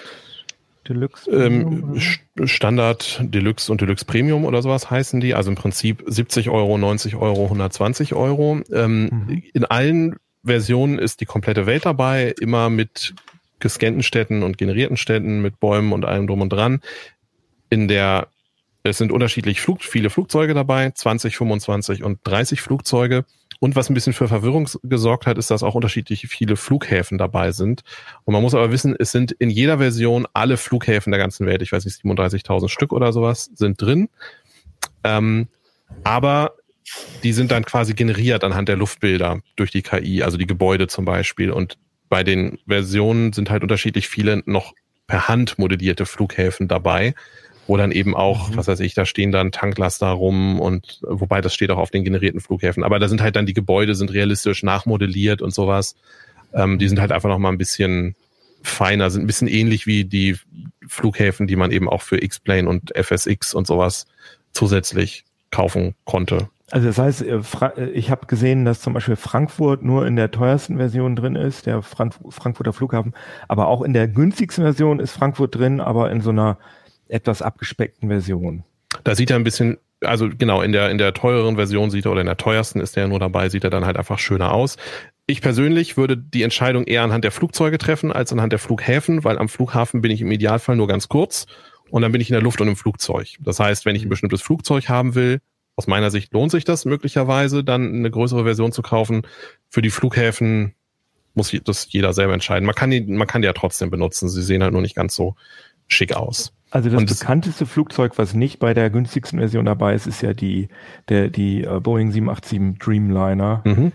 Deluxe 0.90 1.30
ähm, 1.32 2.00
Standard, 2.44 3.20
Deluxe 3.24 3.72
und 3.72 3.80
Deluxe 3.80 4.06
Premium 4.06 4.44
oder 4.44 4.62
sowas 4.62 4.90
heißen 4.90 5.20
die. 5.20 5.36
Also 5.36 5.50
im 5.50 5.56
Prinzip 5.56 6.04
70 6.06 6.50
Euro, 6.50 6.78
90 6.78 7.16
Euro, 7.16 7.46
120 7.46 8.14
Euro. 8.14 8.62
Ähm, 8.72 9.04
mhm. 9.04 9.44
In 9.54 9.66
allen 9.66 10.16
Versionen 10.44 11.00
ist 11.00 11.22
die 11.22 11.26
komplette 11.26 11.66
Welt 11.66 11.86
dabei, 11.86 12.34
immer 12.40 12.70
mit 12.70 13.14
gescannten 13.60 14.04
Städten 14.04 14.42
und 14.44 14.58
generierten 14.58 14.98
Städten, 14.98 15.42
mit 15.42 15.60
Bäumen 15.60 15.94
und 15.94 16.06
allem 16.06 16.28
drum 16.28 16.42
und 16.42 16.50
dran. 16.50 16.82
In 17.70 17.88
der 17.88 18.28
es 18.84 18.98
sind 18.98 19.12
unterschiedlich 19.12 19.62
Flug, 19.62 19.84
viele 19.84 20.10
Flugzeuge 20.10 20.54
dabei, 20.54 20.92
20, 20.92 21.36
25 21.36 22.04
und 22.04 22.20
30 22.24 22.62
Flugzeuge. 22.62 23.26
Und 23.60 23.76
was 23.76 23.90
ein 23.90 23.94
bisschen 23.94 24.14
für 24.14 24.28
Verwirrung 24.28 24.70
gesorgt 24.84 25.28
hat, 25.28 25.38
ist, 25.38 25.52
dass 25.52 25.64
auch 25.64 25.76
unterschiedlich 25.76 26.28
viele 26.28 26.56
Flughäfen 26.56 27.18
dabei 27.18 27.52
sind. 27.52 27.84
Und 28.24 28.34
man 28.34 28.42
muss 28.42 28.56
aber 28.56 28.72
wissen, 28.72 28.96
es 28.98 29.12
sind 29.12 29.34
in 29.34 29.50
jeder 29.50 29.80
Version 29.80 30.28
alle 30.34 30.56
Flughäfen 30.56 31.12
der 31.12 31.20
ganzen 31.20 31.46
Welt, 31.46 31.62
ich 31.62 31.72
weiß 31.72 31.84
nicht, 31.84 32.02
37.000 32.02 32.70
Stück 32.70 32.94
oder 32.94 33.12
sowas, 33.12 33.50
sind 33.54 33.82
drin. 33.82 34.10
Ähm, 35.04 35.48
aber 36.04 36.54
die 37.24 37.34
sind 37.34 37.52
dann 37.52 37.66
quasi 37.66 37.94
generiert 37.94 38.44
anhand 38.44 38.70
der 38.70 38.78
Luftbilder 38.78 39.42
durch 39.58 39.72
die 39.72 39.82
KI, 39.82 40.24
also 40.24 40.38
die 40.38 40.48
Gebäude 40.48 40.88
zum 40.88 41.06
Beispiel. 41.06 41.52
Und 41.52 41.78
bei 42.08 42.24
den 42.24 42.60
Versionen 42.68 43.34
sind 43.34 43.50
halt 43.50 43.62
unterschiedlich 43.62 44.08
viele 44.08 44.42
noch 44.46 44.74
per 45.06 45.28
Hand 45.28 45.60
modellierte 45.60 46.06
Flughäfen 46.06 46.68
dabei 46.68 47.14
wo 47.70 47.78
dann 47.78 47.92
eben 47.92 48.16
auch, 48.16 48.50
mhm. 48.50 48.58
was 48.58 48.68
weiß 48.68 48.80
ich, 48.80 48.96
da 48.96 49.06
stehen 49.06 49.32
dann 49.32 49.52
Tanklaster 49.52 50.08
rum 50.08 50.60
und 50.60 51.00
wobei 51.04 51.40
das 51.40 51.54
steht 51.54 51.70
auch 51.70 51.78
auf 51.78 51.92
den 51.92 52.04
generierten 52.04 52.42
Flughäfen. 52.42 52.84
Aber 52.84 52.98
da 52.98 53.08
sind 53.08 53.22
halt 53.22 53.36
dann 53.36 53.46
die 53.46 53.54
Gebäude 53.54 53.94
sind 53.94 54.12
realistisch 54.12 54.64
nachmodelliert 54.64 55.44
und 55.44 55.54
sowas. 55.54 55.96
Ähm, 56.52 56.80
die 56.80 56.88
sind 56.88 57.00
halt 57.00 57.12
einfach 57.12 57.30
noch 57.30 57.38
mal 57.38 57.50
ein 57.52 57.60
bisschen 57.60 58.16
feiner, 58.64 59.12
sind 59.12 59.24
ein 59.24 59.28
bisschen 59.28 59.48
ähnlich 59.48 59.86
wie 59.86 60.04
die 60.04 60.36
Flughäfen, 60.88 61.46
die 61.46 61.56
man 61.56 61.70
eben 61.70 61.88
auch 61.88 62.02
für 62.02 62.22
X-Plane 62.22 62.68
und 62.68 62.92
FSX 62.98 63.54
und 63.54 63.68
sowas 63.68 64.08
zusätzlich 64.52 65.24
kaufen 65.52 65.94
konnte. 66.06 66.50
Also 66.72 66.88
das 66.88 66.98
heißt, 66.98 67.22
äh, 67.22 67.40
äh, 67.78 67.90
ich 67.92 68.10
habe 68.10 68.26
gesehen, 68.26 68.66
dass 68.66 68.82
zum 68.82 68.94
Beispiel 68.94 69.16
Frankfurt 69.16 69.84
nur 69.84 70.08
in 70.08 70.16
der 70.16 70.32
teuersten 70.32 70.78
Version 70.78 71.16
drin 71.16 71.36
ist, 71.36 71.68
der 71.68 71.84
Frankfurter 71.84 72.74
Flughafen, 72.74 73.14
aber 73.48 73.68
auch 73.68 73.84
in 73.84 73.94
der 73.94 74.08
günstigsten 74.08 74.64
Version 74.64 75.00
ist 75.00 75.12
Frankfurt 75.12 75.56
drin, 75.56 75.82
aber 75.82 76.10
in 76.10 76.22
so 76.22 76.32
einer 76.32 76.58
etwas 77.10 77.42
abgespeckten 77.42 78.10
Version. 78.10 78.64
Da 79.04 79.16
sieht 79.16 79.30
er 79.30 79.36
ein 79.36 79.44
bisschen, 79.44 79.78
also 80.02 80.30
genau, 80.30 80.62
in 80.62 80.72
der, 80.72 80.90
in 80.90 80.98
der 80.98 81.14
teureren 81.14 81.56
Version 81.56 81.92
sieht 81.92 82.06
er, 82.06 82.12
oder 82.12 82.22
in 82.22 82.28
der 82.28 82.38
teuersten 82.38 82.80
ist 82.80 82.98
er 82.98 83.08
nur 83.08 83.20
dabei, 83.20 83.50
sieht 83.50 83.64
er 83.64 83.70
dann 83.70 83.86
halt 83.86 83.98
einfach 83.98 84.20
schöner 84.20 84.54
aus. 84.54 84.78
Ich 85.28 85.42
persönlich 85.42 85.96
würde 85.96 86.18
die 86.18 86.44
Entscheidung 86.44 86.86
eher 86.86 87.04
anhand 87.04 87.24
der 87.24 87.32
Flugzeuge 87.32 87.78
treffen 87.78 88.12
als 88.12 88.34
anhand 88.34 88.52
der 88.52 88.60
Flughäfen, 88.60 89.24
weil 89.24 89.38
am 89.38 89.50
Flughafen 89.50 90.02
bin 90.02 90.12
ich 90.12 90.22
im 90.22 90.32
Idealfall 90.32 90.76
nur 90.76 90.88
ganz 90.88 91.08
kurz 91.08 91.46
und 91.92 92.02
dann 92.02 92.12
bin 92.12 92.22
ich 92.22 92.30
in 92.30 92.34
der 92.34 92.42
Luft 92.42 92.62
und 92.62 92.68
im 92.68 92.76
Flugzeug. 92.76 93.36
Das 93.40 93.60
heißt, 93.60 93.86
wenn 93.86 93.96
ich 93.96 94.04
ein 94.04 94.10
bestimmtes 94.10 94.42
Flugzeug 94.42 94.90
haben 94.90 95.14
will, 95.16 95.40
aus 95.76 95.88
meiner 95.88 96.12
Sicht 96.12 96.34
lohnt 96.34 96.52
sich 96.52 96.66
das 96.66 96.86
möglicherweise, 96.86 97.64
dann 97.64 97.94
eine 97.94 98.12
größere 98.12 98.44
Version 98.44 98.72
zu 98.72 98.82
kaufen. 98.82 99.22
Für 99.70 99.82
die 99.82 99.92
Flughäfen 99.92 100.74
muss 101.36 101.56
das 101.64 101.88
jeder 101.90 102.12
selber 102.12 102.34
entscheiden. 102.34 102.66
Man 102.66 102.76
kann 102.76 102.90
die, 102.90 103.02
man 103.02 103.28
kann 103.28 103.42
die 103.42 103.46
ja 103.46 103.54
trotzdem 103.54 103.90
benutzen. 103.90 104.28
Sie 104.28 104.42
sehen 104.42 104.62
halt 104.62 104.74
nur 104.74 104.82
nicht 104.82 104.96
ganz 104.96 105.16
so 105.16 105.36
schick 105.88 106.16
aus. 106.16 106.54
Also 106.72 106.90
das, 106.90 107.04
das 107.06 107.20
bekannteste 107.20 107.66
Flugzeug, 107.66 108.18
was 108.18 108.34
nicht 108.34 108.60
bei 108.60 108.74
der 108.74 108.90
günstigsten 108.90 109.40
Version 109.40 109.66
dabei 109.66 109.96
ist, 109.96 110.06
ist 110.06 110.22
ja 110.22 110.34
die, 110.34 110.70
der, 111.08 111.30
die 111.30 111.66
uh, 111.66 111.80
Boeing 111.80 112.12
787 112.12 112.80
Dreamliner. 112.80 113.62
Mhm. 113.66 113.92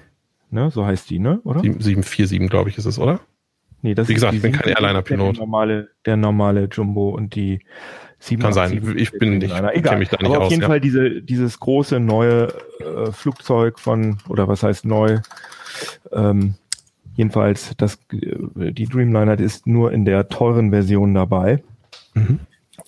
Ne, 0.50 0.70
so 0.70 0.84
heißt 0.84 1.10
die, 1.10 1.18
ne? 1.18 1.40
Oder? 1.44 1.60
747, 1.60 2.48
glaube 2.48 2.70
ich, 2.70 2.78
ist 2.78 2.84
es, 2.84 2.98
oder? 2.98 3.20
Nee, 3.82 3.94
das 3.94 4.08
Wie 4.08 4.14
gesagt, 4.14 4.34
ich 4.34 4.42
bin 4.42 4.52
kein 4.52 4.72
Airliner-Pilot. 4.72 5.36
Der 5.36 5.40
normale, 5.40 5.90
der 6.06 6.16
normale 6.16 6.68
Jumbo 6.70 7.10
und 7.10 7.34
die 7.34 7.60
787. 8.18 8.40
Kann 8.40 8.52
sein, 8.54 8.96
ich 8.96 9.10
bin 9.12 9.38
nicht, 9.38 9.54
kenne 9.84 9.98
mich 9.98 10.08
da 10.08 10.16
nicht 10.16 10.26
Aber 10.26 10.38
aus. 10.38 10.44
Auf 10.46 10.50
jeden 10.50 10.62
ja. 10.62 10.68
Fall 10.68 10.80
diese, 10.80 11.22
dieses 11.22 11.60
große 11.60 12.00
neue 12.00 12.48
äh, 12.80 13.12
Flugzeug 13.12 13.78
von, 13.78 14.18
oder 14.28 14.48
was 14.48 14.62
heißt 14.62 14.86
neu, 14.86 15.18
ähm, 16.12 16.54
jedenfalls 17.14 17.74
das, 17.76 17.98
äh, 18.12 18.72
die 18.72 18.86
Dreamliner 18.86 19.38
ist 19.38 19.66
nur 19.66 19.92
in 19.92 20.04
der 20.04 20.28
teuren 20.28 20.70
Version 20.70 21.12
dabei. 21.12 21.62
Mhm. 22.14 22.40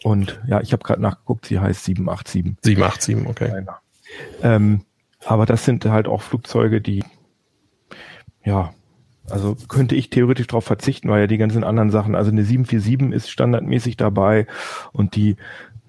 Und 0.07 0.41
ja, 0.47 0.61
ich 0.61 0.73
habe 0.73 0.85
gerade 0.85 1.03
nachgeguckt, 1.03 1.47
sie 1.47 1.59
heißt 1.59 1.83
787. 1.83 2.55
787, 2.63 3.27
okay. 3.27 3.67
Ähm, 4.41 4.83
aber 5.25 5.47
das 5.47 5.65
sind 5.65 5.85
halt 5.85 6.07
auch 6.07 6.23
Flugzeuge, 6.23 6.81
die, 6.81 7.03
ja, 8.45 8.73
also 9.29 9.57
könnte 9.67 9.97
ich 9.97 10.09
theoretisch 10.09 10.47
darauf 10.47 10.63
verzichten, 10.63 11.09
weil 11.09 11.23
ja 11.23 11.27
die 11.27 11.39
ganzen 11.39 11.65
anderen 11.65 11.91
Sachen, 11.91 12.15
also 12.15 12.31
eine 12.31 12.45
747 12.45 13.17
ist 13.17 13.31
standardmäßig 13.31 13.97
dabei 13.97 14.47
und 14.93 15.17
die, 15.17 15.35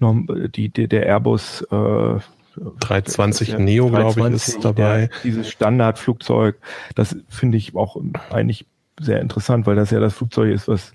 die, 0.00 0.68
die 0.68 0.88
der 0.88 1.06
Airbus 1.06 1.62
äh, 1.70 2.18
320 2.80 3.50
der 3.50 3.60
Neo, 3.60 3.88
glaube 3.88 4.20
ich, 4.20 4.34
ist 4.34 4.64
dabei. 4.64 5.06
Der, 5.06 5.10
dieses 5.22 5.48
Standardflugzeug, 5.48 6.56
das 6.96 7.14
finde 7.28 7.56
ich 7.56 7.76
auch 7.76 7.96
eigentlich 8.30 8.66
sehr 9.00 9.20
interessant, 9.20 9.68
weil 9.68 9.76
das 9.76 9.92
ja 9.92 10.00
das 10.00 10.14
Flugzeug 10.14 10.52
ist, 10.52 10.66
was 10.66 10.92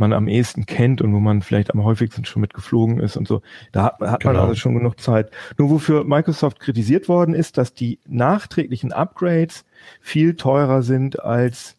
man 0.00 0.12
am 0.12 0.26
ehesten 0.26 0.66
kennt 0.66 1.00
und 1.00 1.14
wo 1.14 1.20
man 1.20 1.42
vielleicht 1.42 1.72
am 1.72 1.84
häufigsten 1.84 2.24
schon 2.24 2.42
mit 2.42 2.54
geflogen 2.54 2.98
ist 2.98 3.16
und 3.16 3.28
so. 3.28 3.42
Da 3.70 3.84
hat, 3.84 4.00
hat 4.00 4.20
genau. 4.20 4.32
man 4.32 4.42
also 4.42 4.54
schon 4.56 4.74
genug 4.74 5.00
Zeit. 5.00 5.30
Nur 5.58 5.70
wofür 5.70 6.04
Microsoft 6.04 6.58
kritisiert 6.58 7.08
worden 7.08 7.34
ist, 7.34 7.56
dass 7.58 7.74
die 7.74 8.00
nachträglichen 8.08 8.92
Upgrades 8.92 9.64
viel 10.00 10.34
teurer 10.34 10.82
sind 10.82 11.22
als 11.22 11.76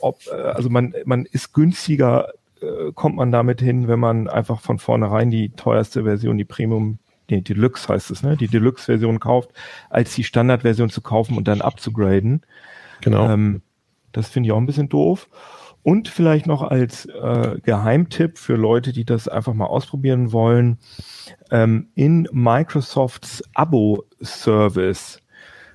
ob, 0.00 0.20
äh, 0.30 0.34
also 0.34 0.68
man, 0.68 0.92
man 1.04 1.24
ist 1.24 1.54
günstiger, 1.54 2.28
äh, 2.60 2.92
kommt 2.94 3.16
man 3.16 3.32
damit 3.32 3.60
hin, 3.60 3.88
wenn 3.88 4.00
man 4.00 4.28
einfach 4.28 4.60
von 4.60 4.78
vornherein 4.78 5.30
die 5.30 5.50
teuerste 5.50 6.04
Version, 6.04 6.36
die 6.36 6.44
Premium 6.44 6.98
nee, 7.30 7.40
Deluxe 7.40 7.88
heißt 7.88 8.10
es, 8.10 8.22
ne? 8.22 8.36
Die 8.36 8.48
Deluxe-Version 8.48 9.20
kauft, 9.20 9.50
als 9.90 10.14
die 10.14 10.24
Standard-Version 10.24 10.90
zu 10.90 11.00
kaufen 11.00 11.36
und 11.36 11.48
dann 11.48 11.60
abzugraden. 11.60 12.42
Genau. 13.00 13.30
Ähm, 13.30 13.62
das 14.12 14.28
finde 14.28 14.48
ich 14.48 14.52
auch 14.52 14.58
ein 14.58 14.66
bisschen 14.66 14.88
doof. 14.88 15.28
Und 15.82 16.08
vielleicht 16.08 16.46
noch 16.46 16.62
als 16.62 17.06
äh, 17.06 17.56
Geheimtipp 17.62 18.38
für 18.38 18.56
Leute, 18.56 18.92
die 18.92 19.04
das 19.04 19.28
einfach 19.28 19.54
mal 19.54 19.66
ausprobieren 19.66 20.32
wollen, 20.32 20.78
ähm, 21.50 21.88
in 21.94 22.28
Microsofts 22.32 23.42
Abo-Service. 23.54 25.20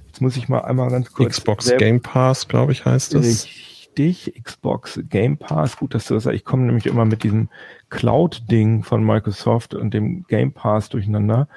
Jetzt 0.08 0.22
muss 0.22 0.38
ich 0.38 0.48
mal 0.50 0.60
einmal 0.60 0.90
ganz 0.90 1.12
kurz. 1.12 1.38
Xbox 1.38 1.74
Game 1.78 2.02
Pass, 2.02 2.48
glaube 2.48 2.72
ich, 2.72 2.86
heißt 2.86 3.16
das. 3.16 3.26
richtig. 3.26 4.34
Xbox 4.44 5.00
Game 5.10 5.38
Pass, 5.38 5.78
gut, 5.78 5.94
dass 5.94 6.06
du 6.06 6.16
das 6.16 6.24
sagst. 6.24 6.36
Ich 6.36 6.46
komme 6.46 6.64
nämlich 6.64 6.86
immer 6.86 7.06
mit 7.06 7.24
diesem 7.24 7.50
Cloud-Ding 7.90 8.84
von 8.84 9.04
Microsoft 9.06 9.74
und 9.74 9.94
dem 9.94 10.24
Game 10.28 10.52
Pass 10.52 10.90
durcheinander. 10.90 11.48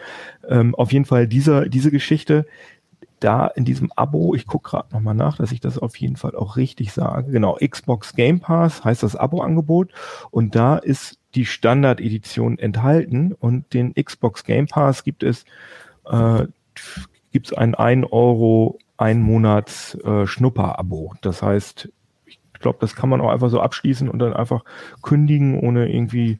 Ähm, 0.49 0.75
auf 0.75 0.93
jeden 0.93 1.07
Fall 1.07 1.27
dieser, 1.27 1.69
diese 1.69 1.91
Geschichte, 1.91 2.47
da 3.21 3.47
in 3.47 3.65
diesem 3.65 3.91
Abo, 3.97 4.35
ich 4.35 4.47
gucke 4.47 4.71
gerade 4.71 4.95
nochmal 4.95 5.15
nach, 5.15 5.37
dass 5.39 5.53
ich 5.53 5.61
das 5.61 5.79
auf 5.79 5.97
jeden 5.97 6.17
Fall 6.17 6.35
auch 6.35 6.57
richtig 6.57 6.93
sage. 6.93 7.31
Genau, 7.33 7.57
Xbox 7.57 8.15
Game 8.15 8.41
Pass 8.41 8.85
heißt 8.85 9.03
das 9.03 9.17
Abo-Angebot 9.17 9.93
und 10.31 10.55
da 10.55 10.77
ist 10.77 11.19
die 11.35 11.47
Standard-Edition 11.47 12.59
enthalten 12.59 13.33
und 13.33 13.73
den 13.75 13.95
Xbox 13.95 14.45
Game 14.45 14.67
Pass 14.67 15.05
gibt 15.05 15.23
es, 15.23 15.45
äh, 16.05 16.47
gibt 17.33 17.47
es 17.47 17.53
ein 17.53 17.75
1 17.75 18.07
Euro 18.11 18.79
ein 18.99 19.21
Monats 19.21 19.95
äh, 20.05 20.27
Schnupper-Abo. 20.27 21.15
Das 21.21 21.43
heißt, 21.43 21.91
ich 22.27 22.41
glaube, 22.61 22.79
das 22.81 22.97
kann 22.97 23.09
man 23.09 23.21
auch 23.21 23.31
einfach 23.31 23.51
so 23.51 23.61
abschließen 23.61 24.09
und 24.09 24.19
dann 24.19 24.33
einfach 24.33 24.65
kündigen, 25.03 25.59
ohne 25.61 25.93
irgendwie 25.93 26.39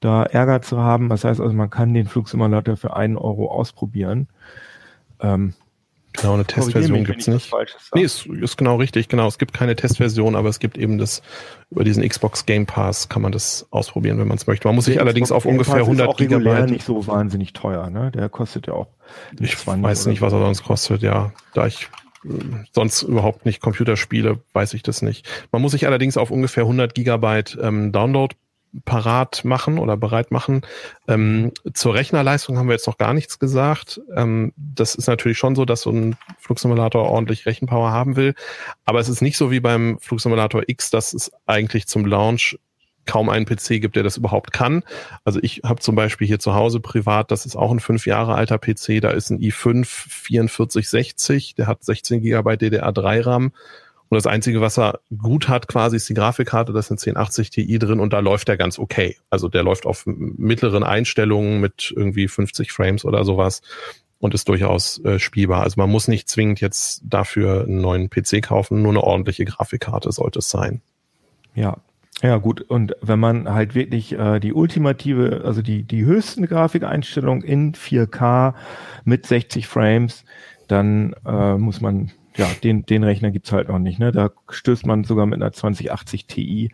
da 0.00 0.22
Ärger 0.22 0.62
zu 0.62 0.78
haben. 0.78 1.08
Das 1.08 1.24
heißt 1.24 1.40
also, 1.40 1.54
man 1.54 1.70
kann 1.70 1.92
den 1.92 2.06
Flugsimulator 2.06 2.76
für 2.76 2.96
einen 2.96 3.18
Euro 3.18 3.50
ausprobieren. 3.50 4.28
Ähm, 5.20 5.54
Genau, 6.12 6.34
eine 6.34 6.44
Testversion 6.44 7.04
gibt's 7.04 7.28
nicht. 7.28 7.52
Nee, 7.94 8.02
ist, 8.02 8.26
ist 8.26 8.56
genau 8.56 8.76
richtig, 8.76 9.08
genau. 9.08 9.28
Es 9.28 9.38
gibt 9.38 9.52
keine 9.52 9.76
Testversion, 9.76 10.34
aber 10.34 10.48
es 10.48 10.58
gibt 10.58 10.76
eben 10.76 10.98
das, 10.98 11.22
über 11.70 11.84
diesen 11.84 12.06
Xbox 12.06 12.46
Game 12.46 12.66
Pass 12.66 13.08
kann 13.08 13.22
man 13.22 13.32
das 13.32 13.66
ausprobieren, 13.70 14.18
wenn 14.18 14.28
man 14.28 14.36
es 14.36 14.46
möchte. 14.46 14.66
Man 14.66 14.74
muss 14.74 14.86
sich 14.86 15.00
allerdings 15.00 15.28
Xbox 15.28 15.44
auf 15.44 15.50
ungefähr 15.50 15.74
Pass 15.74 15.82
100 15.82 16.06
ist 16.06 16.10
auch 16.10 16.16
Gigabyte. 16.16 16.70
nicht 16.70 16.84
so 16.84 17.06
wahnsinnig 17.06 17.52
teuer, 17.52 17.90
ne? 17.90 18.10
Der 18.10 18.28
kostet 18.28 18.66
ja 18.66 18.72
auch. 18.72 18.88
Ich 19.38 19.66
weiß 19.66 20.06
nicht, 20.06 20.20
was 20.20 20.32
er 20.32 20.40
sonst 20.40 20.64
kostet, 20.64 21.02
ja. 21.02 21.32
Da 21.54 21.66
ich 21.66 21.88
äh, 22.24 22.28
sonst 22.72 23.02
überhaupt 23.02 23.46
nicht 23.46 23.60
Computerspiele, 23.60 24.40
weiß 24.52 24.74
ich 24.74 24.82
das 24.82 25.02
nicht. 25.02 25.28
Man 25.52 25.62
muss 25.62 25.72
sich 25.72 25.86
allerdings 25.86 26.16
auf 26.16 26.30
ungefähr 26.30 26.64
100 26.64 26.94
Gigabyte 26.94 27.56
ähm, 27.62 27.92
Download 27.92 28.34
parat 28.84 29.44
machen 29.44 29.78
oder 29.78 29.96
bereit 29.96 30.30
machen. 30.30 30.62
Ähm, 31.08 31.52
zur 31.74 31.94
Rechnerleistung 31.94 32.56
haben 32.56 32.68
wir 32.68 32.74
jetzt 32.74 32.86
noch 32.86 32.98
gar 32.98 33.14
nichts 33.14 33.38
gesagt. 33.38 34.00
Ähm, 34.14 34.52
das 34.56 34.94
ist 34.94 35.08
natürlich 35.08 35.38
schon 35.38 35.54
so, 35.54 35.64
dass 35.64 35.82
so 35.82 35.90
ein 35.90 36.16
Flugsimulator 36.38 37.08
ordentlich 37.08 37.46
Rechenpower 37.46 37.90
haben 37.90 38.16
will. 38.16 38.34
Aber 38.84 39.00
es 39.00 39.08
ist 39.08 39.22
nicht 39.22 39.36
so 39.36 39.50
wie 39.50 39.60
beim 39.60 39.98
Flugsimulator 40.00 40.62
X, 40.66 40.90
dass 40.90 41.12
es 41.12 41.32
eigentlich 41.46 41.86
zum 41.86 42.06
Launch 42.06 42.58
kaum 43.06 43.28
einen 43.28 43.46
PC 43.46 43.80
gibt, 43.80 43.96
der 43.96 44.02
das 44.02 44.16
überhaupt 44.16 44.52
kann. 44.52 44.84
Also 45.24 45.40
ich 45.42 45.62
habe 45.64 45.80
zum 45.80 45.96
Beispiel 45.96 46.26
hier 46.26 46.38
zu 46.38 46.54
Hause 46.54 46.80
privat, 46.80 47.30
das 47.30 47.46
ist 47.46 47.56
auch 47.56 47.72
ein 47.72 47.80
fünf 47.80 48.06
Jahre 48.06 48.34
alter 48.34 48.58
PC, 48.58 49.00
da 49.00 49.10
ist 49.10 49.30
ein 49.30 49.40
i5 49.40 49.84
4460, 49.84 51.54
der 51.56 51.66
hat 51.66 51.82
16 51.82 52.22
GB 52.22 52.50
DDR3 52.52 53.26
RAM 53.26 53.52
und 54.10 54.16
das 54.16 54.26
Einzige, 54.26 54.60
was 54.60 54.76
er 54.76 54.98
gut 55.16 55.48
hat, 55.48 55.68
quasi 55.68 55.94
ist 55.94 56.08
die 56.08 56.14
Grafikkarte, 56.14 56.72
das 56.72 56.88
sind 56.88 56.98
1080 56.98 57.50
Ti 57.50 57.78
drin 57.78 58.00
und 58.00 58.12
da 58.12 58.18
läuft 58.18 58.48
er 58.48 58.56
ganz 58.56 58.80
okay. 58.80 59.16
Also 59.30 59.48
der 59.48 59.62
läuft 59.62 59.86
auf 59.86 60.02
mittleren 60.04 60.82
Einstellungen 60.82 61.60
mit 61.60 61.94
irgendwie 61.96 62.26
50 62.26 62.72
Frames 62.72 63.04
oder 63.04 63.24
sowas 63.24 63.62
und 64.18 64.34
ist 64.34 64.48
durchaus 64.48 64.98
äh, 65.04 65.20
spielbar. 65.20 65.62
Also 65.62 65.80
man 65.80 65.88
muss 65.88 66.08
nicht 66.08 66.28
zwingend 66.28 66.60
jetzt 66.60 67.02
dafür 67.04 67.62
einen 67.62 67.80
neuen 67.80 68.10
PC 68.10 68.42
kaufen, 68.42 68.82
nur 68.82 68.90
eine 68.90 69.04
ordentliche 69.04 69.44
Grafikkarte 69.44 70.10
sollte 70.10 70.40
es 70.40 70.50
sein. 70.50 70.82
Ja, 71.54 71.76
ja, 72.20 72.36
gut. 72.38 72.62
Und 72.62 72.96
wenn 73.00 73.20
man 73.20 73.48
halt 73.48 73.76
wirklich 73.76 74.12
äh, 74.12 74.40
die 74.40 74.52
ultimative, 74.52 75.42
also 75.44 75.62
die, 75.62 75.84
die 75.84 76.04
höchsten 76.04 76.46
Grafikeinstellungen 76.46 77.44
in 77.44 77.74
4K 77.74 78.54
mit 79.04 79.24
60 79.24 79.68
Frames, 79.68 80.24
dann 80.66 81.14
äh, 81.24 81.54
muss 81.54 81.80
man 81.80 82.10
ja, 82.40 82.50
den, 82.64 82.86
den 82.86 83.04
Rechner 83.04 83.30
gibt's 83.30 83.52
halt 83.52 83.68
noch 83.68 83.78
nicht. 83.78 83.98
Ne? 83.98 84.12
Da 84.12 84.30
stößt 84.48 84.86
man 84.86 85.04
sogar 85.04 85.26
mit 85.26 85.40
einer 85.40 85.52
2080 85.52 86.26
Ti 86.26 86.70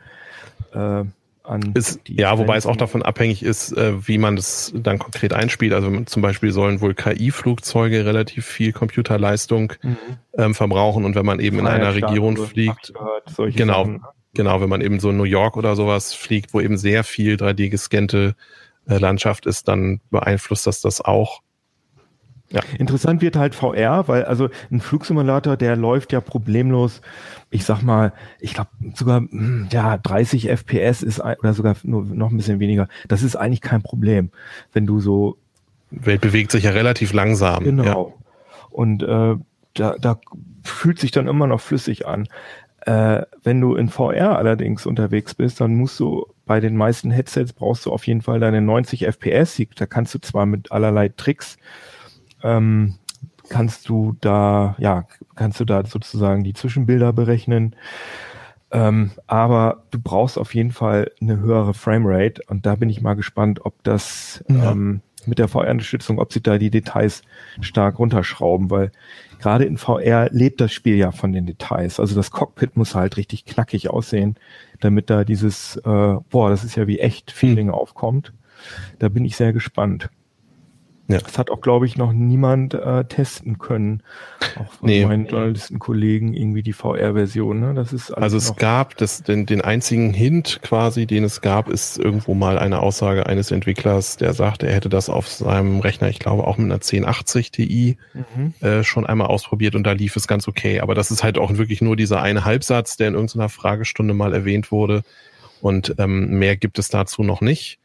äh, 0.73 0.79
an. 0.79 1.73
Ist, 1.75 2.01
ja, 2.07 2.39
wobei 2.39 2.57
es 2.57 2.67
auch 2.67 2.77
davon 2.77 3.03
abhängig 3.03 3.43
ist, 3.43 3.73
äh, 3.73 4.07
wie 4.07 4.19
man 4.19 4.37
das 4.37 4.73
dann 4.77 5.01
konkret 5.01 5.33
einspielt. 5.33 5.73
Also 5.73 5.91
zum 6.03 6.23
Beispiel 6.23 6.53
sollen 6.53 6.81
wohl 6.81 6.95
KI-Flugzeuge 6.95 8.05
relativ 8.05 8.47
viel 8.47 8.73
Computerleistung 8.73 9.73
mhm. 9.83 9.97
ähm, 10.39 10.55
verbrauchen 10.55 11.05
und 11.05 11.17
wenn 11.17 11.27
man 11.27 11.41
eben 11.41 11.59
in 11.59 11.67
einer 11.67 11.97
Region 11.97 12.37
fliegt, 12.37 12.95
gehört, 12.95 13.57
genau, 13.57 13.85
Sachen. 13.85 13.93
Ne? 13.95 14.01
genau, 14.35 14.61
wenn 14.61 14.69
man 14.69 14.81
eben 14.83 15.01
so 15.01 15.11
in 15.11 15.17
New 15.17 15.25
York 15.25 15.57
oder 15.57 15.75
sowas 15.75 16.15
fliegt, 16.15 16.55
wo 16.55 16.61
eben 16.61 16.77
sehr 16.77 17.03
viel 17.03 17.35
3D 17.35 17.71
gescannte 17.71 18.37
äh, 18.89 18.99
Landschaft 18.99 19.47
ist, 19.47 19.67
dann 19.67 20.01
beeinflusst 20.11 20.69
das 20.69 20.81
das 20.81 21.01
auch. 21.01 21.43
Ja. 22.51 22.61
Interessant 22.79 23.23
wird 23.23 23.37
halt 23.37 23.55
VR, 23.55 24.07
weil 24.07 24.25
also 24.25 24.49
ein 24.71 24.81
Flugsimulator, 24.81 25.57
der 25.57 25.75
läuft 25.75 26.13
ja 26.13 26.21
problemlos, 26.21 27.01
ich 27.51 27.65
sag 27.65 27.83
mal, 27.83 28.13
ich 28.39 28.55
glaube 28.55 28.71
sogar 28.95 29.21
hm, 29.21 29.69
ja 29.73 29.97
30 29.97 30.49
FPS 30.49 31.03
ist 31.03 31.21
oder 31.21 31.55
sogar 31.55 31.75
nur 31.83 32.05
noch 32.05 32.31
ein 32.31 32.37
bisschen 32.37 32.61
weniger. 32.61 32.89
Das 33.09 33.23
ist 33.23 33.35
eigentlich 33.35 33.63
kein 33.63 33.83
Problem, 33.83 34.31
wenn 34.73 34.87
du 34.87 35.01
so 35.01 35.39
Welt 35.91 36.21
bewegt 36.21 36.53
sich 36.53 36.65
ja 36.65 36.71
relativ 36.71 37.13
langsam. 37.13 37.65
Genau. 37.65 37.85
Ja. 37.85 38.25
Und 38.71 39.03
äh, 39.03 39.37
da, 39.75 39.97
da 39.99 40.21
fühlt 40.63 40.99
sich 40.99 41.11
dann 41.11 41.29
immer 41.29 41.47
noch 41.47 41.61
flüssig 41.61 42.07
an. 42.07 42.29
Äh, 42.81 43.23
wenn 43.43 43.61
du 43.61 43.75
in 43.75 43.89
VR 43.89 44.37
allerdings 44.37 44.87
unterwegs 44.87 45.35
bist, 45.35 45.61
dann 45.61 45.75
musst 45.75 45.99
du 45.99 46.27
bei 46.45 46.61
den 46.61 46.77
meisten 46.77 47.11
Headsets 47.11 47.53
brauchst 47.53 47.87
du 47.87 47.93
auf 47.93 48.07
jeden 48.07 48.23
Fall 48.23 48.39
deine 48.39 48.61
90 48.61 49.05
FPS. 49.07 49.61
Da 49.75 49.87
kannst 49.87 50.15
du 50.15 50.21
zwar 50.21 50.47
mit 50.47 50.71
allerlei 50.71 51.09
Tricks 51.09 51.57
ähm, 52.47 52.95
kannst 53.49 53.89
du 53.89 54.17
da, 54.21 54.77
ja, 54.79 55.05
kannst 55.35 55.61
du 55.61 55.65
da 55.65 55.85
sozusagen 55.85 56.45
die 56.45 56.55
Zwischenbilder 56.55 57.13
berechnen. 57.13 57.77
Ähm, 58.73 59.13
aber 59.27 59.85
du 59.91 60.01
brauchst 60.01 60.39
auf 60.39 60.55
jeden 60.55 60.73
Fall 60.73 61.13
eine 61.21 61.39
höhere 61.39 61.73
Framerate 61.73 62.43
und 62.49 62.67
da 62.67 62.75
bin 62.75 62.91
ich 62.91 63.01
mal 63.01 63.15
gespannt, 63.15 63.65
ob 63.65 63.83
das 63.85 64.45
ja. 64.49 64.73
ähm, 64.73 65.03
mit 65.25 65.39
der 65.39 65.49
VR-Unterstützung, 65.49 66.19
ob 66.19 66.33
sie 66.33 66.41
da 66.41 66.59
die 66.59 66.71
Details 66.71 67.23
stark 67.61 67.99
runterschrauben, 67.99 68.71
weil 68.71 68.93
gerade 69.41 69.65
in 69.65 69.77
VR 69.77 70.29
lebt 70.31 70.61
das 70.61 70.73
Spiel 70.73 70.97
ja 70.97 71.13
von 71.13 71.33
den 71.33 71.47
Details. 71.47 72.01
Also 72.01 72.15
das 72.15 72.31
Cockpit 72.31 72.77
muss 72.77 72.95
halt 72.95 73.17
richtig 73.17 73.45
knackig 73.45 73.91
aussehen, 73.91 74.37
damit 74.81 75.11
da 75.11 75.25
dieses, 75.25 75.77
äh, 75.77 76.17
boah, 76.31 76.51
das 76.51 76.65
ist 76.65 76.77
ja 76.77 76.87
wie 76.87 76.99
echt 76.99 77.31
Feeling 77.31 77.69
hm. 77.69 77.75
aufkommt. 77.75 78.33
Da 78.99 79.09
bin 79.09 79.25
ich 79.25 79.37
sehr 79.37 79.53
gespannt. 79.53 80.11
Ja. 81.09 81.19
Das 81.19 81.39
hat 81.39 81.51
auch, 81.51 81.61
glaube 81.61 81.87
ich, 81.87 81.97
noch 81.97 82.13
niemand 82.13 82.75
äh, 82.75 83.05
testen 83.05 83.59
können. 83.59 84.03
Auch 84.59 84.73
von 84.73 84.89
nee. 84.89 85.07
meinen 85.07 85.27
Journalistenkollegen 85.27 86.35
irgendwie 86.35 86.65
die 86.65 86.73
VR-Version. 86.73 87.61
Ne? 87.61 87.75
Das 87.75 87.93
ist 87.93 88.11
also 88.11 88.37
es 88.37 88.57
gab 88.57 88.97
das, 88.97 89.23
den, 89.23 89.47
den 89.47 89.61
einzigen 89.61 90.13
Hint 90.13 90.61
quasi, 90.63 91.07
den 91.07 91.23
es 91.23 91.41
gab, 91.43 91.69
ist 91.69 91.97
irgendwo 91.99 92.35
mal 92.35 92.59
eine 92.59 92.81
Aussage 92.81 93.27
eines 93.27 93.53
Entwicklers, 93.53 94.17
der 94.17 94.33
sagte, 94.33 94.67
er 94.67 94.75
hätte 94.75 94.89
das 94.89 95.09
auf 95.09 95.29
seinem 95.29 95.79
Rechner, 95.79 96.09
ich 96.09 96.19
glaube 96.19 96.45
auch 96.45 96.59
mit 96.59 96.67
einer 96.67 96.75
1080 96.75 97.53
Ti 97.53 97.99
mhm. 98.13 98.55
äh, 98.61 98.83
schon 98.83 99.07
einmal 99.07 99.29
ausprobiert 99.29 99.77
und 99.77 99.85
da 99.85 99.93
lief 99.93 100.17
es 100.17 100.27
ganz 100.27 100.49
okay. 100.49 100.81
Aber 100.81 100.97
das 100.97 101.13
ist 101.13 101.23
halt 101.23 101.39
auch 101.39 101.57
wirklich 101.57 101.81
nur 101.83 101.95
dieser 101.95 102.21
eine 102.21 102.45
Halbsatz, 102.45 102.97
der 102.97 103.09
in 103.09 103.15
irgendeiner 103.15 103.49
Fragestunde 103.49 104.13
mal 104.13 104.35
erwähnt 104.35 104.73
wurde. 104.73 105.03
Und 105.61 105.95
ähm, 105.99 106.39
mehr 106.39 106.57
gibt 106.57 106.79
es 106.79 106.89
dazu 106.89 107.23
noch 107.23 107.41
nicht. 107.41 107.79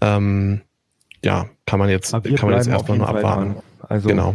Ähm, 0.00 0.62
ja, 1.24 1.48
kann 1.72 1.78
man 1.78 1.88
jetzt, 1.88 2.12
kann 2.12 2.22
man 2.22 2.52
jetzt 2.52 2.66
erstmal 2.68 2.98
nur 2.98 3.08
abwarten. 3.08 3.56
Also 3.88 4.06
genau. 4.10 4.34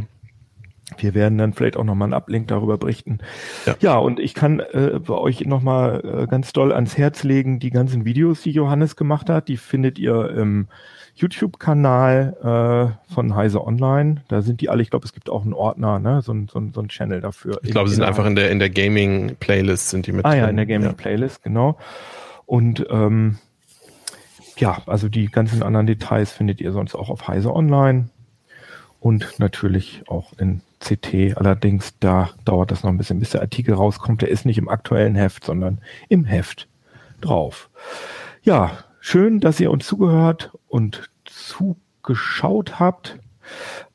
Wir 0.98 1.14
werden 1.14 1.38
dann 1.38 1.54
vielleicht 1.54 1.78
auch 1.78 1.84
nochmal 1.84 2.08
einen 2.08 2.16
Ablink 2.16 2.48
darüber 2.48 2.80
berichten. 2.80 3.20
Ja, 3.68 3.76
ja 3.80 3.98
und 3.98 4.20
ich 4.20 4.34
kann 4.34 4.60
äh, 4.60 5.00
bei 5.06 5.14
euch 5.14 5.42
nochmal 5.42 6.24
äh, 6.24 6.26
ganz 6.26 6.52
doll 6.52 6.74
ans 6.74 6.98
Herz 6.98 7.22
legen, 7.22 7.60
die 7.60 7.70
ganzen 7.70 8.06
Videos, 8.06 8.42
die 8.42 8.50
Johannes 8.50 8.96
gemacht 8.96 9.30
hat, 9.30 9.50
die 9.50 9.58
findet 9.58 10.00
ihr 10.00 10.32
im 10.32 10.68
YouTube-Kanal 11.14 12.98
äh, 13.08 13.14
von 13.14 13.36
Heise 13.36 13.64
Online. 13.64 14.24
Da 14.30 14.42
sind 14.42 14.60
die 14.60 14.70
alle, 14.70 14.82
ich 14.82 14.90
glaube, 14.90 15.06
es 15.06 15.14
gibt 15.14 15.30
auch 15.30 15.44
einen 15.44 15.54
Ordner, 15.54 16.00
ne? 16.00 16.24
so, 16.24 16.34
ein, 16.34 16.48
so, 16.52 16.58
ein, 16.58 16.72
so 16.74 16.82
ein 16.82 16.90
Channel 16.90 17.22
dafür. 17.22 17.60
Ich 17.62 17.70
glaube, 17.70 17.90
sie 17.90 17.96
sind 17.96 18.04
einfach 18.04 18.26
in 18.26 18.36
der, 18.36 18.50
in 18.50 18.58
der 18.58 18.72
Gaming-Playlist 18.72 19.92
sind 19.92 20.08
die 20.08 20.12
mit 20.12 20.26
Ah 20.26 20.32
drin. 20.32 20.40
ja, 20.40 20.48
in 20.48 20.58
der 20.58 20.66
Gaming-Playlist, 20.66 21.42
ja. 21.44 21.44
genau. 21.44 21.78
Und 22.48 22.84
ähm, 22.90 23.38
ja, 24.58 24.82
also 24.86 25.10
die 25.10 25.28
ganzen 25.28 25.64
anderen 25.64 25.88
Details 25.88 26.32
findet 26.32 26.62
ihr 26.62 26.72
sonst 26.72 26.96
auch 26.96 27.10
auf 27.10 27.28
Heise 27.28 27.54
Online 27.54 28.10
und 29.00 29.40
natürlich 29.40 30.04
auch 30.08 30.34
in 30.38 30.62
CT. 30.80 31.38
Allerdings, 31.38 31.98
da 32.00 32.32
dauert 32.46 32.72
das 32.72 32.84
noch 32.84 32.92
ein 32.92 32.98
bisschen, 32.98 33.20
bis 33.20 33.32
der 33.32 33.42
Artikel 33.42 33.74
rauskommt. 33.74 34.22
Der 34.22 34.30
ist 34.30 34.46
nicht 34.46 34.58
im 34.58 34.70
aktuellen 34.70 35.16
Heft, 35.16 35.44
sondern 35.44 35.80
im 36.10 36.26
Heft 36.26 36.68
drauf. 37.22 37.70
Ja, 38.44 38.80
schön, 39.00 39.40
dass 39.40 39.60
ihr 39.60 39.72
uns 39.72 39.86
zugehört 39.86 40.52
und 40.68 41.10
zugeschaut 41.26 42.80
habt. 42.80 43.20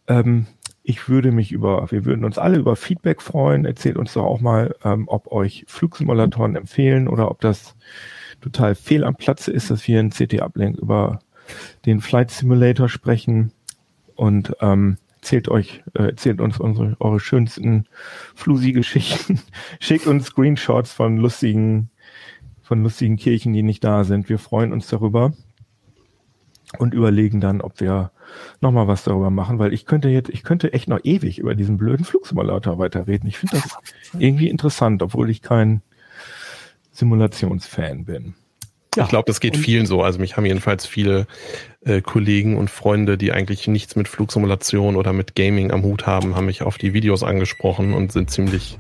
Ähm, 0.06 0.46
ich 0.84 1.08
würde 1.08 1.30
mich 1.30 1.52
über, 1.52 1.90
wir 1.90 2.04
würden 2.04 2.24
uns 2.24 2.38
alle 2.38 2.58
über 2.58 2.74
Feedback 2.74 3.22
freuen. 3.22 3.64
Erzählt 3.64 3.96
uns 3.96 4.14
doch 4.14 4.24
auch 4.24 4.40
mal, 4.40 4.74
ähm, 4.84 5.04
ob 5.06 5.30
euch 5.30 5.64
Flugsimulatoren 5.68 6.56
empfehlen 6.56 7.06
oder 7.06 7.30
ob 7.30 7.40
das 7.40 7.76
total 8.42 8.74
fehl 8.74 9.04
am 9.04 9.16
Platze 9.16 9.50
ist, 9.50 9.70
dass 9.70 9.86
wir 9.88 10.00
in 10.00 10.10
CT 10.10 10.42
Uplink 10.42 10.78
über 10.78 11.20
den 11.86 12.00
Flight 12.00 12.30
Simulator 12.30 12.88
sprechen. 12.88 13.52
Und 14.14 14.54
ähm, 14.60 14.98
erzählt 15.16 15.48
euch, 15.48 15.82
äh, 15.94 16.08
erzählt 16.08 16.40
uns 16.40 16.58
unsere, 16.58 16.96
eure 17.00 17.20
schönsten 17.20 17.86
Flusi-Geschichten. 18.34 19.40
Schickt 19.80 20.06
uns 20.06 20.26
Screenshots 20.26 20.92
von 20.92 21.16
lustigen, 21.16 21.90
von 22.62 22.82
lustigen 22.82 23.16
Kirchen, 23.16 23.52
die 23.52 23.62
nicht 23.62 23.82
da 23.84 24.04
sind. 24.04 24.28
Wir 24.28 24.38
freuen 24.38 24.72
uns 24.72 24.88
darüber 24.88 25.32
und 26.78 26.94
überlegen 26.94 27.40
dann, 27.40 27.60
ob 27.60 27.80
wir 27.80 28.12
nochmal 28.60 28.88
was 28.88 29.04
darüber 29.04 29.30
machen, 29.30 29.58
weil 29.58 29.72
ich 29.72 29.84
könnte 29.86 30.08
jetzt, 30.08 30.30
ich 30.30 30.42
könnte 30.42 30.72
echt 30.72 30.88
noch 30.88 31.00
ewig 31.04 31.38
über 31.38 31.54
diesen 31.54 31.76
blöden 31.76 32.04
Flugsimulator 32.04 32.78
weiterreden. 32.78 33.28
Ich 33.28 33.38
finde 33.38 33.56
das 33.62 33.76
irgendwie 34.18 34.48
interessant, 34.48 35.02
obwohl 35.02 35.30
ich 35.30 35.42
kein 35.42 35.82
Simulationsfan 36.92 38.04
bin. 38.04 38.34
Ja, 38.94 39.04
ich 39.04 39.08
glaube, 39.08 39.24
das 39.26 39.40
geht 39.40 39.56
vielen 39.56 39.86
so. 39.86 40.02
Also 40.02 40.18
mich 40.18 40.36
haben 40.36 40.44
jedenfalls 40.44 40.84
viele 40.84 41.26
äh, 41.80 42.02
Kollegen 42.02 42.58
und 42.58 42.70
Freunde, 42.70 43.16
die 43.16 43.32
eigentlich 43.32 43.66
nichts 43.66 43.96
mit 43.96 44.06
Flugsimulation 44.06 44.96
oder 44.96 45.14
mit 45.14 45.34
Gaming 45.34 45.70
am 45.70 45.82
Hut 45.82 46.06
haben, 46.06 46.36
haben 46.36 46.46
mich 46.46 46.62
auf 46.62 46.76
die 46.76 46.92
Videos 46.92 47.22
angesprochen 47.22 47.94
und 47.94 48.12
sind 48.12 48.30
ziemlich 48.30 48.76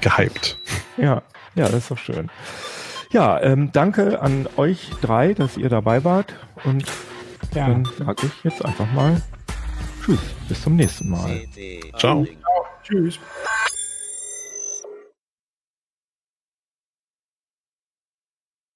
gehypt. 0.00 0.56
Ja, 0.96 1.22
ja, 1.56 1.64
das 1.64 1.74
ist 1.74 1.90
doch 1.90 1.98
schön. 1.98 2.30
Ja, 3.10 3.42
ähm, 3.42 3.70
danke 3.72 4.22
an 4.22 4.48
euch 4.56 4.90
drei, 5.00 5.34
dass 5.34 5.56
ihr 5.56 5.68
dabei 5.68 6.04
wart 6.04 6.36
und 6.62 6.84
ja. 7.52 7.66
dann 7.66 7.84
sage 7.98 8.26
ich 8.26 8.44
jetzt 8.44 8.64
einfach 8.64 8.90
mal 8.92 9.20
Tschüss, 10.04 10.20
bis 10.48 10.62
zum 10.62 10.76
nächsten 10.76 11.10
Mal. 11.10 11.42
Ciao. 11.98 12.24
Ciao. 12.24 12.66
Tschüss. 12.84 13.18